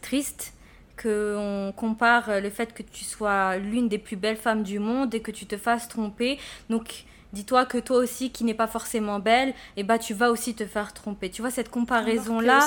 triste 0.00 0.52
qu'on 1.00 1.72
compare 1.76 2.28
euh, 2.28 2.40
le 2.40 2.50
fait 2.50 2.74
que 2.74 2.82
tu 2.82 3.04
sois 3.04 3.56
l'une 3.56 3.88
des 3.88 3.98
plus 3.98 4.16
belles 4.16 4.36
femmes 4.36 4.62
du 4.62 4.78
monde 4.78 5.14
et 5.14 5.20
que 5.20 5.30
tu 5.30 5.46
te 5.46 5.56
fasses 5.56 5.88
tromper. 5.88 6.38
Donc, 6.68 7.04
dis-toi 7.32 7.64
que 7.64 7.78
toi 7.78 7.98
aussi, 7.98 8.30
qui 8.30 8.44
n'es 8.44 8.54
pas 8.54 8.66
forcément 8.66 9.18
belle, 9.18 9.50
et 9.50 9.54
eh 9.78 9.82
bah, 9.82 9.98
tu 9.98 10.14
vas 10.14 10.30
aussi 10.30 10.54
te 10.54 10.66
faire 10.66 10.92
tromper. 10.92 11.30
Tu 11.30 11.42
vois, 11.42 11.50
cette 11.50 11.70
comparaison-là, 11.70 12.66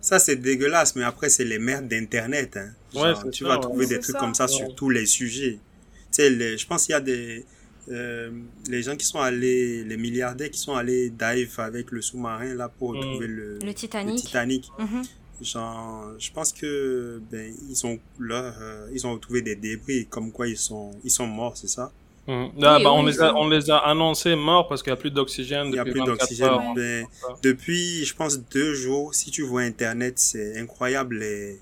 ça, 0.00 0.18
c'est 0.18 0.36
dégueulasse, 0.36 0.96
mais 0.96 1.04
après, 1.04 1.28
c'est 1.28 1.44
les 1.44 1.58
merdes 1.58 1.86
d'Internet. 1.86 2.56
Hein. 2.56 2.70
Ouais, 2.94 3.12
tu 3.30 3.44
vas 3.44 3.58
trouver 3.58 3.86
des 3.86 4.00
trucs 4.00 4.16
comme 4.16 4.34
ça 4.34 4.48
sur 4.48 4.74
tous 4.74 4.90
les 4.90 5.06
sujets. 5.06 5.58
Tu 6.12 6.22
sais, 6.22 6.58
je 6.58 6.66
pense 6.66 6.86
qu'il 6.86 6.92
y 6.92 6.96
a 6.96 7.00
des... 7.00 7.44
Euh, 7.90 8.30
les 8.68 8.82
gens 8.82 8.96
qui 8.96 9.04
sont 9.04 9.20
allés, 9.20 9.82
les 9.84 9.96
milliardaires 9.96 10.50
qui 10.50 10.58
sont 10.58 10.74
allés 10.74 11.10
dive 11.10 11.58
avec 11.58 11.90
le 11.90 12.00
sous-marin 12.00 12.54
là 12.54 12.68
pour 12.68 12.94
mm. 12.94 13.00
trouver 13.00 13.26
le, 13.26 13.58
le 13.58 13.74
Titanic. 13.74 14.16
Le 14.16 14.20
Titanic. 14.20 14.70
Mm-hmm. 14.78 15.08
Genre, 15.42 16.12
je 16.18 16.30
pense 16.32 16.52
que 16.52 17.20
ben 17.30 17.52
ils 17.68 17.86
ont 17.86 17.98
là, 18.20 18.54
euh, 18.60 18.90
ils 18.92 19.06
ont 19.06 19.14
retrouvé 19.14 19.42
des 19.42 19.56
débris 19.56 20.06
comme 20.06 20.32
quoi 20.32 20.46
ils 20.46 20.58
sont 20.58 20.92
ils 21.02 21.10
sont 21.10 21.26
morts, 21.26 21.56
c'est 21.56 21.68
ça? 21.68 21.90
Mm. 22.26 22.46
Ah, 22.62 22.78
bah, 22.82 22.92
on, 22.92 23.04
les 23.04 23.20
a, 23.20 23.34
on 23.34 23.48
les 23.48 23.70
a 23.70 23.78
annoncés 23.78 24.36
morts 24.36 24.68
parce 24.68 24.82
qu'il 24.82 24.92
n'y 24.92 24.98
a 24.98 25.00
plus 25.00 25.10
d'oxygène. 25.10 25.66
Il 25.68 25.72
n'y 25.72 25.78
a 25.78 25.84
plus 25.84 26.02
d'oxygène. 26.04 26.74
Ben, 26.76 27.06
depuis, 27.42 28.04
je 28.04 28.14
pense, 28.14 28.38
deux 28.50 28.74
jours, 28.74 29.14
si 29.14 29.30
tu 29.30 29.42
vois 29.42 29.62
Internet, 29.62 30.18
c'est 30.18 30.58
incroyable 30.58 31.18
les, 31.18 31.58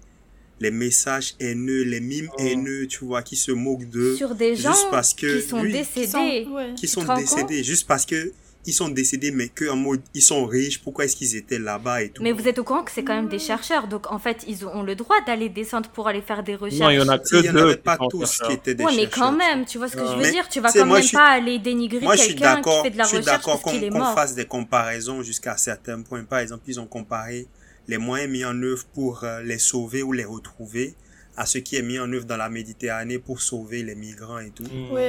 les 0.60 0.70
messages 0.70 1.34
haineux, 1.40 1.82
les 1.82 2.00
mimes 2.00 2.30
oh. 2.36 2.40
haineux, 2.42 2.86
tu 2.86 3.04
vois, 3.04 3.22
qui 3.22 3.36
se 3.36 3.52
moquent 3.52 3.88
d'eux. 3.88 4.16
Sur 4.16 4.34
des 4.34 4.56
gens 4.56 4.74
parce 4.90 5.14
que, 5.14 5.40
qui 5.40 5.48
sont 5.48 5.62
décédés. 5.62 6.46
Qui 6.76 6.88
sont, 6.88 7.14
décédés 7.14 7.62
juste 7.62 7.86
parce 7.86 8.06
que 8.06 8.32
ils 8.66 8.74
sont 8.74 8.88
décédés, 8.88 9.30
mais 9.30 9.48
que 9.48 9.70
en 9.70 9.76
mode, 9.76 10.02
ils 10.12 10.22
sont 10.22 10.44
riches, 10.44 10.82
pourquoi 10.82 11.06
est-ce 11.06 11.16
qu'ils 11.16 11.36
étaient 11.36 11.58
là-bas 11.58 12.02
et 12.02 12.10
tout? 12.10 12.22
Mais 12.22 12.32
vous 12.32 12.46
êtes 12.48 12.58
au 12.58 12.64
courant 12.64 12.82
que 12.82 12.90
c'est 12.90 13.02
quand 13.02 13.14
même 13.14 13.28
des 13.28 13.38
chercheurs, 13.38 13.88
donc 13.88 14.10
en 14.12 14.18
fait, 14.18 14.44
ils 14.46 14.66
ont 14.66 14.82
le 14.82 14.94
droit 14.94 15.16
d'aller 15.26 15.48
descendre 15.48 15.88
pour 15.88 16.06
aller 16.06 16.20
faire 16.20 16.42
des 16.42 16.54
recherches. 16.54 16.80
Non, 16.80 16.90
il 16.90 16.96
y 16.96 17.00
en 17.00 17.08
a 17.08 17.18
que 17.18 17.36
Il 17.36 17.42
n'y 17.42 17.48
en 17.48 17.56
avait 17.56 17.76
pas 17.76 17.96
tous 18.10 18.40
qui 18.40 18.52
étaient 18.52 18.74
des 18.74 18.84
ouais, 18.84 18.94
mais 18.94 19.08
quand 19.08 19.32
même, 19.32 19.64
tu 19.64 19.78
vois 19.78 19.88
ce 19.88 19.96
que 19.96 20.06
je 20.06 20.12
veux 20.12 20.30
dire, 20.30 20.48
tu 20.48 20.60
vas 20.60 20.70
quand 20.70 20.84
même 20.84 21.10
pas 21.12 21.28
aller 21.28 21.58
dénigrer 21.58 22.06
quelqu'un 22.16 22.60
qui 22.60 22.82
fait 22.82 22.90
de 22.90 22.98
la 22.98 23.04
recherche. 23.04 23.10
Je 23.10 23.22
suis 23.22 23.24
d'accord 23.24 23.62
qu'on 23.62 24.14
fasse 24.14 24.34
des 24.34 24.44
comparaisons 24.44 25.22
jusqu'à 25.22 25.56
certains 25.56 26.02
points. 26.02 26.24
Par 26.24 26.40
exemple, 26.40 26.64
ils 26.66 26.78
ont 26.78 26.86
comparé 26.86 27.46
les 27.88 27.98
moyens 27.98 28.30
mis 28.30 28.44
en 28.44 28.62
œuvre 28.62 28.84
pour 28.94 29.24
euh, 29.24 29.42
les 29.42 29.58
sauver 29.58 30.02
ou 30.02 30.12
les 30.12 30.24
retrouver 30.24 30.94
à 31.36 31.46
ce 31.46 31.58
qui 31.58 31.76
est 31.76 31.82
mis 31.82 31.98
en 31.98 32.12
œuvre 32.12 32.24
dans 32.24 32.36
la 32.36 32.48
Méditerranée 32.48 33.18
pour 33.18 33.40
sauver 33.40 33.82
les 33.82 33.94
migrants 33.94 34.38
et 34.40 34.50
tout. 34.50 34.64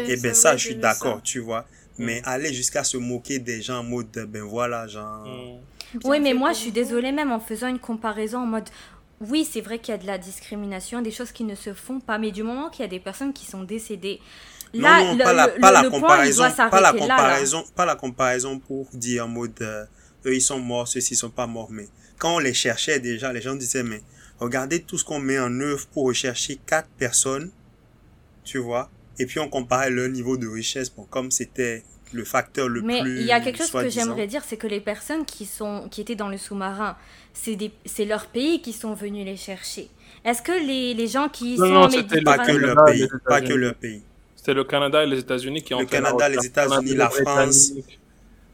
et 0.07 0.15
ben 0.17 0.33
ça, 0.33 0.55
je 0.55 0.67
suis 0.67 0.75
d'accord, 0.75 1.21
tu 1.23 1.39
vois. 1.39 1.65
Mais 1.97 2.21
aller 2.23 2.53
jusqu'à 2.53 2.83
se 2.83 2.97
moquer 2.97 3.39
des 3.39 3.61
gens 3.61 3.79
en 3.79 3.83
mode, 3.83 4.27
ben 4.29 4.43
voilà, 4.43 4.87
genre... 4.87 5.25
Mm. 5.25 5.99
Oui, 6.05 6.19
mais 6.19 6.33
moi, 6.33 6.53
je 6.53 6.59
suis 6.59 6.71
désolée 6.71 7.11
même 7.11 7.31
en 7.31 7.39
faisant 7.39 7.67
une 7.67 7.79
comparaison 7.79 8.39
en 8.39 8.45
mode... 8.45 8.69
Oui, 9.21 9.45
c'est 9.51 9.59
vrai 9.59 9.79
qu'il 9.79 9.91
y 9.91 9.95
a 9.95 9.97
de 9.97 10.07
la 10.07 10.17
discrimination, 10.17 11.01
des 11.01 11.11
choses 11.11 11.33
qui 11.33 11.43
ne 11.43 11.55
se 11.55 11.73
font 11.73 11.99
pas, 11.99 12.17
mais 12.17 12.31
du 12.31 12.43
moment 12.43 12.69
qu'il 12.69 12.83
y 12.83 12.85
a 12.85 12.89
des 12.89 13.01
personnes 13.01 13.33
qui 13.33 13.45
sont 13.45 13.63
décédées, 13.63 14.21
Là, 14.73 15.03
non, 15.03 15.15
non, 15.15 15.23
pas, 15.23 15.33
la, 15.33 15.47
pas 15.47 15.71
la 15.71 15.89
comparaison, 15.89 16.43
pas 16.55 16.81
la 16.81 16.93
comparaison, 16.93 17.63
pas 17.75 17.85
la 17.85 17.95
comparaison 17.95 18.59
pour 18.59 18.87
dire 18.93 19.25
en 19.25 19.27
mode 19.27 19.59
euh, 19.61 19.85
eux 20.27 20.35
ils 20.35 20.41
sont 20.41 20.59
morts, 20.59 20.87
ceux-ci 20.87 21.15
sont 21.15 21.31
pas 21.31 21.47
morts. 21.47 21.69
Mais 21.71 21.87
quand 22.19 22.35
on 22.35 22.39
les 22.39 22.53
cherchait 22.53 22.99
déjà, 22.99 23.33
les 23.33 23.41
gens 23.41 23.55
disaient 23.55 23.83
mais 23.83 24.01
regardez 24.39 24.81
tout 24.81 24.97
ce 24.97 25.03
qu'on 25.03 25.19
met 25.19 25.39
en 25.39 25.59
œuvre 25.59 25.87
pour 25.87 26.05
rechercher 26.05 26.59
quatre 26.65 26.89
personnes, 26.99 27.49
tu 28.43 28.59
vois, 28.59 28.91
et 29.17 29.25
puis 29.25 29.39
on 29.39 29.49
comparait 29.49 29.89
leur 29.89 30.09
niveau 30.09 30.37
de 30.37 30.47
richesse, 30.47 30.89
bon, 30.93 31.05
comme 31.09 31.31
c'était 31.31 31.83
le 32.13 32.23
facteur 32.23 32.67
le 32.67 32.81
Mais 32.81 33.01
plus. 33.01 33.13
Mais 33.15 33.21
il 33.21 33.25
y 33.27 33.31
a 33.31 33.39
quelque 33.39 33.57
chose 33.57 33.71
que 33.71 33.89
j'aimerais 33.89 34.27
dire, 34.27 34.43
c'est 34.45 34.57
que 34.57 34.67
les 34.67 34.79
personnes 34.81 35.25
qui, 35.25 35.45
sont, 35.45 35.87
qui 35.89 36.01
étaient 36.01 36.15
dans 36.15 36.29
le 36.29 36.37
sous-marin, 36.37 36.97
c'est 37.33 38.05
leur 38.05 38.27
pays 38.27 38.61
qui 38.61 38.73
sont 38.73 38.93
venus 38.93 39.25
les 39.25 39.37
chercher. 39.37 39.89
Est-ce 40.25 40.41
que 40.41 40.51
les, 40.51 40.93
les, 40.93 41.07
gens 41.07 41.29
qui 41.29 41.57
sont 41.57 41.65
non, 41.65 41.87
pas 42.25 42.39
que 42.39 42.51
leur 42.51 42.85
pays, 42.85 43.07
pas 43.25 43.41
que 43.41 43.53
leur 43.53 43.75
pays. 43.75 44.01
C'était 44.35 44.53
le 44.53 44.63
Canada 44.63 45.03
et 45.03 45.07
les 45.07 45.19
États-Unis 45.19 45.61
qui 45.61 45.73
ont 45.73 45.79
Le 45.79 45.85
Canada, 45.85 46.27
les 46.29 46.45
États-Unis, 46.45 46.95
la 46.95 47.09
France. 47.09 47.73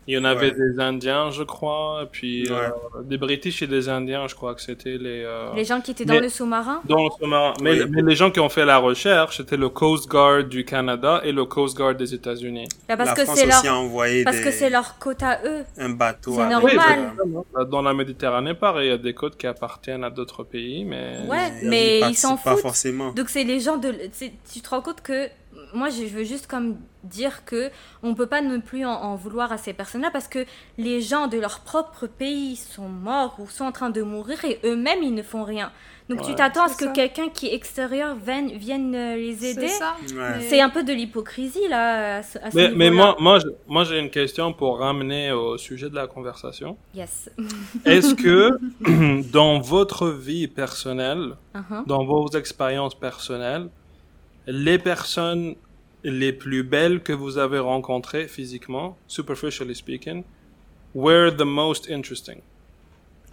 Il 0.07 0.13
y 0.13 0.17
en 0.19 0.23
avait 0.23 0.51
des 0.51 0.79
Indiens, 0.79 1.31
je 1.31 1.41
crois, 1.41 2.07
puis 2.11 2.47
euh, 2.51 2.69
des 3.03 3.17
British 3.17 3.63
et 3.63 3.67
des 3.67 3.89
Indiens, 3.89 4.27
je 4.27 4.35
crois 4.35 4.53
que 4.53 4.61
c'était 4.61 4.97
les... 4.99 5.23
Euh, 5.23 5.51
les 5.55 5.65
gens 5.65 5.81
qui 5.81 5.91
étaient 5.91 6.05
dans 6.05 6.19
le 6.19 6.29
sous-marin? 6.29 6.81
Dans 6.85 7.05
le 7.05 7.09
sous-marin. 7.19 7.53
Mais, 7.61 7.79
mais, 7.89 8.03
les 8.03 8.15
gens 8.15 8.29
qui 8.29 8.39
ont 8.39 8.49
fait 8.49 8.65
la 8.65 8.77
recherche, 8.77 9.37
c'était 9.37 9.57
le 9.57 9.69
Coast 9.69 10.07
Guard 10.07 10.43
du 10.43 10.63
Canada 10.63 11.21
et 11.23 11.31
le 11.31 11.45
Coast 11.45 11.75
Guard 11.75 11.95
des 11.95 12.13
États-Unis. 12.13 12.67
Bah, 12.87 12.97
parce 12.97 13.15
que 13.15 13.25
c'est 13.25 13.47
leur... 13.47 13.65
envoyé 13.79 14.23
Parce 14.23 14.39
que 14.39 14.51
c'est 14.51 14.69
leur 14.69 14.99
côte 14.99 15.23
à 15.23 15.39
eux. 15.43 15.63
Un 15.77 15.89
bateau. 15.89 16.35
C'est 16.35 16.49
normal. 16.49 17.13
Bah, 17.51 17.65
dans 17.65 17.81
la 17.81 17.95
Méditerranée, 17.95 18.53
pareil, 18.53 18.89
il 18.89 18.91
y 18.91 18.93
a 18.93 18.99
des 18.99 19.15
côtes 19.15 19.37
qui 19.37 19.47
appartiennent 19.47 20.03
à 20.03 20.11
d'autres 20.11 20.43
pays, 20.43 20.85
mais... 20.85 21.17
Ouais, 21.27 21.51
mais 21.63 22.01
ils 22.01 22.15
s'en 22.15 22.37
foutent. 22.37 22.43
Pas 22.43 22.57
forcément. 22.57 23.11
Donc 23.13 23.29
c'est 23.29 23.43
les 23.43 23.59
gens 23.59 23.77
de... 23.77 23.91
Tu 24.53 24.61
te 24.61 24.69
rends 24.69 24.81
compte 24.81 25.01
que 25.01 25.29
moi, 25.75 25.89
je 25.89 26.05
veux 26.05 26.23
juste 26.23 26.47
comme 26.47 26.77
dire 27.03 27.45
que 27.45 27.69
on 28.01 28.15
peut 28.15 28.25
pas 28.25 28.41
non 28.41 28.61
plus 28.61 28.85
en, 28.85 29.15
vouloir 29.15 29.51
à 29.51 29.57
ces 29.57 29.73
personnes-là 29.73 30.09
parce 30.11 30.27
que 30.27 30.45
les 30.77 31.01
gens 31.01 31.27
de 31.27 31.37
leur 31.37 31.59
propre 31.59 32.07
pays 32.07 32.55
sont 32.55 32.89
morts 32.89 33.35
ou 33.39 33.47
sont 33.47 33.65
en 33.65 33.71
train 33.71 33.89
de 33.89 34.01
mourir 34.01 34.43
et 34.43 34.59
eux-mêmes 34.63 35.03
ils 35.03 35.13
ne 35.13 35.21
font 35.21 35.43
rien. 35.43 35.71
Donc 36.09 36.21
tu 36.21 36.35
t'attends 36.35 36.65
à 36.65 36.67
ce 36.69 36.77
que 36.77 36.93
quelqu'un 36.93 37.29
qui 37.29 37.47
est 37.47 37.55
extérieur 37.55 38.15
vienne, 38.15 38.51
vienne 38.51 38.93
euh, 38.93 39.15
les 39.15 39.43
aider. 39.45 39.69
C'est 40.39 40.61
un 40.61 40.69
peu 40.69 40.83
de 40.83 40.93
l'hypocrisie 40.93 41.67
là. 41.67 42.21
mais, 42.53 42.71
mais 42.75 42.91
moi, 42.91 43.15
moi, 43.19 43.39
moi 43.67 43.83
j'ai 43.83 43.99
une 43.99 44.11
question 44.11 44.53
pour 44.53 44.79
ramener 44.79 45.31
au 45.31 45.57
sujet 45.57 45.89
de 45.89 45.95
la 45.95 46.05
conversation. 46.07 46.77
Yes. 46.93 47.29
Est-ce 47.85 48.13
que 48.13 48.59
dans 49.31 49.59
votre 49.59 50.09
vie 50.09 50.47
personnelle, 50.47 51.35
uh-huh. 51.55 51.87
dans 51.87 52.05
vos 52.05 52.27
expériences 52.29 52.95
personnelles, 52.95 53.69
les 54.47 54.77
personnes 54.77 55.55
les 56.05 56.31
plus 56.31 56.63
belles 56.63 57.01
que 57.01 57.13
vous 57.13 57.37
avez 57.37 57.59
rencontrées 57.59 58.27
physiquement, 58.27 58.95
superficially 59.07 59.75
speaking, 59.75 60.23
were 60.93 61.35
the 61.35 61.45
most 61.45 61.89
interesting? 61.89 62.41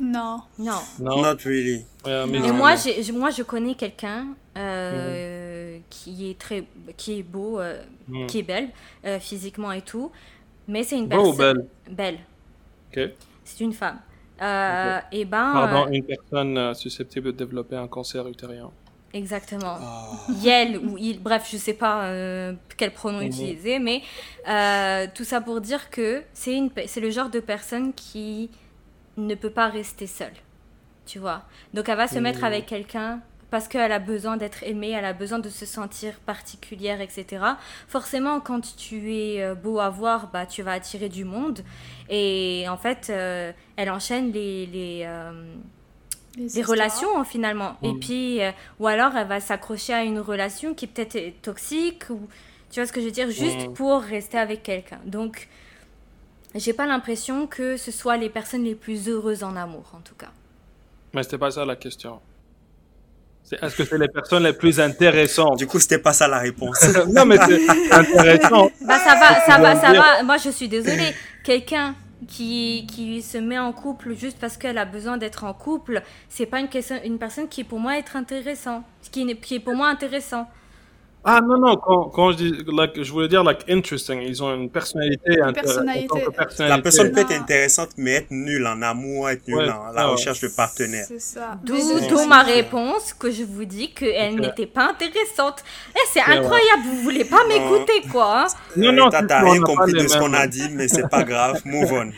Non. 0.00 0.40
Non. 0.58 0.80
Not 0.98 1.36
really. 1.44 1.84
Et 2.06 2.52
moi, 2.52 2.74
moi, 3.12 3.30
je 3.30 3.42
connais 3.42 3.74
quelqu'un 3.74 4.28
euh, 4.56 5.76
mm. 5.76 5.82
qui 5.90 6.30
est 6.30 6.38
très, 6.38 6.64
qui 6.96 7.18
est 7.18 7.22
beau, 7.22 7.60
euh, 7.60 7.82
mm. 8.08 8.26
qui 8.26 8.38
est 8.38 8.42
belle 8.42 8.70
euh, 9.04 9.20
physiquement 9.20 9.70
et 9.70 9.82
tout, 9.82 10.10
mais 10.66 10.82
c'est 10.82 10.98
une. 10.98 11.08
Beau 11.08 11.34
belle? 11.34 11.66
Belle. 11.90 12.18
Ok. 12.90 13.10
C'est 13.44 13.60
une 13.62 13.74
femme. 13.74 13.98
Et 14.40 15.24
ben. 15.24 15.52
Pardon, 15.52 15.92
une 15.92 16.04
personne 16.04 16.74
susceptible 16.74 17.32
de 17.32 17.44
développer 17.44 17.76
un 17.76 17.86
cancer 17.86 18.26
utérin. 18.26 18.72
Exactement. 19.14 19.76
Oh. 19.80 20.32
Yel 20.40 20.78
ou 20.78 20.96
il, 20.96 21.20
bref, 21.20 21.48
je 21.50 21.58
sais 21.58 21.74
pas 21.74 22.04
euh, 22.04 22.54
quel 22.76 22.92
pronom 22.92 23.20
utiliser, 23.20 23.78
mais 23.78 24.02
euh, 24.48 25.06
tout 25.14 25.24
ça 25.24 25.40
pour 25.40 25.60
dire 25.60 25.90
que 25.90 26.22
c'est 26.32 26.54
une, 26.54 26.70
c'est 26.86 27.00
le 27.00 27.10
genre 27.10 27.28
de 27.28 27.40
personne 27.40 27.92
qui 27.92 28.50
ne 29.18 29.34
peut 29.34 29.50
pas 29.50 29.68
rester 29.68 30.06
seule, 30.06 30.32
tu 31.04 31.18
vois. 31.18 31.42
Donc 31.74 31.88
elle 31.90 31.98
va 31.98 32.08
se 32.08 32.18
mettre 32.18 32.42
avec 32.44 32.64
quelqu'un 32.66 33.20
parce 33.50 33.68
qu'elle 33.68 33.92
a 33.92 33.98
besoin 33.98 34.38
d'être 34.38 34.62
aimée, 34.62 34.92
elle 34.92 35.04
a 35.04 35.12
besoin 35.12 35.38
de 35.38 35.50
se 35.50 35.66
sentir 35.66 36.14
particulière, 36.20 37.02
etc. 37.02 37.44
Forcément, 37.86 38.40
quand 38.40 38.74
tu 38.78 39.14
es 39.14 39.42
euh, 39.42 39.54
beau 39.54 39.78
à 39.78 39.90
voir, 39.90 40.30
bah, 40.32 40.46
tu 40.46 40.62
vas 40.62 40.72
attirer 40.72 41.10
du 41.10 41.26
monde. 41.26 41.60
Et 42.08 42.64
en 42.70 42.78
fait, 42.78 43.10
elle 43.10 43.90
enchaîne 43.90 44.32
les, 44.32 44.64
les 44.64 45.06
Les 46.36 46.46
des 46.48 46.62
relations 46.62 47.18
hein, 47.18 47.24
finalement. 47.24 47.76
Et 47.82 47.92
Mm. 47.92 48.00
puis, 48.00 48.42
euh, 48.42 48.50
ou 48.80 48.86
alors 48.86 49.14
elle 49.16 49.26
va 49.28 49.40
s'accrocher 49.40 49.92
à 49.92 50.02
une 50.02 50.18
relation 50.20 50.72
qui 50.74 50.86
peut-être 50.86 51.16
est 51.16 51.34
toxique, 51.42 52.04
ou 52.10 52.20
tu 52.70 52.80
vois 52.80 52.86
ce 52.86 52.92
que 52.92 53.00
je 53.00 53.06
veux 53.06 53.12
dire, 53.12 53.30
juste 53.30 53.68
Mm. 53.68 53.74
pour 53.74 54.00
rester 54.02 54.38
avec 54.38 54.62
quelqu'un. 54.62 54.98
Donc, 55.04 55.48
j'ai 56.54 56.72
pas 56.72 56.86
l'impression 56.86 57.46
que 57.46 57.76
ce 57.76 57.90
soit 57.90 58.16
les 58.16 58.28
personnes 58.30 58.64
les 58.64 58.74
plus 58.74 59.08
heureuses 59.08 59.42
en 59.42 59.56
amour, 59.56 59.84
en 59.94 60.00
tout 60.00 60.14
cas. 60.14 60.30
Mais 61.14 61.22
c'était 61.22 61.38
pas 61.38 61.50
ça 61.50 61.64
la 61.66 61.76
question. 61.76 62.20
C'est 63.44 63.62
est-ce 63.62 63.76
que 63.76 63.84
c'est 63.84 63.98
les 63.98 64.08
personnes 64.08 64.44
les 64.44 64.52
plus 64.54 64.80
intéressantes? 64.80 65.58
Du 65.58 65.66
coup, 65.66 65.78
c'était 65.80 65.98
pas 65.98 66.12
ça 66.14 66.28
la 66.28 66.38
réponse. 66.38 66.78
Non, 67.08 67.26
mais 67.26 67.36
c'est 67.46 67.92
intéressant. 67.92 68.70
Bah 68.80 68.98
ça 68.98 69.14
va, 69.16 69.40
ça 69.44 69.58
va, 69.58 69.76
ça 69.76 69.92
va. 69.92 70.22
Moi 70.22 70.36
je 70.38 70.48
suis 70.50 70.68
désolée. 70.68 71.12
Quelqu'un 71.44 71.94
qui, 72.26 72.86
qui 72.86 73.22
se 73.22 73.38
met 73.38 73.58
en 73.58 73.72
couple 73.72 74.14
juste 74.14 74.38
parce 74.38 74.56
qu'elle 74.56 74.78
a 74.78 74.84
besoin 74.84 75.16
d'être 75.16 75.44
en 75.44 75.54
couple, 75.54 76.02
c'est 76.28 76.46
pas 76.46 76.60
une, 76.60 76.68
question, 76.68 76.96
une 77.04 77.18
personne 77.18 77.48
qui 77.48 77.64
pour 77.64 77.78
moi 77.78 77.98
être 77.98 78.16
intéressant. 78.16 78.84
Qui, 79.10 79.36
qui 79.36 79.54
est 79.56 79.60
pour 79.60 79.74
moi. 79.74 79.88
Ah 81.24 81.40
non, 81.40 81.56
non, 81.56 81.76
quand, 81.76 82.08
quand 82.10 82.32
je 82.32 82.36
dis, 82.36 82.52
like, 82.66 83.00
je 83.00 83.12
voulais 83.12 83.28
dire, 83.28 83.44
like, 83.44 83.60
interesting, 83.70 84.20
ils 84.22 84.42
ont 84.42 84.52
une 84.56 84.68
personnalité 84.68 85.40
intéressante. 85.40 85.54
personnalité. 85.86 86.08
que 86.08 86.24
La 86.24 86.32
personnalité. 86.32 86.82
personne 86.82 87.12
peut 87.12 87.20
être 87.20 87.32
intéressante, 87.32 87.90
mais 87.96 88.10
être 88.14 88.30
nulle 88.32 88.66
en 88.66 88.82
amour, 88.82 89.30
être 89.30 89.46
nulle 89.46 89.58
Ouais, 89.58 89.70
en 89.70 89.92
la 89.92 90.06
ouais. 90.06 90.12
recherche 90.12 90.40
de 90.40 90.48
partenaire. 90.48 91.04
C'est 91.06 91.20
ça. 91.20 91.58
D'où 91.62 92.26
ma 92.26 92.42
réponse 92.42 93.14
que 93.14 93.30
je 93.30 93.44
vous 93.44 93.64
dis 93.64 93.92
qu'elle 93.94 94.34
Ok. 94.34 94.40
n'était 94.40 94.66
pas 94.66 94.90
intéressante. 94.90 95.62
Eh, 95.94 95.98
c'est 96.12 96.18
ouais. 96.26 96.38
incroyable, 96.38 96.82
vous 96.86 97.02
voulez 97.02 97.24
pas 97.24 97.46
m'écouter 97.46 98.02
quoi. 98.10 98.42
hein. 98.42 98.46
Non, 98.76 98.88
Euh, 98.88 98.92
non, 98.92 99.08
t'as 99.10 99.42
rien 99.42 99.60
compris 99.60 99.92
de 99.92 100.08
ce 100.08 100.18
qu'on 100.18 100.32
a 100.34 100.48
dit, 100.48 100.68
mais 100.72 100.88
c'est 100.88 101.08
pas 101.08 101.22
grave. 101.22 101.60
Move 101.64 101.92
on. 101.92 102.10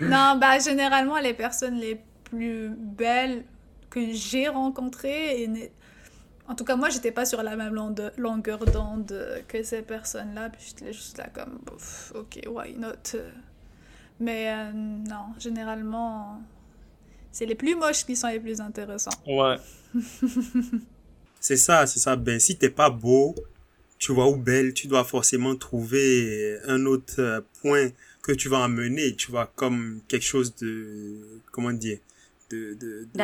Non, 0.00 0.36
bah 0.40 0.58
généralement 0.58 1.18
les 1.18 1.32
personnes 1.34 1.78
les 1.78 2.00
plus 2.24 2.70
belles 2.76 3.44
que 3.88 4.00
j'ai 4.12 4.48
rencontrées, 4.48 5.42
et 5.42 5.48
en 6.48 6.54
tout 6.54 6.64
cas 6.64 6.76
moi 6.76 6.88
j'étais 6.90 7.12
pas 7.12 7.24
sur 7.24 7.42
la 7.42 7.56
même 7.56 7.74
longue- 7.74 8.12
longueur 8.16 8.64
d'onde 8.64 9.14
que 9.48 9.62
ces 9.62 9.82
personnes-là, 9.82 10.50
puis 10.50 10.62
j'étais 10.68 10.92
juste 10.92 11.18
là 11.18 11.28
comme, 11.32 11.60
ok, 12.14 12.40
why 12.48 12.74
not? 12.76 13.18
Mais 14.20 14.50
euh, 14.52 14.72
non, 14.72 15.34
généralement 15.38 16.40
c'est 17.30 17.46
les 17.46 17.54
plus 17.54 17.74
moches 17.74 18.04
qui 18.04 18.14
sont 18.14 18.28
les 18.28 18.40
plus 18.40 18.60
intéressants. 18.60 19.10
Ouais. 19.26 19.56
C'est 21.40 21.56
ça, 21.56 21.86
c'est 21.86 21.98
ça. 21.98 22.14
Ben, 22.14 22.38
si 22.38 22.56
t'es 22.56 22.70
pas 22.70 22.88
beau, 22.88 23.34
tu 23.98 24.12
vois, 24.12 24.28
ou 24.28 24.36
belle, 24.36 24.72
tu 24.74 24.86
dois 24.86 25.02
forcément 25.02 25.56
trouver 25.56 26.56
un 26.66 26.86
autre 26.86 27.14
euh, 27.20 27.40
point 27.60 27.88
que 28.22 28.30
tu 28.30 28.48
vas 28.48 28.62
amener, 28.62 29.16
tu 29.16 29.30
vois, 29.32 29.50
comme 29.56 30.00
quelque 30.06 30.24
chose 30.24 30.54
de, 30.56 31.40
comment 31.50 31.72
dire, 31.72 31.98
de, 32.50 32.74
de, 32.74 33.08
de- 33.12 33.18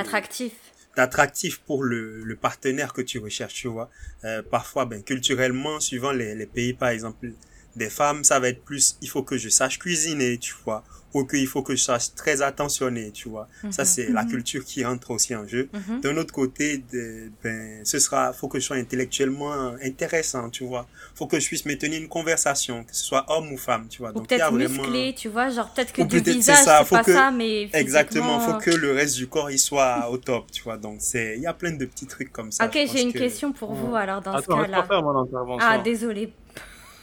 D'attractif. 0.97 1.61
pour 1.61 1.85
le, 1.85 2.25
le 2.25 2.37
partenaire 2.37 2.93
que 2.93 3.03
tu 3.03 3.19
recherches, 3.19 3.55
tu 3.55 3.69
vois. 3.69 3.91
Euh, 4.25 4.43
parfois, 4.43 4.85
ben, 4.85 5.03
culturellement, 5.03 5.81
suivant 5.81 6.13
les, 6.13 6.35
les 6.35 6.47
pays, 6.47 6.73
par 6.73 6.89
exemple, 6.89 7.33
des 7.79 7.91
femmes, 7.91 8.25
ça 8.25 8.39
va 8.41 8.49
être 8.49 8.63
plus, 8.65 8.97
il 9.01 9.09
faut 9.09 9.23
que 9.23 9.39
je 9.39 9.49
sache 9.49 9.79
cuisiner, 9.79 10.37
tu 10.39 10.55
vois, 10.65 10.83
ou 11.15 11.25
qu'il 11.25 11.47
faut 11.47 11.63
que 11.63 11.75
je 11.75 11.83
sache 11.83 12.15
très 12.15 12.43
attentionner, 12.43 13.11
tu 13.13 13.31
vois. 13.31 13.49
Ça, 13.71 13.83
Mhm. 13.83 13.89
c'est 13.93 14.09
la 14.11 14.25
Mhm. 14.25 14.31
culture 14.31 14.63
qui 14.65 14.85
entre 14.85 15.11
aussi 15.13 15.35
en 15.35 15.47
jeu. 15.49 15.71
Mhm. 15.73 16.01
D'un 16.03 16.17
autre 16.19 16.35
côté, 16.35 16.85
de- 16.93 17.31
ben, 17.43 17.81
ce 17.85 17.99
sera, 17.99 18.33
faut 18.35 18.49
que 18.49 18.59
je 18.61 18.65
sois 18.67 18.77
intellectuellement 18.77 19.53
intéressant, 19.83 20.51
tu 20.51 20.65
vois. 20.65 20.87
Faut 21.15 21.27
que 21.27 21.41
je 21.41 21.47
puisse 21.47 21.65
me 21.65 21.75
tenir 21.79 21.99
une 22.03 22.09
conversation, 22.09 22.85
que 22.85 22.95
ce 22.95 23.05
soit 23.05 23.25
homme 23.35 23.51
ou 23.53 23.57
femme, 23.57 23.87
tu 23.89 23.99
vois. 24.03 24.11
Ou 24.11 24.15
Donc, 24.19 24.27
il 24.31 24.37
y 24.37 24.41
a 24.43 24.51
vraiment... 24.51 24.83
musclé, 24.83 25.15
tu 25.17 25.29
vois, 25.31 25.49
genre 25.49 25.73
peut-être 25.73 25.93
que 25.95 26.03
Ou 26.03 26.07
du 26.07 26.19
c'est 26.19 26.31
visage, 26.31 26.65
ça, 26.65 26.85
faut 26.85 26.97
pas 26.97 27.05
que- 27.05 27.15
ça, 27.15 27.31
mais 27.31 27.71
Exactement, 27.73 28.39
faut 28.41 28.59
que 28.59 28.71
le 28.71 28.93
reste 28.93 29.17
du 29.17 29.27
corps, 29.29 29.51
il 29.51 29.59
soit 29.59 30.11
au 30.11 30.19
top, 30.19 30.51
tu 30.53 30.63
vois. 30.63 30.77
Donc, 30.77 30.97
c'est, 31.01 31.37
il 31.37 31.43
y 31.43 31.47
a 31.47 31.55
plein 31.55 31.73
de 31.73 31.87
petits 31.87 32.07
trucs 32.07 32.33
comme 32.33 32.53
ça. 32.53 32.67
Ok, 32.67 32.73
j'ai 32.93 33.03
une 33.03 33.13
que- 33.15 33.19
question 33.19 33.53
pour 33.53 33.73
vous 33.73 33.95
alors 33.97 34.21
dans 34.21 34.35
Attends, 34.35 34.57
ce 34.59 34.63
cas-là. 34.63 34.85
faire 34.85 35.03
mon 35.03 35.17
intervention. 35.23 35.67
Ah, 35.71 35.79
désolé. 35.79 36.33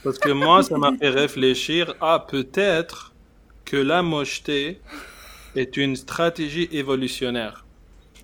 Parce 0.06 0.20
que 0.20 0.30
moi, 0.30 0.62
ça 0.62 0.78
m'a 0.78 0.95
fait 0.95 1.10
réfléchir 1.10 1.95
à 1.99 2.20
peut-être 2.20 3.16
que 3.66 3.76
la 3.76 4.03
mocheté 4.03 4.80
est 5.56 5.78
une 5.78 5.95
stratégie 5.95 6.70
évolutionnaire. 6.72 7.66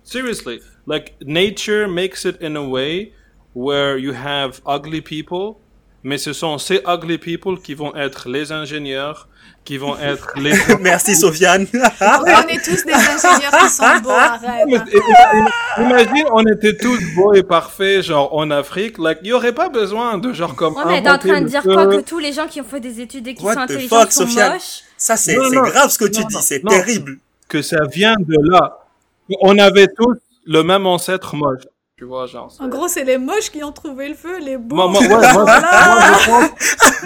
Seriously, 0.04 0.60
like 0.86 1.16
nature 1.20 1.88
makes 1.88 2.24
it 2.24 2.40
in 2.40 2.54
a 2.54 2.62
way 2.62 3.12
where 3.54 3.98
you 3.98 4.12
have 4.12 4.60
ugly 4.64 5.00
people, 5.00 5.56
mais 6.04 6.18
ce 6.18 6.32
sont 6.32 6.58
ces 6.58 6.82
ugly 6.86 7.18
people 7.18 7.60
qui 7.60 7.74
vont 7.74 7.94
être 7.94 8.28
les 8.28 8.50
ingénieurs, 8.52 9.28
qui 9.64 9.78
vont 9.78 9.96
être 9.98 10.32
les... 10.36 10.52
Merci, 10.80 11.14
Sofiane. 11.14 11.66
Oui, 11.72 11.80
on 12.02 12.48
est 12.48 12.64
tous 12.64 12.84
des 12.84 12.92
ingénieurs 12.92 13.52
qui 13.62 13.68
sont 13.68 13.98
beaux, 14.02 14.10
arrête. 14.10 14.66
Im- 14.68 15.82
Imagine, 15.82 16.24
on 16.32 16.42
était 16.46 16.76
tous 16.76 16.98
beaux 17.14 17.32
et 17.34 17.42
parfaits, 17.42 18.02
genre 18.02 18.34
en 18.34 18.50
Afrique, 18.50 18.98
like, 18.98 19.18
il 19.22 19.28
y 19.28 19.32
aurait 19.32 19.54
pas 19.54 19.68
besoin 19.68 20.18
de 20.18 20.32
genre 20.32 20.54
comme. 20.56 20.74
On 20.76 20.90
est 20.90 21.08
en 21.08 21.18
train 21.18 21.40
de 21.40 21.46
dire 21.48 21.62
quoi 21.62 21.86
Que 21.86 22.00
tous 22.00 22.18
les 22.18 22.32
gens 22.32 22.46
qui 22.46 22.60
ont 22.60 22.64
fait 22.64 22.80
des 22.80 23.00
études 23.00 23.26
et 23.28 23.34
qui 23.34 23.44
What 23.44 23.54
sont 23.54 23.60
the 23.60 23.70
intelligents 23.70 24.00
fuck, 24.00 24.12
sont 24.12 24.26
Sofiane? 24.26 24.52
moches. 24.54 24.80
Ça, 24.96 25.16
c'est, 25.16 25.34
grave 25.36 25.90
ce 25.90 25.98
que 25.98 26.04
tu 26.04 26.20
non, 26.20 26.26
dis, 26.28 26.36
c'est 26.42 26.60
terrible. 26.64 27.18
que 27.48 27.62
ça 27.62 27.78
vient 27.90 28.14
de 28.18 28.36
là. 28.50 28.78
On 29.40 29.56
avait 29.58 29.88
tous 29.88 30.16
le 30.44 30.62
même 30.62 30.86
ancêtre 30.86 31.34
moche. 31.36 31.62
Tu 32.02 32.08
vois, 32.08 32.26
genre. 32.26 32.52
En 32.58 32.66
gros, 32.66 32.88
c'est 32.88 33.04
les 33.04 33.16
moches 33.16 33.48
qui 33.48 33.62
ont 33.62 33.70
trouvé 33.70 34.08
le 34.08 34.16
feu, 34.16 34.40
les 34.40 34.56
beaux. 34.56 34.74
Moi, 34.74 34.88
moi, 34.88 35.02
ouais, 35.02 35.08
moi, 35.08 35.20
moi, 35.22 35.46
je 35.46 36.26
pense, 36.26 36.50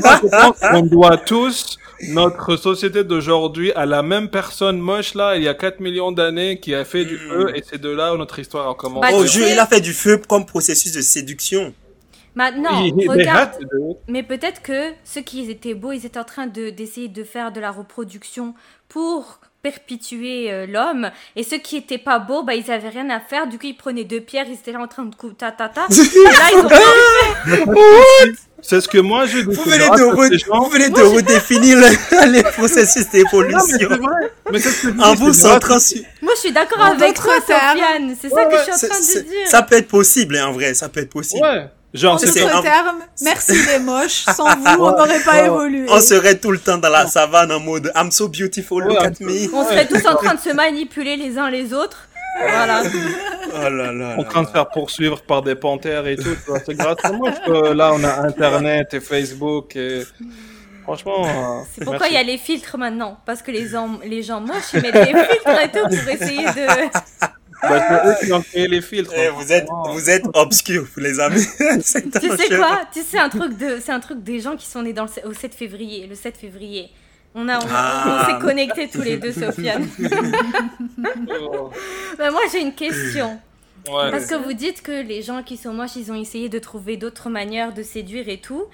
moi, 0.00 0.20
je 0.22 0.28
pense 0.30 0.58
qu'on 0.58 0.80
doit 0.86 1.18
tous 1.18 1.78
notre 2.08 2.56
société 2.56 3.04
d'aujourd'hui 3.04 3.72
à 3.72 3.84
la 3.84 4.02
même 4.02 4.30
personne 4.30 4.78
moche 4.78 5.12
là, 5.12 5.36
il 5.36 5.42
y 5.42 5.48
a 5.48 5.54
4 5.54 5.80
millions 5.80 6.12
d'années, 6.12 6.60
qui 6.60 6.74
a 6.74 6.86
fait 6.86 7.04
du 7.04 7.16
Mm. 7.16 7.28
feu, 7.28 7.52
et 7.54 7.62
c'est 7.62 7.78
de 7.78 7.90
là 7.90 8.14
où 8.14 8.16
notre 8.16 8.38
histoire 8.38 8.70
a 8.70 8.74
commencé. 8.74 9.12
Bah, 9.12 9.18
oh, 9.20 9.24
Dieu, 9.24 9.46
il 9.46 9.58
a 9.58 9.66
fait 9.66 9.82
du 9.82 9.92
feu 9.92 10.16
comme 10.26 10.46
processus 10.46 10.92
de 10.92 11.02
séduction. 11.02 11.74
Maintenant, 12.34 12.82
they 12.96 13.06
regarde. 13.06 13.50
Mais 14.08 14.22
peut-être 14.22 14.62
que 14.62 14.92
ceux 15.04 15.20
qui 15.20 15.50
étaient 15.50 15.74
beaux, 15.74 15.92
ils 15.92 16.06
étaient 16.06 16.18
en 16.18 16.24
train 16.24 16.46
de 16.46 16.70
d'essayer 16.70 17.08
de 17.08 17.22
faire 17.22 17.52
de 17.52 17.60
la 17.60 17.70
reproduction 17.70 18.54
pour 18.88 19.40
perpétuer 19.70 20.52
euh, 20.52 20.66
l'homme. 20.66 21.10
Et 21.34 21.42
ceux 21.42 21.58
qui 21.58 21.76
étaient 21.76 21.98
pas 21.98 22.18
beaux, 22.18 22.42
bah 22.42 22.54
ils 22.54 22.70
avaient 22.70 22.88
rien 22.88 23.08
à 23.10 23.20
faire. 23.20 23.46
Du 23.48 23.58
coup, 23.58 23.66
ils 23.66 23.76
prenaient 23.76 24.04
deux 24.04 24.20
pierres, 24.20 24.46
ils 24.48 24.54
étaient 24.54 24.72
là 24.72 24.80
en 24.80 24.86
train 24.88 25.04
de 25.04 25.14
couper 25.14 25.34
ta 25.36 25.50
ta 25.50 25.68
ta. 25.68 25.86
Et 25.90 25.94
là, 26.24 26.48
ils 26.52 26.58
ont 26.58 28.32
C'est 28.62 28.80
ce 28.80 28.88
que 28.88 28.98
moi 28.98 29.26
je 29.26 29.38
dis. 29.38 29.44
Vous 29.54 29.62
venez 29.64 29.78
de, 29.78 29.84
re- 29.84 30.62
vous 30.62 30.70
venez 30.70 30.88
de 30.88 31.02
redéfinir 31.02 31.78
le- 31.78 32.32
les 32.32 32.42
processus 32.42 33.08
d'évolution. 33.10 33.88
Mais 34.50 34.58
c'est 34.58 34.88
En 35.00 35.14
vous 35.14 35.32
centrant 35.32 35.78
sur... 35.78 36.00
Moi, 36.22 36.32
je 36.36 36.40
suis 36.40 36.52
d'accord 36.52 36.80
avec 36.82 37.14
toi, 37.14 37.34
Sofiane. 37.40 38.16
C'est 38.20 38.30
ça 38.30 38.44
que 38.46 38.56
je 38.56 38.62
suis 38.62 38.72
en 38.72 38.88
train 38.88 39.00
de 39.00 39.20
dire. 39.28 39.46
Ça 39.46 39.62
peut 39.62 39.76
être 39.76 39.88
possible, 39.88 40.36
hein, 40.36 40.46
en 40.48 40.52
vrai, 40.52 40.74
ça 40.74 40.88
peut 40.88 41.00
être 41.00 41.10
possible. 41.12 41.42
Ouais. 41.42 41.66
Genre, 41.94 42.14
En 42.14 42.18
c'est- 42.18 42.42
un- 42.42 42.60
termes, 42.62 42.98
merci 43.22 43.52
les 43.68 43.78
moches. 43.78 44.24
Sans 44.24 44.54
vous, 44.56 44.66
on 44.84 44.90
n'aurait 44.90 45.20
pas 45.20 45.44
évolué. 45.46 45.86
On 45.88 46.00
serait 46.00 46.36
tout 46.36 46.50
le 46.50 46.58
temps 46.58 46.76
dans 46.78 46.90
la 46.90 47.06
savane 47.06 47.50
en 47.52 47.60
mode 47.60 47.90
I'm 47.94 48.10
so 48.10 48.28
beautiful, 48.28 48.82
look 48.84 48.98
at 49.02 49.12
me. 49.20 49.54
On 49.54 49.64
serait 49.64 49.86
tous 49.86 50.04
en 50.06 50.16
train 50.16 50.34
de 50.34 50.40
se 50.40 50.50
manipuler 50.50 51.16
les 51.16 51.38
uns 51.38 51.48
les 51.48 51.72
autres. 51.72 52.08
Voilà. 52.38 52.82
Oh 52.84 53.68
là 53.70 53.92
là. 53.92 54.14
en 54.18 54.18
là 54.18 54.24
train 54.24 54.42
de 54.42 54.48
faire 54.48 54.68
poursuivre 54.68 55.22
par 55.22 55.40
des 55.40 55.54
panthères 55.54 56.06
et 56.06 56.16
tout. 56.16 56.36
C'est 56.66 56.74
grâce 56.74 56.98
à 57.02 57.12
moi 57.12 57.30
que 57.32 57.72
là, 57.72 57.92
on 57.94 58.04
a 58.04 58.26
Internet 58.26 58.92
et 58.92 59.00
Facebook 59.00 59.74
et... 59.76 60.02
Franchement... 60.82 61.24
euh, 61.26 61.62
C'est 61.74 61.84
pourquoi 61.84 62.08
il 62.08 62.14
y 62.14 62.18
a 62.18 62.22
les 62.22 62.36
filtres 62.36 62.76
maintenant. 62.76 63.18
Parce 63.24 63.40
que 63.40 63.50
les, 63.50 63.66
gens- 63.68 63.98
les 64.04 64.22
gens 64.22 64.40
moches, 64.40 64.72
ils 64.74 64.82
mettent 64.82 64.92
des 64.94 65.06
filtres 65.06 65.60
et 65.64 65.70
tout 65.70 65.88
pour 65.88 66.08
essayer 66.10 66.44
de. 66.44 67.26
Bah, 67.62 67.80
c'est 67.88 68.08
eux 68.08 68.26
qui 68.26 68.32
ont 68.32 68.42
créé 68.42 68.68
les 68.68 68.80
filtres. 68.82 69.12
Eh, 69.16 69.28
vous 69.30 69.52
êtes, 69.52 69.66
vous 69.92 70.10
êtes 70.10 70.24
obscurs, 70.34 70.86
vous 70.94 71.00
les 71.00 71.18
amis. 71.20 71.42
C'est 71.82 72.10
Tu 72.20 72.28
sais 72.36 72.56
quoi? 72.56 72.80
Tu 72.92 73.00
sais, 73.00 73.06
c'est 73.12 73.18
un 73.18 73.28
truc 73.28 73.56
de, 73.56 73.78
c'est 73.84 73.92
un 73.92 74.00
truc 74.00 74.22
des 74.22 74.40
gens 74.40 74.56
qui 74.56 74.66
sont 74.66 74.82
nés 74.82 74.92
dans 74.92 75.04
le, 75.06 75.28
au 75.28 75.32
7 75.32 75.54
février, 75.54 76.06
le 76.06 76.14
7 76.14 76.36
février. 76.36 76.90
On 77.34 77.48
a, 77.48 77.58
on, 77.58 77.66
Ah. 77.68 78.22
on 78.22 78.26
s'est 78.26 78.40
connectés 78.40 78.88
tous 78.88 79.02
les 79.02 79.16
deux, 79.18 79.32
Sofiane. 79.40 79.86
Oh. 81.40 81.70
Bah, 82.18 82.30
moi, 82.30 82.40
j'ai 82.52 82.60
une 82.60 82.74
question. 82.74 83.38
Ouais. 83.88 84.10
Parce 84.10 84.26
que 84.26 84.34
vous 84.34 84.52
dites 84.52 84.82
que 84.82 85.02
les 85.06 85.22
gens 85.22 85.42
qui 85.42 85.56
sont 85.56 85.72
moches, 85.72 85.96
ils 85.96 86.10
ont 86.10 86.14
essayé 86.20 86.48
de 86.48 86.58
trouver 86.58 86.96
d'autres 86.96 87.30
manières 87.30 87.72
de 87.72 87.82
séduire 87.82 88.28
et 88.28 88.40
tout. 88.40 88.64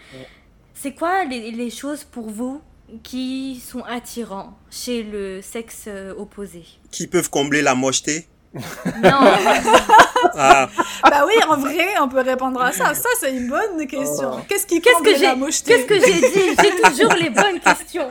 C'est 0.74 0.93
quoi 0.93 1.24
les, 1.24 1.51
les 1.51 1.70
choses 1.70 2.05
pour 2.05 2.30
vous 2.30 2.61
qui 3.03 3.61
sont 3.61 3.83
attirants 3.85 4.57
chez 4.70 5.03
le 5.03 5.41
sexe 5.43 5.85
euh, 5.87 6.14
opposé? 6.16 6.64
Qui 6.91 7.07
peuvent 7.07 7.30
combler 7.30 7.62
la 7.62 7.74
mocheté? 7.74 8.26
Non, 8.55 8.61
ah, 10.34 10.68
Bah 11.05 11.24
oui, 11.26 11.32
en 11.48 11.57
vrai, 11.57 11.86
on 12.00 12.09
peut 12.09 12.20
répondre 12.20 12.61
à 12.61 12.70
ça. 12.72 12.92
Ça, 12.94 13.09
c'est 13.18 13.32
une 13.32 13.48
bonne 13.48 13.86
question. 13.86 14.40
Qu'est-ce 14.48 14.66
qui 14.66 14.80
qu'est-ce 14.80 15.03
que 15.03 15.16
j'ai 15.16 15.32
Qu'est-ce 15.64 15.86
que 15.86 15.94
j'ai 15.94 16.20
dit 16.20 16.57
J'ai 16.62 16.90
toujours 16.90 17.12
les 17.14 17.30
bonnes 17.30 17.61
questions. 17.64 18.09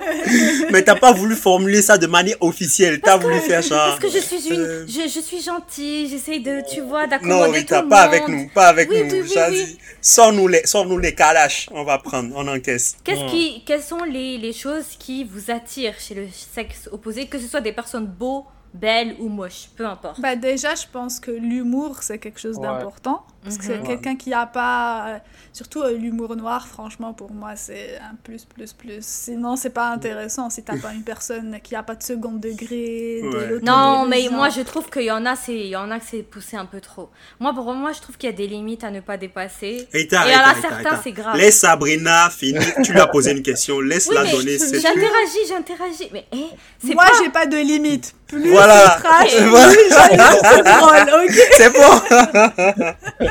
Mais 0.72 0.82
t'as 0.84 0.96
pas 0.96 1.12
voulu 1.12 1.36
formuler 1.36 1.82
ça 1.84 1.98
de 1.98 2.08
manière 2.08 2.38
officielle. 2.42 3.00
T'as 3.02 3.18
voulu 3.18 3.40
faire 3.40 3.62
genre. 3.62 3.98
Parce 3.98 4.00
que 4.00 4.10
je 4.10 4.18
suis 4.24 4.48
une, 4.50 4.60
euh, 4.60 4.86
je, 4.88 5.08
je 5.08 5.20
suis 5.20 5.42
gentille, 5.42 6.08
j'essaye 6.10 6.42
de, 6.42 6.62
tu 6.68 6.82
vois, 6.82 7.04
Non, 7.04 7.10
d'accommoder 7.10 7.60
Rita, 7.60 7.78
tout 7.80 7.84
le 7.84 7.90
pas 7.90 8.06
monde. 8.06 8.14
avec 8.14 8.28
nous, 8.28 8.50
pas 8.54 8.68
avec 8.68 8.90
Oui, 8.90 9.04
nous. 9.04 9.12
oui, 9.12 9.22
oui, 9.24 9.36
Vas-y. 9.36 9.54
oui. 9.54 9.78
Sors-nous 10.02 10.48
les, 10.48 10.66
sors-nous 10.66 10.98
les 10.98 11.14
calaches. 11.14 11.70
On 11.72 11.84
va 11.84 12.00
prendre, 12.00 12.34
on 12.36 12.48
encaisse. 12.48 12.98
Qu'est-ce 13.04 13.30
qui, 13.32 13.64
quelles 13.66 13.84
sont 13.84 14.04
les, 14.04 14.38
les 14.40 14.54
choses 14.54 14.86
qui 14.98 15.24
vous 15.24 15.52
attirent 15.52 16.00
chez 16.00 16.16
le 16.16 16.26
sexe 16.32 16.90
opposé, 16.92 17.28
que 17.28 17.38
ce 17.38 17.48
soit 17.48 17.62
des 17.62 17.74
personnes 17.74 18.08
beaux 18.08 18.46
belle 18.74 19.16
ou 19.20 19.28
moche, 19.30 19.70
peu 19.76 19.86
importe. 19.86 20.22
Bah 20.22 20.36
déjà, 20.36 20.76
je 20.76 20.86
pense 20.92 21.20
que 21.20 21.32
l'humour, 21.32 22.04
c'est 22.04 22.20
quelque 22.20 22.40
chose 22.40 22.58
Ouais. 22.58 22.64
d'important. 22.68 23.26
Parce 23.44 23.58
que 23.58 23.72
Mhm. 23.74 23.88
quelqu'un 23.88 24.16
qui 24.16 24.34
a 24.34 24.46
pas... 24.46 25.06
euh, 25.08 25.18
surtout 25.52 25.82
euh, 25.82 25.98
l'humour 25.98 26.36
noir, 26.36 26.68
franchement, 26.68 27.12
pour 27.14 27.32
moi, 27.32 27.56
c'est 27.56 27.98
un 28.00 28.16
plus, 28.24 28.46
plus, 28.46 28.72
plus. 28.74 29.00
Sinon, 29.02 29.56
c'est 29.56 29.72
pas 29.72 29.88
intéressant 29.90 30.50
si 30.50 30.64
t'as 30.64 30.78
pas 30.78 30.94
une 30.94 31.04
personne 31.04 31.58
qui 31.64 31.76
a 31.76 31.82
pas 31.84 31.96
de 31.96 32.04
second 32.04 32.34
degré, 32.34 33.22
de 33.24 33.28
Ouais. 33.56 33.60
Non, 33.64 34.06
mais 34.08 34.28
moi 34.30 34.50
je 34.50 34.62
trouve 34.62 34.90
qu'il 34.90 35.04
y 35.04 35.12
en 35.12 35.26
a, 35.26 35.36
c'est, 35.36 35.56
il 35.56 35.68
y 35.68 35.76
en 35.76 35.90
a 35.92 36.00
que 36.00 36.06
c'est 36.10 36.22
poussé 36.24 36.56
un 36.58 36.66
peu 36.66 36.80
trop. 36.82 37.10
Moi, 37.40 37.54
pour 37.54 37.74
moi, 37.74 37.92
je 37.94 38.00
trouve 38.02 38.18
qu'il 38.18 38.30
y 38.30 38.34
a 38.34 38.36
des 38.36 38.48
limites 38.48 38.84
à 38.84 38.92
ne 38.92 39.00
pas 39.00 39.18
dépasser. 39.18 39.88
Et, 39.94 40.08
Et 40.12 40.16
à 40.16 40.26
la 40.54 40.56
certains, 40.62 41.00
c'est 41.04 41.12
grave. 41.12 41.36
Laisse 41.38 41.60
Sabrina 41.60 42.30
finir. 42.30 42.62
Tu 42.84 42.94
lui 42.94 43.00
as 43.00 43.08
posé 43.08 43.32
une 43.32 43.42
question. 43.42 43.80
Laisse-la 43.80 44.24
Oui, 44.24 44.32
donner. 44.32 44.58
J'interagis, 44.58 45.48
j'interagis. 45.48 46.10
Mais 46.14 46.26
eh, 46.34 46.46
c'est 46.86 46.94
Moi, 46.94 47.06
pas... 47.06 47.12
j'ai 47.24 47.30
pas 47.30 47.46
de 47.46 47.58
limite. 47.58 48.14
Plus 48.28 48.50
Voilà. 48.52 48.96
c'est 48.98 49.04
trash, 49.04 49.36
Voilà. 49.50 51.06
drôle, 51.06 51.28
C'est 51.58 51.74
bon. 51.74 53.31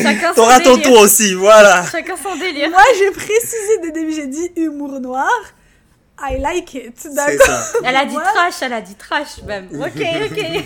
Chacun 0.00 0.32
T'auras 0.34 0.60
ton 0.60 0.78
tour 0.78 1.00
aussi. 1.00 1.34
Voilà. 1.34 1.84
Chacun 1.90 2.14
son 2.16 2.36
délire. 2.36 2.70
Moi, 2.70 2.80
j'ai 2.98 3.10
précisé 3.10 3.78
dès 3.82 3.86
le 3.88 3.92
début, 3.92 4.12
j'ai 4.12 4.26
dit 4.26 4.52
humour 4.56 5.00
noir. 5.00 5.30
I 6.20 6.38
like 6.38 6.74
it, 6.74 7.08
d'accord. 7.14 7.58
Elle 7.84 7.96
a 7.96 8.04
dit 8.04 8.14
trash, 8.14 8.54
elle 8.62 8.72
a 8.74 8.80
dit 8.80 8.94
trash 8.94 9.42
même. 9.44 9.68
Ok, 9.72 10.00
ok. 10.30 10.64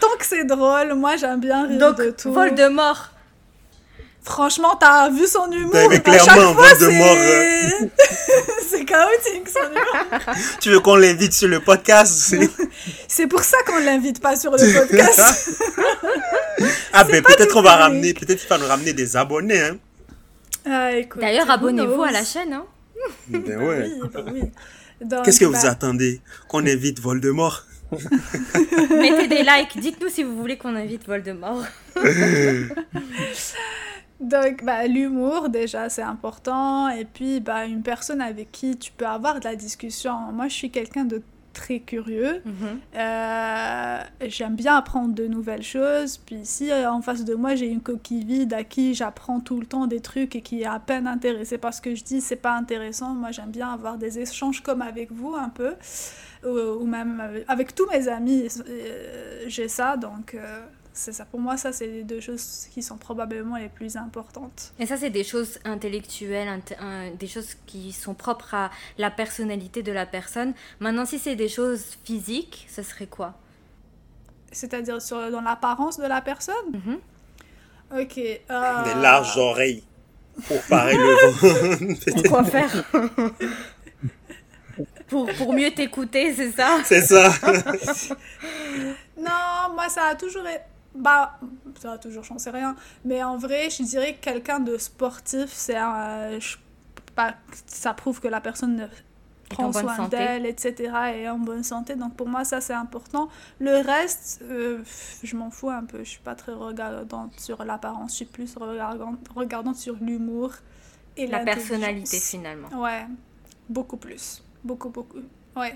Tant 0.00 0.16
que 0.18 0.24
c'est 0.24 0.44
drôle, 0.44 0.94
moi, 0.94 1.16
j'aime 1.16 1.40
bien 1.40 1.66
rire 1.66 1.78
Donc, 1.78 1.98
de 1.98 2.10
tout. 2.10 2.32
Voldemort. 2.32 3.10
Franchement, 4.28 4.76
t'as 4.76 5.08
vu 5.08 5.26
son 5.26 5.50
humour 5.50 5.74
à 5.74 5.98
clairement 6.00 6.24
chaque 6.24 6.34
fois, 6.34 6.74
Voldemort, 6.74 7.16
c'est... 7.16 7.90
c'est 8.68 8.84
chaotique, 8.84 9.48
son 9.48 9.70
humour. 9.70 10.36
Tu 10.60 10.70
veux 10.70 10.80
qu'on 10.80 10.96
l'invite 10.96 11.32
sur 11.32 11.48
le 11.48 11.60
podcast? 11.60 12.34
C'est- 13.08 13.26
pour 13.26 13.42
ça 13.42 13.56
qu'on 13.66 13.78
l'invite 13.78 14.20
pas 14.20 14.36
sur 14.36 14.52
le 14.52 14.72
podcast. 14.80 15.62
Ah 16.92 17.04
ben 17.04 17.22
peut-être 17.22 17.54
qu'on 17.54 17.62
va 17.62 17.76
ramener, 17.76 18.12
peut-être 18.12 18.38
qu'il 18.38 18.48
va 18.48 18.58
nous 18.58 18.66
ramener 18.66 18.92
des 18.92 19.16
abonnés. 19.16 19.62
Hein. 19.62 19.78
Ah, 20.66 20.90
D'ailleurs, 21.16 21.50
abonnez-vous 21.50 22.02
à 22.02 22.10
la 22.10 22.24
chaîne. 22.24 22.52
Hein. 22.52 22.66
Ben 23.28 23.42
Bah 23.42 23.56
ouais. 23.64 23.90
oui, 23.90 24.08
bah 24.12 24.24
oui. 24.30 24.42
Qu'est-ce 25.24 25.40
que 25.40 25.46
vous 25.46 25.52
bah, 25.52 25.70
attendez? 25.70 26.20
Qu'on 26.48 26.66
invite 26.66 27.00
Voldemort? 27.00 27.64
Mettez 28.90 29.28
des 29.28 29.42
likes. 29.42 29.78
Dites-nous 29.80 30.10
si 30.10 30.22
vous 30.22 30.36
voulez 30.36 30.58
qu'on 30.58 30.74
invite 30.76 31.06
Voldemort. 31.06 31.62
Donc, 34.20 34.64
bah, 34.64 34.86
l'humour, 34.86 35.48
déjà, 35.48 35.88
c'est 35.88 36.02
important. 36.02 36.88
Et 36.88 37.04
puis, 37.04 37.40
bah, 37.40 37.66
une 37.66 37.82
personne 37.82 38.20
avec 38.20 38.50
qui 38.50 38.76
tu 38.76 38.90
peux 38.92 39.06
avoir 39.06 39.38
de 39.38 39.44
la 39.44 39.54
discussion. 39.54 40.32
Moi, 40.32 40.48
je 40.48 40.54
suis 40.54 40.70
quelqu'un 40.70 41.04
de 41.04 41.22
très 41.52 41.80
curieux. 41.80 42.42
Mhm. 42.44 42.80
Euh, 42.96 43.98
J'aime 44.26 44.54
bien 44.54 44.76
apprendre 44.76 45.14
de 45.14 45.26
nouvelles 45.26 45.62
choses. 45.62 46.18
Puis, 46.18 46.40
si 46.42 46.70
euh, 46.70 46.90
en 46.90 47.00
face 47.00 47.24
de 47.24 47.34
moi, 47.34 47.54
j'ai 47.54 47.68
une 47.68 47.80
coquille 47.80 48.24
vide 48.24 48.54
à 48.54 48.64
qui 48.64 48.94
j'apprends 48.94 49.40
tout 49.40 49.60
le 49.60 49.66
temps 49.66 49.86
des 49.86 50.00
trucs 50.00 50.34
et 50.34 50.40
qui 50.40 50.62
est 50.62 50.66
à 50.66 50.80
peine 50.80 51.06
intéressé 51.06 51.56
par 51.56 51.72
ce 51.72 51.80
que 51.80 51.94
je 51.94 52.02
dis, 52.02 52.20
c'est 52.20 52.36
pas 52.36 52.56
intéressant. 52.56 53.14
Moi, 53.14 53.30
j'aime 53.30 53.50
bien 53.50 53.72
avoir 53.72 53.98
des 53.98 54.18
échanges 54.18 54.62
comme 54.62 54.82
avec 54.82 55.12
vous, 55.12 55.34
un 55.34 55.48
peu. 55.48 55.74
Ou, 56.44 56.48
ou 56.48 56.86
même 56.86 57.20
avec, 57.20 57.44
avec 57.48 57.74
tous 57.74 57.88
mes 57.90 58.08
amis, 58.08 58.48
euh, 58.68 59.44
j'ai 59.46 59.68
ça. 59.68 59.96
Donc, 59.96 60.36
c'est 61.00 61.12
ça. 61.12 61.24
Pour 61.24 61.38
moi, 61.40 61.56
ça, 61.56 61.72
c'est 61.72 61.86
les 61.86 62.02
deux 62.02 62.20
choses 62.20 62.66
qui 62.72 62.82
sont 62.82 62.96
probablement 62.98 63.56
les 63.56 63.68
plus 63.68 63.96
importantes. 63.96 64.72
Et 64.80 64.86
ça, 64.86 64.96
c'est 64.96 65.10
des 65.10 65.24
choses 65.24 65.58
intellectuelles, 65.64 66.48
int- 66.48 66.76
un- 66.80 67.10
des 67.14 67.28
choses 67.28 67.54
qui 67.66 67.92
sont 67.92 68.14
propres 68.14 68.52
à 68.54 68.70
la 68.98 69.10
personnalité 69.10 69.82
de 69.82 69.92
la 69.92 70.06
personne. 70.06 70.54
Maintenant, 70.80 71.04
si 71.06 71.18
c'est 71.18 71.36
des 71.36 71.48
choses 71.48 71.84
physiques, 72.04 72.66
ce 72.68 72.82
serait 72.82 73.06
quoi? 73.06 73.34
C'est-à-dire 74.50 74.98
dans 75.30 75.40
l'apparence 75.40 75.98
de 75.98 76.06
la 76.06 76.20
personne? 76.20 76.54
Mhm. 76.72 76.98
Ok. 78.00 78.18
euh, 78.18 78.84
Des 78.84 78.94
larges 79.00 79.36
oreilles 79.38 79.84
pour 80.48 80.60
parer 80.64 80.96
le 80.96 81.14
vent. 81.14 82.22
Quoi 82.28 82.44
faire? 82.44 82.84
Pour, 85.08 85.26
pour 85.36 85.52
mieux 85.52 85.70
t'écouter, 85.70 86.34
c'est 86.34 86.52
ça? 86.52 86.80
C'est 86.84 87.02
ça. 87.02 87.30
Non, 89.20 89.74
moi 89.74 89.88
ça 89.88 90.04
a 90.12 90.14
toujours 90.14 90.46
été... 90.46 90.60
Bah, 90.98 91.38
ça 91.80 91.92
a 91.92 91.98
toujours, 91.98 92.24
j'en 92.24 92.38
sais 92.38 92.50
rien. 92.50 92.74
Mais 93.04 93.22
en 93.22 93.36
vrai, 93.36 93.70
je 93.70 93.82
dirais 93.82 94.14
que 94.14 94.20
quelqu'un 94.20 94.60
de 94.60 94.76
sportif, 94.78 95.50
c'est 95.52 95.76
pas- 97.14 97.34
ça 97.66 97.94
prouve 97.94 98.20
que 98.20 98.28
la 98.28 98.40
personne 98.40 98.88
prend 99.48 99.64
soin 99.72 99.94
d'elle, 100.10 100.44
etc. 100.46 100.92
et 101.14 101.22
est 101.22 101.28
en 101.28 101.38
bonne 101.38 101.62
santé. 101.64 101.94
Donc 101.96 102.14
pour 102.16 102.28
moi, 102.28 102.44
ça 102.44 102.60
c'est 102.60 102.74
important. 102.74 103.28
Le 103.60 103.76
reste, 103.84 104.40
euh, 104.42 104.82
je 105.22 105.36
m'en 105.36 105.50
fous 105.50 105.70
un 105.70 105.84
peu. 105.84 105.98
Je 106.00 106.10
suis 106.10 106.20
pas 106.20 106.34
très 106.34 106.52
regardante 106.52 107.38
sur 107.40 107.64
l'apparence. 107.64 108.10
Je 108.12 108.16
suis 108.16 108.24
plus 108.26 108.54
regardante, 108.56 109.18
regardante 109.34 109.76
sur 109.76 109.94
l'humour 110.00 110.52
et 111.16 111.26
La 111.26 111.40
personnalité, 111.40 112.18
finalement. 112.20 112.68
Ouais, 112.80 113.06
beaucoup 113.68 113.96
plus. 113.96 114.42
Beaucoup, 114.62 114.90
beaucoup. 114.90 115.18
Ouais. 115.56 115.74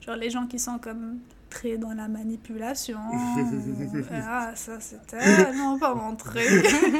Genre 0.00 0.16
les 0.16 0.30
gens 0.30 0.46
qui 0.46 0.58
sont 0.58 0.78
comme 0.78 1.18
très 1.50 1.76
dans 1.76 1.92
la 1.92 2.08
manipulation. 2.08 2.98
euh, 2.98 4.02
ah, 4.28 4.50
ça 4.54 4.72
c'est 4.80 5.04
tellement 5.06 5.78
pas 5.78 5.94
mon 5.94 6.14
truc. 6.16 6.42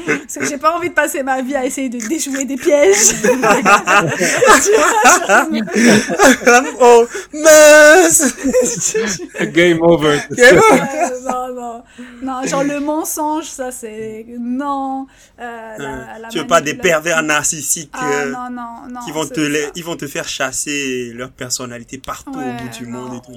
Parce 0.05 0.35
que 0.37 0.45
j'ai 0.45 0.57
pas 0.57 0.75
envie 0.77 0.89
de 0.89 0.93
passer 0.93 1.23
ma 1.23 1.41
vie 1.41 1.55
à 1.55 1.65
essayer 1.65 1.89
de 1.89 1.99
déjouer 2.07 2.45
des 2.45 2.57
pièges. 2.57 3.15
Oh, 6.79 7.05
mince. 7.33 8.35
Game 9.53 9.79
over. 9.81 10.19
euh, 10.37 10.59
non, 11.29 11.53
non. 11.53 11.83
Non, 12.21 12.45
genre 12.47 12.63
le 12.63 12.79
mensonge, 12.79 13.45
ça 13.45 13.71
c'est. 13.71 14.25
Non. 14.39 15.07
Euh, 15.39 15.77
la- 15.77 16.19
la 16.19 16.27
tu 16.29 16.39
veux 16.39 16.47
pas 16.47 16.61
des 16.61 16.75
pervers 16.75 17.21
narcissiques 17.23 17.91
Ah 17.93 18.09
euh, 18.11 18.31
non, 18.31 18.49
non, 18.49 18.87
non. 18.91 18.99
qui 19.05 19.11
vont 19.11 19.25
te 19.25 19.39
les- 19.39 19.69
ils 19.75 19.83
vont 19.83 19.95
te 19.95 20.07
faire 20.07 20.27
chasser 20.27 21.11
leur 21.15 21.31
personnalité 21.31 21.97
partout 21.97 22.31
Ouais, 22.31 22.43
au 22.59 22.63
bout 22.63 22.77
du 22.77 22.85
monde 22.85 23.15
et 23.15 23.21
tout. 23.25 23.33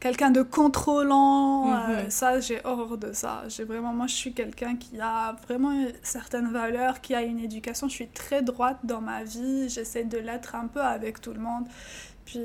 Quelqu'un 0.00 0.30
de 0.30 0.42
contrôlant, 0.42 1.72
euh, 1.72 2.04
Mhm. 2.04 2.10
ça 2.10 2.40
j'ai 2.40 2.60
horreur 2.64 2.96
de 2.98 3.12
ça. 3.12 3.42
J'ai 3.48 3.64
vraiment, 3.64 3.92
moi 3.92 4.06
je 4.06 4.14
suis 4.14 4.32
quelqu'un 4.32 4.76
qui 4.76 5.00
a 5.00 5.34
vraiment 5.46 5.72
certaines 6.02 6.50
valeurs, 6.52 7.00
qui 7.00 7.14
a 7.14 7.22
une 7.22 7.38
éducation. 7.40 7.88
Je 7.88 7.94
suis 7.94 8.08
très 8.08 8.42
droite 8.42 8.78
dans 8.84 9.00
ma 9.00 9.24
vie, 9.24 9.68
j'essaie 9.68 10.04
de 10.04 10.18
l'être 10.18 10.54
un 10.54 10.66
peu 10.66 10.80
avec 10.80 11.20
tout 11.20 11.32
le 11.32 11.40
monde. 11.40 11.64
Puis 12.24 12.40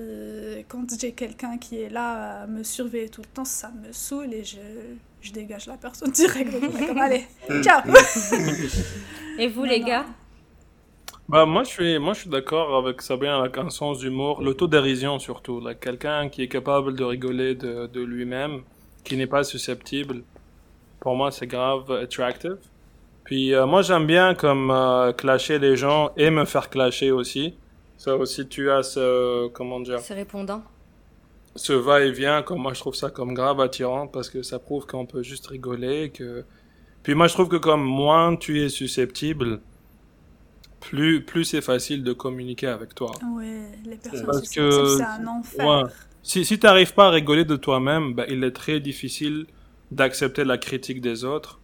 quand 0.70 0.84
j'ai 1.00 1.12
quelqu'un 1.14 1.58
qui 1.58 1.82
est 1.82 1.90
là 1.90 2.44
à 2.44 2.48
me 2.48 2.62
surveiller 2.64 3.10
tout 3.10 3.22
le 3.22 3.28
temps, 3.28 3.46
ça 3.46 3.72
me 3.72 3.92
saoule 3.92 4.32
et 4.34 4.44
je, 4.44 4.58
je 5.22 5.32
dégage 5.32 5.66
la 5.68 5.76
personne 5.78 6.12
direct. 6.22 6.52
Donc, 6.52 6.88
comme 6.88 6.98
allez, 7.00 7.26
ciao. 7.64 7.82
Et 9.40 9.48
vous, 9.48 9.62
Non, 9.66 9.72
les 9.72 9.80
non. 9.80 9.88
gars? 9.88 10.06
Bah, 11.32 11.46
moi, 11.46 11.64
je 11.64 11.70
suis, 11.70 11.98
moi, 11.98 12.14
je 12.14 12.20
suis 12.20 12.30
d'accord 12.30 12.76
avec 12.76 13.02
Sabrina 13.02 13.38
avec 13.40 13.58
un 13.58 13.70
sens 13.70 14.00
d'humour, 14.00 14.42
l'autodérision 14.42 15.18
surtout. 15.18 15.62
Là, 15.62 15.76
quelqu'un 15.76 16.28
qui 16.28 16.44
est 16.44 16.50
capable 16.50 16.94
de 16.94 17.06
rigoler 17.06 17.56
de, 17.56 17.88
de 17.88 18.02
lui-même, 18.02 18.64
qui 19.06 19.16
n'est 19.16 19.28
pas 19.28 19.46
susceptible. 19.46 20.24
Pour 21.00 21.16
moi, 21.16 21.32
c'est 21.32 21.48
grave 21.48 21.90
attractive. 21.90 22.58
Puis, 23.24 23.56
euh, 23.56 23.66
moi, 23.66 23.82
j'aime 23.82 24.08
bien 24.08 24.36
comme 24.36 24.72
euh, 24.72 25.14
clasher 25.14 25.58
les 25.58 25.78
gens 25.78 26.12
et 26.18 26.30
me 26.30 26.44
faire 26.44 26.70
clasher 26.70 27.12
aussi. 27.12 27.56
Ça 27.96 28.18
aussi, 28.18 28.50
tu 28.50 28.70
as 28.70 28.84
ce, 28.84 29.48
comment 29.54 29.80
dire, 29.80 30.00
Ce 30.00 30.14
répondant 30.14 30.62
ce 31.56 31.74
va-et-vient, 31.74 32.44
comme 32.44 32.62
moi 32.62 32.74
je 32.74 32.80
trouve 32.80 32.96
ça 32.96 33.10
comme 33.10 33.34
grave 33.34 33.60
attirant 33.60 34.08
parce 34.08 34.30
que 34.30 34.42
ça 34.42 34.58
prouve 34.58 34.86
qu'on 34.86 35.06
peut 35.06 35.22
juste 35.22 35.48
rigoler. 35.48 36.10
Que... 36.10 36.46
Puis 37.04 37.14
moi 37.14 37.28
je 37.28 37.34
trouve 37.34 37.50
que 37.50 37.58
comme 37.58 37.84
moins 37.84 38.38
tu 38.38 38.62
es 38.64 38.70
susceptible, 38.70 39.60
plus, 40.82 41.24
plus 41.24 41.46
c'est 41.46 41.62
facile 41.62 42.04
de 42.04 42.12
communiquer 42.12 42.68
avec 42.68 42.94
toi. 42.94 43.12
Ouais, 43.38 43.68
les 43.86 43.96
personnes 43.96 44.26
Parce 44.26 44.50
que- 44.50 44.98
c'est 44.98 45.04
un 45.04 45.28
enfer. 45.28 45.66
Ouais. 45.66 45.90
Si, 46.24 46.44
si 46.44 46.60
tu 46.60 46.66
n'arrives 46.66 46.94
pas 46.94 47.08
à 47.08 47.10
rigoler 47.12 47.46
de 47.46 47.56
toi-même, 47.56 48.14
ben, 48.14 48.26
il 48.30 48.44
est 48.44 48.52
très 48.52 48.80
difficile 48.80 49.46
d'accepter 49.92 50.44
la 50.44 50.58
critique 50.58 51.00
des 51.02 51.24
autres. 51.24 51.60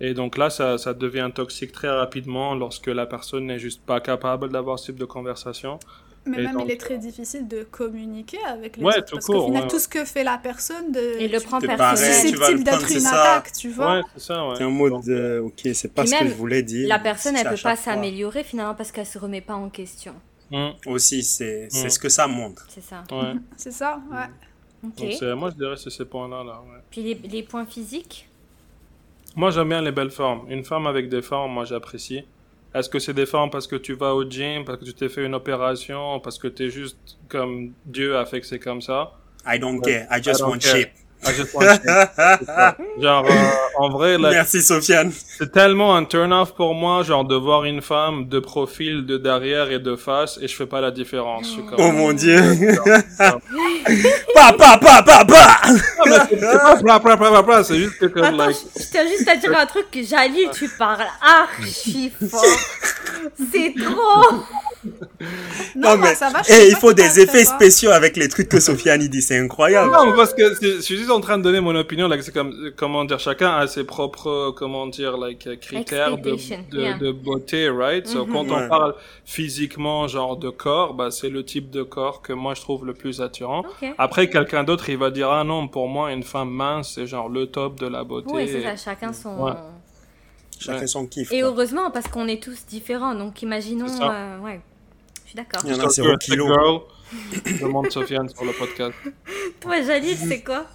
Et 0.00 0.14
donc 0.14 0.36
là, 0.36 0.50
ça, 0.50 0.78
ça 0.78 0.94
devient 0.94 1.30
toxique 1.34 1.72
très 1.72 1.88
rapidement 1.90 2.54
lorsque 2.54 2.86
la 2.86 3.06
personne 3.06 3.46
n'est 3.46 3.58
juste 3.58 3.82
pas 3.84 4.00
capable 4.00 4.50
d'avoir 4.50 4.78
ce 4.78 4.86
type 4.86 5.00
de 5.00 5.04
conversation. 5.04 5.80
Mais 6.28 6.38
Et 6.38 6.42
même, 6.46 6.58
il 6.64 6.70
est 6.70 6.76
très 6.80 6.98
difficile 6.98 7.48
de 7.48 7.62
communiquer 7.64 8.38
avec 8.46 8.76
les 8.76 8.84
Ouais, 8.84 8.96
autres. 8.98 9.06
tout 9.06 9.14
Parce 9.16 9.26
qu'au 9.26 9.46
final, 9.46 9.62
ouais. 9.62 9.68
tout 9.68 9.78
ce 9.78 9.88
que 9.88 10.04
fait 10.04 10.24
la 10.24 10.38
personne, 10.38 10.92
de, 10.92 11.00
Et 11.18 11.28
le 11.28 11.40
prend 11.40 11.58
C'est 11.60 12.28
susceptible 12.28 12.64
d'être 12.64 12.90
une 12.92 13.00
ça. 13.00 13.20
attaque, 13.34 13.52
tu 13.52 13.70
vois. 13.70 13.96
Ouais, 13.96 14.02
c'est 14.16 14.22
ça, 14.26 14.46
ouais. 14.48 14.64
Mode, 14.66 15.08
euh, 15.08 15.40
ok, 15.42 15.60
c'est 15.74 15.92
pas 15.94 16.02
Puis 16.02 16.10
ce 16.12 16.18
que 16.20 16.28
je 16.28 16.34
voulais 16.34 16.62
dire. 16.62 16.88
La 16.88 16.98
personne, 16.98 17.36
elle 17.36 17.46
à 17.46 17.50
peut 17.50 17.56
pas 17.62 17.76
s'améliorer 17.76 18.44
finalement 18.44 18.74
parce 18.74 18.92
qu'elle 18.92 19.06
se 19.06 19.18
remet 19.18 19.40
pas 19.40 19.54
en 19.54 19.68
question. 19.70 20.14
Mm, 20.50 20.68
Aussi, 20.86 21.22
c'est 21.22 21.68
c'est 21.70 21.86
Mm. 21.86 21.90
ce 21.90 21.98
que 21.98 22.08
ça 22.08 22.26
montre. 22.26 22.66
C'est 22.68 22.82
ça. 22.82 23.04
ouais. 23.10 23.34
C'est 23.56 23.72
ça, 23.72 24.00
ouais. 24.10 24.26
Ok. 24.86 24.94
Donc, 24.96 25.12
c'est- 25.18 25.34
moi, 25.34 25.50
je 25.50 25.56
dirais 25.56 25.74
que 25.74 25.80
c'est 25.80 25.90
ces 25.90 26.04
points-là. 26.04 26.44
Là, 26.44 26.60
ouais. 26.62 26.78
Puis 26.90 27.02
les, 27.02 27.14
les 27.28 27.42
points 27.42 27.66
physiques? 27.66 28.28
Moi, 29.36 29.50
j'aime 29.50 29.68
bien 29.68 29.82
les 29.82 29.92
belles 29.92 30.10
formes. 30.10 30.50
Une 30.50 30.64
femme 30.64 30.86
avec 30.86 31.08
des 31.08 31.20
formes, 31.22 31.52
moi, 31.52 31.64
j'apprécie. 31.64 32.24
Est-ce 32.78 32.88
que 32.88 32.98
c'est 32.98 33.14
des 33.14 33.26
formes 33.26 33.50
parce 33.50 33.66
que 33.66 33.76
tu 33.76 33.94
vas 33.94 34.14
au 34.14 34.28
gym, 34.28 34.64
parce 34.64 34.78
que 34.78 34.84
tu 34.84 34.94
t'es 34.94 35.08
fait 35.08 35.24
une 35.24 35.34
opération, 35.34 36.20
parce 36.20 36.38
que 36.38 36.48
tu 36.48 36.66
es 36.66 36.70
juste 36.70 37.18
comme 37.28 37.72
Dieu 37.84 38.16
a 38.16 38.24
fait 38.24 38.40
que 38.40 38.46
c'est 38.46 38.58
comme 38.58 38.80
ça? 38.80 39.12
I 39.46 39.58
don't 39.58 39.80
care. 39.80 40.06
I 40.10 40.22
just 40.22 40.40
I 40.40 40.42
don't 40.42 40.50
want 40.50 40.58
care. 40.58 40.76
shape. 40.76 40.92
I 41.26 41.32
just 41.34 41.52
want. 41.54 41.64
Genre, 43.00 43.26
euh, 43.26 43.50
en 43.78 43.88
vrai, 43.90 44.18
là, 44.18 44.30
Merci, 44.30 44.62
Sofiane. 44.62 45.12
c'est 45.12 45.50
tellement 45.52 45.96
un 45.96 46.04
turn-off 46.04 46.54
pour 46.54 46.74
moi, 46.74 47.02
genre, 47.02 47.24
de 47.24 47.34
voir 47.34 47.64
une 47.64 47.82
femme 47.82 48.28
de 48.28 48.38
profil, 48.38 49.04
de 49.04 49.18
derrière 49.18 49.70
et 49.70 49.78
de 49.80 49.96
face, 49.96 50.38
et 50.40 50.48
je 50.48 50.54
fais 50.54 50.66
pas 50.66 50.80
la 50.80 50.90
différence. 50.90 51.46
Je 51.46 51.50
suis 51.52 51.62
comme- 51.64 51.78
Oh 51.80 51.90
mon 51.92 52.12
dieu. 52.12 52.38
Pa, 54.34 54.52
pa, 54.52 54.78
pa, 54.78 55.02
pa, 55.02 55.24
pa. 55.24 55.60
c'est 55.64 56.38
c'est 56.38 56.86
pas 57.46 57.62
juste 57.62 57.98
que 57.98 58.06
comme, 58.06 58.24
Attends, 58.24 58.36
like, 58.36 58.56
je 58.76 58.82
tiens 58.90 59.08
juste 59.08 59.28
à 59.28 59.36
dire 59.36 59.58
un 59.58 59.66
truc 59.66 59.90
que 59.90 60.02
Jalil, 60.02 60.48
tu 60.52 60.68
parles 60.68 61.06
archi 61.20 62.12
fort. 62.30 62.44
C'est 63.52 63.74
trop. 63.82 64.36
Non, 65.74 65.96
mais, 65.96 66.14
ça 66.14 66.28
va. 66.30 66.42
je 66.42 66.50
eh, 66.50 66.54
sais 66.54 66.68
il 66.68 66.76
faut 66.76 66.92
des 66.92 67.20
effets 67.20 67.44
spéciaux 67.44 67.90
avec 67.90 68.16
les 68.16 68.28
trucs 68.28 68.48
que 68.48 68.60
Sofiane 68.60 69.06
dit, 69.08 69.22
c'est 69.22 69.38
incroyable. 69.38 69.90
Non, 69.90 70.14
parce 70.14 70.34
que 70.34 70.54
je 70.60 70.80
suis 70.80 71.07
juste 71.08 71.16
en 71.18 71.20
train 71.20 71.38
de 71.38 71.42
donner 71.42 71.60
mon 71.60 71.74
opinion, 71.74 72.06
like, 72.08 72.22
c'est 72.22 72.32
comme, 72.32 72.70
comment 72.76 73.04
dire, 73.04 73.18
chacun 73.18 73.56
a 73.56 73.66
ses 73.66 73.84
propres, 73.84 74.52
comment 74.56 74.86
dire, 74.86 75.16
like, 75.16 75.46
euh, 75.46 75.56
critères 75.56 76.18
de, 76.18 76.32
de, 76.70 76.80
yeah. 76.80 76.98
de 76.98 77.12
beauté, 77.12 77.68
right? 77.70 78.06
So, 78.06 78.26
Mhm. 78.26 78.32
quand 78.32 78.44
Ouais. 78.48 78.64
on 78.64 78.68
parle 78.68 78.94
physiquement, 79.24 80.06
genre, 80.08 80.36
de 80.36 80.50
corps, 80.50 80.94
bah, 80.94 81.10
c'est 81.10 81.30
le 81.30 81.44
type 81.44 81.70
de 81.70 81.82
corps 81.82 82.20
que 82.22 82.32
moi 82.32 82.54
je 82.54 82.60
trouve 82.60 82.84
le 82.84 82.94
plus 82.94 83.20
attirant. 83.20 83.64
Après, 83.96 84.28
quelqu'un 84.28 84.64
d'autre, 84.64 84.88
il 84.90 84.98
va 84.98 85.10
dire, 85.10 85.30
ah 85.30 85.44
non, 85.44 85.66
pour 85.68 85.88
moi, 85.88 86.12
une 86.12 86.22
femme 86.22 86.50
mince, 86.50 86.92
c'est 86.94 87.06
genre 87.06 87.28
le 87.28 87.46
top 87.46 87.78
de 87.80 87.86
la 87.86 88.04
beauté. 88.04 88.28
Oui, 88.32 88.48
c'est 88.48 88.62
ça, 88.62 88.76
chacun 88.76 89.12
son. 89.12 89.36
Ouais. 89.44 89.52
Chacun 90.60 90.86
son 90.86 91.06
kiff. 91.06 91.32
Et 91.32 91.40
quoi. 91.40 91.48
heureusement, 91.50 91.90
parce 91.90 92.08
qu'on 92.08 92.26
est 92.28 92.42
tous 92.42 92.66
différents. 92.66 93.14
Donc 93.14 93.42
imaginons. 93.42 93.86
C'est 93.88 94.02
euh, 94.02 94.38
ouais. 94.40 94.60
Je 95.24 95.30
suis 95.30 95.36
d'accord. 95.36 95.60
Il 95.64 95.70
y 95.70 95.74
en 95.74 95.78
a 95.78 95.82
Sauf 95.84 95.92
zéro 95.92 96.12
que 96.14 96.24
kilo. 96.24 96.88
Demande 97.60 97.90
Sofiane 97.90 98.28
sur 98.28 98.44
le 98.44 98.52
podcast. 98.52 98.94
Toi, 99.60 99.82
Jalil, 99.82 100.16
c'est 100.16 100.42
quoi? 100.42 100.66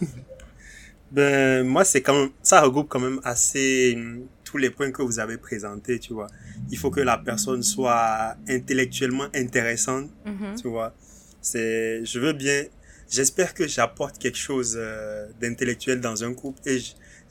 Ben, 1.12 1.64
moi, 1.68 1.84
c'est 1.84 2.02
quand 2.02 2.14
même, 2.20 2.30
ça 2.42 2.62
regroupe 2.62 2.90
quand 2.90 3.00
même 3.00 3.20
assez 3.24 3.94
hum, 3.96 4.26
tous 4.44 4.58
les 4.58 4.70
points 4.72 4.92
que 4.92 5.02
vous 5.04 5.20
avez 5.20 5.38
présentés, 5.38 6.00
tu 6.00 6.14
vois. 6.14 6.28
Il 6.72 6.78
faut 6.78 6.90
que 6.90 7.02
la 7.02 7.18
personne 7.18 7.62
soit 7.62 8.36
intellectuellement 8.50 9.28
intéressante, 9.36 10.10
Mhm. 10.26 10.56
tu 10.60 10.68
vois. 10.70 10.94
C'est, 11.42 12.04
je 12.06 12.20
veux 12.20 12.34
bien, 12.34 12.64
j'espère 13.12 13.54
que 13.54 13.68
j'apporte 13.68 14.18
quelque 14.18 14.38
chose 14.38 14.76
euh, 14.80 15.28
d'intellectuel 15.40 16.00
dans 16.02 16.24
un 16.24 16.34
couple 16.34 16.60
et 16.68 16.80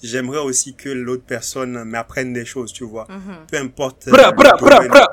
j'aimerais 0.02 0.38
aussi 0.40 0.74
que 0.74 0.88
l'autre 0.90 1.24
personne 1.26 1.82
m'apprenne 1.84 2.32
des 2.32 2.44
choses, 2.44 2.72
tu 2.72 2.84
vois. 2.84 3.06
Mhm. 3.10 3.46
Peu 3.50 3.56
importe. 3.58 4.06
euh, 4.08 4.12
Bra, 4.12 4.30
bra, 4.32 4.52
le 4.52 4.58
bra, 4.64 4.88
bra. 4.88 5.11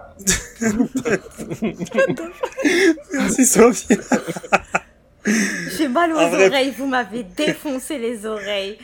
Merci, 3.14 3.46
Sophie. 3.46 3.98
J'ai 5.78 5.88
mal 5.88 6.12
aux 6.14 6.18
En 6.18 6.30
vrai- 6.30 6.48
oreilles, 6.48 6.74
vous 6.78 6.88
m'avez 6.88 7.24
défoncé 7.24 7.98
les 7.98 8.26
oreilles. 8.26 8.78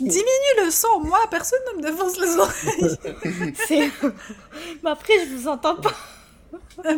Diminue 0.00 0.64
le 0.64 0.70
son, 0.70 1.00
moi, 1.00 1.20
personne 1.30 1.58
ne 1.72 1.78
me 1.78 1.82
défonce 1.90 2.18
les 2.20 2.36
oreilles. 2.36 3.54
C'est. 3.66 3.90
Mais 4.82 4.90
après, 4.90 5.14
je 5.28 5.34
vous 5.36 5.48
entends 5.48 5.76
pas. 5.76 5.94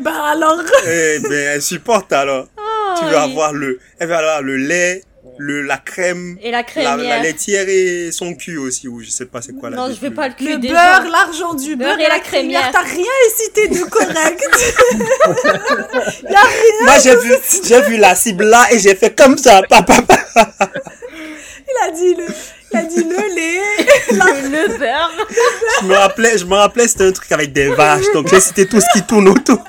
bah 0.03 0.24
alors. 0.30 0.61
Eh 0.86 1.18
ben, 1.20 1.32
elle 1.55 1.62
supporte 1.62 2.12
alors. 2.12 2.49
tu 2.99 3.05
veux 3.05 3.11
oui. 3.11 3.16
avoir 3.16 3.53
le, 3.53 3.78
elle 3.99 4.09
va 4.09 4.18
avoir 4.18 4.43
le 4.43 4.57
lait, 4.57 5.05
le, 5.39 5.62
la 5.62 5.76
crème, 5.78 6.36
Et 6.43 6.51
la 6.51 6.59
la, 6.59 6.62
crémière. 6.64 6.97
la 6.99 7.18
laitière 7.20 7.68
et 7.68 8.11
son 8.12 8.34
cul 8.34 8.59
aussi, 8.59 8.89
ou 8.89 9.01
je 9.01 9.09
sais 9.11 9.26
pas 9.26 9.41
c'est 9.41 9.53
quoi 9.59 9.70
la 9.70 9.76
non, 9.76 9.86
je 9.89 10.01
vais 10.01 10.11
pas 10.11 10.28
le 10.28 10.34
cul 10.34 10.49
Le 10.49 10.59
des 10.59 10.68
beurre, 10.68 11.05
l'argent 11.11 11.55
du 11.55 11.76
beurre, 11.76 11.97
Beurre 11.97 12.07
et 12.07 12.09
la 12.09 12.18
crémière. 12.18 12.70
T'as 12.72 12.82
rien 12.82 13.05
cité 13.36 13.68
de 13.68 13.84
correct. 13.84 14.43
Moi, 16.84 16.95
j'ai 17.03 17.16
vu, 17.16 17.32
j'ai 17.64 17.80
vu 17.82 17.97
la 17.97 18.14
cible 18.14 18.45
là 18.45 18.66
et 18.72 18.78
j'ai 18.78 18.95
fait 18.95 19.16
comme 19.16 19.36
ça, 19.39 19.62
papa. 19.68 19.95
Il 20.36 21.89
a 21.89 21.91
dit 21.93 22.14
le, 22.14 22.24
il 22.72 22.76
a 22.78 22.82
dit 22.82 23.05
le 23.05 23.34
lait. 23.34 23.61
Le, 24.11 24.49
le 24.72 24.78
beurre. 24.78 25.12
Je 25.82 25.86
me 25.86 25.95
rappelais, 25.95 26.39
je 26.39 26.45
me 26.47 26.55
rappelais, 26.55 26.89
c'était 26.89 27.05
un 27.05 27.12
truc 27.12 27.30
avec 27.30 27.53
des 27.53 27.68
vaches, 27.68 28.11
donc 28.14 28.28
j'ai 28.28 28.41
cité 28.41 28.66
tout 28.66 28.80
ce 28.80 28.86
qui 28.93 29.03
tourne 29.07 29.28
autour. 29.28 29.62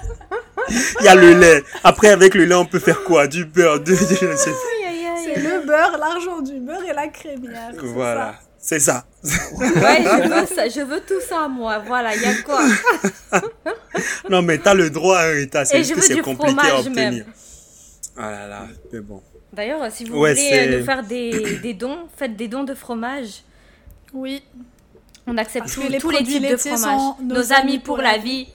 Il 0.99 1.05
y 1.05 1.07
a 1.07 1.15
le 1.15 1.34
lait. 1.34 1.63
Après, 1.84 2.09
avec 2.09 2.34
le 2.36 2.45
lait, 2.45 2.55
on 2.55 2.65
peut 2.65 2.80
faire 2.80 3.03
quoi? 3.03 3.28
Du 3.28 3.45
beurre, 3.45 3.80
je 3.86 3.93
sais- 3.95 4.03
Aïe, 4.26 4.36
aïe, 4.88 5.05
aïe. 5.05 5.32
C'est 5.36 5.39
le 5.41 5.59
beurre, 5.70 5.97
l'argent 5.97 6.41
du 6.41 6.59
beurre 6.59 6.84
et 6.84 6.93
la 6.93 7.07
crémière. 7.07 7.72
c'est 7.74 7.86
Voilà. 7.86 8.36
C'est 8.61 8.80
ça. 8.82 9.05
Ouais, 9.24 10.03
je 10.03 10.30
veux 10.30 10.45
ça, 10.55 10.67
je 10.67 10.82
veux 10.82 10.99
tout 10.99 11.22
ça, 11.28 11.47
moi. 11.47 11.80
Voilà, 11.80 12.13
il 12.15 12.22
y 12.22 12.26
a 12.26 12.41
quoi? 12.41 12.61
Non, 14.30 14.41
mais 14.41 14.57
t'as 14.57 14.74
le 14.74 14.89
droit, 14.89 15.20
Rita. 15.22 15.65
C'est 15.65 15.80
Et 15.80 15.84
juste 15.84 15.89
je 15.91 15.95
que 15.95 15.99
veux 16.01 16.07
c'est 16.07 16.15
du 16.15 16.22
compliqué 16.24 16.59
à 16.59 16.63
fromage 16.65 16.88
obtenir. 16.88 17.11
même. 17.26 17.26
Ah 18.17 18.32
là 18.32 18.47
là, 18.47 18.67
mais 18.91 18.99
bon. 18.99 19.22
D'ailleurs, 19.53 19.91
si 19.91 20.03
vous 20.05 20.17
Ouais, 20.20 20.34
voulez 20.34 20.49
c'est- 20.49 20.67
euh, 20.76 20.80
nous 20.80 20.86
faire 20.86 21.03
des, 21.03 21.57
des 21.63 21.74
dons, 21.74 22.07
faites 22.17 22.36
des 22.36 22.47
dons 22.47 22.63
de 22.65 22.74
fromage. 22.76 23.43
Oui. 24.13 24.43
On 25.26 25.38
accepte 25.38 25.72
tous, 25.74 25.88
les 25.88 25.97
tous 25.99 26.09
les 26.09 26.24
types 26.24 26.41
de 26.49 26.57
fromage. 26.57 27.01
Nos, 27.24 27.53
amis 27.53 27.80
pour 27.80 27.97
la 27.97 28.17
vie. 28.17 28.47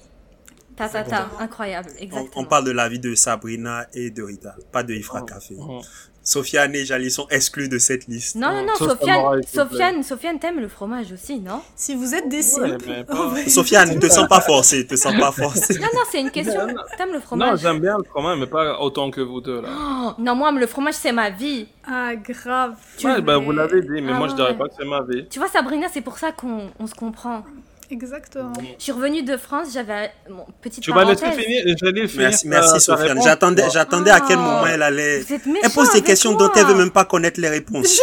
Ta 0.76 0.88
ta 0.88 1.02
ta, 1.04 1.08
Exactement. 1.08 1.40
incroyable, 1.40 1.88
On, 1.98 2.02
exactement. 2.02 2.30
on 2.36 2.44
parle 2.46 2.64
de 2.64 2.72
la 2.72 2.88
vie 2.88 2.98
de 2.98 3.14
Sabrina 3.14 3.86
et 3.94 4.10
de 4.10 4.22
Rita, 4.24 4.56
pas 4.72 4.82
de 4.82 4.92
Ifra 4.92 5.22
Café. 5.22 5.54
Mhm. 5.54 5.80
Sofiane 6.26 6.74
et 6.74 6.86
Jali 6.86 7.10
sont 7.10 7.26
exclus 7.28 7.68
de 7.68 7.78
cette 7.78 8.06
liste. 8.08 8.34
Non, 8.36 8.50
non, 8.50 8.62
non, 8.62 8.74
Sauf 8.76 8.98
Sofiane. 8.98 9.42
Sofiane, 9.46 10.02
Sofiane, 10.02 10.38
t'aimes 10.38 10.58
le 10.58 10.68
fromage 10.68 11.12
aussi, 11.12 11.38
non? 11.38 11.60
Si 11.76 11.94
vous 11.94 12.14
êtes 12.14 12.28
des 12.30 12.38
Ouais, 12.38 12.42
simples, 12.42 13.04
pas-. 13.08 13.36
Sofiane, 13.46 13.94
ne 13.94 14.00
te 14.00 14.08
sens 14.08 14.26
pas 14.26 14.40
forcé, 14.40 14.86
te 14.86 14.96
sens 14.96 15.14
pas 15.18 15.30
forcé. 15.32 15.74
Non, 15.78 15.86
non, 15.94 16.00
c'est 16.10 16.20
une 16.22 16.30
question. 16.30 16.66
T'aimes 16.96 17.08
le 17.12 17.16
Non, 17.16 17.20
fromage? 17.20 17.60
j'aime 17.60 17.78
bien 17.80 17.98
le 17.98 18.04
fromage, 18.04 18.38
mais 18.38 18.46
pas 18.46 18.80
autant 18.80 19.10
que 19.10 19.20
vous 19.20 19.42
deux, 19.42 19.60
là. 19.60 19.68
Oh, 19.70 20.12
Non, 20.18 20.34
moi, 20.34 20.50
le 20.50 20.66
fromage, 20.66 20.94
c'est 20.94 21.12
ma 21.12 21.28
vie. 21.28 21.68
Ah, 21.86 22.14
grave. 22.16 22.74
Tu- 22.96 23.06
Ouais, 23.06 23.20
bah, 23.20 23.36
vous 23.36 23.52
l'avez 23.52 23.82
dit, 23.82 24.00
mais 24.00 24.12
Ah 24.14 24.18
moi, 24.18 24.28
je 24.28 24.34
dirais 24.34 24.56
pas 24.56 24.68
que 24.68 24.74
c'est 24.78 24.86
ma 24.86 25.02
vie. 25.02 25.26
Tu 25.28 25.38
vois, 25.38 25.48
Sabrina, 25.48 25.88
c'est 25.92 26.00
pour 26.00 26.16
ça 26.18 26.32
qu'on 26.32 26.70
on 26.78 26.86
se 26.86 26.94
comprend. 26.94 27.44
Exactement. 27.90 28.52
Je 28.78 28.82
suis 28.82 28.92
revenue 28.92 29.22
de 29.22 29.36
France, 29.36 29.68
j'avais. 29.74 30.10
Bon, 30.28 30.46
petite 30.62 30.82
Tu 30.82 30.90
vas 30.90 31.02
parenthèse. 31.02 31.22
laisser 31.22 31.42
finir, 31.42 31.76
j'allais 31.80 32.08
finir. 32.08 32.28
Merci, 32.28 32.48
merci 32.48 32.72
ta 32.72 32.80
Sofiane. 32.80 33.22
J'attendais, 33.22 33.64
j'attendais 33.72 34.10
à 34.10 34.20
quel 34.20 34.38
Oh. 34.38 34.42
moment 34.42 34.66
elle 34.66 34.82
allait. 34.82 35.20
Vous 35.20 35.32
êtes 35.34 35.42
Elle 35.62 35.70
pose 35.70 35.92
des 35.92 36.02
questions 36.02 36.32
moi. 36.32 36.48
dont 36.48 36.52
elle 36.56 36.66
veut 36.66 36.74
même 36.74 36.90
pas 36.90 37.04
connaître 37.04 37.40
les 37.40 37.48
réponses. 37.48 38.00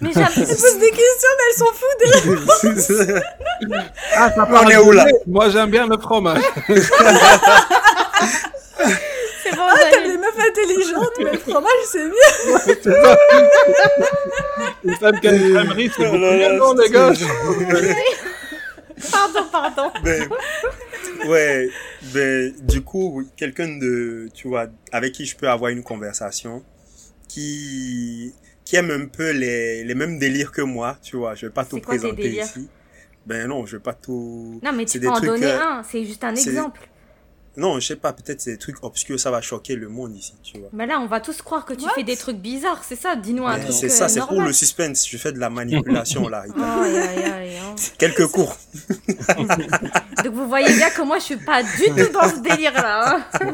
Mais 0.00 0.10
j'aime- 0.12 0.26
Elles 0.36 0.46
posent 0.46 0.78
des 0.78 0.90
questions, 0.90 1.30
mais 1.38 1.44
elles 1.48 1.56
s'en 1.56 1.72
foutent 1.72 2.00
des 2.02 2.10
Ah, 4.16 4.30
ça 4.34 4.44
On 4.48 4.52
parle 4.52 4.72
est 4.72 4.76
où, 4.76 4.90
de 4.90 4.96
là. 4.96 5.06
Moi, 5.26 5.48
j'aime 5.50 5.70
bien 5.70 5.86
le 5.86 5.96
fromage. 5.98 6.42
C'est 6.66 6.74
bon, 9.56 9.62
Ah, 9.62 9.74
t'aimes 9.90 10.10
les 10.10 10.16
meufs 10.18 10.38
intelligentes, 10.38 11.12
mais 11.18 11.32
le 11.32 11.38
fromage, 11.38 11.84
c'est 11.90 12.04
mieux. 12.04 12.30
Une 14.84 14.94
femme 14.96 15.18
qui 15.20 15.28
a 15.28 15.32
crèmerie, 15.32 15.90
c'est 15.96 16.02
Oh 16.06 16.10
beaucoup 16.12 16.18
mieux, 16.18 16.56
non, 16.58 16.74
les 16.74 16.90
gars? 16.90 17.12
Pardon, 19.10 19.44
pardon. 19.50 19.90
Ben, 20.02 20.28
ouais, 21.28 21.68
ben, 22.14 22.52
du 22.62 22.82
coup, 22.82 23.10
oui, 23.14 23.26
quelqu'un 23.36 23.78
de, 23.78 24.28
tu 24.34 24.48
vois, 24.48 24.66
avec 24.92 25.12
qui 25.12 25.24
je 25.26 25.36
peux 25.36 25.48
avoir 25.48 25.70
une 25.70 25.82
conversation, 25.82 26.62
qui, 27.28 28.32
qui 28.64 28.76
aime 28.76 28.90
un 28.90 29.06
peu 29.06 29.30
les, 29.30 29.84
les 29.84 29.94
mêmes 29.94 30.18
délires 30.18 30.52
que 30.52 30.62
moi, 30.62 30.98
tu 31.02 31.16
vois, 31.16 31.34
je 31.34 31.46
vais 31.46 31.52
pas 31.52 31.64
tout 31.64 31.80
quoi 31.80 31.96
présenter 31.96 32.28
ici. 32.28 32.68
Ben 33.26 33.48
non, 33.48 33.66
je 33.66 33.76
vais 33.76 33.82
pas 33.82 33.94
tout. 33.94 34.60
Non, 34.62 34.72
mais 34.72 34.84
tu 34.84 35.00
peux 35.00 35.08
en 35.08 35.14
trucs, 35.14 35.26
donner 35.26 35.46
euh, 35.46 35.60
un, 35.60 35.82
c'est 35.82 36.04
juste 36.04 36.22
un 36.22 36.34
exemple. 36.34 36.88
Non, 37.56 37.80
je 37.80 37.86
sais 37.86 37.96
pas, 37.96 38.12
peut-être 38.12 38.40
c'est 38.40 38.52
des 38.52 38.58
trucs 38.58 38.82
obscurs, 38.84 39.18
ça 39.18 39.30
va 39.30 39.40
choquer 39.40 39.76
le 39.76 39.88
monde 39.88 40.14
ici, 40.14 40.34
tu 40.42 40.58
vois. 40.58 40.68
Mais 40.72 40.86
là, 40.86 41.00
on 41.00 41.06
va 41.06 41.20
tous 41.20 41.40
croire 41.40 41.64
que 41.64 41.72
tu 41.74 41.84
What? 41.84 41.92
fais 41.94 42.02
des 42.02 42.16
trucs 42.16 42.36
bizarres, 42.36 42.84
c'est 42.84 42.96
ça 42.96 43.16
Dis-nous 43.16 43.46
un 43.46 43.58
truc. 43.58 43.72
c'est 43.72 43.86
euh, 43.86 43.88
ça, 43.88 44.08
c'est 44.08 44.20
pour 44.20 44.42
le 44.42 44.52
suspense, 44.52 45.08
je 45.08 45.16
fais 45.16 45.32
de 45.32 45.38
la 45.38 45.48
manipulation 45.50 46.28
là. 46.28 46.44
Oh, 46.56 46.60
hein. 46.60 47.74
Quelques 47.98 48.26
cours. 48.28 48.56
Donc 50.24 50.32
vous 50.34 50.48
voyez 50.48 50.72
bien 50.74 50.90
que 50.90 51.02
moi 51.02 51.18
je 51.18 51.24
suis 51.24 51.36
pas 51.36 51.62
du 51.62 51.84
tout 51.96 52.12
dans 52.12 52.28
ce 52.28 52.40
délire 52.40 52.72
là. 52.74 53.26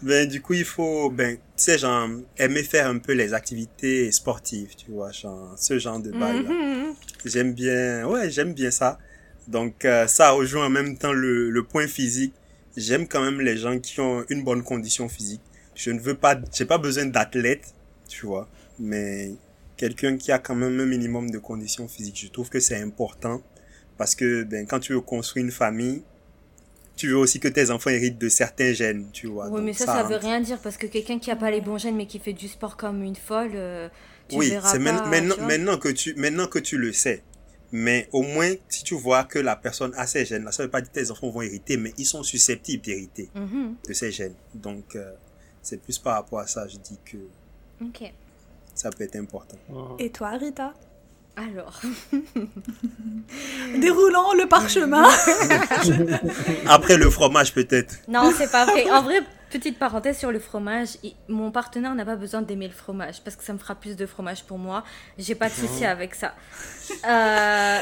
Ben, 0.00 0.28
du 0.28 0.40
coup, 0.40 0.52
il 0.54 0.64
faut, 0.64 1.10
ben, 1.10 1.34
tu 1.36 1.40
sais, 1.56 1.76
genre, 1.76 2.08
aimer 2.36 2.62
faire 2.62 2.86
un 2.86 2.98
peu 2.98 3.14
les 3.14 3.34
activités 3.34 4.12
sportives, 4.12 4.76
tu 4.76 4.92
vois, 4.92 5.10
genre, 5.10 5.54
ce 5.56 5.76
genre 5.80 5.98
de 5.98 6.12
bail 6.12 6.44
là. 6.44 6.50
Mhm. 6.50 6.94
J'aime 7.24 7.52
bien, 7.52 8.06
ouais, 8.06 8.30
j'aime 8.30 8.52
bien 8.54 8.70
ça. 8.70 8.96
Donc, 9.48 9.84
euh, 9.84 10.06
ça 10.06 10.30
rejoint 10.30 10.66
en 10.66 10.70
même 10.70 10.96
temps 10.96 11.12
le, 11.12 11.50
le 11.50 11.62
point 11.64 11.88
physique. 11.88 12.32
J'aime 12.78 13.08
quand 13.08 13.22
même 13.22 13.40
les 13.40 13.56
gens 13.56 13.78
qui 13.80 14.00
ont 14.00 14.24
une 14.28 14.44
bonne 14.44 14.62
condition 14.62 15.08
physique. 15.08 15.42
Je 15.74 15.90
ne 15.90 16.00
veux 16.00 16.14
pas, 16.14 16.38
j'ai 16.54 16.64
pas 16.64 16.78
besoin 16.78 17.06
d'athlète, 17.06 17.74
tu 18.08 18.26
vois, 18.26 18.48
mais 18.78 19.32
quelqu'un 19.76 20.16
qui 20.16 20.32
a 20.32 20.38
quand 20.38 20.54
même 20.54 20.78
un 20.80 20.86
minimum 20.86 21.30
de 21.30 21.38
conditions 21.38 21.88
physiques. 21.88 22.20
Je 22.24 22.28
trouve 22.28 22.48
que 22.50 22.60
c'est 22.60 22.80
important 22.80 23.42
parce 23.96 24.14
que, 24.14 24.44
ben, 24.44 24.66
quand 24.66 24.80
tu 24.80 24.92
veux 24.92 25.00
construire 25.00 25.44
une 25.46 25.52
famille, 25.52 26.02
tu 26.96 27.08
veux 27.08 27.16
aussi 27.16 27.40
que 27.40 27.48
tes 27.48 27.70
enfants 27.70 27.90
héritent 27.90 28.18
de 28.18 28.28
certains 28.28 28.72
gènes, 28.72 29.10
tu 29.12 29.28
vois. 29.28 29.50
Oui, 29.50 29.60
Donc, 29.60 29.64
mais 29.64 29.72
ça, 29.72 29.86
ça 29.86 30.02
veut 30.02 30.16
rentre. 30.16 30.26
rien 30.26 30.40
dire 30.40 30.58
parce 30.60 30.76
que 30.76 30.86
quelqu'un 30.86 31.18
qui 31.18 31.30
a 31.30 31.36
pas 31.36 31.50
les 31.50 31.60
bons 31.60 31.78
gènes 31.78 31.96
mais 31.96 32.06
qui 32.06 32.18
fait 32.18 32.32
du 32.32 32.48
sport 32.48 32.76
comme 32.76 33.02
une 33.02 33.16
folle, 33.16 33.52
euh, 33.54 33.88
tu 34.28 34.36
oui, 34.36 34.50
verras 34.50 34.72
c'est 34.72 34.78
pas. 34.80 35.06
maintenant, 35.06 35.34
tu 35.34 35.36
vois. 35.36 35.46
maintenant 35.46 35.78
que 35.78 35.88
tu, 35.88 36.14
maintenant 36.16 36.46
que 36.48 36.58
tu 36.58 36.76
le 36.78 36.92
sais. 36.92 37.22
Mais 37.70 38.08
au 38.12 38.22
moins, 38.22 38.52
si 38.68 38.82
tu 38.82 38.94
vois 38.94 39.24
que 39.24 39.38
la 39.38 39.54
personne 39.56 39.92
a 39.96 40.06
ces 40.06 40.24
gènes, 40.24 40.44
là, 40.44 40.52
ça 40.52 40.62
veut 40.62 40.70
pas 40.70 40.80
dire 40.80 40.90
que 40.90 40.98
tes 41.00 41.10
enfants 41.10 41.28
vont 41.30 41.42
hériter, 41.42 41.76
mais 41.76 41.92
ils 41.98 42.06
sont 42.06 42.22
susceptibles 42.22 42.82
d'hériter 42.82 43.28
Mhm. 43.34 43.74
de 43.86 43.92
ces 43.92 44.10
gènes. 44.10 44.34
Donc, 44.54 44.96
euh, 44.96 45.12
c'est 45.62 45.80
plus 45.82 45.98
par 45.98 46.14
rapport 46.14 46.38
à 46.40 46.46
ça, 46.46 46.66
je 46.66 46.76
dis 46.78 46.98
que 47.04 47.18
Ok. 47.84 48.10
Ça 48.74 48.90
peut 48.90 49.04
être 49.04 49.16
important. 49.16 49.56
Et 49.98 50.10
toi, 50.10 50.30
Rita? 50.30 50.72
Alors. 51.36 51.80
Déroulant 53.78 54.32
le 54.34 54.48
parchemin. 54.48 55.06
Après 56.66 56.96
le 56.96 57.10
fromage, 57.10 57.52
peut-être. 57.54 57.96
Non, 58.08 58.32
c'est 58.36 58.50
pas 58.50 58.64
vrai. 58.66 58.90
En 58.90 59.02
vrai, 59.02 59.20
petite 59.48 59.78
parenthèse 59.78 60.18
sur 60.18 60.30
le 60.32 60.38
fromage. 60.38 60.90
Mon 61.28 61.50
partenaire 61.50 61.94
n'a 61.94 62.04
pas 62.04 62.16
besoin 62.16 62.42
d'aimer 62.42 62.68
le 62.68 62.74
fromage 62.74 63.20
parce 63.24 63.36
que 63.36 63.44
ça 63.44 63.52
me 63.52 63.58
fera 63.58 63.74
plus 63.74 63.96
de 63.96 64.06
fromage 64.06 64.44
pour 64.44 64.58
moi. 64.58 64.84
J'ai 65.18 65.34
pas 65.34 65.48
de 65.48 65.54
souci 65.54 65.84
avec 65.84 66.14
ça. 66.14 66.34
Euh, 67.06 67.78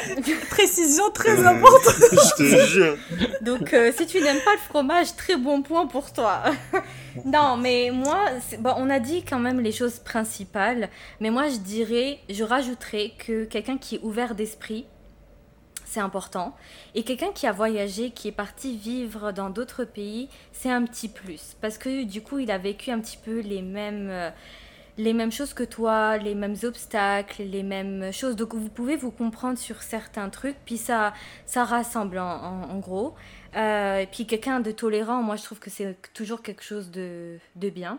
Précision 0.51 1.11
très 1.11 1.39
importante. 1.47 1.95
Je 2.11 2.35
te 2.37 2.67
jure. 2.67 2.97
Donc, 3.41 3.73
euh, 3.73 3.93
si 3.97 4.05
tu 4.07 4.21
n'aimes 4.21 4.41
pas 4.45 4.53
le 4.53 4.59
fromage, 4.69 5.15
très 5.17 5.37
bon 5.37 5.63
point 5.63 5.87
pour 5.87 6.13
toi. 6.13 6.43
non, 7.25 7.57
mais 7.57 7.91
moi, 7.93 8.19
c'est- 8.49 8.61
bon, 8.61 8.75
on 8.77 8.91
a 8.91 8.99
dit 8.99 9.23
quand 9.23 9.39
même 9.39 9.61
les 9.61 9.71
choses 9.71 10.01
principales. 10.01 10.89
Mais 11.21 11.31
moi, 11.31 11.49
je 11.49 11.57
dirais, 11.59 12.19
je 12.29 12.43
rajouterais 12.43 13.13
que 13.17 13.45
quelqu'un 13.45 13.79
qui 13.79 13.95
est 13.95 14.01
ouvert 14.03 14.35
d'esprit, 14.35 14.87
c'est 15.87 16.01
important. 16.01 16.55
Et 16.95 17.05
quelqu'un 17.05 17.33
qui 17.33 17.47
a 17.47 17.53
voyagé, 17.53 18.11
qui 18.11 18.29
est 18.29 18.33
parti 18.33 18.77
vivre 18.77 19.33
dans 19.33 19.49
d'autres 19.51 19.85
pays, 19.85 20.29
c'est 20.53 20.71
un 20.71 20.85
petit 20.85 21.09
plus. 21.09 21.57
Parce 21.61 21.79
que 21.79 22.05
du 22.05 22.23
coup, 22.23 22.39
il 22.39 22.51
a 22.51 22.59
vécu 22.59 22.91
un 22.91 23.01
petit 23.01 23.17
peu 23.17 23.41
les 23.41 23.63
mêmes, 23.63 24.09
euh, 24.11 24.31
les 24.99 25.13
mêmes 25.13 25.33
choses 25.33 25.55
que 25.55 25.63
toi, 25.63 26.17
les 26.19 26.35
mêmes 26.35 26.57
obstacles, 26.65 27.45
les 27.45 27.63
mêmes 27.63 28.13
choses. 28.13 28.37
Donc 28.37 28.55
vous 28.55 28.69
pouvez 28.69 28.97
vous 28.97 29.13
comprendre 29.13 29.59
sur 29.59 29.83
certains 29.83 30.29
trucs, 30.29 30.57
puis 30.65 30.77
ça, 30.77 31.15
ça 31.47 31.65
rassemble 31.65 32.19
en, 32.19 32.79
gros. 32.79 33.15
Euh, 33.57 34.01
et 34.01 34.07
puis 34.07 34.27
quelqu'un 34.27 34.61
de 34.61 34.73
tolérant, 34.73 35.23
moi 35.23 35.37
je 35.37 35.45
trouve 35.45 35.61
que 35.61 35.71
c'est 35.71 35.97
toujours 36.13 36.43
quelque 36.43 36.63
chose 36.63 36.91
de, 36.91 37.39
de 37.55 37.71
bien. 37.71 37.99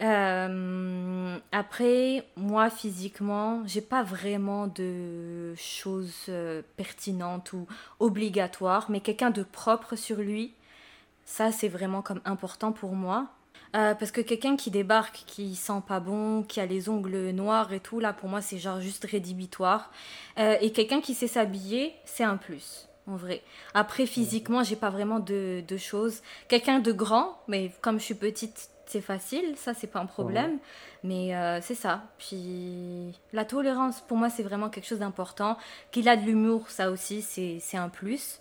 Euh, 0.00 1.38
après, 1.52 2.26
moi 2.36 2.68
physiquement, 2.70 3.62
j'ai 3.66 3.80
pas 3.80 4.02
vraiment 4.02 4.66
de 4.66 5.54
choses 5.56 6.26
euh, 6.28 6.62
pertinentes 6.76 7.52
ou 7.52 7.66
obligatoires, 8.00 8.90
mais 8.90 9.00
quelqu'un 9.00 9.30
de 9.30 9.44
propre 9.44 9.94
sur 9.96 10.18
lui, 10.18 10.52
ça 11.24 11.52
c'est 11.52 11.68
vraiment 11.68 12.02
comme 12.02 12.20
important 12.24 12.72
pour 12.72 12.94
moi. 12.94 13.28
Euh, 13.76 13.94
parce 13.94 14.12
que 14.12 14.20
quelqu'un 14.20 14.56
qui 14.56 14.70
débarque, 14.70 15.24
qui 15.26 15.56
sent 15.56 15.82
pas 15.86 15.98
bon, 15.98 16.44
qui 16.44 16.60
a 16.60 16.66
les 16.66 16.88
ongles 16.88 17.30
noirs 17.30 17.72
et 17.72 17.80
tout, 17.80 17.98
là 17.98 18.12
pour 18.12 18.28
moi 18.28 18.40
c'est 18.40 18.58
genre 18.58 18.80
juste 18.80 19.04
rédhibitoire. 19.04 19.90
Et 20.38 20.72
quelqu'un 20.72 21.00
qui 21.00 21.14
sait 21.14 21.26
s'habiller, 21.26 21.92
c'est 22.04 22.24
un 22.24 22.36
plus, 22.36 22.88
en 23.08 23.16
vrai. 23.16 23.42
Après 23.74 24.06
physiquement, 24.06 24.62
j'ai 24.62 24.76
pas 24.76 24.90
vraiment 24.90 25.18
de, 25.18 25.64
de 25.66 25.76
choses. 25.76 26.22
Quelqu'un 26.48 26.78
de 26.78 26.92
grand, 26.92 27.36
mais 27.48 27.72
comme 27.80 27.98
je 27.98 28.04
suis 28.04 28.14
petite, 28.14 28.70
c'est 28.86 29.00
facile, 29.00 29.54
ça 29.56 29.72
c'est 29.74 29.86
pas 29.86 30.00
un 30.00 30.06
problème. 30.06 30.58
Mais 31.02 31.34
euh, 31.34 31.60
c'est 31.60 31.74
ça. 31.74 32.02
Puis 32.18 33.12
la 33.32 33.44
tolérance, 33.44 34.00
pour 34.00 34.16
moi, 34.16 34.30
c'est 34.30 34.42
vraiment 34.42 34.70
quelque 34.70 34.86
chose 34.86 35.00
d'important. 35.00 35.58
Qu'il 35.92 36.08
a 36.08 36.16
de 36.16 36.22
l'humour, 36.24 36.70
ça 36.70 36.90
aussi, 36.90 37.22
c'est 37.22 37.58
c'est 37.60 37.76
un 37.76 37.88
plus. 37.88 38.40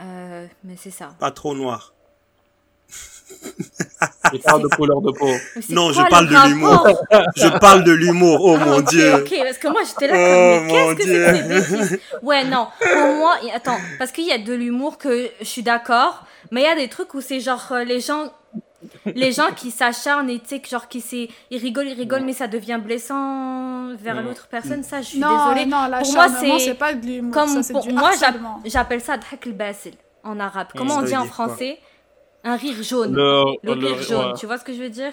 Euh, 0.00 0.46
mais 0.64 0.76
c'est 0.76 0.90
ça. 0.90 1.14
Pas 1.18 1.30
trop 1.30 1.54
noir. 1.54 1.94
Il 4.32 4.40
parle 4.40 4.62
de 4.62 4.68
couleur 4.68 5.00
de 5.00 5.12
peau. 5.12 5.30
Non, 5.70 5.92
je 5.92 6.02
parle 6.08 6.28
de 6.28 6.48
l'humour. 6.48 6.86
Je 7.36 7.58
parle 7.58 7.84
de 7.84 7.92
l'humour. 7.92 8.38
Oh 8.42 8.56
Ah, 8.60 8.64
mon 8.66 8.80
dieu. 8.80 9.14
Ok, 9.14 9.34
parce 9.42 9.58
que 9.58 9.68
moi 9.68 9.80
j'étais 9.86 10.08
là 10.08 10.14
Oh, 10.16 10.58
comme, 10.58 10.66
mais 10.66 10.84
mon 10.84 10.94
qu'est-ce 10.94 11.70
que 11.70 11.84
c'est 11.84 12.00
Ouais, 12.22 12.44
non, 12.44 12.68
pour 12.80 13.14
moi, 13.16 13.36
attends, 13.54 13.78
parce 13.98 14.12
qu'il 14.12 14.26
y 14.26 14.32
a 14.32 14.38
de 14.38 14.52
l'humour 14.52 14.98
que 14.98 15.30
je 15.40 15.44
suis 15.44 15.62
d'accord, 15.62 16.26
mais 16.50 16.62
il 16.62 16.64
y 16.64 16.68
a 16.68 16.74
des 16.74 16.88
trucs 16.88 17.14
où 17.14 17.20
c'est 17.20 17.40
genre 17.40 17.66
euh, 17.72 17.84
les 17.84 18.00
gens. 18.00 18.32
Les 19.06 19.32
gens 19.32 19.50
qui 19.54 19.70
s'acharnent 19.70 20.28
et 20.30 20.38
tu 20.40 20.48
sais, 20.48 20.60
que 20.60 20.68
genre 20.68 20.88
qui 20.88 21.00
c'est. 21.00 21.28
Ils 21.50 21.58
rigolent, 21.58 21.88
ils 21.88 21.94
rigolent, 21.98 22.24
mais 22.24 22.32
ça 22.32 22.46
devient 22.46 22.80
blessant 22.82 23.94
vers 23.96 24.22
l'autre 24.22 24.46
personne, 24.48 24.82
ça 24.82 25.00
je 25.02 25.06
suis 25.08 25.18
non, 25.18 25.28
désolée. 25.50 25.66
non, 25.66 25.86
Pour 26.02 26.12
moi, 26.14 26.28
c'est 26.28 26.58
c'est 26.58 26.74
pas 26.74 26.94
de 26.94 27.06
l'humour. 27.06 27.32
Comme 27.32 27.48
ça, 27.48 27.62
c'est 27.62 27.72
pour 27.72 27.82
du 27.82 27.92
moi, 27.92 28.10
j'appelle 28.64 29.00
ça 29.00 29.16
dhak 29.16 29.46
al-basil 29.46 29.94
en 30.22 30.38
arabe. 30.40 30.68
Comment 30.76 30.94
ça 30.96 31.00
on 31.00 31.02
dit 31.04 31.16
en 31.16 31.24
français? 31.24 31.78
Un 32.44 32.56
rire 32.56 32.82
jaune. 32.82 33.14
Le, 33.14 33.44
Le 33.62 33.72
rire 33.72 34.02
jaune, 34.02 34.26
ouais. 34.32 34.38
tu 34.38 34.46
vois 34.46 34.58
ce 34.58 34.64
que 34.64 34.72
je 34.74 34.82
veux 34.82 34.90
dire? 34.90 35.12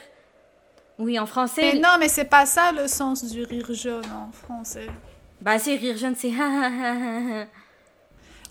Oui, 0.99 1.17
en 1.17 1.25
français. 1.25 1.71
Mais 1.73 1.79
non, 1.79 1.95
mais 1.99 2.09
c'est 2.09 2.25
pas 2.25 2.45
ça 2.45 2.71
le 2.73 2.87
sens 2.87 3.23
du 3.23 3.43
rire 3.43 3.67
jaune 3.73 4.03
en 4.13 4.31
français. 4.31 4.87
Bah, 5.39 5.57
c'est 5.57 5.75
rire 5.75 5.97
jaune, 5.97 6.15
c'est. 6.15 6.31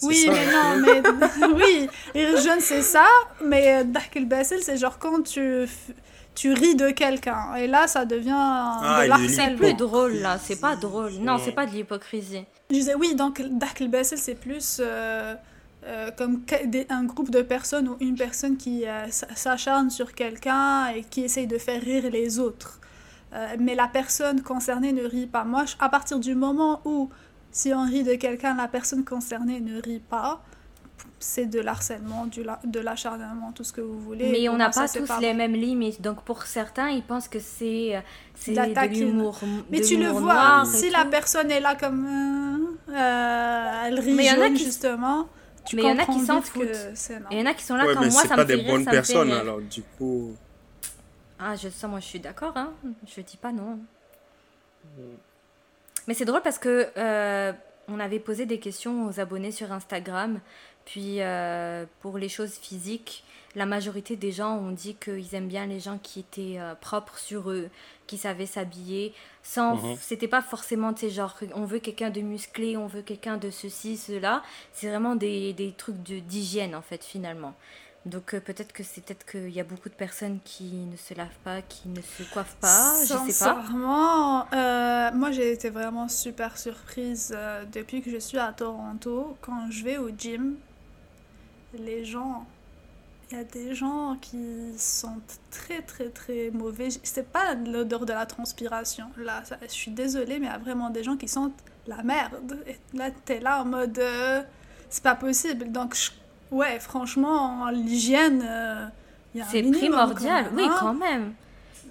Oui, 0.02 0.16
ça, 0.26 0.32
mais 0.32 1.00
non, 1.02 1.12
mais 1.40 1.46
oui, 1.54 1.88
rire 2.14 2.40
jaune 2.40 2.60
c'est 2.60 2.82
ça, 2.82 3.06
mais 3.44 3.84
Dark 3.84 4.16
el 4.16 4.26
Basil 4.26 4.58
c'est 4.62 4.76
genre 4.76 4.98
quand 4.98 5.22
tu 5.22 5.66
tu 6.34 6.52
ris 6.52 6.76
de 6.76 6.90
quelqu'un 6.90 7.54
et 7.56 7.66
là 7.66 7.86
ça 7.86 8.04
devient 8.04 8.30
Ah, 8.34 9.04
de 9.06 9.28
C'est 9.28 9.54
plus 9.56 9.74
drôle 9.74 10.14
là, 10.14 10.38
c'est 10.42 10.60
pas 10.60 10.76
drôle. 10.76 11.12
Non, 11.20 11.36
c'est 11.38 11.52
pas 11.52 11.66
de 11.66 11.72
l'hypocrisie. 11.72 12.44
Je 12.70 12.74
disais 12.76 12.94
oui, 12.94 13.14
donc 13.14 13.42
Dark 13.50 13.80
el 13.80 13.88
Basil 13.88 14.16
c'est 14.16 14.36
plus 14.36 14.78
euh, 14.80 15.34
euh, 15.86 16.10
comme 16.16 16.42
un 16.88 17.04
groupe 17.04 17.30
de 17.30 17.42
personnes 17.42 17.88
ou 17.88 17.96
une 18.00 18.14
personne 18.16 18.56
qui 18.56 18.86
euh, 18.86 19.06
s'acharne 19.10 19.90
sur 19.90 20.14
quelqu'un 20.14 20.88
et 20.94 21.02
qui 21.02 21.22
essaye 21.24 21.46
de 21.48 21.58
faire 21.58 21.82
rire 21.82 22.04
les 22.10 22.38
autres. 22.38 22.78
Euh, 23.32 23.56
mais 23.58 23.74
la 23.74 23.86
personne 23.88 24.42
concernée 24.42 24.92
ne 24.92 25.04
rit 25.04 25.26
pas. 25.26 25.44
Moi, 25.44 25.64
je- 25.64 25.74
à 25.80 25.88
partir 25.88 26.18
du 26.18 26.34
moment 26.34 26.80
où 26.84 27.10
si 27.52 27.72
on 27.74 27.84
rit 27.84 28.04
de 28.04 28.14
quelqu'un, 28.14 28.54
la 28.56 28.68
personne 28.68 29.04
concernée 29.04 29.60
ne 29.60 29.80
rit 29.80 30.00
pas, 30.00 30.42
c'est 31.18 31.46
de 31.46 31.60
l'harcèlement, 31.60 32.26
de 32.26 32.80
l'acharnement, 32.80 33.52
tout 33.52 33.64
ce 33.64 33.72
que 33.72 33.80
vous 33.80 33.98
voulez. 34.00 34.32
Mais 34.32 34.48
on 34.48 34.56
n'a 34.56 34.70
pas 34.70 34.88
tous 34.88 35.06
pas 35.06 35.20
les 35.20 35.34
mêmes 35.34 35.54
limites. 35.54 36.00
Donc 36.02 36.22
pour 36.22 36.42
certains, 36.44 36.88
ils 36.90 37.02
pensent 37.02 37.28
que 37.28 37.40
c'est 37.40 37.96
euh, 37.96 38.00
c'est 38.34 38.52
De 38.54 38.86
l'humour. 38.86 39.38
Mais 39.70 39.80
de 39.80 39.84
tu 39.84 39.96
le 39.98 40.08
vois, 40.08 40.64
si 40.66 40.90
la 40.90 41.04
personne 41.04 41.50
est 41.50 41.60
là 41.60 41.74
comme... 41.74 42.06
euh, 42.06 42.92
euh, 42.94 43.82
elle 43.86 43.98
rit 44.00 44.14
Mais 44.14 44.24
y 44.24 44.30
en 44.30 44.34
a 44.34 44.36
jaune, 44.38 44.56
qui- 44.56 44.64
justement, 44.64 45.28
tu 45.64 45.76
Mais 45.76 45.82
y 45.82 45.86
en 45.86 45.98
a 45.98 46.06
qui 46.06 46.20
s'en 46.20 46.40
foutent. 46.40 46.66
Il 47.30 47.38
y 47.38 47.42
en 47.42 47.46
a 47.46 47.54
qui 47.54 47.64
sont 47.64 47.76
là 47.76 47.86
Ouais, 47.86 47.94
mais 48.00 48.10
moi, 48.10 48.22
c'est 48.22 48.28
ça 48.28 48.36
pas 48.36 48.42
me 48.42 48.46
fait 48.46 48.56
des 48.56 48.62
rire, 48.62 48.72
bonnes 48.72 48.84
personnes 48.86 49.32
alors 49.32 49.60
du 49.60 49.82
coup. 49.98 50.34
Ah, 51.38 51.56
je 51.56 51.68
ça, 51.70 51.88
moi 51.88 52.00
je 52.00 52.06
suis 52.06 52.20
d'accord, 52.20 52.52
hein. 52.56 52.72
Je 53.06 53.20
dis 53.22 53.36
pas 53.36 53.52
non. 53.52 53.78
Mais 56.08 56.14
c'est 56.14 56.24
drôle 56.24 56.42
parce 56.42 56.58
que 56.58 56.88
euh, 56.96 57.52
on 57.88 58.00
avait 58.00 58.18
posé 58.20 58.46
des 58.46 58.58
questions 58.58 59.06
aux 59.06 59.20
abonnés 59.20 59.52
sur 59.52 59.72
Instagram, 59.72 60.40
puis 60.84 61.16
euh, 61.20 61.84
pour 62.00 62.18
les 62.18 62.28
choses 62.28 62.54
physiques, 62.54 63.24
la 63.56 63.66
majorité 63.66 64.14
des 64.16 64.30
gens 64.32 64.56
ont 64.56 64.70
dit 64.70 64.94
qu'ils 64.94 65.34
aiment 65.34 65.48
bien 65.48 65.66
les 65.66 65.80
gens 65.80 65.98
qui 66.00 66.20
étaient 66.20 66.58
euh, 66.60 66.74
propres 66.80 67.18
sur 67.18 67.50
eux, 67.50 67.68
qui 68.06 68.16
savaient 68.16 68.46
s'habiller, 68.46 69.12
sans, 69.42 69.74
Mhm. 69.76 69.96
c'était 70.00 70.28
pas 70.28 70.40
forcément, 70.42 70.92
tu 70.94 71.00
sais, 71.02 71.10
genre, 71.10 71.36
on 71.54 71.64
veut 71.64 71.80
quelqu'un 71.80 72.10
de 72.10 72.20
musclé, 72.20 72.76
on 72.76 72.86
veut 72.86 73.02
quelqu'un 73.02 73.36
de 73.38 73.50
ceci, 73.50 73.96
cela. 73.96 74.42
C'est 74.72 74.88
vraiment 74.88 75.16
des, 75.16 75.52
des 75.52 75.72
trucs 75.72 76.00
de- 76.02 76.20
d'hygiène 76.20 76.74
en 76.76 76.82
fait 76.82 77.04
finalement. 77.04 77.54
Donc 78.06 78.32
euh, 78.34 78.40
peut-être 78.40 78.72
que 78.72 78.82
c'est 78.82 79.02
peut-être 79.02 79.26
qu'il 79.30 79.50
y 79.50 79.60
a 79.60 79.64
beaucoup 79.64 79.90
de 79.90 79.94
personnes 79.94 80.38
qui 80.42 80.64
ne 80.72 80.96
se 80.96 81.12
lavent 81.12 81.28
pas, 81.44 81.60
qui 81.60 81.88
ne 81.88 82.00
se 82.00 82.22
coiffent 82.32 82.56
pas, 82.60 82.94
je 83.02 83.06
sais 83.08 83.14
pas. 83.14 83.26
Sincèrement, 83.30 84.46
euh, 84.54 85.10
moi 85.12 85.30
j'ai 85.32 85.52
été 85.52 85.68
vraiment 85.68 86.08
super 86.08 86.56
surprise 86.56 87.32
euh, 87.36 87.64
depuis 87.70 88.00
que 88.00 88.10
je 88.10 88.16
suis 88.16 88.38
à 88.38 88.52
Toronto. 88.54 89.36
Quand 89.42 89.70
je 89.70 89.84
vais 89.84 89.98
au 89.98 90.08
gym, 90.16 90.56
les 91.74 92.04
gens, 92.06 92.46
il 93.30 93.36
y 93.36 93.40
a 93.40 93.44
des 93.44 93.74
gens 93.74 94.16
qui 94.20 94.72
sont 94.78 95.20
très 95.50 95.82
très 95.82 96.08
très 96.08 96.50
mauvais. 96.50 96.88
C'est 97.02 97.30
pas 97.30 97.54
l'odeur 97.54 98.06
de 98.06 98.12
la 98.14 98.24
transpiration. 98.26 99.10
Là, 99.18 99.42
je 99.62 99.66
suis 99.68 99.90
désolée, 99.90 100.38
mais 100.38 100.46
il 100.46 100.50
y 100.50 100.54
a 100.54 100.58
vraiment 100.58 100.88
des 100.90 101.04
gens 101.04 101.16
qui 101.18 101.28
sentent 101.28 101.52
la 101.86 102.02
merde. 102.02 102.56
Et 102.66 102.76
là, 102.96 103.10
t'es 103.10 103.40
là 103.40 103.60
en 103.62 103.66
mode, 103.66 103.98
euh, 103.98 104.42
c'est 104.88 105.02
pas 105.02 105.14
possible. 105.14 105.70
Donc, 105.70 105.94
je- 105.94 106.10
ouais, 106.50 106.78
franchement, 106.80 107.68
l'hygiène, 107.70 108.42
euh, 108.46 108.86
y 109.34 109.40
a 109.40 109.44
C'est 109.44 109.62
primordial, 109.62 110.46
quand 110.48 110.56
oui, 110.56 110.62
même, 110.62 110.70
hein. 110.70 110.76
quand 110.80 110.94
même. 110.94 111.34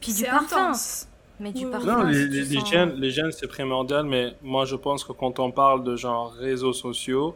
Puis 0.01 0.13
du 0.13 0.23
parfum. 0.25 0.71
intense. 0.71 1.07
Mais 1.39 1.51
du 1.53 1.65
Oui, 1.65 1.71
parfum. 1.71 1.87
Non, 2.03 2.03
sens- 2.03 2.93
l'hygiène, 2.97 3.31
c'est 3.31 3.47
primordial, 3.47 4.05
mais 4.05 4.35
moi, 4.41 4.65
je 4.65 4.75
pense 4.75 5.03
que 5.03 5.13
quand 5.13 5.39
on 5.39 5.51
parle 5.51 5.83
de 5.83 5.95
genre 5.95 6.31
réseaux 6.33 6.73
sociaux, 6.73 7.35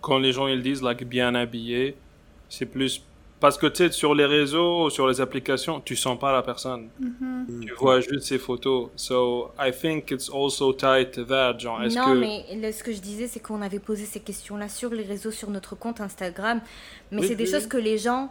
quand 0.00 0.18
les 0.18 0.32
gens 0.32 0.46
ils 0.48 0.62
disent 0.62 0.82
like 0.82 1.04
bien 1.08 1.34
habillé, 1.34 1.96
c'est 2.48 2.66
plus 2.66 3.02
parce 3.40 3.58
que 3.58 3.66
tu 3.66 3.76
sais 3.84 3.92
sur 3.92 4.14
les 4.14 4.24
réseaux, 4.24 4.88
sur 4.90 5.06
les 5.06 5.20
applications, 5.20 5.80
tu 5.80 5.96
sens 5.96 6.18
pas 6.18 6.32
la 6.32 6.42
personne, 6.42 6.88
Mhm. 6.98 7.60
tu 7.66 7.72
vois 7.74 8.00
juste 8.00 8.22
ses 8.22 8.38
photos. 8.38 8.88
So 8.96 9.50
I 9.58 9.70
think 9.72 10.10
it's 10.10 10.30
also 10.32 10.72
tied 10.72 11.10
to 11.12 11.24
that, 11.24 11.58
genre 11.58 11.82
est-ce 11.82 11.96
Non, 11.98 12.14
que 12.14 12.18
mais 12.18 12.72
ce 12.72 12.82
que 12.82 12.92
je 12.92 13.00
disais, 13.00 13.26
c'est 13.26 13.40
qu'on 13.40 13.60
avait 13.60 13.80
posé 13.80 14.04
ces 14.06 14.20
questions-là 14.20 14.68
sur 14.68 14.90
les 14.90 15.02
réseaux, 15.02 15.30
sur 15.30 15.50
notre 15.50 15.74
compte 15.74 16.00
Instagram. 16.00 16.60
Mais 17.10 17.20
Oui, 17.20 17.28
c'est 17.28 17.34
des 17.34 17.44
oui. 17.44 17.50
choses 17.50 17.66
que 17.66 17.76
les 17.76 17.98
gens 17.98 18.30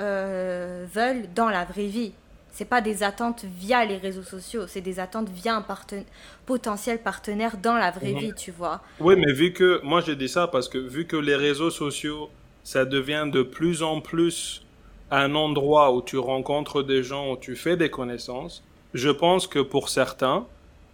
euh, 0.00 0.86
veulent 0.92 1.32
dans 1.34 1.48
la 1.48 1.64
vraie 1.64 1.86
vie. 1.86 2.12
C'est 2.54 2.66
pas 2.66 2.80
des 2.82 3.02
attentes 3.02 3.44
via 3.44 3.84
les 3.84 3.96
réseaux 3.96 4.22
sociaux, 4.22 4.66
c'est 4.66 4.80
des 4.82 5.00
attentes 5.00 5.28
via 5.30 5.54
un 5.56 5.62
parten- 5.62 6.04
potentiel 6.44 6.98
partenaire 6.98 7.56
dans 7.56 7.76
la 7.76 7.90
vraie 7.90 8.12
Mhm. 8.12 8.18
vie, 8.18 8.32
tu 8.34 8.50
vois. 8.50 8.82
Oui, 9.00 9.14
mais 9.16 9.32
vu 9.32 9.52
que 9.54 9.80
moi 9.82 10.00
j'ai 10.02 10.16
dit 10.16 10.28
ça 10.28 10.48
parce 10.48 10.68
que 10.68 10.76
vu 10.76 11.06
que 11.06 11.16
les 11.16 11.36
réseaux 11.36 11.70
sociaux, 11.70 12.28
ça 12.64 12.84
devient 12.84 13.26
de 13.32 13.42
plus 13.42 13.82
en 13.82 14.00
plus 14.00 14.62
un 15.10 15.34
endroit 15.34 15.92
où 15.92 16.00
tu 16.02 16.16
rencontres 16.18 16.82
des 16.82 17.02
gens, 17.02 17.32
où 17.32 17.36
tu 17.36 17.54
fais 17.56 17.76
des 17.76 17.90
connaissances, 17.90 18.62
je 18.94 19.10
pense 19.10 19.46
que 19.46 19.58
pour 19.58 19.88
certains, 19.88 20.46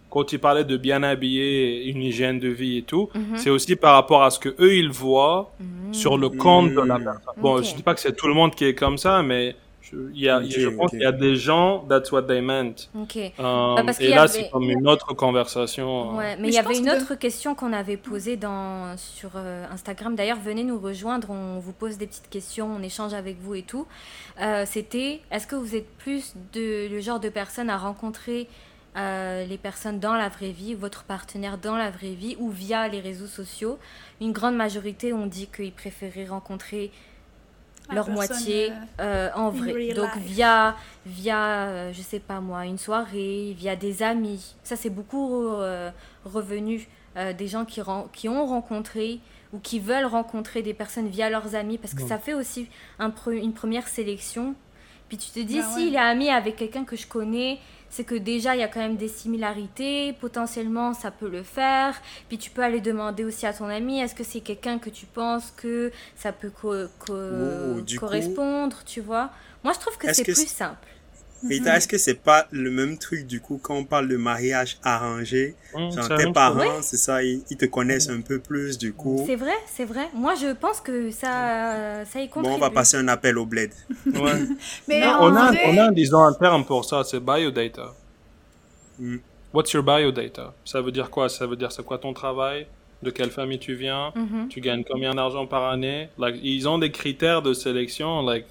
quand 0.09 0.33
ils 0.33 0.39
parlaient 0.39 0.65
de 0.65 0.75
bien 0.77 1.03
habiller, 1.03 1.85
une 1.85 2.01
hygiène 2.01 2.39
de 2.39 2.49
vie 2.49 2.77
et 2.77 2.81
tout, 2.81 3.09
Mhm. 3.13 3.37
c'est 3.37 3.49
aussi 3.49 3.75
par 3.75 3.93
rapport 3.93 4.23
à 4.23 4.29
ce 4.31 4.39
que 4.39 4.49
eux 4.59 4.75
ils 4.75 4.89
voient 4.89 5.51
Mhm. 5.59 5.93
sur 5.93 6.17
le 6.17 6.29
compte 6.29 6.73
de 6.73 6.81
la 6.81 6.97
Mm. 6.97 7.03
personne. 7.03 7.33
Bon, 7.37 7.57
Ok. 7.59 7.63
je 7.63 7.75
dis 7.75 7.83
pas 7.83 7.93
que 7.93 7.99
c'est 8.01 8.15
tout 8.15 8.27
le 8.27 8.33
monde 8.33 8.55
qui 8.55 8.65
est 8.65 8.75
comme 8.75 8.97
ça, 8.97 9.21
mais 9.21 9.55
je, 9.91 9.97
il 10.13 10.21
y 10.21 10.29
a, 10.29 10.41
je 10.43 10.69
pense 10.69 10.91
qu'il 10.91 11.01
y 11.01 11.05
a 11.05 11.11
des 11.11 11.35
gens, 11.35 11.85
that's 11.89 12.11
what 12.11 12.23
they 12.23 12.41
meant. 12.41 12.73
Ok. 12.95 13.17
Euh, 13.17 13.31
Bah, 13.37 13.81
parce 13.85 13.99
et 13.99 14.09
là, 14.09 14.21
avait- 14.23 14.27
c'est 14.27 14.49
comme 14.49 14.69
une 14.69 14.87
autre 14.87 15.13
conversation. 15.15 16.13
euh. 16.13 16.17
Ouais, 16.17 16.35
mais 16.35 16.41
Mais 16.43 16.47
il 16.49 16.53
y 16.53 16.57
avait 16.57 16.77
une 16.77 16.85
que- 16.85 16.95
autre 17.01 17.15
question 17.15 17.55
qu'on 17.55 17.73
avait 17.73 17.97
posée 17.97 18.37
dans, 18.37 18.95
sur 18.97 19.31
euh, 19.35 19.65
Instagram. 19.71 20.15
D'ailleurs, 20.15 20.39
venez 20.39 20.63
nous 20.63 20.79
rejoindre, 20.79 21.29
on 21.31 21.59
vous 21.59 21.73
pose 21.73 21.97
des 21.97 22.07
petites 22.07 22.29
questions, 22.29 22.69
on 22.77 22.83
échange 22.83 23.13
avec 23.13 23.37
vous 23.41 23.55
et 23.55 23.63
tout. 23.63 23.87
Euh, 24.41 24.63
C'était, 24.67 25.21
est-ce 25.31 25.47
que 25.47 25.55
vous 25.55 25.75
êtes 25.75 25.89
plus 25.97 26.33
de, 26.53 26.87
le 26.89 26.99
genre 26.99 27.19
de 27.19 27.29
personne 27.29 27.69
à 27.69 27.77
rencontrer 27.77 28.47
euh, 28.97 29.45
les 29.45 29.57
personnes 29.57 29.99
dans 29.99 30.15
la 30.15 30.29
vraie 30.29 30.49
vie, 30.51 30.73
votre 30.73 31.03
partenaire 31.03 31.57
dans 31.57 31.75
la 31.77 31.89
vraie 31.91 32.13
vie 32.13 32.35
ou 32.39 32.49
via 32.49 32.87
les 32.87 32.99
réseaux 32.99 33.27
sociaux? 33.27 33.77
Une 34.21 34.31
grande 34.31 34.55
majorité 34.55 35.13
ont 35.13 35.27
dit 35.27 35.47
qu'ils 35.55 35.71
préféraient 35.71 36.25
rencontrer 36.25 36.91
leur 37.95 38.09
moitié 38.09 38.71
euh, 38.99 39.29
en 39.35 39.47
in 39.47 39.49
vrai. 39.49 39.93
Donc 39.93 40.13
life. 40.15 40.23
via, 40.23 40.75
via 41.05 41.45
euh, 41.67 41.93
je 41.93 42.01
sais 42.01 42.19
pas 42.19 42.39
moi, 42.39 42.65
une 42.65 42.77
soirée, 42.77 43.53
via 43.57 43.75
des 43.75 44.03
amis. 44.03 44.55
Ça, 44.63 44.75
c'est 44.75 44.89
beaucoup 44.89 45.47
euh, 45.47 45.89
revenu 46.25 46.87
euh, 47.17 47.33
des 47.33 47.47
gens 47.47 47.65
qui, 47.65 47.81
ont 47.81 48.45
rencontré 48.45 49.19
ou 49.53 49.59
qui 49.59 49.79
veulent 49.79 50.05
rencontrer 50.05 50.61
des 50.61 50.73
personnes 50.73 51.07
via 51.07 51.29
leurs 51.29 51.55
amis 51.55 51.77
parce 51.77 51.93
que 51.93 52.03
ça 52.07 52.19
fait 52.19 52.33
aussi 52.33 52.67
un 52.99 53.09
pre- 53.09 53.31
une 53.31 53.53
première 53.53 53.87
sélection. 53.87 54.53
Puis 55.07 55.17
tu 55.17 55.31
te 55.31 55.39
dis, 55.39 55.59
Bah 55.59 55.65
ouais. 55.67 55.73
s'il 55.81 55.95
est 55.95 55.97
ami 55.97 56.29
avec 56.29 56.55
quelqu'un 56.55 56.83
que 56.83 56.95
je 56.95 57.07
connais, 57.07 57.57
c'est 57.89 58.03
que 58.03 58.15
déjà 58.15 58.55
il 58.55 58.59
y 58.59 58.63
a 58.63 58.67
quand 58.67 58.79
même 58.79 58.97
des 58.97 59.07
similarités, 59.07 60.13
potentiellement 60.13 60.93
ça 60.93 61.11
peut 61.11 61.29
le 61.29 61.43
faire. 61.43 61.99
Puis 62.27 62.37
tu 62.37 62.49
peux 62.49 62.61
aller 62.61 62.81
demander 62.81 63.23
aussi 63.23 63.45
à 63.45 63.53
ton 63.53 63.65
ami, 63.69 63.99
est-ce 63.99 64.15
que 64.15 64.23
c'est 64.23 64.41
quelqu'un 64.41 64.77
que 64.79 64.89
tu 64.89 65.05
penses 65.05 65.51
que 65.55 65.91
ça 66.15 66.31
peut 66.31 66.49
co- 66.51 66.87
co- 66.99 67.13
du 67.81 67.95
coup- 67.99 68.05
correspondre, 68.05 68.77
tu 68.85 69.01
vois? 69.01 69.29
Moi 69.63 69.73
je 69.73 69.79
trouve 69.79 69.97
que 69.97 70.07
c'est 70.13 70.23
plus 70.33 70.47
simple. 70.49 70.87
Rita, 71.47 71.77
est-ce 71.77 71.87
que 71.87 71.97
c'est 71.97 72.15
pas 72.21 72.47
le 72.51 72.69
même 72.69 72.97
truc 72.97 73.25
du 73.25 73.39
coup 73.39 73.59
quand 73.61 73.75
on 73.75 73.85
parle 73.85 74.07
de 74.09 74.17
mariage 74.17 74.77
arrangé 74.83 75.55
Hum, 75.73 75.91
Genre 75.91 76.09
tes 76.17 76.31
parents, 76.33 76.81
c'est 76.81 76.97
ça, 76.97 77.23
ils, 77.23 77.43
ils 77.49 77.57
te 77.57 77.65
connaissent 77.65 78.09
un 78.09 78.21
peu 78.21 78.39
plus 78.39 78.77
du 78.77 78.91
coup. 78.93 79.23
C'est 79.25 79.35
vrai, 79.35 79.53
c'est 79.67 79.85
vrai. 79.85 80.09
Moi 80.13 80.35
je 80.35 80.53
pense 80.53 80.81
que 80.81 81.11
ça, 81.11 82.03
ça 82.05 82.19
y 82.19 82.27
Bon, 82.27 82.33
contribue. 82.33 82.55
on 82.55 82.59
va 82.59 82.69
passer 82.71 82.97
un 82.97 83.07
appel 83.07 83.37
au 83.37 83.45
bled. 83.45 83.71
Ouais. 84.07 84.33
Mais 84.87 84.99
Non, 85.01 85.07
en 85.11 85.31
on, 85.31 85.35
a, 85.35 85.53
on 85.67 85.77
a, 85.77 85.91
disons, 85.91 86.23
un 86.23 86.33
terme 86.33 86.65
pour 86.65 86.83
ça, 86.85 87.03
c'est 87.03 87.19
biodata. 87.19 87.93
Mm. 88.99 89.17
What's 89.53 89.71
your 89.73 89.83
biodata? 89.83 90.53
Ça 90.65 90.81
veut 90.81 90.91
dire 90.91 91.09
quoi? 91.09 91.29
Ça 91.29 91.47
veut 91.47 91.55
dire 91.55 91.71
c'est 91.71 91.83
quoi 91.85 91.97
ton 91.97 92.13
travail? 92.13 92.67
De 93.01 93.11
quelle 93.11 93.31
famille 93.31 93.59
tu 93.59 93.75
viens? 93.75 94.11
Mhm. 94.15 94.49
Tu 94.49 94.59
gagnes 94.59 94.83
combien 94.83 95.13
d'argent 95.15 95.47
par 95.47 95.69
année? 95.71 96.09
Like, 96.17 96.35
ils 96.43 96.67
ont 96.67 96.77
des 96.77 96.91
critères 96.91 97.41
de 97.41 97.53
sélection, 97.53 98.21
like, 98.23 98.45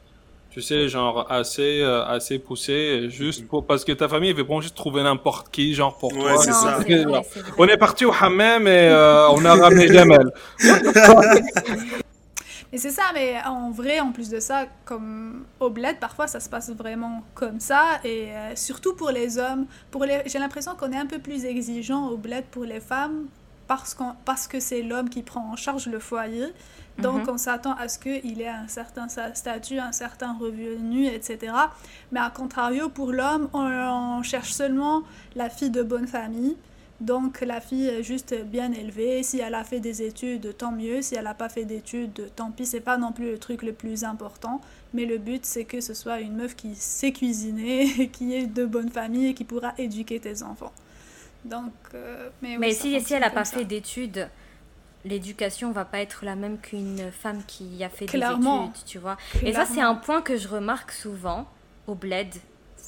tu 0.51 0.63
sais, 0.63 0.89
genre 0.89 1.31
assez, 1.31 1.81
euh, 1.83 2.05
assez 2.07 2.39
poussés, 2.39 3.09
juste 3.11 3.47
pour, 3.47 3.67
parce 3.67 3.85
que 3.85 3.93
ta 3.93 4.09
famille, 4.09 4.31
ils 4.31 4.43
vont 4.43 4.61
juste 4.61 4.77
trouver 4.77 5.03
n'importe 5.03 5.51
qui, 5.51 5.75
genre 5.75 5.97
pour 5.99 6.13
Ouais, 6.15 6.35
toi. 6.35 6.43
c'est 6.43 6.53
ça. 6.53 6.79
vrai. 6.79 7.05
On 7.59 7.67
est 7.67 7.77
parti 7.77 8.05
au 8.07 8.13
hammam 8.19 8.67
et 8.67 8.71
euh, 8.89 9.29
on 9.31 9.45
a 9.45 9.55
ramené 9.55 9.89
Jamel. 9.89 10.31
Mais 12.73 12.77
c'est 12.79 12.91
ça, 12.91 13.03
mais 13.15 13.37
en 13.47 13.71
vrai, 13.71 13.99
en 14.01 14.13
plus 14.13 14.29
de 14.29 14.41
ça, 14.41 14.67
comme 14.85 15.47
au 15.59 15.71
bled, 15.71 15.99
parfois 15.99 16.27
ça 16.27 16.39
se 16.39 16.51
passe 16.51 16.71
vraiment 16.71 17.23
comme 17.35 17.61
ça, 17.61 17.99
et 18.05 18.31
euh, 18.33 18.55
surtout 18.57 18.95
pour 18.95 19.11
les 19.11 19.39
hommes, 19.39 19.65
pour 19.91 20.05
les... 20.05 20.21
j'ai 20.27 20.39
l'impression 20.39 20.75
qu'on 20.75 20.93
est 20.93 20.99
un 20.99 21.07
peu 21.07 21.19
plus 21.19 21.47
exigeant 21.47 22.09
au 22.09 22.19
bled 22.19 22.45
pour 22.51 22.65
les 22.65 22.81
femmes 22.81 23.29
parce, 23.69 24.49
que 24.49 24.61
c'est 24.61 24.83
l'homme 24.83 25.11
qui 25.11 25.23
prend 25.23 25.53
en 25.53 25.57
charge 25.57 25.87
le 25.87 25.99
foyer. 25.99 26.47
Donc 26.99 27.25
Mhm. 27.27 27.35
on 27.35 27.39
s'attend 27.39 27.75
à 27.75 27.89
ce 27.89 27.99
qu'il 27.99 28.41
ait 28.41 28.49
un 28.49 28.67
certain 28.67 29.07
statut, 29.35 29.79
un 29.79 29.93
certain 29.93 30.33
revenu, 30.37 31.07
etc. 31.07 31.53
Mais 32.11 32.19
à 32.19 32.31
contrario, 32.31 32.89
pour 32.89 33.13
l'homme, 33.13 33.49
on, 33.53 33.67
on 34.19 34.23
cherche 34.23 34.53
seulement 34.53 35.03
la 35.37 35.49
fille 35.49 35.71
de 35.71 35.83
bonne 35.83 36.09
famille. 36.09 36.57
Donc 37.01 37.43
la 37.43 37.61
fille 37.61 37.87
est 37.87 38.03
juste 38.03 38.35
bien 38.47 38.73
élevée. 38.73 39.23
Si 39.23 39.39
elle 39.39 39.55
a 39.55 39.63
fait 39.63 39.79
des 39.79 40.03
études, 40.03 40.57
tant 40.57 40.73
mieux. 40.73 41.01
Si 41.01 41.15
elle 41.15 41.25
n'a 41.25 41.35
pas 41.35 41.49
fait 41.49 41.65
d'études, 41.65 42.33
tant 42.35 42.51
pis. 42.51 42.67
C'est 42.67 42.81
pas 42.81 42.97
non 42.99 43.13
plus 43.13 43.31
le 43.31 43.39
truc 43.39 43.63
le 43.63 43.73
plus 43.73 44.03
important. 44.03 44.61
Mais 44.93 45.05
le 45.07 45.19
but, 45.19 45.47
c'est 45.47 45.65
que 45.65 45.81
ce 45.81 45.95
soit 45.95 46.21
une 46.21 46.35
meuf 46.35 46.57
qui 46.57 46.75
sait 46.75 47.13
cuisiner, 47.13 48.09
qui 48.13 48.35
est 48.35 48.47
de 48.47 48.67
bonne 48.67 48.91
famille 48.91 49.29
et 49.29 49.35
qui 49.35 49.45
pourra 49.45 49.75
éduquer 49.79 50.19
tes 50.19 50.43
enfants. 50.43 50.73
Donc, 51.45 51.73
euh, 51.95 52.29
mais, 52.43 52.51
oui, 52.51 52.57
Mais 52.59 52.73
ça 52.73 52.83
si, 53.01 53.15
elle 53.15 53.21
n'a 53.21 53.31
pas 53.31 53.45
ça. 53.45 53.59
fait 53.59 53.65
d'études, 53.65 54.29
l'éducation 55.05 55.71
va 55.73 55.85
pas 55.85 56.01
être 56.01 56.25
la 56.25 56.35
même 56.37 56.59
qu'une 56.59 57.11
femme 57.13 57.43
qui 57.47 57.83
a 57.85 57.89
fait 57.89 58.07
Clairement. 58.07 58.65
des 58.65 58.71
études, 58.71 58.85
tu 58.87 58.99
vois. 58.99 59.17
Et 59.43 59.53
ça, 59.53 59.65
c'est 59.65 59.81
un 59.81 59.95
point 59.95 60.21
que 60.23 60.37
je 60.37 60.49
remarque 60.49 60.93
souvent 60.93 61.47
au 61.87 61.95
bled. 61.95 62.29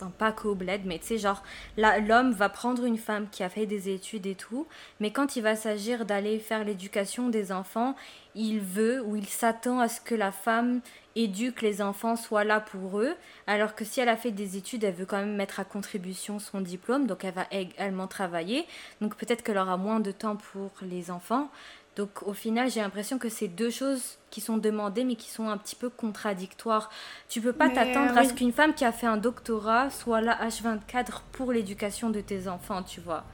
Pas 0.09 0.33
qu'au 0.33 0.55
bled, 0.55 0.83
mais 0.85 0.99
tu 0.99 1.07
sais, 1.07 1.19
genre, 1.19 1.43
l'homme 1.77 2.33
va 2.33 2.49
prendre 2.49 2.85
une 2.85 2.99
femme 2.99 3.29
qui 3.31 3.43
a 3.43 3.49
fait 3.49 3.67
des 3.67 3.89
études 3.89 4.27
et 4.27 4.35
tout, 4.35 4.67
mais 4.99 5.11
quand 5.11 5.37
il 5.37 5.43
va 5.43 5.57
s'agir 5.57 6.05
d'aller 6.05 6.39
faire 6.39 6.65
l'éducation 6.65 7.29
des 7.29 7.53
enfants, 7.53 7.95
il 8.35 8.61
veut 8.61 9.03
ou 9.05 9.17
il 9.17 9.27
s'attend 9.27 9.81
à 9.81 9.89
ce 9.89 10.01
que 10.01 10.15
la 10.15 10.33
femme 10.33 10.81
éduque 11.17 11.63
les 11.63 11.83
enfants, 11.83 12.17
soit 12.17 12.45
là 12.45 12.61
pour 12.61 13.01
eux, 13.01 13.15
alors 13.47 13.75
que 13.75 13.85
si 13.85 14.01
elle 14.01 14.09
a 14.09 14.17
fait 14.17 14.31
des 14.31 14.57
études, 14.57 14.85
elle 14.85 14.95
veut 14.95 15.07
quand 15.07 15.19
même 15.19 15.35
mettre 15.35 15.59
à 15.59 15.65
contribution 15.65 16.39
son 16.39 16.61
diplôme, 16.61 17.07
donc 17.07 17.25
elle 17.25 17.35
va 17.35 17.47
également 17.51 18.07
travailler, 18.07 18.65
donc 19.01 19.17
peut-être 19.17 19.43
qu'elle 19.43 19.59
aura 19.59 19.77
moins 19.77 20.01
de 20.01 20.13
temps 20.13 20.37
pour 20.37 20.71
les 20.83 21.11
enfants. 21.11 21.51
Donc 21.97 22.23
au 22.23 22.33
final, 22.33 22.71
j'ai 22.71 22.81
l'impression 22.81 23.19
que 23.19 23.29
c'est 23.29 23.49
deux 23.49 23.71
choses 23.71 24.19
qui 24.31 24.41
sont 24.41 24.57
demandées 24.57 25.05
mais 25.05 25.17
qui 25.17 25.29
sont 25.31 25.49
un 25.49 25.59
petit 25.59 25.77
peu 25.77 25.91
contradictoires. 25.91 26.91
Tu 27.29 27.41
peux 27.41 27.53
pas 27.53 27.69
t'attendre 27.69 28.17
à 28.17 28.23
oui. 28.23 28.29
ce 28.29 28.33
qu'une 28.33 28.53
femme 28.53 28.75
qui 28.75 28.85
a 28.85 28.93
fait 28.93 29.07
un 29.07 29.17
doctorat 29.17 29.91
soit 29.91 30.21
là 30.21 30.39
H24 30.47 31.23
pour 31.33 31.53
l'éducation 31.53 32.11
de 32.11 32.21
tes 32.21 32.49
enfants, 32.49 32.83
tu 32.83 33.01
vois. 33.01 33.25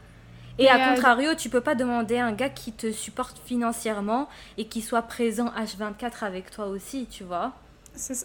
Et 0.59 0.65
Mais, 0.65 0.69
à 0.71 0.89
euh, 0.89 0.95
contrario, 0.95 1.35
tu 1.35 1.51
peux 1.51 1.61
pas 1.61 1.75
demander 1.75 2.17
à 2.17 2.27
un 2.27 2.33
gars 2.33 2.49
qui 2.49 2.73
te 2.73 2.91
supporte 2.91 3.39
financièrement 3.45 4.29
et 4.57 4.67
qui 4.67 4.81
soit 4.81 5.03
présent 5.03 5.53
H24 5.57 6.25
avec 6.25 6.51
toi 6.51 6.67
aussi, 6.67 7.07
tu 7.07 7.25
vois. 7.25 7.53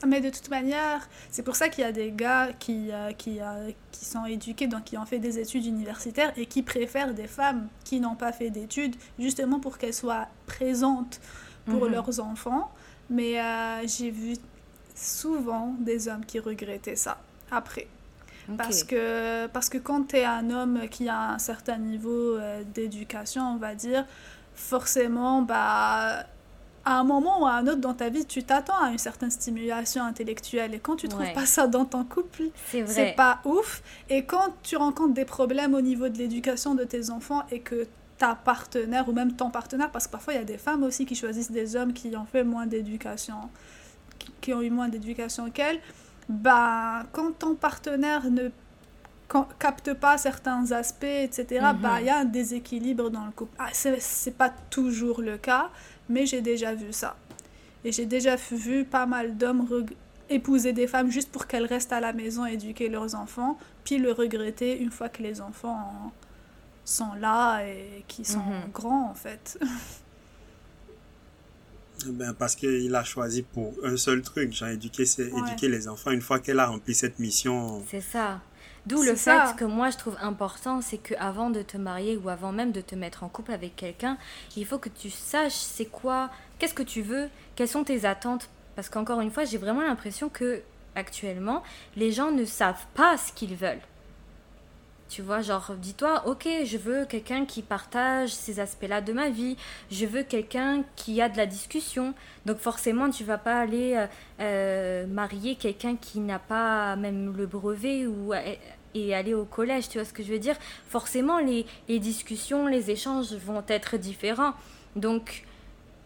Mais 0.08 0.22
de 0.22 0.30
toute 0.30 0.50
manière, 0.50 1.08
c'est 1.30 1.44
pour 1.44 1.56
ça 1.56 1.70
qu'il 1.70 1.84
y 1.84 1.88
a 1.88 1.92
des 1.92 2.12
gars 2.12 2.50
qui, 2.60 2.92
euh, 2.92 3.12
qui, 3.14 3.40
euh, 3.40 3.72
qui 3.92 4.06
sont 4.06 4.26
éduqués, 4.26 4.68
donc 4.68 4.84
qui 4.86 4.98
ont 4.98 5.06
fait 5.06 5.20
des 5.20 5.40
études 5.40 5.66
universitaires 5.66 6.32
et 6.38 6.46
qui 6.46 6.62
préfèrent 6.64 7.14
des 7.14 7.28
femmes 7.28 7.68
qui 7.84 8.00
n'ont 8.00 8.16
pas 8.16 8.32
fait 8.32 8.50
d'études, 8.50 8.96
justement 9.20 9.60
pour 9.60 9.78
qu'elles 9.78 9.94
soient 9.94 10.28
présentes 10.46 11.20
pour 11.66 11.86
Mhm. 11.86 11.92
leurs 11.92 12.20
enfants. 12.20 12.72
Mais 13.10 13.40
euh, 13.42 13.88
j'ai 13.88 14.10
vu 14.12 14.34
souvent 14.96 15.76
des 15.80 16.08
hommes 16.08 16.26
qui 16.26 16.40
regrettaient 16.40 16.96
ça 16.96 17.18
après. 17.52 17.88
Parce 18.58 18.84
que, 18.84 19.48
parce 19.48 19.70
que 19.70 19.78
quand 19.78 20.10
tu 20.10 20.18
es 20.18 20.26
un 20.26 20.50
homme 20.50 20.82
qui 20.90 21.08
a 21.08 21.32
un 21.34 21.40
certain 21.40 21.78
niveau 21.78 22.38
d'éducation, 22.74 23.44
on 23.54 23.58
va 23.58 23.76
dire, 23.76 24.06
forcément, 24.56 25.42
bah, 25.42 26.26
à 26.84 26.98
un 27.00 27.04
moment 27.04 27.42
ou 27.44 27.46
à 27.46 27.52
un 27.54 27.68
autre 27.68 27.82
dans 27.82 27.94
ta 27.94 28.10
vie, 28.10 28.26
tu 28.26 28.44
t'attends 28.44 28.78
à 28.84 28.90
une 28.92 28.98
certaine 28.98 29.30
stimulation 29.32 30.04
intellectuelle. 30.04 30.74
Et 30.74 30.80
quand 30.80 30.96
tu 30.96 31.08
trouves 31.08 31.22
Ouais. 31.24 31.34
pas 31.34 31.46
ça 31.46 31.68
dans 31.68 31.86
ton 31.86 32.04
couple, 32.04 32.44
c'est 32.86 33.14
pas 33.16 33.40
ouf. 33.46 33.84
Et 34.10 34.26
quand 34.26 34.54
tu 34.64 34.78
rencontres 34.78 35.14
des 35.14 35.26
problèmes 35.26 35.74
au 35.76 35.82
niveau 35.82 36.10
de 36.10 36.18
l'éducation 36.18 36.74
de 36.76 36.84
tes 36.84 37.10
enfants 37.12 37.44
et 37.52 37.60
que 37.60 37.88
ta 38.18 38.36
partenaire 38.36 39.08
ou 39.10 39.14
même 39.14 39.34
ton 39.34 39.50
partenaire, 39.50 39.92
parce 39.92 40.08
que 40.08 40.12
parfois 40.12 40.34
il 40.34 40.38
y 40.38 40.42
a 40.42 40.46
des 40.46 40.58
femmes 40.58 40.84
aussi 40.84 41.06
qui 41.06 41.16
choisissent 41.16 41.52
des 41.52 41.76
hommes 41.76 41.94
qui 41.94 42.16
ont 42.16 42.26
fait 42.26 42.44
moins 42.44 42.66
d'éducation, 42.68 43.36
qui- 44.42 44.54
ont 44.54 44.62
eu 44.62 44.70
moins 44.70 44.90
d'éducation 44.90 45.50
qu'elles, 45.50 45.80
bah 46.30 47.04
quand 47.12 47.38
ton 47.40 47.56
partenaire 47.56 48.30
ne 48.30 48.50
ca- 49.32 49.48
capte 49.60 49.94
pas 49.96 50.18
certains 50.18 50.72
aspects, 50.72 51.04
etc., 51.04 51.46
Mhm. 51.74 51.80
bah 51.82 52.00
il 52.00 52.06
y 52.06 52.10
a 52.10 52.20
un 52.20 52.26
déséquilibre 52.26 53.10
dans 53.10 53.26
le 53.26 53.32
couple. 53.32 53.56
Ah, 53.58 53.70
c'est 53.74 54.38
pas 54.38 54.52
toujours 54.70 55.22
le 55.22 55.38
cas, 55.38 55.70
mais 56.10 56.26
j'ai 56.26 56.42
déjà 56.42 56.74
vu 56.76 56.92
ça. 56.94 57.16
Et 57.84 57.92
j'ai 57.92 58.06
déjà 58.06 58.36
vu 58.36 58.86
pas 58.86 59.06
mal 59.06 59.38
d'hommes 59.38 59.68
épouser 60.30 60.72
des 60.74 60.88
femmes 60.88 61.12
juste 61.12 61.32
pour 61.32 61.48
qu'elles 61.48 61.66
restent 61.66 61.92
à 61.94 62.00
la 62.00 62.14
maison 62.14 62.46
éduquer 62.46 62.88
leurs 62.90 63.16
enfants, 63.16 63.58
puis 63.84 63.98
le 63.98 64.12
regretter 64.12 64.78
une 64.80 64.92
fois 64.92 65.10
que 65.10 65.22
les 65.24 65.42
enfants 65.42 66.12
sont 66.86 67.14
là 67.20 67.62
et 67.66 68.04
qui 68.08 68.24
sont 68.24 68.40
Mhm. 68.40 68.72
grands 68.74 69.10
en 69.10 69.14
fait. 69.16 69.60
Ben, 72.08 72.34
parce 72.34 72.56
qu'il 72.56 72.94
a 72.96 73.04
choisi 73.04 73.44
pour 73.44 73.74
un 73.84 73.96
seul 73.96 74.24
truc, 74.24 74.52
genre 74.54 74.70
éduquer, 74.70 75.06
ses- 75.06 75.32
Ouais. 75.32 75.40
éduquer 75.42 75.70
les 75.70 75.88
enfants. 75.88 76.10
Une 76.10 76.22
fois 76.22 76.40
qu'elle 76.40 76.60
a 76.60 76.66
rempli 76.66 76.96
cette 76.96 77.20
mission, 77.20 77.84
C'est 77.90 78.02
ça. 78.02 78.42
D'où 78.88 79.04
le 79.04 79.16
fait 79.16 79.56
que 79.58 79.66
moi 79.66 79.90
je 79.92 79.98
trouve 79.98 80.18
important, 80.22 80.82
c'est 80.82 80.98
que 80.98 81.14
avant 81.20 81.50
de 81.50 81.62
te 81.62 81.78
marier 81.78 82.18
ou 82.18 82.30
avant 82.30 82.52
même 82.52 82.72
de 82.72 82.82
te 82.82 82.96
mettre 82.96 83.24
en 83.24 83.30
couple 83.30 83.52
avec 83.52 83.76
quelqu'un, 83.76 84.18
il 84.58 84.66
faut 84.66 84.80
que 84.80 84.90
tu 84.90 85.10
saches 85.10 85.54
c'est 85.54 85.86
quoi, 85.86 86.30
qu'est-ce 86.58 86.74
que 86.74 86.84
tu 86.84 87.02
veux, 87.02 87.30
quelles 87.56 87.68
sont 87.68 87.84
tes 87.84 88.06
attentes. 88.06 88.50
Parce 88.76 88.90
qu'encore 88.90 89.22
une 89.22 89.32
fois, 89.32 89.46
j'ai 89.46 89.58
vraiment 89.58 89.82
l'impression 89.82 90.30
que 90.30 90.62
actuellement, 90.96 91.62
les 91.96 92.12
gens 92.12 92.32
ne 92.32 92.46
savent 92.46 92.86
pas 92.96 93.18
ce 93.18 93.32
qu'ils 93.34 93.56
veulent. 93.56 93.82
Tu 95.12 95.22
vois, 95.22 95.42
genre, 95.42 95.74
dis-toi, 95.78 96.26
ok, 96.26 96.48
je 96.64 96.78
veux 96.78 97.04
quelqu'un 97.04 97.46
qui 97.46 97.64
partage 97.64 98.30
ces 98.30 98.62
aspects-là 98.62 99.02
de 99.02 99.12
ma 99.12 99.30
vie. 99.30 99.58
Je 99.92 100.06
veux 100.06 100.24
quelqu'un 100.24 100.86
qui 100.96 101.22
a 101.22 101.28
de 101.28 101.36
la 101.36 101.46
discussion. 101.46 102.14
Donc 102.46 102.60
forcément, 102.60 103.10
tu 103.10 103.26
vas 103.26 103.38
pas 103.38 103.60
aller 103.60 103.94
euh, 103.98 104.08
euh, 104.40 105.08
marier 105.08 105.56
quelqu'un 105.56 105.98
qui 105.98 106.22
n'a 106.22 106.40
pas 106.40 106.96
même 106.96 107.36
le 107.36 107.46
brevet 107.46 108.08
ou 108.08 108.32
et 108.96 109.14
aller 109.14 109.34
au 109.34 109.44
collège. 109.44 109.90
Tu 109.90 109.98
vois 109.98 110.06
ce 110.06 110.14
que 110.14 110.24
je 110.24 110.32
veux 110.32 110.40
dire? 110.40 110.56
Forcément, 110.88 111.40
les, 111.40 111.66
les 111.90 112.00
discussions, 112.00 112.68
les 112.68 112.90
échanges 112.90 113.34
vont 113.34 113.66
être 113.68 113.98
différents. 113.98 114.54
Donc, 114.96 115.46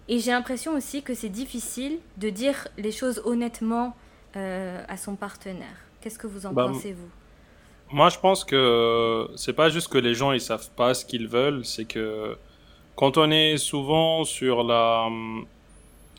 et 0.08 0.18
j'ai 0.18 0.32
l'impression 0.32 0.74
aussi 0.74 1.04
que 1.04 1.14
c'est 1.14 1.30
difficile 1.30 2.00
de 2.18 2.32
dire 2.32 2.68
les 2.80 2.92
choses 2.92 3.22
honnêtement 3.24 3.96
euh, 4.36 4.84
à 4.88 4.98
son 4.98 5.16
partenaire. 5.16 5.78
Qu'est-ce 6.02 6.18
que 6.18 6.26
vous 6.26 6.48
en 6.48 6.54
bah, 6.54 6.70
pensez, 6.72 6.94
vous? 6.94 7.10
Moi, 7.96 8.10
je 8.10 8.20
pense 8.20 8.44
que 8.44 9.30
c'est 9.38 9.54
pas 9.54 9.70
juste 9.70 9.88
que 9.88 9.98
les 9.98 10.16
gens 10.16 10.34
ils 10.34 10.42
savent 10.42 10.70
pas 10.76 10.94
ce 10.94 11.06
qu'ils 11.06 11.30
veulent, 11.30 11.64
c'est 11.64 11.86
que 11.86 12.36
quand 12.98 13.18
on 13.18 13.32
est 13.32 13.56
souvent 13.58 14.26
sur 14.26 14.66
la 14.66 15.08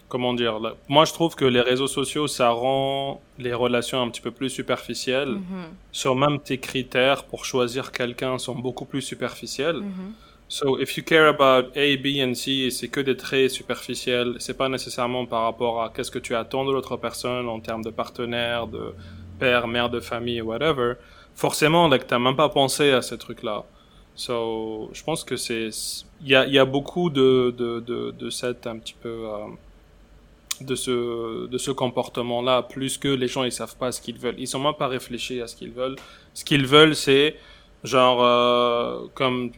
comment 0.09 0.33
dire, 0.33 0.55
moi 0.89 1.05
je 1.05 1.13
trouve 1.13 1.35
que 1.35 1.45
les 1.45 1.61
réseaux 1.61 1.93
sociaux 2.01 2.29
ça 2.29 2.49
rend 2.49 3.21
les 3.39 3.53
relations 3.53 4.01
un 4.01 4.09
petit 4.09 4.23
peu 4.23 4.31
plus 4.31 4.49
superficielles. 4.49 5.35
Mm-hmm. 5.35 5.69
Sur 5.93 6.17
même 6.17 6.39
tes 6.41 6.59
critères 6.69 7.25
pour 7.25 7.45
choisir 7.45 7.93
quelqu'un 7.93 8.39
sont 8.39 8.55
beaucoup 8.55 8.87
plus 8.87 9.03
superficiels. 9.03 9.81
Mm-hmm. 9.81 10.13
So 10.49 10.81
if 10.81 10.97
you 10.97 11.03
care 11.05 11.29
about 11.29 11.65
A, 11.77 11.87
B 12.03 12.07
and 12.27 12.35
C, 12.43 12.71
c'est 12.71 12.89
que 12.89 13.01
des 13.01 13.19
traits 13.19 13.51
superficiels. 13.51 14.37
C'est 14.39 14.57
pas 14.57 14.71
nécessairement 14.71 15.27
par 15.27 15.43
rapport 15.43 15.83
à 15.83 15.91
qu'est-ce 15.91 16.13
que 16.17 16.23
tu 16.27 16.35
attends 16.35 16.65
de 16.65 16.73
l'autre 16.73 16.97
personne 16.97 17.47
en 17.51 17.61
termes 17.61 17.85
de 17.85 17.91
partenaire, 17.91 18.67
de 18.67 18.95
père, 19.39 19.67
mère 19.67 19.91
de 19.91 20.01
famille, 20.01 20.41
whatever 20.41 20.95
forcément, 21.37 21.87
là, 21.87 22.01
que 22.01 22.05
t'as 22.05 22.19
même 22.19 22.35
pas 22.35 22.49
pensé 22.49 22.91
à 22.91 23.03
ces 23.03 23.19
trucs-là. 23.19 23.65
So, 24.17 24.91
je 24.93 25.05
pense 25.05 25.23
que 25.23 25.37
c'est, 25.37 25.69
il 26.23 26.29
y 26.29 26.35
a, 26.35 26.47
y 26.47 26.59
a 26.59 26.65
beaucoup 26.65 27.11
de, 27.11 27.55
de, 27.57 27.81
de, 27.81 28.11
de 28.11 28.31
cette 28.31 28.67
un 28.67 28.79
petit 28.79 28.97
peu, 29.01 29.29
euh, 29.29 29.47
de 30.63 30.75
ce, 30.75 31.47
de 31.47 31.59
ce 31.59 31.71
comportement-là, 31.71 32.63
plus 32.63 32.97
que 32.97 33.09
les 33.09 33.29
gens, 33.29 33.45
ils 33.45 33.53
savent 33.53 33.77
pas 33.77 33.93
ce 33.93 34.01
qu'ils 34.01 34.19
veulent. 34.19 34.37
Ils 34.39 34.49
sont 34.49 34.59
même 34.59 34.75
pas 34.75 34.89
réfléchis 34.89 35.41
à 35.43 35.47
ce 35.47 35.55
qu'ils 35.55 35.73
veulent. 35.73 35.97
Ce 36.33 36.45
qu'ils 36.45 36.67
veulent, 36.67 36.97
c'est, 36.97 37.37
genre, 37.85 38.25
euh, 38.25 39.07
comme... 39.15 39.53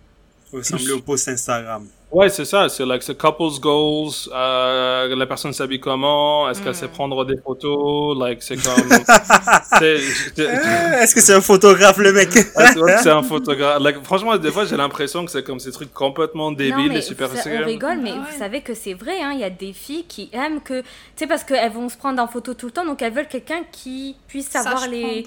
Ressembler 0.53 0.93
au 0.93 1.01
post 1.01 1.29
Instagram. 1.29 1.87
Ouais, 2.11 2.31
c'est 2.31 2.47
ça. 2.47 2.71
C'est 2.71 2.87
like 2.87 3.05
the 3.05 3.17
couples 3.17 3.61
goals. 3.61 4.13
Euh, 4.33 5.15
la 5.15 5.27
personne 5.27 5.53
s'habille 5.53 5.79
comment 5.81 6.49
Est-ce 6.49 6.63
qu'elle 6.63 6.75
sait 6.75 6.87
mm. 6.87 6.93
prendre 6.93 7.25
des 7.27 7.37
photos 7.37 8.17
Like 8.19 8.43
c'est 8.43 8.57
comme. 8.57 8.91
Est-ce 9.83 11.15
que 11.15 11.21
c'est 11.21 11.35
un 11.35 11.43
photographe 11.43 11.99
le 11.99 12.13
mec? 12.15 12.31
C'est 12.31 13.11
un 13.11 13.23
photographe. 13.23 13.83
Like, 13.83 14.03
franchement, 14.05 14.37
des 14.39 14.51
fois, 14.51 14.65
j'ai 14.65 14.77
l'impression 14.77 15.25
que 15.27 15.31
c'est 15.31 15.43
comme 15.43 15.61
ces 15.61 15.71
trucs 15.71 15.93
complètement 15.93 16.51
débiles 16.51 16.97
et 16.97 17.03
super. 17.03 17.29
On 17.31 17.65
rigole, 17.67 17.99
mais 18.03 18.13
vous 18.13 18.39
savez 18.39 18.63
que 18.63 18.73
c'est 18.75 18.95
vrai. 18.95 19.21
Hein, 19.21 19.33
il 19.35 19.41
y 19.41 19.45
a 19.45 19.51
des 19.51 19.75
filles 19.75 20.05
qui 20.09 20.31
aiment 20.33 20.61
que, 20.61 20.81
tu 20.81 20.87
sais, 21.17 21.27
parce 21.27 21.45
qu'elles 21.45 21.73
vont 21.73 21.89
se 21.89 21.97
prendre 21.97 22.23
en 22.23 22.27
photo 22.27 22.55
tout 22.55 22.67
le 22.67 22.73
temps, 22.73 22.87
donc 22.87 23.03
elles 23.03 23.13
veulent 23.13 23.29
quelqu'un 23.29 23.63
qui 23.71 24.17
puisse 24.29 24.49
savoir 24.49 24.89
les 24.89 25.27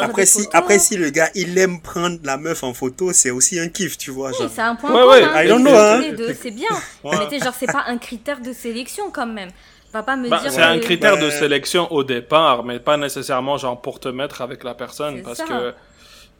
après, 0.00 0.26
si, 0.26 0.46
après, 0.52 0.78
si 0.78 0.96
le 0.96 1.10
gars, 1.10 1.30
il 1.34 1.56
aime 1.58 1.80
prendre 1.80 2.18
la 2.24 2.36
meuf 2.36 2.62
en 2.62 2.74
photo, 2.74 3.12
c'est 3.12 3.30
aussi 3.30 3.58
un 3.58 3.68
kiff, 3.68 3.98
tu 3.98 4.10
vois. 4.10 4.30
Oui, 4.30 4.46
c'est 4.52 4.60
un 4.60 4.74
point 4.74 4.92
ouais, 4.92 5.24
ouais. 5.24 5.44
I 5.44 5.48
don't 5.48 5.62
know, 5.62 5.74
hein. 5.74 6.02
C'est 6.40 6.50
bien. 6.50 6.68
Mais 7.04 7.38
genre, 7.38 7.54
c'est 7.58 7.66
pas 7.66 7.84
un 7.86 7.98
critère 7.98 8.40
de 8.40 8.52
sélection 8.52 9.10
quand 9.10 9.26
même. 9.26 9.50
Va 9.92 10.02
pas 10.02 10.16
me 10.16 10.28
bah, 10.28 10.38
dire. 10.40 10.52
C'est 10.52 10.62
un 10.62 10.78
critère 10.78 11.18
de 11.18 11.30
sélection 11.30 11.90
au 11.92 12.04
départ, 12.04 12.62
mais 12.64 12.78
pas 12.78 12.96
nécessairement 12.96 13.58
genre 13.58 13.80
pour 13.80 13.98
te 13.98 14.08
mettre 14.08 14.40
avec 14.40 14.62
la 14.62 14.74
personne. 14.74 15.22
Parce 15.22 15.42
que 15.42 15.74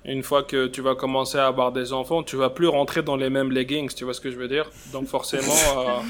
une 0.04 0.22
fois 0.22 0.42
que 0.42 0.66
tu 0.66 0.80
vas 0.80 0.94
commencer 0.94 1.38
à 1.38 1.46
avoir 1.46 1.72
des 1.72 1.92
enfants, 1.92 2.22
tu 2.22 2.36
vas 2.36 2.48
plus 2.48 2.68
rentrer 2.68 3.02
dans 3.02 3.16
les 3.16 3.28
mêmes 3.28 3.50
leggings, 3.50 3.92
tu 3.94 4.04
vois 4.04 4.14
ce 4.14 4.20
que 4.20 4.30
je 4.30 4.36
veux 4.36 4.48
dire? 4.48 4.70
Donc 4.92 5.06
forcément, 5.08 5.52
euh, 5.52 6.00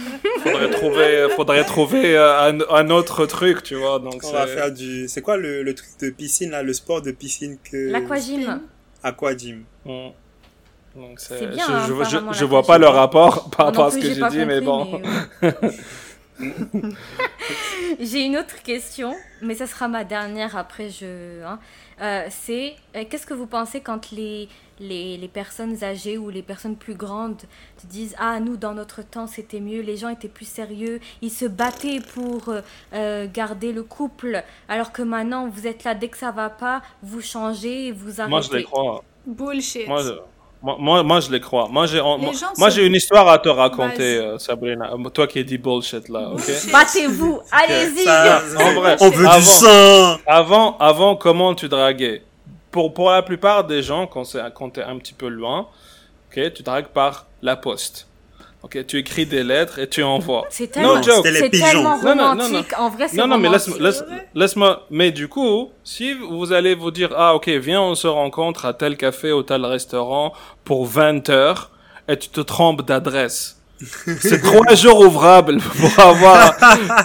faudrait 0.42 0.70
trouver, 0.70 1.28
faudrait 1.34 1.64
trouver 1.64 2.16
euh, 2.16 2.52
un, 2.70 2.90
autre 2.90 3.26
truc, 3.26 3.62
tu 3.62 3.74
vois. 3.74 3.98
Donc 3.98 4.22
on 4.24 4.32
va 4.32 4.46
faire 4.46 4.72
du, 4.72 5.08
c'est 5.08 5.22
quoi 5.22 5.36
le, 5.36 5.62
le, 5.62 5.74
truc 5.74 5.88
de 6.00 6.10
piscine 6.10 6.50
là, 6.50 6.62
le 6.62 6.72
sport 6.72 7.02
de 7.02 7.10
piscine 7.10 7.58
que 7.64 7.90
l'aquagym. 7.90 8.60
Aquagym. 9.02 9.64
Mm. 9.84 10.08
Donc 10.96 11.18
c'est 11.18 11.46
bien. 11.46 11.66
Je, 11.86 11.92
hein, 11.92 12.04
je, 12.32 12.38
je, 12.38 12.44
vois 12.44 12.62
pas 12.62 12.78
le 12.78 12.86
rapport 12.86 13.50
par 13.50 13.66
rapport 13.66 13.86
à 13.86 13.90
ce 13.90 13.98
que 13.98 14.12
j'ai 14.12 14.28
dit, 14.28 14.44
mais 14.46 14.60
bon. 14.60 15.00
j'ai 18.00 18.24
une 18.24 18.36
autre 18.36 18.62
question, 18.62 19.14
mais 19.42 19.54
ça 19.54 19.66
sera 19.66 19.88
ma 19.88 20.04
dernière 20.04 20.56
après 20.56 20.90
je. 20.90 21.42
Hein. 21.44 21.58
Euh, 22.00 22.26
c'est 22.30 22.76
euh, 22.96 23.04
qu'est-ce 23.08 23.26
que 23.26 23.34
vous 23.34 23.46
pensez 23.46 23.80
quand 23.80 24.10
les, 24.10 24.48
les, 24.78 25.18
les, 25.18 25.28
personnes 25.28 25.84
âgées 25.84 26.16
ou 26.16 26.30
les 26.30 26.42
personnes 26.42 26.76
plus 26.76 26.94
grandes 26.94 27.42
te 27.76 27.86
disent 27.86 28.14
Ah, 28.18 28.40
nous, 28.40 28.56
dans 28.56 28.72
notre 28.72 29.02
temps, 29.02 29.26
c'était 29.26 29.60
mieux, 29.60 29.82
les 29.82 29.96
gens 29.96 30.08
étaient 30.08 30.28
plus 30.28 30.48
sérieux, 30.48 31.00
ils 31.20 31.30
se 31.30 31.44
battaient 31.44 32.00
pour 32.00 32.54
euh, 32.94 33.26
garder 33.32 33.72
le 33.72 33.82
couple, 33.82 34.42
alors 34.68 34.92
que 34.92 35.02
maintenant, 35.02 35.48
vous 35.48 35.66
êtes 35.66 35.84
là, 35.84 35.94
dès 35.94 36.08
que 36.08 36.16
ça 36.16 36.30
va 36.30 36.48
pas, 36.48 36.80
vous 37.02 37.20
changez, 37.20 37.92
vous 37.92 38.20
arrêtez. 38.20 38.30
Moi, 38.30 38.40
je 38.40 38.52
les 38.56 38.64
crois. 38.64 39.04
Bullshit. 39.26 39.86
Moi, 39.86 40.02
moi, 40.62 41.02
moi, 41.02 41.20
je 41.20 41.30
les 41.30 41.40
crois. 41.40 41.68
Moi, 41.70 41.86
j'ai, 41.86 42.02
moi, 42.02 42.70
j'ai 42.70 42.86
une 42.86 42.94
histoire 42.94 43.28
à 43.28 43.38
te 43.38 43.48
raconter, 43.48 44.18
euh, 44.18 44.38
Sabrina. 44.38 44.90
Toi 45.12 45.26
qui 45.26 45.42
dis 45.44 45.58
bullshit 45.58 46.08
là, 46.08 46.30
ok? 46.30 46.50
Battez-vous, 46.72 47.40
allez-y. 47.50 48.08
En 48.08 48.74
vrai, 48.74 48.96
on 49.00 49.08
veut 49.08 49.26
avant, 49.26 49.38
du 49.38 49.44
sang. 49.44 50.18
Avant, 50.26 50.76
avant, 50.78 51.16
comment 51.16 51.54
tu 51.54 51.68
draguais? 51.68 52.22
Pour, 52.70 52.92
pour 52.92 53.10
la 53.10 53.22
plupart 53.22 53.64
des 53.64 53.82
gens, 53.82 54.06
quand 54.06 54.24
c'est, 54.24 54.40
quand 54.54 54.70
t'es 54.70 54.82
un 54.82 54.98
petit 54.98 55.14
peu 55.14 55.28
loin, 55.28 55.66
ok, 56.30 56.52
tu 56.52 56.62
dragues 56.62 56.88
par 56.88 57.26
la 57.42 57.56
poste. 57.56 58.06
Ok, 58.62 58.78
tu 58.86 58.98
écris 58.98 59.24
des 59.24 59.42
lettres 59.42 59.78
et 59.78 59.88
tu 59.88 60.02
envoies. 60.02 60.46
C'est 60.50 60.66
tellement, 60.70 61.00
c'est 61.02 61.50
tellement 61.50 61.96
romantique. 61.96 62.74
En 62.78 62.90
vrai, 62.90 63.08
c'est 63.08 63.16
Non, 63.16 63.26
non, 63.26 63.38
mais 63.38 63.48
laisse-moi, 63.48 63.78
laisse, 63.80 64.04
laisse 64.34 64.54
mais 64.90 65.10
du 65.12 65.28
coup, 65.28 65.70
si 65.82 66.12
vous 66.12 66.52
allez 66.52 66.74
vous 66.74 66.90
dire, 66.90 67.10
ah, 67.16 67.34
ok, 67.34 67.48
viens, 67.48 67.80
on 67.80 67.94
se 67.94 68.06
rencontre 68.06 68.66
à 68.66 68.74
tel 68.74 68.98
café 68.98 69.32
ou 69.32 69.42
tel 69.42 69.64
restaurant 69.64 70.34
pour 70.64 70.84
20 70.86 71.30
heures 71.30 71.70
et 72.06 72.18
tu 72.18 72.28
te 72.28 72.40
trompes 72.42 72.86
d'adresse. 72.86 73.56
C'est 74.20 74.42
trois 74.42 74.74
jours 74.74 75.00
ouvrables 75.00 75.58
pour 75.58 75.98
avoir, 76.04 76.54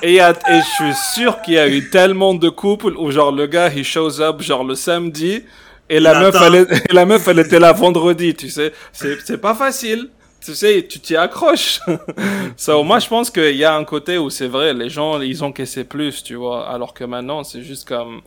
et, 0.04 0.16
et 0.16 0.20
je 0.20 0.84
suis 0.84 0.94
sûr 1.14 1.42
qu'il 1.42 1.54
y 1.54 1.58
a 1.58 1.70
eu 1.70 1.90
tellement 1.90 2.34
de 2.34 2.50
couples 2.50 2.98
où 2.98 3.12
genre 3.12 3.32
le 3.32 3.48
gars, 3.48 3.70
il 3.74 3.86
shows 3.86 4.20
up 4.20 4.42
genre 4.42 4.66
le 4.66 4.76
samedi 4.76 5.44
et 5.90 6.02
la 6.02 6.20
meuf, 6.20 6.36
elle, 6.42 6.68
et 6.90 6.94
la 6.94 7.06
meuf, 7.06 7.26
elle 7.30 7.40
était 7.40 7.60
là 7.60 7.72
vendredi, 7.72 8.36
tu 8.36 8.50
sais. 8.50 8.74
C'est 8.92 9.40
pas 9.40 9.56
facile 9.56 10.10
tu 10.46 10.56
sais, 10.56 10.86
tu 10.88 11.00
t'y 11.00 11.16
accroches. 11.16 11.80
so, 12.58 12.84
moi, 12.84 13.00
je 13.00 13.08
pense 13.08 13.32
qu'il 13.32 13.56
y 13.56 13.64
a 13.64 13.76
un 13.76 13.84
côté 13.84 14.18
où 14.18 14.30
c'est 14.30 14.48
vrai, 14.48 14.74
les 14.74 14.90
gens, 14.90 15.20
ils 15.22 15.44
ont 15.44 15.52
caissé 15.52 15.84
plus, 15.84 16.24
tu 16.24 16.36
vois, 16.36 16.70
alors 16.70 16.94
que 16.94 17.04
maintenant, 17.04 17.44
c'est 17.44 17.64
juste 17.64 17.88
comme 17.88 18.22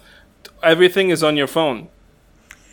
everything 0.63 1.11
is 1.11 1.23
on 1.23 1.37
your 1.37 1.49
phone. 1.49 1.87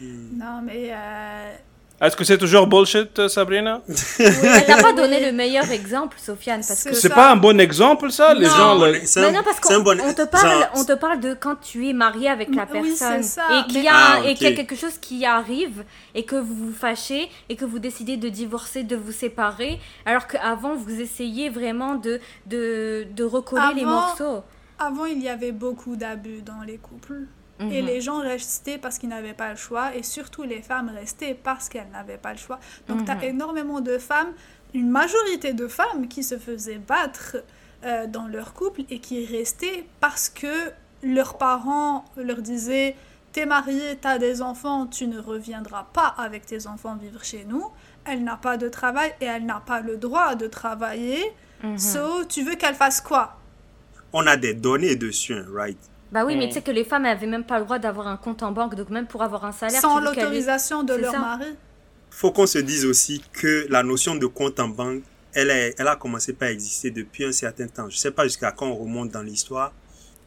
Non, 0.02 0.62
mais 0.64 0.90
euh, 0.92 1.56
est-ce 2.02 2.16
que 2.16 2.24
c'est 2.24 2.38
toujours 2.38 2.68
bullshit, 2.68 3.18
euh, 3.20 3.28
Sabrina? 3.28 3.82
Oui, 3.88 4.26
Elle 4.44 4.68
n'a 4.68 4.82
pas 4.82 4.94
donné 4.94 5.26
le 5.26 5.32
meilleur 5.32 5.70
exemple, 5.72 6.18
Sofiane, 6.20 6.62
parce 6.68 6.84
que 6.84 6.94
c'est 6.94 7.10
pas 7.10 7.32
un 7.32 7.36
bon 7.36 7.60
exemple, 7.60 8.12
ça, 8.12 8.34
les 8.34 8.46
gens. 8.46 8.76
Le... 8.76 9.00
Mais 9.22 9.32
non, 9.32 9.44
parce 9.44 9.60
qu'on 9.60 9.80
bon... 9.82 9.98
on 10.02 10.14
te 10.14 10.26
parle, 10.26 10.70
on 10.76 10.84
te 10.84 10.94
parle 10.94 11.20
de 11.20 11.34
quand 11.34 11.56
tu 11.62 11.88
es 11.88 11.94
marié 11.94 12.30
avec 12.30 12.54
la 12.54 12.66
personne 12.66 13.22
et 13.22 13.72
qu'il 13.72 13.84
y 13.84 13.88
a 13.88 13.94
ah, 13.96 14.20
et 14.26 14.36
qu'il 14.36 14.50
y 14.50 14.54
a 14.54 14.56
quelque 14.56 14.76
chose 14.76 14.98
qui 15.00 15.26
arrive 15.26 15.84
et 16.14 16.26
que 16.26 16.36
vous 16.36 16.56
vous 16.56 16.74
fâchez 16.74 17.30
et 17.50 17.56
que 17.56 17.66
vous 17.66 17.80
décidez 17.80 18.18
de 18.18 18.30
divorcer, 18.30 18.84
de 18.84 18.96
vous 18.96 19.12
séparer, 19.12 19.80
alors 20.06 20.28
qu'avant 20.28 20.76
vous 20.76 21.00
essayez 21.00 21.50
vraiment 21.50 21.96
de 21.96 22.20
de, 22.46 23.08
de 23.16 23.24
recoller 23.24 23.74
les 23.76 23.86
morceaux. 23.86 24.44
Avant, 24.78 25.06
il 25.06 25.24
y 25.24 25.30
avait 25.30 25.54
beaucoup 25.54 25.96
d'abus 25.96 26.42
dans 26.42 26.62
les 26.62 26.78
couples. 26.78 27.28
Et 27.60 27.82
mhm. 27.82 27.88
les 27.88 28.02
gens 28.02 28.20
restaient 28.20 28.78
parce 28.78 28.98
qu'ils 28.98 29.10
n'avaient 29.10 29.34
pas 29.34 29.50
le 29.52 29.56
choix, 29.56 29.96
et 29.96 30.04
surtout 30.04 30.44
les 30.44 30.62
femmes 30.62 30.92
restaient 30.94 31.38
parce 31.42 31.70
qu'elles 31.70 31.90
n'avaient 31.92 32.18
pas 32.18 32.34
le 32.34 32.38
choix. 32.38 32.60
Donc 32.88 33.06
tu 33.06 33.12
as 33.12 33.16
mhm. 33.16 33.24
énormément 33.24 33.82
de 33.82 33.98
femmes, 33.98 34.34
une 34.74 34.90
majorité 34.90 35.54
de 35.54 35.68
femmes 35.68 36.08
qui 36.10 36.24
se 36.24 36.38
faisaient 36.38 36.82
battre 36.86 37.38
euh, 37.86 38.08
dans 38.08 38.28
leur 38.28 38.54
couple 38.54 38.82
et 38.90 39.00
qui 39.00 39.26
restaient 39.26 39.86
parce 40.02 40.28
que 40.28 40.72
leurs 41.02 41.38
parents 41.38 42.04
leur 42.18 42.42
disaient 42.42 42.96
T'es 43.36 43.46
marié, 43.46 43.98
t'as 44.00 44.18
des 44.18 44.42
enfants, 44.42 44.88
tu 44.88 45.08
ne 45.08 45.20
reviendras 45.20 45.88
pas 45.92 46.16
avec 46.18 46.46
tes 46.46 46.68
enfants 46.68 46.96
vivre 46.96 47.22
chez 47.22 47.44
nous. 47.44 47.66
Elle 48.06 48.24
n'a 48.24 48.38
pas 48.38 48.56
de 48.56 48.70
travail 48.70 49.14
et 49.20 49.26
elle 49.26 49.46
n'a 49.46 49.62
pas 49.66 49.82
le 49.82 49.98
droit 49.98 50.36
de 50.36 50.48
travailler. 50.48 51.22
Mhm. 51.62 51.78
So, 51.78 52.24
tu 52.24 52.44
veux 52.44 52.56
qu'elle 52.56 52.76
fasse 52.76 53.02
quoi? 53.02 53.38
On 54.14 54.26
a 54.26 54.38
des 54.38 54.54
données 54.54 54.96
dessus, 54.96 55.34
hein, 55.34 55.46
right? 55.54 55.78
Bah 56.12 56.24
oui, 56.26 56.36
mais 56.38 56.48
tu 56.48 56.54
sais 56.54 56.62
que 56.62 56.72
les 56.72 56.84
femmes 56.86 57.04
n'avaient 57.04 57.28
même 57.28 57.44
pas 57.44 57.60
le 57.60 57.66
droit 57.66 57.80
d'avoir 57.80 58.08
un 58.08 58.18
compte 58.18 58.42
en 58.44 58.52
banque, 58.52 58.76
donc 58.76 58.90
même 58.90 59.08
pour 59.08 59.22
avoir 59.24 59.44
un 59.46 59.52
salaire. 59.52 59.82
Sans 59.82 60.00
l'autorisation 60.00 60.84
de 60.84 60.94
leur 60.94 61.18
mari. 61.20 61.46
faut 62.10 62.32
qu'on 62.32 62.48
se 62.48 62.60
dise 62.60 62.86
aussi 62.86 63.22
que 63.34 63.66
la 63.70 63.84
notion 63.84 64.16
de 64.16 64.26
compte 64.28 64.60
en 64.60 64.70
banque, 64.70 65.04
elle, 65.34 65.50
est, 65.50 65.76
elle 65.78 65.88
a 65.88 65.96
commencé 65.98 66.32
par 66.34 66.48
exister 66.50 66.92
depuis 66.92 67.26
un 67.26 67.32
certain 67.34 67.68
temps. 67.68 67.90
Je 67.90 67.98
sais 67.98 68.12
pas 68.12 68.24
jusqu'à 68.24 68.52
quand 68.52 68.68
on 68.68 68.76
remonte 68.76 69.10
dans 69.12 69.22
l'histoire. 69.24 69.74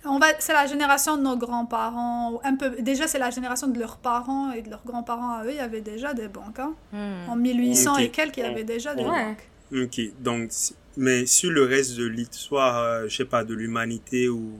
On 0.04 0.18
va, 0.18 0.26
c'est 0.38 0.52
la 0.52 0.66
génération 0.66 1.16
de 1.16 1.22
nos 1.22 1.36
grands-parents. 1.36 2.40
Un 2.44 2.54
peu, 2.56 2.70
déjà, 2.80 3.06
c'est 3.08 3.18
la 3.18 3.30
génération 3.30 3.66
de 3.68 3.78
leurs 3.78 3.96
parents 3.96 4.52
et 4.52 4.62
de 4.62 4.70
leurs 4.70 4.84
grands-parents 4.84 5.38
à 5.38 5.44
eux. 5.44 5.50
Il 5.50 5.56
y 5.56 5.60
avait 5.60 5.80
déjà 5.80 6.12
des 6.14 6.28
banques. 6.28 6.58
Hein. 6.58 6.72
Hmm. 6.92 7.30
En 7.30 7.36
1800 7.36 7.94
Ok. 7.94 8.00
et 8.00 8.10
quelques, 8.10 8.36
il 8.36 8.44
y 8.44 8.46
avait 8.46 8.64
déjà 8.64 8.94
des 8.94 9.02
Ouais. 9.02 9.08
banques. 9.08 9.48
Ok, 9.84 10.00
donc, 10.20 10.50
mais 10.96 11.26
sur 11.26 11.50
le 11.50 11.64
reste 11.64 11.96
de 11.96 12.06
l'histoire, 12.06 12.78
euh, 12.78 13.08
je 13.08 13.16
sais 13.16 13.24
pas, 13.24 13.44
de 13.44 13.54
l'humanité 13.54 14.28
ou... 14.28 14.52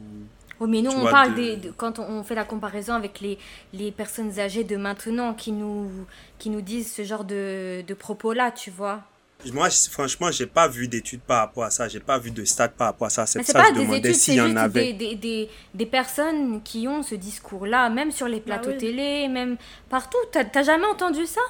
Oui, 0.61 0.69
mais 0.71 0.83
nous, 0.83 0.91
Tu 0.91 0.97
on 0.97 1.05
parle 1.07 1.31
de- 1.35 1.37
des, 1.41 1.57
de- 1.57 1.71
quand 1.71 1.99
on, 1.99 2.23
fait 2.25 2.35
la 2.35 2.45
comparaison 2.45 2.95
avec 2.95 3.21
les, 3.21 3.39
les 3.73 3.93
personnes 3.93 4.39
âgées 4.41 4.65
de 4.65 4.77
maintenant 4.77 5.35
qui 5.35 5.53
nous, 5.53 5.91
qui 6.39 6.51
nous 6.51 6.61
disent 6.61 6.93
ce 6.93 7.05
genre 7.05 7.25
de, 7.25 7.83
de 7.87 7.95
propos-là, 7.95 8.51
tu 8.51 8.71
vois. 8.71 9.03
Moi, 9.53 9.69
je- 9.69 9.89
franchement, 9.89 10.33
j'ai 10.33 10.47
pas 10.47 10.67
vu 10.67 10.89
d'études 10.89 11.21
par 11.21 11.39
rapport 11.39 11.63
à 11.63 11.71
ça. 11.71 11.87
J'ai 11.87 12.01
pas 12.01 12.19
vu 12.19 12.33
de 12.33 12.45
stats 12.45 12.69
par 12.71 12.89
rapport 12.89 13.07
à 13.07 13.11
ça. 13.11 13.25
C'est 13.25 13.39
Mais 13.39 13.45
pour 13.45 13.53
c'est 13.53 13.53
ça 13.53 13.61
que 13.61 13.69
pas 13.69 13.75
je 13.75 13.79
des 13.79 13.85
demandais 13.85 13.99
études, 14.11 14.15
c'est 14.15 14.21
s'il 14.21 14.35
y 14.35 14.41
en 14.41 14.47
juste 14.47 14.57
avait. 14.59 14.93
des, 14.95 15.11
des, 15.11 15.15
des, 15.15 15.51
des 15.75 15.87
personnes 15.87 16.61
qui 16.65 16.89
ont 16.89 17.05
ce 17.05 17.15
discours-là, 17.15 17.89
même 17.89 18.11
sur 18.11 18.27
les 18.27 18.41
plateaux 18.41 18.71
Bah 18.71 18.77
oui. 18.81 18.87
télé, 18.87 19.29
même 19.29 19.57
partout. 19.89 20.19
T'as 20.33 20.45
t'as 20.45 20.65
jamais 20.65 20.87
entendu 20.87 21.25
ça? 21.25 21.41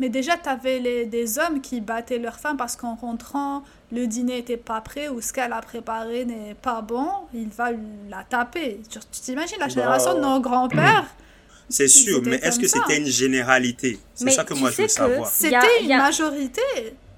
Mais 0.00 0.08
déjà, 0.10 0.36
tu 0.36 0.48
avais 0.48 1.06
des 1.06 1.38
hommes 1.38 1.60
qui 1.62 1.80
battaient 1.80 2.18
leurs 2.18 2.38
femmes 2.40 2.56
parce 2.56 2.76
qu'en 2.76 2.94
rentrant, 2.96 3.62
le 3.94 4.06
dîner 4.06 4.36
n'était 4.36 4.56
pas 4.56 4.80
prêt 4.80 5.08
ou 5.08 5.20
ce 5.20 5.32
qu'elle 5.32 5.52
a 5.52 5.60
préparé 5.60 6.24
n'est 6.24 6.54
pas 6.54 6.80
bon. 6.82 7.06
Il 7.32 7.48
va 7.48 7.70
la 8.08 8.24
taper. 8.24 8.80
Tu 8.90 8.98
t'imagines 9.22 9.58
la 9.60 9.68
génération 9.68 10.14
de 10.14 10.20
nos 10.20 10.40
grands-pères? 10.40 11.06
C'est 11.68 11.88
sûr, 11.88 12.20
mais 12.26 12.36
est-ce 12.36 12.60
que 12.60 12.66
c'était 12.66 12.98
une 12.98 13.06
généralité? 13.06 13.98
C'est 14.14 14.30
ça 14.30 14.44
que 14.44 14.52
moi 14.54 14.70
je 14.70 14.82
veux 14.82 14.88
savoir. 14.88 15.26
C'était 15.28 15.56
une 15.82 15.92
a- 15.92 15.98
majorité. 15.98 16.60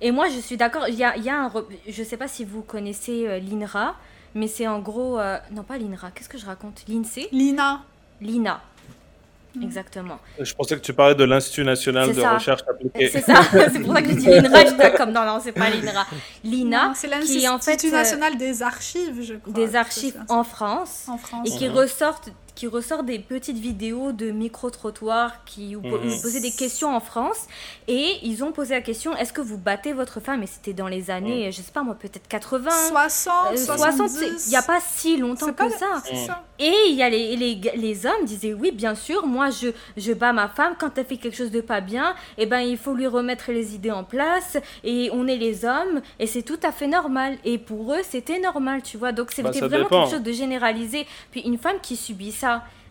Et 0.01 0.11
moi, 0.13 0.29
je 0.29 0.39
suis 0.41 0.57
d'accord. 0.57 0.87
Il 0.89 0.95
y 0.95 1.03
a, 1.05 1.17
il 1.17 1.25
y 1.25 1.31
a 1.31 1.37
un. 1.41 1.49
re- 1.49 1.65
Je 1.89 2.03
sais 2.05 2.17
pas 2.17 2.29
si 2.29 2.45
vous 2.45 2.63
connaissez 2.63 3.27
euh, 3.27 3.39
l'INRA, 3.41 3.97
mais 4.35 4.47
c'est 4.47 4.67
en 4.69 4.79
gros. 4.81 5.19
euh, 5.19 5.39
Non, 5.51 5.63
pas 5.65 5.79
l'INRA, 5.79 6.11
qu'est-ce 6.13 6.29
que 6.29 6.39
je 6.39 6.47
raconte? 6.47 6.85
L'INSEE? 6.87 7.29
Lina, 7.33 7.83
L'INA. 8.21 8.61
Mm. 9.57 9.63
Exactement. 9.63 10.19
Je 10.39 10.53
pensais 10.55 10.77
que 10.77 10.81
tu 10.81 10.93
parlais 10.93 11.15
de 11.15 11.25
l'Institut 11.25 11.65
national 11.65 12.13
de 12.15 12.21
ça. 12.21 12.35
recherche 12.35 12.61
appliquée. 12.69 13.09
C'est 13.09 13.23
ça, 13.23 13.41
c'est 13.73 13.81
pour 13.81 13.93
ça 13.95 14.03
que 14.03 14.09
je 14.11 14.15
dis 14.17 14.27
l'INRA. 14.27 14.65
J'étais 14.67 14.93
comme 14.95 15.13
non, 15.13 15.25
non, 15.25 15.41
c'est 15.43 15.53
pas 15.53 15.71
l'INRA. 15.71 16.07
L'INA, 16.45 16.93
c'est 16.95 17.09
en 17.09 17.59
fait 17.59 17.71
l'Institut 17.73 17.89
euh, 17.95 17.97
national 17.97 18.37
des 18.37 18.63
archives, 18.63 19.23
je 19.23 19.35
crois. 19.35 19.53
des 19.53 19.75
archives 19.77 20.17
France. 20.45 21.07
en 21.09 21.17
France. 21.19 21.43
et 21.47 21.51
qui 21.57 21.69
Mhm. 21.69 21.75
ressortent 21.77 22.29
qui 22.57 22.67
ressort 22.67 23.05
des 23.05 23.21
petites 23.21 23.59
vidéos 23.59 24.11
de 24.11 24.33
micro-trottoirs 24.33 25.45
qui 25.45 25.77
où 25.77 25.81
Mhm. 25.83 25.93
où 25.95 26.21
posaient 26.23 26.41
des 26.41 26.51
questions 26.51 26.95
en 26.95 27.01
France 27.01 27.47
et 27.87 28.15
ils 28.23 28.43
ont 28.43 28.51
posé 28.51 28.75
la 28.75 28.81
question 28.81 29.15
est-ce 29.17 29.33
que 29.33 29.41
vous 29.41 29.59
battez 29.59 29.93
votre 29.93 30.19
femme? 30.21 30.43
Et 30.43 30.47
c'était 30.47 30.73
dans 30.73 30.89
les 30.89 31.11
années 31.11 31.53
je 31.53 31.63
sais 31.63 31.71
pas 31.73 31.83
moi 31.85 31.95
peut-être 31.95 32.27
80 32.29 32.71
60, 32.89 33.35
euh, 33.53 33.57
70. 33.57 34.09
c'est- 34.19 34.47
il 34.47 34.51
n'y 34.51 34.57
a 34.57 34.63
pas 34.63 34.81
si 34.81 35.17
longtemps 35.19 35.53
que 35.53 35.71
ça. 35.71 36.03
et 36.59 36.73
il 36.89 36.95
y 36.97 37.03
a 37.03 37.11
les, 37.11 37.37
les, 37.37 37.61
les 37.77 38.07
hommes 38.07 38.25
disaient 38.25 38.55
oui 38.55 38.73
bien 38.73 38.95
sûr 38.95 39.27
moi 39.27 39.51
je, 39.51 39.69
je 39.97 40.13
bats 40.13 40.33
ma 40.33 40.49
femme. 40.49 40.75
Quand 40.79 40.97
elle 40.99 41.05
fait 41.07 41.19
quelque 41.19 41.37
chose 41.37 41.51
de 41.51 41.61
pas 41.61 41.81
bien 41.81 42.15
et 42.39 42.47
ben 42.47 42.61
il 42.61 42.79
faut 42.79 42.95
lui 42.95 43.07
remettre 43.07 43.53
les 43.53 43.75
idées 43.75 43.91
en 43.91 44.05
place 44.05 44.57
et 44.83 45.11
on 45.13 45.27
est 45.29 45.37
les 45.37 45.65
hommes 45.65 46.01
et 46.19 46.27
c'est 46.27 46.43
tout 46.43 46.59
à 46.63 46.73
fait 46.73 46.87
normal. 46.89 47.37
Et 47.45 47.59
pour 47.59 47.93
eux 47.93 48.01
c'était 48.03 48.41
normal 48.41 48.83
tu 48.83 48.97
vois. 48.97 49.13
Donc 49.13 49.29
Bah, 49.29 49.33
c'était 49.53 49.61
vraiment 49.67 49.85
dépend. 49.85 50.03
quelque 50.05 50.15
chose 50.15 50.23
de 50.23 50.33
généralisé. 50.33 51.07
Puis 51.31 51.43
une 51.43 51.59
femme 51.59 51.77
qui 51.83 51.97
subit 51.97 52.33
ça 52.33 52.46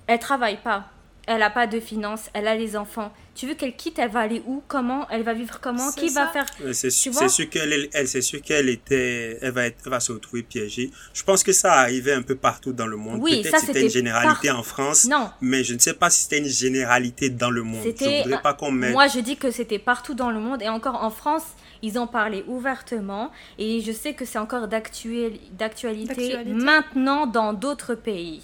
elle 0.07 0.19
travaille 0.19 0.57
pas 0.61 0.86
elle 1.27 1.41
a 1.41 1.49
pas 1.49 1.65
de 1.68 1.80
finances 1.80 2.30
elle 2.34 2.48
a 2.48 2.56
les 2.56 2.76
enfants 2.77 3.11
tu 3.34 3.48
veux 3.48 3.56
qu'elle 3.56 3.76
quitte 3.76 3.98
elle 3.99 4.11
va 4.11 4.22
aller 4.22 4.41
où 4.45 4.61
comment 4.68 5.07
elle 5.10 5.23
va 5.23 5.34
vivre 5.34 5.60
comment 5.60 5.91
qui 5.91 6.07
va 6.10 6.27
ça. 6.27 6.32
faire 6.32 6.45
C'est 6.73 6.90
sûr, 6.90 7.11
qu'elle, 7.49 7.73
elle, 7.73 7.90
elle- 7.94 8.07
c'est 8.07 8.22
sûr 8.22 8.41
qu'elle 8.41 8.69
était, 8.69 9.38
elle 9.41 9.52
va 9.52 9.65
être, 9.65 9.77
elle 9.86 9.91
va 9.91 9.99
se 9.99 10.14
retrouver 10.14 10.41
piégée. 10.44 10.90
Je 11.14 11.22
pense 11.22 11.44
que 11.44 11.52
ça 11.52 11.73
arrivait 11.73 12.14
un 12.14 12.22
peu 12.22 12.36
partout 12.36 12.72
dans 12.72 12.88
le 12.88 12.95
monde. 12.95 13.19
Oui, 13.22 13.41
Peut-être 13.41 13.60
ça, 13.60 13.65
c'était 13.65 13.82
une 13.84 13.90
généralité 13.90 14.52
en 14.52 14.64
France, 14.64 15.03
non 15.06 15.30
mais 15.41 15.65
je 15.65 15.73
ne 15.73 15.80
sais 15.80 15.94
pas 15.95 16.10
si 16.10 16.23
c'était 16.23 16.38
une 16.38 16.48
généralité 16.48 17.30
dans 17.30 17.49
le 17.49 17.64
monde. 17.64 17.82
Je 17.84 17.90
C'était- 17.90 18.22
voudrais 18.23 18.41
pas 18.41 18.53
qu'on 18.53 18.72
mette. 18.72 18.94
Moi, 18.94 19.07
je 19.10 19.19
dis 19.19 19.36
que 19.36 19.52
c'était 19.52 19.80
partout 19.80 20.14
dans 20.14 20.32
le 20.32 20.40
monde 20.40 20.61
et 20.61 20.69
encore 20.69 21.03
en 21.03 21.10
France, 21.10 21.44
ils 21.82 21.99
en 21.99 22.07
parlaient 22.07 22.45
ouvertement 22.48 23.32
et 23.60 23.82
je 23.82 23.91
sais 23.91 24.14
que 24.14 24.23
c'est 24.23 24.40
encore 24.40 24.69
D'actualité. 24.69 26.45
maintenant 26.53 27.27
dans 27.27 27.52
d'autres 27.52 27.95
pays. 27.95 28.41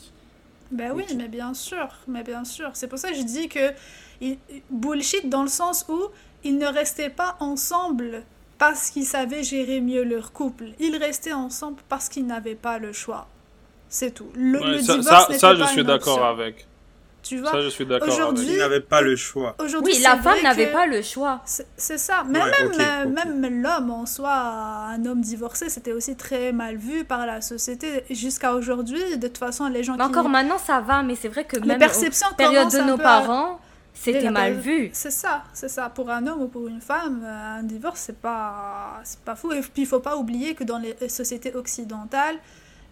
Ben 0.71 0.91
oui, 0.93 1.05
mais 1.17 1.27
bien 1.27 1.53
sûr, 1.53 1.87
mais 2.07 2.23
bien 2.23 2.43
sûr. 2.45 2.71
C'est 2.73 2.87
pour 2.87 2.97
ça 2.99 3.09
que 3.09 3.15
je 3.17 3.23
dis 3.23 3.49
que 3.49 3.71
il- 4.21 4.37
bullshit 4.69 5.27
dans 5.29 5.43
le 5.43 5.49
sens 5.49 5.85
où 5.89 5.99
ils 6.43 6.57
ne 6.57 6.67
restaient 6.67 7.09
pas 7.09 7.35
ensemble 7.39 8.23
parce 8.57 8.89
qu'ils 8.89 9.05
savaient 9.05 9.43
gérer 9.43 9.81
mieux 9.81 10.03
leur 10.03 10.31
couple. 10.31 10.67
Ils 10.79 10.95
restaient 10.97 11.33
ensemble 11.33 11.81
parce 11.89 12.07
qu'ils 12.09 12.25
n'avaient 12.25 12.55
pas 12.55 12.77
le 12.77 12.93
choix. 12.93 13.27
C'est 13.89 14.11
tout. 14.13 14.31
Le, 14.35 14.59
Ouais, 14.61 14.67
le 14.71 14.81
ça, 14.81 14.97
divorce 14.97 15.27
ça, 15.33 15.39
ça, 15.39 15.55
je 15.55 15.59
pas 15.59 15.67
suis 15.67 15.81
une 15.81 15.87
d'accord 15.87 16.23
avec. 16.25 16.67
Tu 17.23 17.37
vois, 17.37 17.51
Ça, 17.51 17.61
je 17.61 17.69
suis 17.69 17.85
d'accord 17.85 18.09
Aujourd'hui- 18.09 18.57
n'avaient 18.57 18.79
pas 18.81 19.01
le 19.01 19.15
choix. 19.15 19.55
aujourd'hui, 19.63 19.93
Oui, 19.95 20.01
la 20.01 20.17
femme 20.17 20.41
n'avait 20.41 20.67
que- 20.67 20.73
pas 20.73 20.87
le 20.87 21.01
choix. 21.01 21.41
C'est 21.45 21.97
ça. 21.99 22.23
Mais 22.27 22.39
Ouais, 22.39 22.51
même, 22.51 22.71
euh, 22.79 23.33
même 23.35 23.61
l'homme 23.61 23.91
en 23.91 24.05
soi, 24.07 24.31
un 24.33 25.05
homme 25.05 25.21
divorcé, 25.21 25.69
c'était 25.69 25.91
aussi 25.93 26.15
très 26.15 26.51
mal 26.51 26.77
vu 26.77 27.03
par 27.05 27.25
la 27.27 27.41
société. 27.41 28.03
Jusqu'à 28.09 28.53
aujourd'hui, 28.55 29.17
de 29.17 29.27
toute 29.27 29.37
façon, 29.37 29.67
les 29.67 29.83
gens 29.83 29.93
Mais 29.97 30.03
qui... 30.03 30.09
encore 30.09 30.29
maintenant, 30.29 30.57
ça 30.57 30.79
va, 30.81 31.03
mais 31.03 31.15
c'est 31.15 31.27
vrai 31.29 31.45
que 31.45 31.59
même 31.59 31.79
en 31.81 32.33
période 32.35 32.71
de 32.71 32.79
nos 32.79 32.95
à- 32.95 32.97
parents, 32.97 33.59
c'était 33.93 34.31
mal 34.31 34.53
vu. 34.53 34.89
C'est 34.93 35.11
ça, 35.11 35.43
c'est 35.53 35.69
ça. 35.69 35.89
Pour 35.89 36.09
un 36.09 36.25
homme 36.25 36.41
ou 36.41 36.47
pour 36.47 36.67
une 36.67 36.81
femme, 36.81 37.21
euh, 37.23 37.59
un 37.59 37.63
divorce, 37.63 38.01
c'est 38.07 38.19
pas, 38.19 38.99
c'est 39.03 39.19
pas 39.19 39.35
fou. 39.35 39.51
Et 39.51 39.61
puis, 39.61 39.83
il 39.83 39.85
faut 39.85 39.99
pas 39.99 40.15
oublier 40.17 40.55
que 40.55 40.63
dans 40.63 40.79
les 40.79 40.95
sociétés 41.07 41.53
occidentales, 41.55 42.37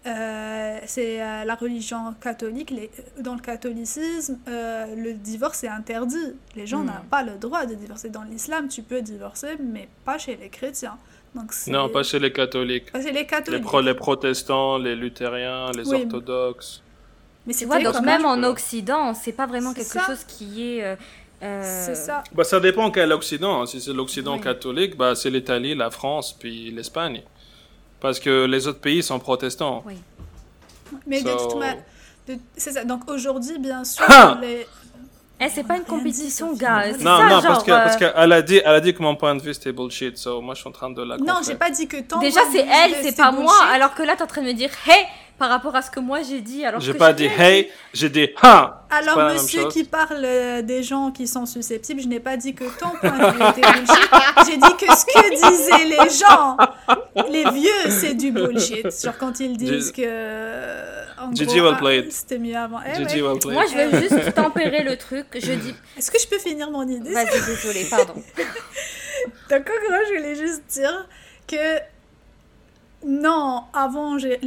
euh, 0.06 0.78
c'est 0.86 1.20
euh, 1.22 1.44
la 1.44 1.54
religion 1.54 2.14
catholique. 2.20 2.70
Les, 2.70 2.90
dans 3.20 3.34
le 3.34 3.40
catholicisme, 3.40 4.38
euh, 4.48 4.94
le 4.96 5.12
divorce 5.14 5.62
est 5.64 5.68
interdit. 5.68 6.34
Les 6.56 6.66
gens 6.66 6.78
Hmm. 6.80 6.86
n'ont 6.86 7.08
pas 7.10 7.22
le 7.22 7.36
droit 7.36 7.66
de 7.66 7.74
divorcer. 7.74 8.08
Dans 8.08 8.22
l'islam, 8.22 8.68
tu 8.68 8.82
peux 8.82 9.02
divorcer, 9.02 9.56
mais 9.62 9.88
pas 10.04 10.18
chez 10.18 10.36
les 10.36 10.48
chrétiens. 10.48 10.96
Donc, 11.34 11.52
c'est- 11.52 11.70
Non, 11.70 11.88
pas 11.88 12.02
chez 12.02 12.18
les 12.18 12.32
catholiques. 12.32 12.90
pas 12.90 13.00
chez 13.00 13.12
les 13.12 13.20
Les, 13.20 13.26
catholiques. 13.26 13.62
pro- 13.62 13.80
les 13.80 13.94
protestants, 13.94 14.78
les 14.78 14.96
luthériens, 14.96 15.70
les 15.76 15.86
Oui. 15.88 16.02
orthodoxes. 16.02 16.82
Mais 17.46 17.52
c'était 17.52 17.66
vois, 17.66 17.92
donc 17.92 18.02
même 18.02 18.24
en 18.26 18.42
Occident, 18.42 19.14
c'est 19.14 19.32
pas 19.32 19.46
vraiment 19.46 19.70
C'est 19.70 19.76
quelque 19.80 19.92
ça. 19.92 20.06
chose 20.06 20.24
qui 20.24 20.76
est... 20.78 20.84
euh, 20.84 20.96
euh, 21.42 21.84
C'est 21.86 21.94
ça. 21.94 22.22
Bah, 22.34 22.44
ça 22.44 22.58
dépend 22.60 22.90
quel 22.90 23.12
Occident. 23.12 23.64
Si 23.66 23.80
c'est 23.80 23.92
l'Occident 23.92 24.34
Oui. 24.36 24.40
catholique, 24.42 24.96
bah, 24.96 25.14
c'est 25.14 25.30
l'Italie, 25.30 25.74
la 25.74 25.90
France, 25.90 26.32
puis 26.38 26.70
l'Espagne. 26.70 27.22
Parce 28.00 28.18
que 28.20 28.44
les 28.46 28.66
autres 28.66 28.80
pays 28.80 29.02
sont 29.02 29.18
protestants. 29.18 29.82
Oui. 29.86 29.94
Mais 31.06 31.22
de 31.22 31.30
toute 31.30 31.56
ma- 31.58 31.74
de- 32.26 32.40
C'est 32.56 32.72
ça. 32.72 32.84
Donc 32.84 33.08
aujourd'hui, 33.10 33.58
bien 33.58 33.84
sûr, 33.84 34.04
Ah 34.08 34.38
les... 34.40 34.66
Eh, 35.42 35.48
c'est 35.48 35.64
pas 35.64 35.76
une 35.78 35.84
compétition, 35.84 36.52
gars. 36.52 36.88
Non, 36.92 36.98
Non, 36.98 36.98
ça, 36.98 37.22
non, 37.24 37.28
genre, 37.30 37.42
parce 37.42 37.64
que 37.64 37.70
euh, 37.70 37.84
parce 37.84 37.96
qu'elle 37.96 38.32
a 38.32 38.42
dit, 38.42 38.56
elle 38.62 38.74
a 38.74 38.80
dit 38.80 38.92
que 38.92 39.02
mon 39.02 39.16
point 39.16 39.34
de 39.34 39.40
vue 39.40 39.54
c'était 39.54 39.72
bullshit. 39.72 40.18
So 40.18 40.42
moi, 40.42 40.54
je 40.54 40.60
suis 40.60 40.68
en 40.68 40.72
train 40.72 40.90
de 40.90 41.02
la. 41.02 41.16
Non, 41.16 41.36
j'ai 41.46 41.54
pas 41.54 41.70
dit 41.70 41.88
que 41.88 41.96
ton 42.02 42.18
Déjà, 42.18 42.40
point 42.42 42.50
de 42.50 42.56
c'est 42.58 42.66
elle, 42.66 42.94
c'est 43.02 43.16
pas 43.16 43.32
moi. 43.32 43.54
Alors 43.72 43.94
que 43.94 44.02
là, 44.02 44.16
t'es 44.16 44.22
en 44.22 44.26
train 44.26 44.42
de 44.42 44.48
me 44.48 44.52
dire, 44.52 44.68
hey, 44.86 45.06
par 45.40 45.48
rapport 45.48 45.74
à 45.74 45.80
ce 45.80 45.90
que 45.90 46.00
moi 46.00 46.20
j'ai 46.22 46.42
dit. 46.42 46.66
Alors 46.66 46.82
J'ai 46.82 46.92
que 46.92 46.98
pas 46.98 47.14
dit 47.14 47.24
hey, 47.24 47.70
j'ai 47.94 48.10
dit 48.10 48.28
ha. 48.42 48.84
Alors, 48.90 49.32
monsieur 49.32 49.68
qui 49.68 49.84
parle 49.84 50.22
euh, 50.22 50.60
des 50.60 50.82
gens 50.82 51.10
qui 51.12 51.26
sont 51.26 51.46
susceptibles, 51.46 52.02
je 52.02 52.08
n'ai 52.08 52.20
pas 52.20 52.36
dit 52.36 52.54
que 52.54 52.64
ton 52.78 52.90
point 52.90 53.16
de 53.16 53.32
vue 53.32 53.48
était 53.48 53.72
bullshit. 53.72 54.10
J'ai 54.46 54.56
dit 54.58 54.76
que 54.76 54.94
ce 54.94 55.04
que 55.06 55.50
disaient 55.50 55.84
les 55.86 56.10
gens, 56.10 56.56
les 57.30 57.50
vieux, 57.52 57.88
c'est 57.88 58.14
du 58.14 58.32
bullshit. 58.32 58.86
Genre 59.02 59.16
quand 59.16 59.40
ils 59.40 59.56
disent 59.56 59.92
que. 59.92 60.02
gros, 61.16 61.54
well 61.54 61.72
ah, 61.74 61.78
played. 61.78 62.12
C'était 62.12 62.38
mieux 62.38 62.56
avant. 62.56 62.80
Eh 62.84 63.02
GG 63.02 63.22
ouais. 63.22 63.28
well 63.28 63.38
played. 63.38 63.54
Moi, 63.54 63.64
je 63.70 63.76
vais 63.76 64.00
juste 64.08 64.34
tempérer 64.34 64.82
le 64.82 64.96
truc. 64.98 65.26
Je 65.34 65.52
dis, 65.52 65.74
Est-ce 65.96 66.10
que 66.10 66.18
je 66.20 66.28
peux 66.28 66.38
finir 66.38 66.70
mon 66.70 66.86
idée? 66.86 67.12
Vas-y, 67.12 67.46
désolé, 67.46 67.86
pardon. 67.88 68.14
Donc, 69.50 69.70
en 69.70 69.88
gros, 69.88 70.00
je 70.06 70.18
voulais 70.18 70.34
juste 70.34 70.64
dire 70.68 71.06
que 71.46 71.78
non, 73.06 73.64
avant, 73.72 74.16
les, 74.16 74.38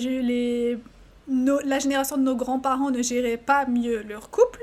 les, 0.00 0.78
nos- 1.28 1.60
la 1.64 1.78
génération 1.78 2.16
de 2.16 2.22
nos 2.22 2.36
grands-parents 2.36 2.90
ne 2.90 3.02
gérait 3.02 3.36
pas 3.36 3.66
mieux 3.66 4.02
leur 4.02 4.30
couple, 4.30 4.60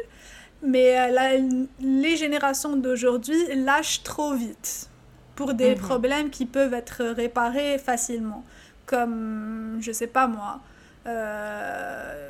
mais 0.64 1.00
euh, 1.00 1.12
la- 1.12 1.38
les 1.82 2.18
générations 2.18 2.76
d'aujourd'hui 2.78 3.38
lâchent 3.56 4.04
trop 4.04 4.34
vite 4.34 4.90
pour 5.36 5.54
des 5.54 5.76
Mhm. 5.76 5.78
problèmes 5.78 6.30
qui 6.30 6.46
peuvent 6.46 6.74
être 6.74 7.04
réparés 7.06 7.78
facilement. 7.78 8.44
Comme, 8.86 9.78
je 9.82 9.92
sais 9.92 10.08
pas 10.08 10.28
moi. 10.28 10.62
euh, 11.08 12.30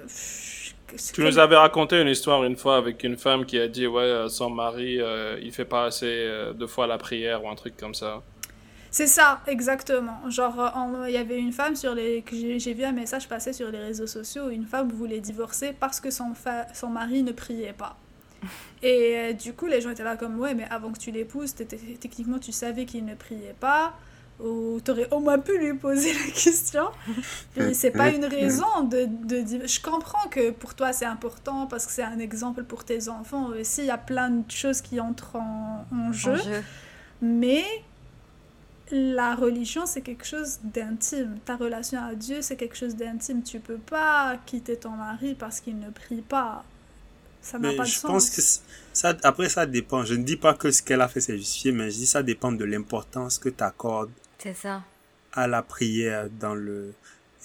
Tu 1.13 1.21
nous 1.21 1.39
avais 1.39 1.55
raconté 1.55 1.99
une 2.01 2.07
histoire 2.07 2.43
une 2.43 2.55
fois 2.55 2.77
avec 2.77 3.03
une 3.03 3.17
femme 3.17 3.45
qui 3.45 3.59
a 3.59 3.67
dit 3.67 3.87
ouais 3.87 4.03
euh, 4.03 4.29
son 4.29 4.49
mari 4.49 4.99
euh, 5.01 5.37
il 5.41 5.51
fait 5.51 5.65
pas 5.65 5.85
assez 5.85 6.05
euh, 6.07 6.53
deux 6.53 6.67
fois 6.67 6.87
la 6.87 6.97
prière 6.97 7.43
ou 7.43 7.49
un 7.49 7.55
truc 7.55 7.75
comme 7.77 7.93
ça. 7.93 8.23
C'est 8.97 9.07
ça, 9.07 9.41
exactement. 9.45 10.17
Genre, 10.29 10.57
euh, 10.57 11.09
il 11.09 11.13
y 11.13 11.17
avait 11.17 11.37
une 11.37 11.51
femme 11.51 11.75
sur 11.75 11.93
les... 11.93 12.21
que 12.21 12.33
j'ai 12.57 12.73
vu 12.73 12.85
un 12.85 12.93
message 12.93 13.27
passer 13.27 13.51
sur 13.51 13.69
les 13.69 13.79
réseaux 13.79 14.07
sociaux 14.07 14.43
où 14.45 14.49
une 14.51 14.65
femme 14.65 14.89
voulait 14.89 15.19
divorcer 15.19 15.73
parce 15.77 15.99
que 15.99 16.09
son, 16.11 16.33
fa- 16.33 16.67
son 16.73 16.87
mari 16.87 17.21
ne 17.21 17.33
priait 17.33 17.73
pas. 17.73 17.97
Et 18.81 19.15
euh, 19.17 19.33
du 19.33 19.51
coup, 19.51 19.65
les 19.65 19.81
gens 19.81 19.89
étaient 19.89 20.05
là 20.05 20.15
comme, 20.15 20.39
ouais, 20.39 20.53
mais 20.55 20.65
avant 20.69 20.91
que 20.93 20.99
tu 20.99 21.11
l'épouses, 21.11 21.53
techniquement, 21.55 22.39
tu 22.39 22.53
savais 22.53 22.85
qu'il 22.85 23.03
ne 23.03 23.15
priait 23.15 23.57
pas. 23.59 23.93
ou 24.39 24.79
t'aurais 24.85 25.09
au 25.11 25.19
moins 25.19 25.39
pu 25.39 25.57
lui 25.57 25.73
poser 25.73 26.13
la 26.13 26.31
question. 26.31 26.85
Puis 27.53 27.75
c'est 27.75 27.91
pas 27.91 28.07
une 28.17 28.23
raison 28.25 28.73
de, 28.93 29.07
de, 29.31 29.67
Je 29.67 29.79
comprends 29.81 30.27
que 30.29 30.51
pour 30.51 30.73
toi 30.73 30.93
c'est 30.93 31.05
important 31.17 31.67
parce 31.67 31.85
que 31.85 31.91
c'est 31.91 32.03
un 32.15 32.19
exemple 32.19 32.63
pour 32.63 32.85
tes 32.85 33.09
enfants 33.09 33.47
aussi. 33.59 33.81
Il 33.81 33.87
y 33.87 33.91
a 33.91 33.97
plein 33.97 34.29
de 34.29 34.49
choses 34.49 34.79
qui 34.81 35.01
entrent 35.01 35.35
en, 35.35 35.85
en 35.91 36.13
jeu. 36.13 36.37
Mais 37.21 37.63
la 38.91 39.35
religion 39.35 39.85
c'est 39.85 40.01
quelque 40.01 40.25
chose 40.25 40.59
d'intime. 40.63 41.39
Ta 41.45 41.55
relation 41.57 41.99
à 42.03 42.15
Dieu 42.15 42.41
c'est 42.41 42.55
quelque 42.55 42.75
chose 42.77 42.95
d'intime. 42.95 43.43
Tu 43.43 43.59
peux 43.59 43.77
pas 43.77 44.37
quitter 44.45 44.77
ton 44.77 44.91
mari 44.91 45.35
parce 45.35 45.59
qu'il 45.59 45.79
ne 45.79 45.89
prie 45.89 46.21
pas. 46.21 46.63
Ça 47.41 47.59
n'a 47.59 47.73
pas 47.73 47.83
de 47.83 47.89
je 47.89 47.95
sens. 47.95 48.11
pense 48.11 48.29
que 48.29 48.41
ça, 48.93 49.15
après 49.23 49.49
ça 49.49 49.65
dépend. 49.65 50.03
Je 50.03 50.15
ne 50.15 50.23
dis 50.23 50.37
pas 50.37 50.53
que 50.55 50.71
ce 50.71 50.81
qu'elle 50.83 51.01
a 51.01 51.07
fait 51.07 51.21
c'est 51.21 51.37
justifié, 51.37 51.71
mais 51.71 51.91
je 51.91 51.97
dis 51.97 52.07
ça 52.07 52.23
dépend 52.23 52.51
de 52.51 52.65
l'importance 52.65 53.37
que 53.39 53.49
tu 53.49 53.63
accordes 53.63 54.11
c'est 54.37 54.53
ça. 54.53 54.83
À 55.33 55.47
la 55.47 55.61
prière 55.63 56.29
dans 56.29 56.55
le. 56.55 56.93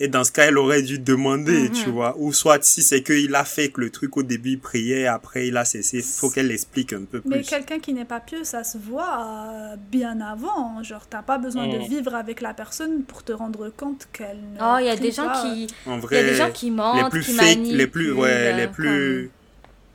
Et 0.03 0.09
dans 0.09 0.25
ce 0.25 0.33
cas, 0.33 0.47
elle 0.47 0.57
aurait 0.57 0.81
dû 0.81 0.99
demander, 0.99 1.69
mhm. 1.69 1.73
tu 1.73 1.91
vois. 1.91 2.17
Ou 2.19 2.33
soit 2.33 2.65
si 2.65 2.83
c'est 2.83 3.03
qu'il 3.03 3.35
a 3.35 3.45
fait 3.45 3.69
que 3.69 3.83
le 3.83 3.91
truc 3.91 4.17
au 4.17 4.23
début, 4.23 4.53
il 4.53 4.59
priait, 4.59 5.07
après 5.07 5.49
il 5.49 5.57
a 5.59 5.67
cessé, 5.67 5.99
il 5.99 6.03
faut 6.03 6.31
qu'elle 6.31 6.49
l'explique 6.49 6.95
un 6.95 7.05
peu 7.05 7.21
plus. 7.21 7.29
Mais 7.29 7.43
quelqu'un 7.43 7.79
qui 7.79 7.93
n'est 7.93 8.07
pas 8.07 8.21
pieux, 8.21 8.43
ça 8.45 8.65
se 8.65 8.79
voit 8.79 9.21
euh, 9.21 9.77
bien 9.93 10.21
avant. 10.23 10.83
Genre, 10.83 11.07
t'as 11.09 11.21
pas 11.21 11.37
besoin 11.37 11.69
de 11.69 11.77
mhm. 11.77 11.87
vivre 11.87 12.15
avec 12.15 12.41
la 12.41 12.55
personne 12.55 13.03
pour 13.03 13.23
te 13.23 13.33
rendre 13.33 13.69
compte 13.69 14.09
qu'elle 14.11 14.39
ne 14.55 14.59
Oh, 14.61 14.77
il 14.81 14.87
y 14.87 14.89
a 14.89 14.97
des 14.97 15.13
gens 15.13 15.31
qui... 15.43 15.67
En 15.85 15.99
vrai, 15.99 16.17
il 16.17 16.27
y 16.27 16.29
a 16.29 16.33
des 16.33 16.39
gens 16.39 16.51
qui 16.51 16.71
mentent, 16.71 17.03
les 17.05 17.11
plus 17.11 17.27
qui 17.27 17.33
fake, 17.33 17.59
les 17.65 17.87
plus, 17.87 18.13
ouais, 18.13 18.57
les 18.57 18.69
plus... 18.69 19.31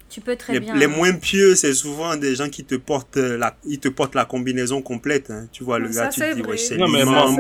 Tu 0.10 0.22
peux 0.22 0.36
très 0.36 0.53
les, 0.53 0.60
bien. 0.60 0.76
Les 0.76 0.88
moins 0.88 1.14
pieux, 1.14 1.56
c'est 1.56 1.73
souvent 1.73 2.15
des 2.15 2.36
gens 2.36 2.49
qui 2.49 2.64
te 2.64 2.76
portent 2.76 3.18
la, 3.18 3.57
ils 3.65 3.80
te 3.80 3.88
portent 3.88 4.15
la 4.15 4.26
combinaison 4.26 4.82
complète. 4.82 5.32
Hein. 5.32 5.48
Tu 5.52 5.64
vois, 5.64 5.80
le 5.80 5.90
gars, 5.90 6.10
tu 6.10 6.22
te 6.22 6.34
dis, 6.34 6.41
ouais, 6.41 6.57
c'est 6.57 6.77
l'imam, 6.77 7.40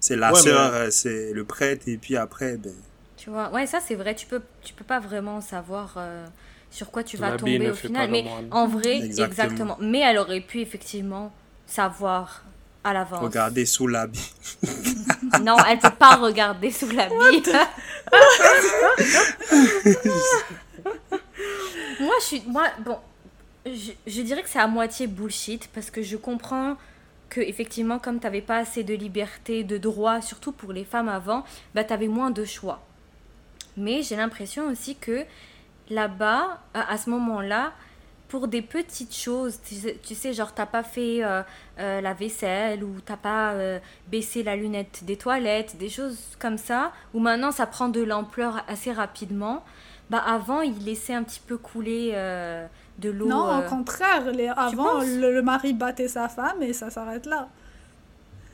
c'est 0.00 0.16
la 0.16 0.34
sœur, 0.34 0.74
euh, 0.74 0.88
c'est 0.90 1.32
le 1.32 1.44
prêtre, 1.44 1.88
et 1.88 1.96
puis 1.96 2.16
après, 2.16 2.56
ben. 2.56 2.72
Tu 3.16 3.30
vois, 3.30 3.50
ouais, 3.50 3.66
ça 3.66 3.80
c'est 3.80 3.94
vrai. 3.94 4.14
Tu 4.14 4.26
peux, 4.26 4.42
tu 4.62 4.74
peux 4.74 4.84
pas 4.84 5.00
vraiment 5.00 5.40
savoir 5.40 5.94
euh, 5.96 6.26
sur 6.70 6.90
quoi 6.90 7.02
tu 7.02 7.16
vas 7.16 7.36
tomber 7.36 7.70
au 7.70 7.74
final. 7.74 8.10
Mais 8.10 8.24
en 8.50 8.66
vrai, 8.66 8.98
exactement. 8.98 9.78
Mais 9.80 10.00
elle 10.00 10.18
aurait 10.18 10.40
pu 10.40 10.60
effectivement 10.60 11.32
savoir 11.66 12.44
à 12.84 12.92
l'avance. 12.92 13.22
Regarder 13.22 13.66
sous 13.66 13.88
l'habit. 13.88 14.32
non, 15.42 15.56
elle 15.68 15.78
peut 15.78 15.90
pas 15.90 16.16
regarder 16.16 16.70
sous 16.70 16.90
l'habit. 16.90 17.50
moi, 22.00 22.14
je 22.20 22.24
suis. 22.24 22.42
Moi, 22.46 22.64
bon. 22.84 22.98
Je, 23.66 24.22
dirais 24.22 24.42
que 24.42 24.48
c'est 24.48 24.60
à 24.60 24.68
moitié 24.68 25.08
bullshit 25.08 25.68
parce 25.74 25.90
que 25.90 26.00
je 26.00 26.16
comprends 26.16 26.76
que, 27.28 27.40
effectivement, 27.40 27.98
comme 27.98 28.20
tu 28.20 28.24
n'avais 28.24 28.40
pas 28.40 28.58
assez 28.58 28.84
de 28.84 28.94
liberté, 28.94 29.64
de 29.64 29.76
droit, 29.76 30.20
surtout 30.20 30.52
pour 30.52 30.72
les 30.72 30.84
femmes 30.84 31.08
avant, 31.08 31.44
bah, 31.74 31.82
tu 31.82 31.92
avais 31.92 32.06
moins 32.06 32.30
de 32.30 32.44
choix. 32.44 32.80
Mais 33.76 34.02
j'ai 34.02 34.14
l'impression 34.14 34.68
aussi 34.68 34.94
que 34.94 35.24
là-bas, 35.90 36.60
à, 36.74 36.96
ce 36.96 37.10
moment-là, 37.10 37.72
pour 38.28 38.48
des 38.48 38.62
petites 38.62 39.14
choses, 39.14 39.58
tu 40.02 40.14
sais, 40.14 40.32
genre, 40.32 40.52
t'as 40.52 40.66
pas 40.66 40.82
fait 40.82 41.24
euh, 41.24 41.42
euh, 41.78 42.00
la 42.00 42.12
vaisselle 42.12 42.82
ou 42.82 43.00
t'as 43.04 43.16
pas 43.16 43.52
euh, 43.52 43.78
baissé 44.08 44.42
la 44.42 44.56
lunette 44.56 45.04
des 45.04 45.16
toilettes, 45.16 45.76
des 45.76 45.88
choses 45.88 46.18
comme 46.38 46.58
ça, 46.58 46.92
où 47.14 47.20
maintenant 47.20 47.52
ça 47.52 47.66
prend 47.66 47.88
de 47.88 48.02
l'ampleur 48.02 48.64
assez 48.68 48.92
rapidement 48.92 49.64
bah 50.10 50.22
avant 50.26 50.60
il 50.60 50.84
laissait 50.84 51.14
un 51.14 51.22
petit 51.22 51.40
peu 51.44 51.56
couler 51.56 52.12
euh, 52.14 52.66
de 52.98 53.10
l'eau. 53.10 53.26
Non, 53.26 53.44
au 53.44 53.62
euh. 53.62 53.68
contraire, 53.68 54.30
les, 54.32 54.48
avant 54.48 55.00
le, 55.00 55.40
mari 55.42 55.72
battait 55.72 56.08
sa 56.08 56.28
femme 56.28 56.62
et 56.62 56.72
ça 56.72 56.90
s'arrête 56.90 57.26
là. 57.26 57.48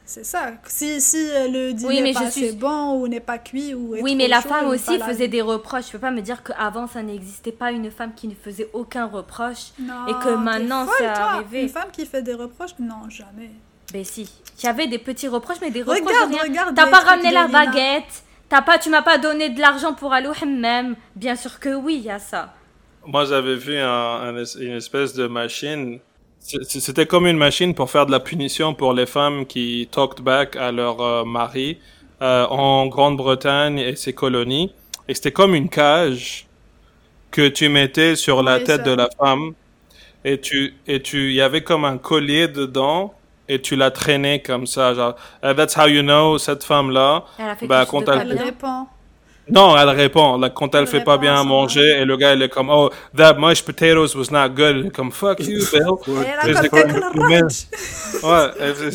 C'est 0.05 0.24
ça. 0.24 0.51
Si, 0.66 1.01
si 1.01 1.16
le 1.16 1.73
dîner 1.73 2.03
oui, 2.03 2.12
pas 2.12 2.29
bon 2.59 3.01
ou 3.01 3.09
n'est 3.09 3.20
pas 3.20 3.39
cuit 3.39 3.73
ou 3.73 3.97
Oui, 4.01 4.16
mais 4.16 4.27
la 4.27 4.41
femme 4.41 4.66
aussi 4.66 4.99
faisait 4.99 5.29
des 5.29 5.43
reproches. 5.43 5.87
Je 5.87 5.93
peux 5.93 5.99
pas 5.99 6.11
me 6.11 6.20
dire 6.20 6.43
qu'avant 6.43 6.87
ça 6.87 7.03
n'existait 7.03 7.53
pas 7.53 7.70
une 7.70 7.91
femme 7.91 8.12
qui 8.15 8.27
ne 8.27 8.35
faisait 8.35 8.69
aucun 8.73 9.07
reproche 9.07 9.73
et 9.79 10.12
que 10.24 10.35
maintenant 10.35 10.87
c'est 10.99 11.07
arrivé. 11.07 11.62
Une 11.62 11.69
femme 11.69 11.91
qui 11.93 12.05
fait 12.07 12.23
des 12.23 12.35
reproches? 12.35 12.73
Non, 12.81 13.09
jamais. 13.09 13.51
Ben 13.93 14.05
si. 14.05 14.29
Il 14.59 14.65
y 14.65 14.69
avait 14.69 14.87
des 14.87 14.99
petits 14.99 15.29
reproches, 15.29 15.59
mais 15.61 15.70
des 15.70 15.83
reproches 15.83 16.01
regarde, 16.01 16.33
Regarde 16.49 16.74
T'as 16.74 16.87
pas 16.87 17.01
ramené 17.01 17.31
la 17.31 17.47
baguette 17.47 18.24
pas, 18.61 18.77
tu 18.77 18.91
m'as 18.91 19.01
pas 19.01 19.16
donné 19.16 19.49
de 19.49 19.59
l'argent 19.61 19.95
pour 19.95 20.12
aller 20.12 20.29
au 20.29 20.35
hammam 20.43 20.97
Bien 21.16 21.37
sûr 21.37 21.59
que 21.59 21.74
oui, 21.74 21.97
il 21.97 22.05
y 22.05 22.11
a 22.11 22.19
ça. 22.19 22.53
Moi, 23.07 23.24
j'avais 23.24 23.57
vu 23.57 23.79
une 23.79 24.77
espèce 24.77 25.15
de 25.15 25.27
machine. 25.27 26.01
C'était 26.39 27.07
comme 27.07 27.27
une 27.27 27.39
machine 27.39 27.74
pour 27.74 27.91
faire 27.91 28.05
de 28.05 28.11
la 28.11 28.20
punition 28.20 28.74
pour 28.74 28.93
les 28.93 29.07
femmes 29.07 29.47
qui 29.47 29.89
talked 29.91 30.23
back 30.23 30.57
à 30.57 30.73
leur 30.73 31.01
euh, 31.01 31.24
mari 31.24 31.79
euh, 32.20 32.47
en 32.47 32.87
Grande-Bretagne 32.89 33.79
et 33.79 33.97
ses 33.97 34.12
colonies. 34.12 34.74
Et 35.09 35.15
c'était 35.15 35.33
comme 35.33 35.55
une 35.55 35.69
cage 35.69 36.47
que 37.31 37.49
tu 37.49 37.69
mettais 37.69 38.16
sur 38.16 38.43
la 38.43 38.61
tête 38.61 38.83
de 38.83 38.91
la 38.93 39.09
femme. 39.19 39.53
Et 40.24 40.41
tu, 40.41 40.74
et 40.87 41.01
tu, 41.01 41.31
il 41.31 41.35
y 41.35 41.41
avait 41.41 41.62
comme 41.62 41.85
un 41.85 41.99
collier 41.99 42.49
dedans 42.49 43.15
et 43.53 43.61
tu 43.61 43.77
l'as 43.77 43.91
traîné 43.91 44.41
comme 44.41 44.66
ça, 44.66 44.95
genre, 44.95 45.15
uh, 45.45 45.55
that's 45.55 45.77
how 45.77 45.87
you 45.87 46.03
know, 46.03 46.39
cette 46.39 46.65
femme-là, 46.65 47.24
bah, 47.62 47.85
quand 47.89 48.09
elle... 48.09 48.39
répond. 48.39 48.87
Non, 49.51 49.77
elle 49.77 49.89
répond, 49.91 50.39
like, 50.39 50.55
quand 50.55 50.74
elle, 50.74 50.87
fait 50.87 51.03
pas 51.03 51.19
bien 51.19 51.39
à 51.41 51.45
manger, 51.45 52.01
et 52.01 52.05
le 52.05 52.16
gars, 52.16 52.33
il 52.33 52.43
est 52.43 52.49
comme, 52.49 52.70
oh, 52.70 52.91
that 53.16 53.35
mashed 53.35 53.66
potatoes 53.66 54.15
was 54.15 54.31
not 54.31 54.51
good, 54.51 54.77
il 54.77 54.87
est 54.87 54.91
comme, 54.91 55.11
fuck 55.11 55.41
you, 55.41 55.61
Bill. 55.73 55.89
ouais, 58.23 58.31
ouais 58.61 58.91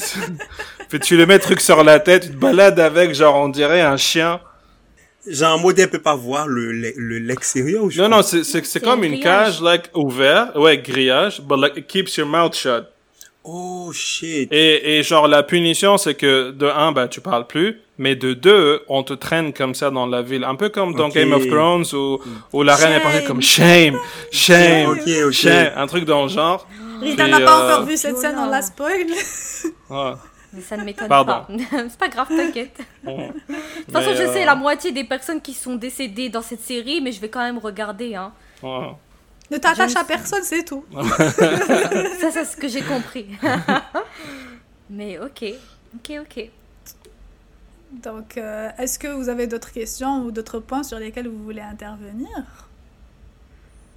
puis 0.89 0.99
tu 1.01 1.17
le 1.17 1.25
mets 1.25 1.37
truc 1.37 1.59
sur 1.59 1.83
la 1.83 1.99
tête, 1.99 2.23
tu 2.23 2.29
te 2.29 2.37
balades 2.37 2.79
avec, 2.79 3.13
genre, 3.13 3.35
on 3.35 3.49
dirait 3.49 3.81
un 3.81 3.97
chien. 3.97 4.39
Genre, 5.27 5.59
un 5.59 5.61
modèle 5.61 5.89
peut 5.89 6.01
pas 6.01 6.15
voir 6.15 6.47
le, 6.47 6.71
le, 6.71 7.19
l'extérieur 7.19 7.83
ou 7.83 7.91
Non, 7.97 8.07
non, 8.07 8.21
c'est, 8.21 8.43
c'est, 8.43 8.79
comme 8.79 9.03
une 9.03 9.19
cage, 9.19 9.61
like, 9.61 9.91
ouverte, 9.93 10.55
ouais, 10.55 10.77
grillage, 10.77 11.41
but 11.41 11.59
like, 11.59 11.77
it 11.77 11.87
keeps 11.87 12.15
your 12.15 12.25
mouth 12.25 12.55
shut. 12.55 12.85
Oh 13.49 13.93
shit. 13.93 14.51
Et, 14.51 14.99
et 14.99 15.03
genre 15.03 15.27
la 15.27 15.41
punition 15.41 15.97
c'est 15.97 16.15
que 16.15 16.51
de 16.51 16.67
un 16.67 16.91
bah 16.91 17.07
tu 17.07 17.21
parles 17.21 17.47
plus, 17.47 17.79
mais 17.97 18.15
de 18.17 18.33
deux 18.33 18.81
on 18.89 19.03
te 19.03 19.13
traîne 19.13 19.53
comme 19.53 19.73
ça 19.73 19.89
dans 19.89 20.05
la 20.05 20.21
ville, 20.21 20.43
un 20.43 20.55
peu 20.55 20.67
comme 20.67 20.93
dans 20.95 21.07
Game 21.07 21.31
of 21.31 21.47
Thrones 21.47 21.85
où, 21.93 22.19
où 22.51 22.63
la 22.63 22.75
reine 22.75 22.91
est 22.91 22.99
partie 22.99 23.23
comme 23.23 23.41
shame, 23.41 23.97
shame, 24.31 24.99
shame, 25.31 25.71
un 25.77 25.87
truc 25.87 26.03
dans 26.03 26.23
le 26.23 26.29
genre. 26.29 26.67
Rita 27.01 27.27
n'a 27.27 27.39
pas 27.39 27.61
euh, 27.61 27.73
encore 27.73 27.85
vu 27.85 27.95
cette 27.95 28.17
scène, 28.17 28.35
on 28.37 28.49
la 28.49 28.61
spoil. 28.61 29.07
ouais. 29.89 30.13
Mais 30.53 30.61
ça 30.61 30.77
ne 30.77 30.83
m'étonne 30.83 31.07
pas. 31.07 31.47
c'est 31.71 31.97
pas 31.97 32.07
grave, 32.07 32.27
t'inquiète. 32.29 32.79
de 33.03 33.11
toute 33.85 33.93
façon, 33.93 34.11
je 34.11 34.31
sais 34.31 34.43
euh, 34.43 34.45
la 34.45 34.55
moitié 34.55 34.91
des 34.91 35.03
personnes 35.03 35.41
qui 35.41 35.53
sont 35.53 35.75
décédées 35.75 36.29
dans 36.29 36.41
cette 36.41 36.61
série, 36.61 37.01
mais 37.01 37.11
je 37.11 37.21
vais 37.21 37.29
quand 37.29 37.43
même 37.43 37.59
regarder. 37.59 38.15
Hein. 38.15 38.31
Ouais. 38.63 38.89
Ne 39.49 39.57
t'attache 39.57 39.95
à 39.95 40.03
personne, 40.03 40.43
c'est 40.43 40.63
tout. 40.63 40.83
ça, 40.93 42.31
c'est 42.31 42.45
ce 42.45 42.57
que 42.57 42.67
j'ai 42.67 42.81
compris. 42.81 43.27
Mais 44.89 45.19
ok, 45.19 45.45
ok, 45.95 46.19
ok. 46.21 46.49
Donc, 47.91 48.37
euh, 48.37 48.69
est-ce 48.77 48.99
que 48.99 49.07
vous 49.07 49.29
avez 49.29 49.47
d'autres 49.47 49.71
questions 49.71 50.23
ou 50.23 50.31
d'autres 50.31 50.59
points 50.59 50.83
sur 50.83 50.99
lesquels 50.99 51.27
vous 51.27 51.43
voulez 51.43 51.61
intervenir? 51.61 52.29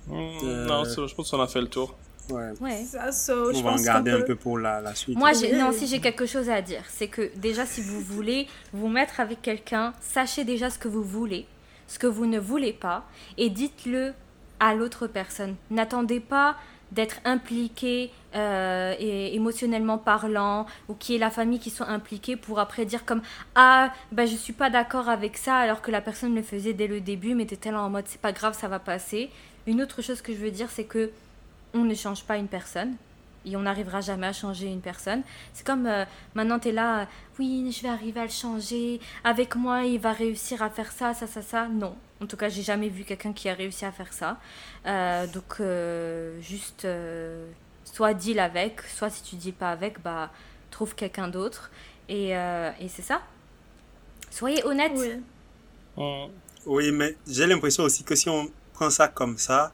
Hmm, 0.06 0.66
Non, 0.66 0.84
je 0.84 1.14
pense 1.14 1.30
qu'on 1.30 1.40
a 1.40 1.48
fait 1.48 1.60
le 1.60 1.68
tour. 1.68 1.96
Ouais. 2.30 2.52
ouais. 2.60 2.84
Ça, 2.84 3.10
so, 3.10 3.50
on 3.52 3.62
va 3.62 3.72
en 3.72 3.76
garder 3.76 4.12
un 4.12 4.20
peu 4.22 4.36
pour 4.36 4.58
la, 4.58 4.80
la 4.80 4.94
suite. 4.94 5.18
Moi, 5.18 5.32
non, 5.54 5.72
si 5.72 5.88
j'ai 5.88 6.00
quelque 6.00 6.26
chose 6.26 6.48
à 6.48 6.62
dire, 6.62 6.84
c'est 6.88 7.08
que 7.08 7.30
déjà, 7.36 7.66
si 7.66 7.80
vous 7.82 8.00
voulez 8.00 8.46
vous 8.72 8.88
mettre 8.88 9.18
avec 9.18 9.42
quelqu'un, 9.42 9.92
sachez 10.00 10.44
déjà 10.44 10.70
ce 10.70 10.78
que 10.78 10.86
vous 10.86 11.02
voulez, 11.02 11.46
ce 11.88 11.98
que 11.98 12.06
vous 12.06 12.26
ne 12.26 12.38
voulez 12.38 12.72
pas, 12.72 13.04
et 13.36 13.50
dites-le 13.50 14.12
à 14.60 14.74
l'autre 14.74 15.06
personne. 15.06 15.56
N'attendez 15.70 16.20
pas 16.20 16.56
d'être 16.92 17.20
impliqué 17.24 18.10
euh, 18.34 18.94
et 18.98 19.34
émotionnellement 19.34 19.98
parlant 19.98 20.66
ou 20.88 20.94
qui 20.94 21.14
est 21.14 21.18
la 21.18 21.30
famille 21.30 21.58
qui 21.58 21.70
soit 21.70 21.88
impliquée 21.88 22.36
pour 22.36 22.58
après 22.58 22.84
dire 22.84 23.04
comme 23.04 23.22
ah 23.54 23.92
ben 24.12 24.26
je 24.26 24.34
suis 24.34 24.52
pas 24.52 24.70
d'accord 24.70 25.08
avec 25.08 25.36
ça 25.36 25.56
alors 25.56 25.82
que 25.82 25.90
la 25.90 26.00
personne 26.00 26.34
le 26.34 26.42
faisait 26.42 26.72
dès 26.72 26.88
le 26.88 27.00
début 27.00 27.34
mais 27.34 27.44
était 27.44 27.70
là 27.70 27.82
en 27.82 27.90
mode 27.90 28.06
c'est 28.08 28.20
pas 28.20 28.32
grave 28.32 28.58
ça 28.58 28.66
va 28.66 28.80
passer 28.80 29.30
une 29.66 29.82
autre 29.82 30.02
chose 30.02 30.20
que 30.20 30.32
je 30.32 30.38
veux 30.38 30.50
dire 30.50 30.68
c'est 30.68 30.84
que 30.84 31.10
on 31.74 31.84
ne 31.84 31.94
change 31.94 32.24
pas 32.24 32.36
une 32.38 32.48
personne 32.48 32.94
et 33.44 33.56
on 33.56 33.60
n'arrivera 33.60 34.00
jamais 34.00 34.26
à 34.26 34.32
changer 34.32 34.66
une 34.66 34.80
personne. 34.80 35.22
C'est 35.52 35.66
comme 35.66 35.86
euh, 35.86 36.04
maintenant 36.34 36.58
tu 36.58 36.68
es 36.68 36.72
là, 36.72 37.06
oui, 37.38 37.70
je 37.72 37.82
vais 37.82 37.88
arriver 37.88 38.20
à 38.20 38.24
le 38.24 38.30
changer, 38.30 39.00
avec 39.24 39.56
moi 39.56 39.84
il 39.84 39.98
va 39.98 40.12
réussir 40.12 40.62
à 40.62 40.70
faire 40.70 40.92
ça, 40.92 41.14
ça, 41.14 41.26
ça, 41.26 41.42
ça. 41.42 41.68
Non, 41.68 41.96
en 42.22 42.26
tout 42.26 42.36
cas, 42.36 42.48
j'ai 42.48 42.62
jamais 42.62 42.88
vu 42.88 43.04
quelqu'un 43.04 43.32
qui 43.32 43.48
a 43.48 43.54
réussi 43.54 43.84
à 43.84 43.92
faire 43.92 44.12
ça. 44.12 44.38
Euh, 44.86 45.26
donc, 45.26 45.60
euh, 45.60 46.40
juste 46.40 46.86
soit 47.84 48.14
deal 48.14 48.38
avec, 48.38 48.82
soit 48.82 49.10
si 49.10 49.22
tu 49.22 49.36
deal 49.36 49.54
pas 49.54 49.70
avec, 49.70 50.02
bah 50.02 50.30
trouve 50.70 50.94
quelqu'un 50.94 51.28
d'autre. 51.28 51.70
Et, 52.08 52.30
et 52.30 52.88
c'est 52.88 53.02
ça. 53.02 53.22
Soyez 54.30 54.64
honnête. 54.64 54.92
Oui, 55.96 56.10
oui 56.66 56.92
mais 56.92 57.16
j'ai 57.26 57.46
l'impression 57.46 57.84
aussi 57.84 58.04
que 58.04 58.14
si 58.14 58.28
on 58.28 58.50
prend 58.72 58.90
ça 58.90 59.08
comme 59.08 59.38
ça, 59.38 59.72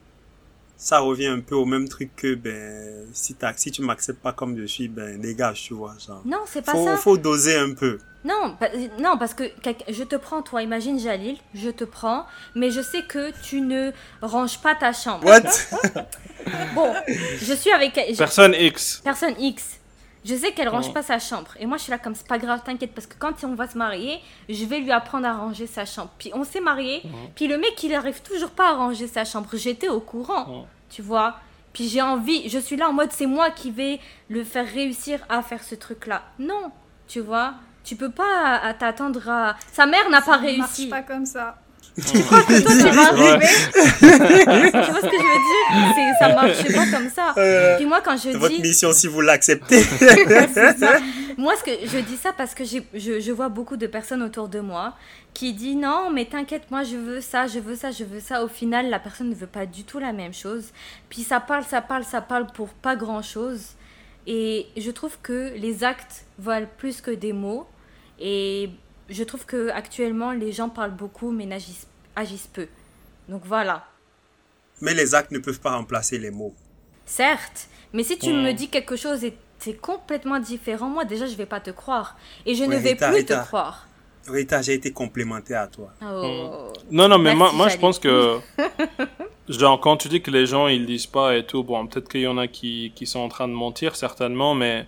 ça 0.76 0.98
revient 0.98 1.28
un 1.28 1.40
peu 1.40 1.54
au 1.54 1.64
même 1.64 1.88
truc 1.88 2.10
que 2.16 2.34
ben 2.34 3.06
si 3.12 3.34
t'as 3.34 3.54
si 3.56 3.70
tu 3.70 3.82
m'acceptes 3.82 4.20
pas 4.20 4.32
comme 4.32 4.56
je 4.58 4.64
suis 4.66 4.88
ben 4.88 5.18
dégage 5.20 5.62
tu 5.62 5.74
vois 5.74 5.94
genre 6.04 6.22
Non, 6.24 6.40
c'est 6.46 6.62
pas 6.62 6.72
faut 6.72 6.84
ça. 6.84 6.96
faut 6.98 7.16
doser 7.16 7.56
un 7.56 7.72
peu 7.72 7.98
Non, 8.24 8.56
pa- 8.60 8.68
non, 9.00 9.16
parce 9.18 9.32
que 9.34 9.44
je 9.88 10.02
te 10.02 10.16
prends, 10.16 10.42
toi, 10.42 10.60
imagine 10.62 10.98
Jalil, 10.98 11.36
je 11.54 11.70
te 11.70 11.84
prends, 11.84 12.26
mais 12.54 12.70
je 12.70 12.80
sais 12.82 13.02
que 13.04 13.30
tu 13.42 13.60
ne 13.60 13.92
ranges 14.20 14.58
pas 14.60 14.74
ta 14.74 14.92
chambre. 14.92 15.24
what? 15.24 15.42
Bon, 16.74 16.92
je 17.40 17.54
suis 17.54 17.70
avec 17.72 17.94
je- 18.10 18.16
Personne 18.18 18.54
X. 18.54 19.00
personne 19.02 19.34
X. 19.40 19.75
Je 20.26 20.34
sais 20.34 20.52
qu'elle 20.52 20.68
range 20.68 20.92
pas 20.92 21.02
sa 21.02 21.18
chambre. 21.18 21.52
Et 21.60 21.66
moi, 21.66 21.76
je 21.76 21.84
suis 21.84 21.90
là 21.92 21.98
comme 21.98 22.14
c'est 22.14 22.26
pas 22.26 22.38
grave, 22.38 22.60
t'inquiète, 22.64 22.92
parce 22.94 23.06
que 23.06 23.14
quand 23.18 23.32
on 23.44 23.54
va 23.54 23.68
se 23.68 23.78
marier, 23.78 24.18
je 24.48 24.64
vais 24.64 24.80
lui 24.80 24.90
apprendre 24.90 25.26
à 25.26 25.32
ranger 25.34 25.66
sa 25.68 25.84
chambre. 25.84 26.10
Puis 26.18 26.30
on 26.34 26.42
s'est 26.44 26.60
marié, 26.60 27.02
puis 27.36 27.46
le 27.46 27.56
mec, 27.58 27.80
il 27.82 27.94
arrive 27.94 28.20
toujours 28.22 28.50
pas 28.50 28.70
à 28.70 28.74
ranger 28.74 29.06
sa 29.06 29.24
chambre. 29.24 29.48
J'étais 29.54 29.88
au 29.88 30.00
courant, 30.00 30.66
tu 30.90 31.00
vois. 31.02 31.36
Puis 31.72 31.88
j'ai 31.88 32.02
envie, 32.02 32.48
je 32.48 32.58
suis 32.58 32.76
là 32.76 32.88
en 32.88 32.92
mode 32.92 33.12
c'est 33.12 33.26
moi 33.26 33.50
qui 33.50 33.70
vais 33.70 34.00
le 34.28 34.42
faire 34.44 34.66
réussir 34.66 35.20
à 35.28 35.42
faire 35.42 35.62
ce 35.62 35.74
truc-là. 35.74 36.22
Non, 36.38 36.72
tu 37.06 37.20
vois. 37.20 37.54
Tu 37.84 37.94
peux 37.94 38.10
pas 38.10 38.56
à- 38.62 38.74
t'attendre 38.74 39.28
à. 39.28 39.56
Sa 39.72 39.86
mère 39.86 40.08
n'a 40.10 40.20
pas 40.22 40.38
Ça 40.38 40.40
ne 40.40 40.56
marche 40.56 40.70
réussi. 40.70 40.88
pas 40.88 41.02
comme 41.02 41.24
ça. 41.26 41.56
Tu 42.04 42.22
crois 42.22 42.42
que 42.42 42.60
toi, 42.60 42.72
tu 42.72 42.94
vas 42.94 43.14
Ouais. 43.14 43.30
arriver 43.30 43.46
Tu 44.72 44.90
vois 44.90 45.00
ce 45.00 45.06
que 45.06 45.16
je 45.16 45.28
veux 45.32 45.94
dire? 45.94 46.14
Ça 46.18 46.28
marche 46.34 46.64
pas 46.74 46.96
comme 46.98 47.08
ça. 47.08 47.34
Euh, 47.38 47.76
Puis 47.76 47.86
moi, 47.86 48.00
quand 48.02 48.16
je 48.16 48.32
c'est 48.32 48.36
votre 48.36 48.54
dis. 48.54 48.60
mission 48.62 48.92
si 48.92 49.06
vous 49.06 49.20
l'acceptez 49.22 49.82
ça. 50.54 50.98
Moi, 51.38 51.54
ce 51.56 51.64
que 51.64 51.70
je 51.86 51.98
dis 51.98 52.16
ça 52.16 52.32
parce 52.32 52.54
que 52.54 52.64
je, 52.64 52.78
je 52.94 53.30
vois 53.32 53.50
beaucoup 53.50 53.76
de 53.76 53.86
personnes 53.86 54.22
autour 54.22 54.48
de 54.48 54.58
moi 54.60 54.94
qui 55.34 55.52
disent 55.52 55.76
non, 55.76 56.08
mais 56.10 56.24
t'inquiète, 56.24 56.62
moi 56.70 56.82
je 56.82 56.96
veux 56.96 57.20
ça, 57.20 57.46
je 57.46 57.58
veux 57.58 57.76
ça, 57.76 57.90
je 57.90 58.04
veux 58.04 58.20
ça. 58.20 58.42
Au 58.42 58.48
final, 58.48 58.88
la 58.88 58.98
personne 58.98 59.28
ne 59.28 59.34
veut 59.34 59.46
pas 59.46 59.66
du 59.66 59.84
tout 59.84 59.98
la 59.98 60.14
même 60.14 60.32
chose. 60.32 60.64
Puis 61.10 61.22
ça 61.24 61.38
parle, 61.40 61.64
ça 61.64 61.82
parle, 61.82 62.04
ça 62.04 62.22
parle 62.22 62.46
pour 62.46 62.68
pas 62.70 62.96
grand 62.96 63.20
chose. 63.20 63.60
Et 64.26 64.66
je 64.78 64.90
trouve 64.90 65.18
que 65.22 65.52
les 65.56 65.84
actes 65.84 66.24
valent 66.38 66.68
plus 66.78 67.02
que 67.02 67.10
des 67.10 67.34
mots. 67.34 67.66
Et 68.18 68.70
je 69.08 69.24
trouve 69.24 69.44
que 69.46 69.68
actuellement, 69.70 70.32
les 70.32 70.52
gens 70.52 70.68
parlent 70.68 70.94
beaucoup 70.96 71.30
mais 71.30 71.46
n'agissent 71.46 71.86
agissent 72.14 72.48
peu. 72.52 72.66
Donc 73.28 73.42
voilà. 73.44 73.84
mais 74.80 74.94
les 74.94 75.14
actes 75.14 75.30
ne 75.32 75.38
peuvent 75.38 75.60
pas 75.60 75.76
remplacer 75.76 76.18
les 76.18 76.30
mots 76.30 76.54
Certes, 77.04 77.68
mais 77.92 78.02
si 78.02 78.18
tu 78.18 78.32
Mm. 78.32 78.42
me 78.42 78.52
dis 78.52 78.68
quelque 78.68 78.96
chose 78.96 79.22
et 79.24 79.36
c'est 79.58 79.74
complètement 79.80 80.38
différent, 80.40 80.88
moi 80.88 81.04
déjà 81.04 81.26
je 81.26 81.34
vais 81.34 81.46
pas 81.46 81.60
te 81.60 81.70
croire. 81.70 82.16
Et 82.44 82.54
je 82.54 82.62
Ouais, 82.64 82.68
ne 82.68 82.76
vais 82.76 82.90
Rita, 82.90 83.08
plus 83.08 83.16
Rita. 83.18 83.38
te 83.42 83.46
croire. 83.46 83.86
Rita 84.28 84.60
j'ai 84.62 84.74
été 84.74 84.90
complémentaire 84.92 85.62
à 85.62 85.66
toi 85.68 85.92
Oh. 86.02 86.72
Non, 86.90 87.08
non, 87.08 87.18
mais 87.18 87.34
Merci, 87.34 87.38
moi, 87.38 87.52
moi 87.52 87.68
je 87.68 87.76
pense 87.78 87.98
que. 87.98 88.38
Genre, 89.48 89.80
quand 89.80 89.96
tu 89.96 90.08
dis 90.08 90.20
que 90.20 90.30
les 90.32 90.44
gens, 90.46 90.66
ils 90.66 90.84
disent 90.86 91.06
pas 91.06 91.36
et 91.36 91.46
tout, 91.46 91.62
bon, 91.62 91.86
peut-être 91.86 92.08
qu'il 92.08 92.22
y 92.22 92.26
en 92.26 92.36
a 92.36 92.48
qui, 92.48 92.92
qui 92.96 93.06
sont 93.06 93.20
en 93.20 93.28
train 93.28 93.46
de 93.46 93.52
mentir, 93.52 93.94
certainement, 93.94 94.54
mais 94.56 94.86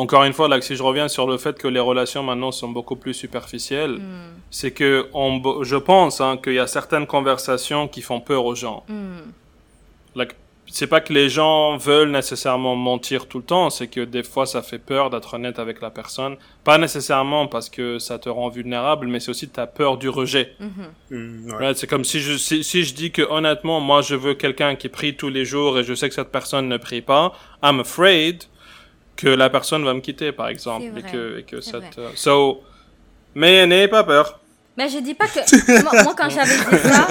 encore 0.00 0.24
une 0.24 0.32
fois, 0.32 0.48
là, 0.48 0.60
si 0.60 0.76
je 0.76 0.82
reviens 0.82 1.08
sur 1.08 1.26
le 1.26 1.36
fait 1.36 1.58
que 1.58 1.68
les 1.68 1.80
relations 1.80 2.22
maintenant 2.22 2.52
sont 2.52 2.68
beaucoup 2.68 2.96
plus 2.96 3.14
superficielles, 3.14 3.96
Hmm, 3.98 4.40
c'est 4.50 4.72
que 4.72 5.08
on, 5.12 5.62
je 5.62 5.76
pense 5.76 6.20
hein, 6.20 6.38
qu'il 6.42 6.54
y 6.54 6.58
a 6.58 6.66
certaines 6.66 7.06
conversations 7.06 7.86
qui 7.88 8.02
font 8.02 8.20
peur 8.20 8.44
aux 8.44 8.54
gens. 8.54 8.84
hmm. 8.88 9.32
Like, 10.14 10.32
c'est 10.66 10.86
pas 10.86 11.00
que 11.00 11.12
les 11.12 11.28
gens 11.28 11.76
veulent 11.76 12.10
nécessairement 12.10 12.76
mentir 12.76 13.26
tout 13.26 13.38
le 13.38 13.44
temps, 13.44 13.70
c'est 13.70 13.88
que 13.88 14.00
des 14.00 14.22
fois 14.22 14.46
ça 14.46 14.62
fait 14.62 14.78
peur 14.78 15.10
d'être 15.10 15.34
honnête 15.34 15.58
avec 15.58 15.80
la 15.80 15.90
personne. 15.90 16.36
Pas 16.64 16.78
nécessairement 16.78 17.48
parce 17.48 17.68
que 17.68 17.98
ça 17.98 18.18
te 18.18 18.28
rend 18.28 18.48
vulnérable, 18.48 19.06
mais 19.08 19.20
c'est 19.20 19.30
aussi 19.30 19.48
que 19.48 19.54
tu 19.54 19.60
as 19.60 19.66
peur 19.66 19.98
du 19.98 20.08
rejet. 20.08 20.54
Hmm, 21.10 21.50
ouais. 21.50 21.54
Ouais, 21.56 21.74
c'est 21.74 21.86
comme 21.88 22.04
si 22.04 22.20
je, 22.20 22.36
si, 22.36 22.64
si 22.64 22.84
je 22.84 22.94
dis 22.94 23.10
que 23.10 23.22
honnêtement, 23.22 23.80
moi 23.80 24.00
je 24.02 24.14
veux 24.14 24.34
quelqu'un 24.34 24.76
qui 24.76 24.88
prie 24.88 25.16
tous 25.16 25.28
les 25.28 25.44
jours 25.44 25.78
et 25.78 25.84
je 25.84 25.94
sais 25.94 26.08
que 26.08 26.14
cette 26.14 26.32
personne 26.32 26.68
ne 26.68 26.76
prie 26.78 27.02
pas, 27.02 27.32
I'm 27.62 27.80
afraid 27.80 28.44
que 29.20 29.28
la 29.28 29.50
personne 29.50 29.84
va 29.84 29.94
me 29.94 30.00
quitter 30.00 30.32
par 30.32 30.48
exemple. 30.48 30.86
Et 30.96 31.02
que, 31.02 31.38
et 31.38 31.42
que 31.42 31.60
cette, 31.60 31.98
euh, 31.98 32.10
so, 32.14 32.62
mais 33.34 33.66
n'ayez 33.66 33.88
pas 33.88 34.04
peur. 34.04 34.39
Mais 34.76 34.88
je 34.88 34.98
dis 34.98 35.14
pas 35.14 35.26
que. 35.26 35.40
moi, 35.82 36.04
moi, 36.04 36.14
quand 36.16 36.30
j'avais 36.30 36.56
dit 36.56 36.78
ça, 36.88 37.08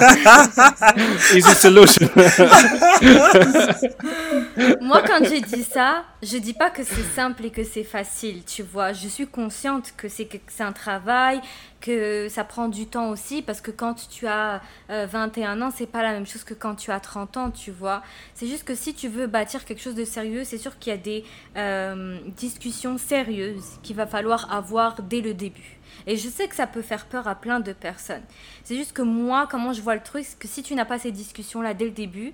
Easy 1.34 1.54
solution. 1.54 2.08
moi, 4.80 5.02
quand 5.06 5.22
j'ai 5.24 5.42
dit 5.42 5.62
ça, 5.62 6.04
je 6.22 6.38
dis 6.38 6.54
pas 6.54 6.70
que 6.70 6.82
c'est 6.82 7.04
simple 7.14 7.44
et 7.44 7.50
que 7.50 7.62
c'est 7.62 7.84
facile, 7.84 8.42
tu 8.44 8.62
vois. 8.62 8.94
Je 8.94 9.08
suis 9.08 9.26
consciente 9.26 9.92
que 9.96 10.08
c'est 10.08 10.24
que 10.24 10.38
c'est 10.48 10.62
un 10.62 10.72
travail, 10.72 11.42
que 11.80 12.28
ça 12.30 12.44
prend 12.44 12.68
du 12.68 12.86
temps 12.86 13.10
aussi, 13.10 13.42
parce 13.42 13.60
que 13.60 13.70
quand 13.70 14.08
tu 14.08 14.26
as 14.26 14.62
euh, 14.90 15.06
21 15.10 15.60
ans, 15.60 15.70
c'est 15.74 15.86
pas 15.86 16.02
la 16.02 16.12
même 16.12 16.26
chose 16.26 16.44
que 16.44 16.54
quand 16.54 16.74
tu 16.74 16.90
as 16.90 17.00
30 17.00 17.36
ans, 17.36 17.50
tu 17.50 17.70
vois. 17.70 18.02
C'est 18.34 18.46
juste 18.46 18.64
que 18.64 18.74
si 18.74 18.94
tu 18.94 19.08
veux 19.08 19.26
bâtir 19.26 19.66
quelque 19.66 19.82
chose 19.82 19.94
de 19.94 20.04
sérieux, 20.04 20.44
c'est 20.44 20.58
sûr 20.58 20.78
qu'il 20.78 20.92
y 20.92 20.94
a 20.94 20.98
des 20.98 21.24
euh, 21.56 22.18
discussions 22.36 22.96
sérieuses 22.96 23.78
qu'il 23.82 23.96
va 23.96 24.06
falloir 24.06 24.50
avoir 24.52 25.02
dès 25.02 25.20
le 25.20 25.34
début. 25.34 25.79
Et 26.06 26.16
je 26.16 26.28
sais 26.28 26.48
que 26.48 26.54
ça 26.54 26.66
peut 26.66 26.82
faire 26.82 27.06
peur 27.06 27.28
à 27.28 27.34
plein 27.34 27.60
de 27.60 27.72
personnes. 27.72 28.22
C'est 28.64 28.76
juste 28.76 28.92
que 28.92 29.02
moi, 29.02 29.46
comment 29.50 29.72
je 29.72 29.82
vois 29.82 29.94
le 29.94 30.02
truc, 30.02 30.24
c'est 30.24 30.38
que 30.38 30.48
si 30.48 30.62
tu 30.62 30.74
n'as 30.74 30.84
pas 30.84 30.98
ces 30.98 31.12
discussions-là 31.12 31.74
dès 31.74 31.84
le 31.86 31.90
début, 31.90 32.32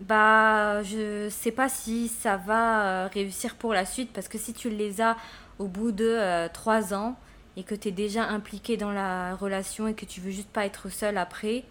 bah, 0.00 0.82
je 0.82 1.28
sais 1.30 1.52
pas 1.52 1.68
si 1.68 2.08
ça 2.08 2.36
va 2.36 2.84
euh, 2.84 3.08
réussir 3.12 3.54
pour 3.54 3.72
la 3.72 3.86
suite 3.86 4.12
parce 4.12 4.28
que 4.28 4.38
si 4.38 4.52
tu 4.52 4.68
les 4.68 5.00
as 5.00 5.16
au 5.58 5.66
bout 5.66 5.90
de 5.90 6.04
euh, 6.04 6.48
trois 6.52 6.92
ans 6.92 7.16
et 7.56 7.62
que 7.62 7.74
tu 7.74 7.88
es 7.88 7.92
déjà 7.92 8.24
impliqué 8.28 8.76
dans 8.76 8.92
la 8.92 9.34
relation 9.36 9.88
et 9.88 9.94
que 9.94 10.04
tu 10.04 10.20
veux 10.20 10.30
juste 10.30 10.50
pas 10.50 10.66
être 10.66 10.90
seul 10.90 11.16
après, 11.16 11.64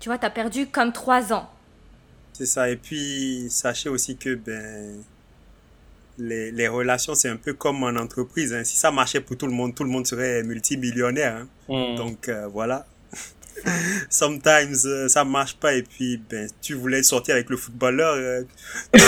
tu 0.00 0.08
vois, 0.08 0.18
tu 0.18 0.26
as 0.26 0.30
perdu 0.30 0.66
comme 0.66 0.92
trois 0.92 1.32
ans. 1.32 1.48
C'est 2.32 2.46
ça. 2.46 2.68
Et 2.68 2.76
puis, 2.76 3.46
sachez 3.48 3.88
aussi 3.88 4.16
que 4.16 4.34
ben, 4.34 5.02
les, 6.18 6.50
les 6.50 6.68
relations, 6.68 7.14
c'est 7.14 7.28
un 7.28 7.36
peu 7.36 7.52
comme 7.52 7.82
en 7.82 7.96
entreprise. 7.96 8.52
Hein. 8.54 8.64
Si 8.64 8.76
ça 8.76 8.90
marchait 8.90 9.20
pour 9.20 9.36
tout 9.36 9.46
le 9.46 9.52
monde, 9.52 9.74
tout 9.74 9.84
le 9.84 9.90
monde 9.90 10.06
serait 10.06 10.42
multimillionnaire. 10.42 11.36
Hein. 11.36 11.48
Hmm. 11.68 11.96
Donc, 11.96 12.28
euh, 12.28 12.46
voilà. 12.46 12.86
Sometimes, 14.10 14.76
euh, 14.86 15.08
ça 15.08 15.24
marche 15.24 15.56
pas. 15.56 15.74
Et 15.74 15.82
puis, 15.82 16.20
ben, 16.30 16.48
tu 16.62 16.74
voulais 16.74 17.02
sortir 17.02 17.34
avec 17.34 17.50
le 17.50 17.56
footballeur, 17.56 18.14
euh, 18.16 18.42
tu 18.94 19.00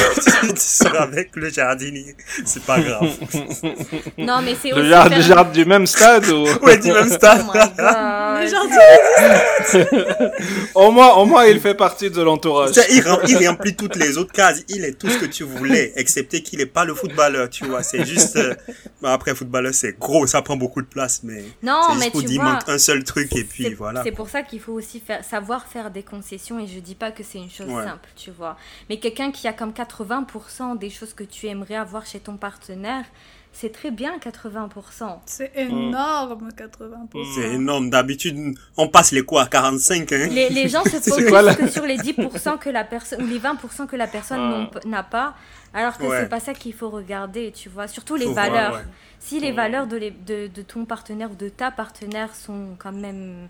sors 0.57 1.01
avec 1.01 1.35
le 1.37 1.49
jardinier. 1.51 2.17
C'est 2.45 2.63
pas 2.65 2.81
grave. 2.81 3.09
Non, 4.19 4.43
mais 4.43 4.55
c'est 4.61 4.71
Le 4.71 4.81
aussi. 4.83 4.91
faire- 4.91 5.45
le 5.45 5.53
du 5.53 5.65
même 5.65 5.87
stade 5.87 6.27
ou... 6.29 6.45
Ouais, 6.65 6.77
du 6.79 6.89
même 6.93 7.07
Oh 7.09 7.13
stade. 7.15 7.45
my 7.45 7.53
God. 7.53 8.41
Les 8.41 8.49
jardins, 8.49 10.31
au 10.75 10.91
moins, 10.91 11.15
au 11.15 11.25
moins, 11.25 11.45
il 11.47 11.61
fait 11.61 11.75
partie 11.75 12.11
de 12.11 12.21
l'entourage. 12.23 12.71
C'est- 12.75 12.87
Il, 12.93 13.01
rem- 13.03 13.21
il 13.29 13.49
remplit 13.49 13.75
toutes 13.77 13.97
les 13.97 14.19
autres 14.19 14.33
cases. 14.33 14.63
Il 14.69 14.85
est 14.85 14.93
tout 14.99 15.09
ce 15.09 15.19
que 15.19 15.27
tu 15.27 15.45
voulais, 15.45 15.93
excepté 15.97 16.43
qu'il 16.43 16.61
est 16.61 16.67
pas 16.67 16.85
le 16.85 16.95
footballeur, 16.95 17.49
tu 17.51 17.65
vois. 17.67 17.83
C'est 17.83 18.05
juste. 18.05 18.37
euh, 18.37 18.55
bon, 19.03 19.09
après, 19.09 19.35
footballeur, 19.35 19.75
c'est 19.75 19.99
gros, 19.99 20.27
ça 20.27 20.43
prend 20.43 20.57
beaucoup 20.57 20.83
de 20.83 20.87
place, 20.87 21.21
mais. 21.23 21.45
Non, 21.63 21.81
c'est 21.87 21.93
juste 21.95 22.05
mais 22.05 22.11
pour 22.11 22.21
tu 22.21 22.27
dire, 22.27 22.37
il 22.37 22.41
vois. 22.43 22.53
manque 22.55 22.69
un 22.69 22.79
seul 22.79 23.05
truc 23.05 23.35
et 23.37 23.45
puis 23.45 23.65
C'est- 23.65 23.75
voilà. 23.75 24.03
C'est 24.05 24.13
pour 24.13 24.29
ça 24.29 24.38
qu'il 24.43 24.61
faut 24.61 24.73
aussi 24.73 25.01
faire, 25.01 25.25
savoir 25.25 25.67
faire 25.67 25.91
des 25.91 26.03
concessions 26.03 26.59
et 26.59 26.67
je 26.67 26.81
dis 26.81 26.95
pas 26.95 27.11
que 27.13 27.23
c'est 27.23 27.39
une 27.39 27.51
chose 27.51 27.69
Ouais. 27.69 27.85
simple, 27.85 28.09
tu 28.17 28.31
vois. 28.31 28.57
Mais 28.89 28.99
quelqu'un 28.99 29.31
qui 29.31 29.47
a 29.49 29.53
comme 29.53 29.73
80% 29.73 30.77
des 30.79 30.91
choses 30.91 31.15
que 31.15 31.25
tu 31.25 31.47
aimerais 31.47 31.77
avoir 31.77 32.07
chez 32.07 32.21
ton 32.21 32.37
partenaire, 32.37 33.05
c'est 33.53 33.73
très 33.73 33.91
bien 33.91 34.19
80%. 34.19 35.21
c'est 35.27 35.53
énorme, 35.57 36.49
80%. 36.57 37.35
C'est 37.35 37.55
énorme. 37.55 37.91
D'habitude, 37.91 38.55
on 38.77 38.89
passe 38.89 39.11
les 39.13 39.25
à 39.39 39.47
45, 39.47 40.13
hein? 40.13 40.29
Les, 40.31 40.49
les 40.51 40.69
gens 40.69 40.85
se 40.85 40.99
focusent 41.01 41.29
quoi, 41.29 41.43
là? 41.43 41.55
que 41.55 41.67
sur 41.69 41.85
les 41.85 41.97
10% 41.97 42.59
que 42.59 42.69
la 42.71 42.85
personne 42.85 43.23
ou 43.23 43.27
les 43.27 43.39
20% 43.41 43.87
que 43.87 43.97
la 43.97 44.07
personne 44.07 44.69
Ah. 44.75 44.81
n'a 44.87 45.03
pas, 45.03 45.35
alors 45.75 45.97
que 45.99 46.05
Ouais. 46.05 46.21
c'est 46.21 46.29
pas 46.29 46.41
ça 46.41 46.53
qu'il 46.55 46.75
faut 46.75 46.91
regarder, 46.91 47.51
tu 47.53 47.69
vois. 47.69 47.89
Surtout 47.89 48.17
les 48.17 48.27
Faut 48.27 48.33
voir, 48.33 48.51
valeurs. 48.51 48.73
ouais. 48.75 48.85
Si 49.19 49.41
les 49.41 49.51
valeurs 49.51 49.87
de, 49.89 49.97
les- 49.97 50.11
de, 50.13 50.47
de 50.47 50.63
ton 50.63 50.85
partenaire 50.85 51.31
ou 51.33 51.35
de 51.35 51.49
ta 51.49 51.71
partenaire 51.73 52.35
sont 52.37 52.77
quand 52.79 52.93
même 52.93 53.49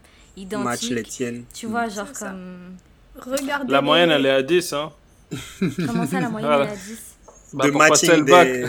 Match 0.59 0.83
les 0.83 0.87
identiques, 0.93 1.09
tiennes. 1.09 1.45
tu 1.55 1.67
vois, 1.67 1.89
genre 1.89 2.13
comme. 2.19 2.77
Regardez. 3.19 3.73
La 3.73 3.81
les- 3.81 3.85
moyenne, 3.85 4.11
elle 4.11 4.27
est 4.27 4.31
à 4.31 4.43
10, 4.43 4.73
hein. 4.73 4.93
Comment 5.87 6.07
ça, 6.07 6.21
la 6.21 6.29
moyenne 6.31 6.49
Voilà. 6.49 6.65
elle 6.65 6.71
est 6.71 6.73
à 6.73 6.77
10 6.77 7.08
Bah, 7.53 7.67
de 7.67 7.71
matching 7.71 8.25
des. 8.25 8.67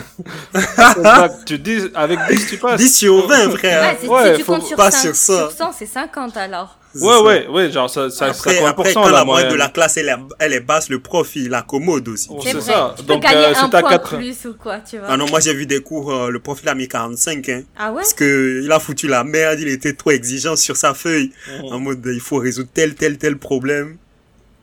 tu 1.46 1.60
dis, 1.60 1.82
avec 1.94 2.20
10, 2.30 2.48
tu 2.48 2.58
passes. 2.58 2.80
10 2.80 2.98
sur 2.98 3.28
20, 3.28 3.50
frère. 3.58 3.98
Ouais, 4.04 4.08
ouais, 4.10 4.32
si 4.32 4.38
tu 4.40 4.44
faut 4.46 4.54
comptes 4.56 4.66
sur, 4.68 4.78
pas 4.78 4.92
5, 4.92 5.02
sur 5.02 5.16
ça. 5.16 5.50
sur 5.50 5.52
100, 5.52 5.72
c'est 5.78 5.86
50 5.86 6.38
alors. 6.38 6.78
Ouais, 6.96 7.02
ça. 7.02 7.22
ouais, 7.24 7.48
ouais, 7.48 7.72
genre, 7.72 7.90
ça, 7.90 8.10
ça 8.10 8.34
serait 8.34 8.58
Après, 8.58 8.66
après, 8.66 8.92
50% 8.92 8.94
quand 8.94 9.06
la 9.06 9.12
la 9.12 9.26
moyenne 9.26 9.26
moyenne. 9.26 9.52
de 9.52 9.58
la 9.58 9.68
classe, 9.70 9.98
elle 9.98 10.10
est, 10.10 10.16
elle 10.40 10.54
est 10.54 10.60
basse, 10.62 10.90
le 10.90 11.00
prof, 11.00 11.36
il 11.36 11.54
accommode 11.54 12.08
aussi. 12.08 12.30
Oh, 12.32 12.40
C'est 12.42 12.60
ça. 12.62 12.96
Tu 12.98 13.04
Donc, 13.04 13.24
euh, 13.26 13.52
un 13.52 13.54
c'est 13.54 13.76
à 13.76 13.82
point 13.82 13.90
4. 13.92 14.16
plus 14.18 14.46
ou 14.46 14.54
quoi, 14.56 14.80
tu 14.80 14.98
vois. 14.98 15.08
Ah 15.12 15.18
non, 15.18 15.28
moi 15.30 15.40
j'ai 15.40 15.54
vu 15.54 15.66
des 15.68 15.82
cours, 15.82 16.12
euh, 16.12 16.30
le 16.32 16.40
prof 16.40 16.60
il 16.64 16.70
a 16.70 16.74
mis 16.74 16.88
45, 16.88 17.48
hein. 17.50 17.62
Ah 17.78 17.90
ouais? 17.92 17.98
Parce 17.98 18.14
que 18.14 18.62
il 18.64 18.72
a 18.72 18.80
foutu 18.80 19.08
la 19.08 19.24
merde, 19.24 19.60
il 19.60 19.68
était 19.68 19.94
trop 19.94 20.12
exigeant 20.12 20.56
sur 20.56 20.78
sa 20.78 20.94
feuille. 20.96 21.32
En 21.70 21.80
mode, 21.80 22.02
il 22.12 22.22
faut 22.22 22.38
résoudre 22.38 22.70
tel, 22.74 22.96
tel, 22.96 23.18
tel 23.20 23.38
problème. 23.38 23.98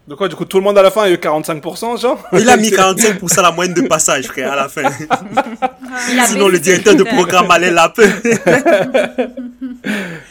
De 0.09 0.15
quoi, 0.15 0.29
du 0.29 0.37
coup, 0.37 0.45
tout 0.45 0.59
le 0.59 0.63
monde 0.63 0.79
à 0.79 0.83
la 0.83 0.93
fin 0.93 1.03
a 1.03 1.11
eu 1.11 1.17
45%, 1.17 2.01
genre 2.01 2.23
Il 2.33 2.49
a 2.49 2.57
mis 2.57 2.71
45% 2.71 3.43
la 3.43 3.51
moyenne 3.51 3.75
de 3.75 3.83
passage, 3.89 4.27
frère, 4.27 4.53
à 4.53 4.57
la 4.57 4.69
fin. 4.69 4.83
Sinon, 6.27 6.47
le 6.49 6.61
directeur 6.61 6.95
de 6.95 7.03
programme 7.03 7.51
allait 7.51 7.73
l'appeler. 7.73 8.11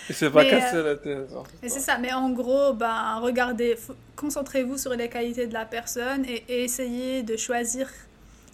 Il 0.09 0.15
s'est 0.15 0.29
pas 0.29 0.43
Mais, 0.43 0.49
cassé 0.49 0.75
euh, 0.75 0.83
la 0.83 0.95
tête. 0.95 1.29
Et 1.61 1.67
c'est 1.67 1.81
ça, 1.81 1.97
mais 1.97 2.13
en 2.13 2.29
gros, 2.29 2.73
ben, 2.73 3.19
regardez, 3.21 3.75
concentrez-vous 4.15 4.77
sur 4.77 4.91
les 4.93 5.09
qualités 5.09 5.47
de 5.47 5.53
la 5.53 5.65
personne 5.65 6.23
et, 6.25 6.45
et 6.47 6.63
essayez 6.63 7.23
de 7.23 7.35
choisir 7.35 7.89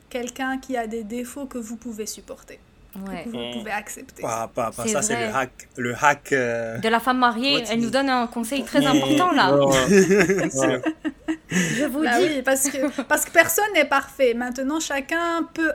quelqu'un 0.09 0.57
qui 0.57 0.75
a 0.75 0.87
des 0.87 1.03
défauts 1.03 1.45
que 1.45 1.57
vous 1.59 1.75
pouvez 1.75 2.07
supporter, 2.07 2.59
Ouais. 3.07 3.23
que 3.23 3.29
vous 3.29 3.37
Mm. 3.37 3.51
pouvez 3.59 3.71
accepter. 3.71 4.21
Pas, 4.21 4.49
pas, 4.53 4.71
pas 4.71 4.83
C'est 4.83 4.89
ça, 4.89 5.01
c'est 5.01 5.13
vrai. 5.15 5.27
le 5.29 5.35
hack. 5.35 5.51
Le 5.77 5.95
hack. 6.01 6.31
euh, 6.33 6.77
De 6.79 6.89
la 6.89 6.99
femme 6.99 7.19
mariée, 7.19 7.63
elle 7.69 7.79
nous 7.79 7.89
donne 7.89 8.09
un 8.09 8.27
conseil 8.27 8.63
très 8.63 8.81
Mm. 8.81 8.87
important 8.87 9.31
là. 9.31 9.51
Je 11.49 11.85
vous 11.85 12.01
Bah 12.03 12.17
dis. 12.19 12.25
oui, 12.25 12.41
parce 12.43 12.69
que, 12.69 13.01
parce 13.03 13.25
que 13.25 13.31
personne 13.31 13.71
n'est 13.73 13.85
parfait. 13.85 14.33
Maintenant, 14.33 14.79
chacun 14.79 15.43
peut... 15.53 15.71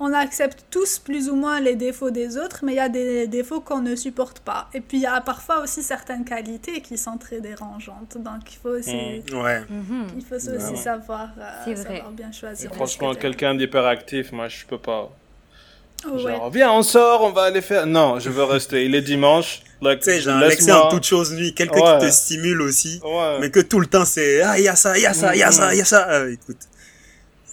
On 0.00 0.12
accepte 0.12 0.64
tous 0.70 0.98
plus 0.98 1.28
ou 1.28 1.36
moins 1.36 1.60
les 1.60 1.74
défauts 1.74 2.10
des 2.10 2.36
autres, 2.38 2.60
mais 2.64 2.72
il 2.72 2.76
y 2.76 2.80
a 2.80 2.88
des 2.88 3.26
défauts 3.26 3.60
qu'on 3.60 3.80
ne 3.80 3.94
supporte 3.94 4.40
pas. 4.40 4.68
Et 4.74 4.80
puis, 4.80 4.98
il 4.98 5.02
y 5.02 5.06
a 5.06 5.20
parfois 5.20 5.62
aussi 5.62 5.82
certaines 5.82 6.24
qualités 6.24 6.80
qui 6.80 6.96
sont 6.96 7.18
très 7.18 7.40
dérangeantes. 7.40 8.16
Donc, 8.18 8.52
il 8.52 8.56
faut 8.62 8.70
aussi, 8.70 9.22
Ouais. 9.34 9.60
Mhm. 9.68 10.06
il 10.16 10.24
faut 10.24 10.36
aussi 10.36 10.48
Ouais. 10.48 10.76
savoir, 10.76 11.28
euh, 11.38 11.76
savoir 11.76 12.10
bien 12.10 12.32
choisir. 12.32 12.70
les 12.70 12.76
Franchement, 12.76 13.14
quelqu'un 13.14 13.54
d'hyperactif, 13.54 14.32
moi, 14.32 14.48
je 14.48 14.64
peux 14.66 14.78
pas. 14.78 15.10
Ouais. 16.10 16.20
Genre, 16.22 16.50
viens, 16.50 16.72
on 16.72 16.82
sort, 16.82 17.22
on 17.22 17.30
va 17.30 17.42
aller 17.42 17.62
faire. 17.62 17.86
Non, 17.86 18.18
je 18.18 18.28
veux 18.30 18.44
rester. 18.44 18.84
Il 18.84 18.94
est 18.94 19.02
dimanche. 19.02 19.60
Like, 19.80 20.00
Tu 20.00 20.10
sais, 20.10 20.20
genre, 20.20 20.34
laisse-moi- 20.38 20.48
l'excès 20.48 20.72
en 20.72 20.88
toute 20.88 21.04
chose, 21.04 21.32
lui, 21.34 21.54
quelqu'un 21.54 21.80
Ouais. 21.80 21.98
qui 22.00 22.06
te 22.06 22.10
stimule 22.12 22.62
aussi, 22.62 23.00
Ouais. 23.04 23.38
mais 23.40 23.50
que 23.50 23.60
tout 23.60 23.80
le 23.80 23.86
temps 23.86 24.04
c'est, 24.04 24.40
ah, 24.42 24.56
il 24.58 24.64
y 24.64 24.68
a 24.68 24.76
ça, 24.76 24.96
il 24.96 25.02
y 25.02 25.06
a 25.06 25.12
ça, 25.14 25.34
il 25.34 25.38
y 25.38 25.42
a 25.42 25.50
ça, 25.50 25.74
il 25.74 25.78
y 25.78 25.80
a 25.80 25.84
ça. 25.84 26.08
Euh, 26.08 26.32
écoute, 26.32 26.56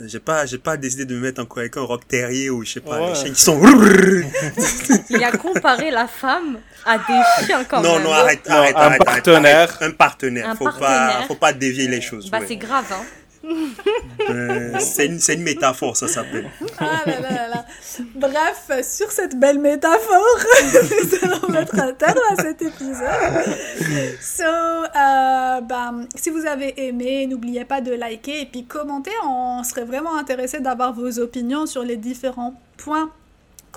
j'ai 0.05 0.19
pas, 0.19 0.45
j'ai 0.45 0.59
pas 0.59 0.77
décidé 0.77 1.05
de 1.05 1.15
me 1.15 1.19
mettre 1.21 1.41
en 1.41 1.45
quoi 1.45 1.63
avec 1.63 1.75
un 1.77 1.81
rock 1.81 2.07
terrier 2.07 2.49
ou 2.51 2.63
je 2.63 2.73
sais 2.73 2.79
pas, 2.81 3.01
Ouais. 3.01 3.09
les 3.09 3.15
chiens 3.15 3.33
qui 3.33 3.41
sont. 3.41 3.59
Il 5.09 5.23
a 5.23 5.31
comparé 5.31 5.89
la 5.91 6.07
femme 6.07 6.59
à 6.85 6.97
des 6.99 7.45
chiens 7.45 7.63
quand 7.63 7.81
non, 7.81 7.95
même. 7.95 8.03
non, 8.03 8.13
hein. 8.13 8.17
arrête, 8.19 8.47
Non, 8.47 8.55
arrête, 8.55 8.75
un 8.75 8.79
arrête, 8.79 9.01
arrête, 9.01 9.03
partenaire. 9.23 9.69
arrête. 9.71 9.81
Un 9.81 9.91
partenaire. 9.91 10.49
Un 10.49 10.55
faut 10.55 10.65
pas, 10.65 10.71
partenaire. 10.71 11.27
faut 11.27 11.35
pas 11.35 11.53
dévier 11.53 11.87
les 11.87 12.01
choses. 12.01 12.29
Bah 12.29 12.39
ouais. 12.39 12.45
c'est 12.47 12.55
grave 12.57 12.85
hein. 12.91 13.03
Euh, 14.29 14.75
c'est 14.79 15.05
une, 15.05 15.43
métaphore, 15.43 15.95
ça 15.97 16.07
s'appelle. 16.07 16.49
Ah. 16.77 17.03
Bref, 18.15 18.69
sur 18.83 19.11
cette 19.11 19.39
belle 19.39 19.59
métaphore, 19.59 20.39
nous 20.73 21.29
allons 21.29 21.49
mettre 21.49 21.79
un 21.79 21.93
terme 21.93 22.19
à 22.31 22.41
cet 22.41 22.61
épisode. 22.61 23.07
So, 24.21 24.43
ben, 24.93 26.05
si 26.15 26.29
vous 26.29 26.45
avez 26.45 26.87
aimé, 26.87 27.27
n'oubliez 27.27 27.65
pas 27.65 27.81
de 27.81 27.91
liker 27.91 28.41
et 28.41 28.45
puis 28.45 28.65
commenter. 28.65 29.11
On 29.25 29.63
serait 29.63 29.85
vraiment 29.85 30.17
intéressé 30.17 30.59
d'avoir 30.59 30.93
vos 30.93 31.19
opinions 31.19 31.65
sur 31.65 31.83
les 31.83 31.97
différents 31.97 32.59
points 32.77 33.11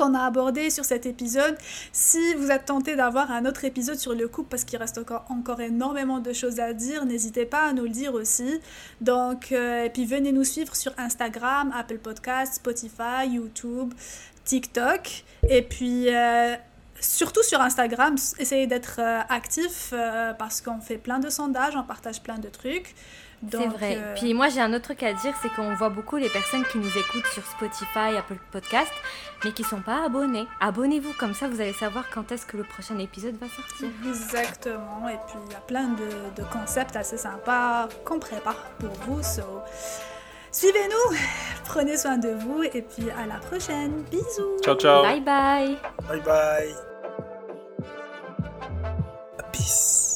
qu'on 0.03 0.15
a 0.15 0.25
abordés 0.25 0.71
sur 0.71 0.85
cet 0.85 1.07
épisode. 1.07 1.57
Si 1.93 2.35
vous 2.35 2.51
êtes 2.51 2.67
tenté 2.67 2.97
d'avoir 2.97 3.31
un 3.31 3.47
autre 3.47 3.65
épisode 3.65 3.99
sur 3.99 4.15
le 4.15 4.27
couple, 4.27 4.49
parce 4.49 4.65
qu'il 4.65 4.79
reste 4.79 4.99
encore, 4.99 5.25
encore 5.29 5.61
énormément 5.61 6.19
de 6.19 6.33
choses 6.33 6.59
à 6.59 6.73
dire, 6.73 7.05
n'hésitez 7.05 7.47
pas 7.47 7.69
à 7.69 7.73
nous 7.73 7.85
le 7.85 7.91
dire 7.91 8.15
aussi. 8.15 8.61
Donc, 9.01 9.53
euh, 9.53 9.85
et 9.85 9.91
puis 9.91 10.05
venez 10.05 10.33
nous 10.33 10.45
suivre 10.45 10.75
sur 10.75 10.93
Instagram, 10.99 11.73
Apple 11.79 11.99
Podcasts, 11.99 12.55
Spotify, 12.55 13.29
YouTube, 13.31 13.95
TikTok. 14.45 15.25
Et 15.49 15.63
puis, 15.63 16.13
euh, 16.13 16.57
surtout 17.01 17.43
sur 17.45 17.61
Instagram, 17.61 18.17
essayez 18.39 18.67
d'être 18.67 18.97
euh, 18.99 19.21
actif 19.29 19.95
parce 20.39 20.61
qu'on 20.61 20.81
fait 20.81 20.99
plein 20.99 21.21
de 21.21 21.31
sondages, 21.31 21.77
on 21.77 21.85
partage 21.85 22.23
plein 22.23 22.39
de 22.39 22.49
trucs. 22.49 22.95
C'est 23.51 23.67
vrai. 23.67 23.97
euh, 23.99 24.15
Puis 24.15 24.35
moi 24.35 24.49
j'ai 24.49 24.61
un 24.61 24.73
autre 24.73 24.85
truc 24.85 25.03
à 25.03 25.13
dire, 25.13 25.35
c'est 25.43 25.49
qu'on 25.55 25.75
voit 25.75 25.89
beaucoup 25.89 26.17
les 26.17 26.29
personnes 26.29 26.65
qui 26.71 26.79
nous 26.79 26.89
écoutent 26.99 27.27
sur 27.33 27.45
Spotify, 27.45 28.17
Apple 28.19 28.37
Podcast, 28.53 28.93
mais 29.45 29.53
qui 29.53 29.65
sont 29.65 29.81
pas 29.81 30.05
abonnés. 30.05 30.47
Abonnez-vous 30.61 31.13
comme 31.19 31.35
ça, 31.35 31.49
vous 31.49 31.61
allez 31.61 31.73
savoir 31.73 32.05
quand 32.15 32.31
est-ce 32.31 32.47
que 32.47 32.57
le 32.57 32.65
prochain 32.65 32.99
épisode 32.99 33.37
va 33.41 33.49
sortir. 33.49 33.89
Exactement. 34.07 35.09
Et 35.09 35.19
puis, 35.27 35.37
il 35.47 35.53
y 35.53 35.57
a 35.57 35.61
plein 35.61 35.89
de, 35.89 36.41
de 36.41 36.47
concepts 36.53 36.95
assez 36.95 37.17
sympas 37.17 37.89
qu'on 38.05 38.19
prépare 38.21 38.71
pour 38.79 38.91
vous. 39.07 39.23
So, 39.23 39.43
suivez-nous, 40.53 41.17
prenez 41.65 41.97
soin 41.97 42.19
de 42.19 42.29
vous 42.31 42.63
et 42.63 42.83
puis 42.83 43.11
à 43.11 43.27
la 43.27 43.41
prochaine. 43.41 44.03
Bisous. 44.11 44.61
Ciao, 44.65 44.77
ciao. 44.77 45.03
Bye 45.03 45.21
bye. 45.21 45.77
Bye 46.09 46.21
bye. 46.21 46.75
Peace. 49.53 50.12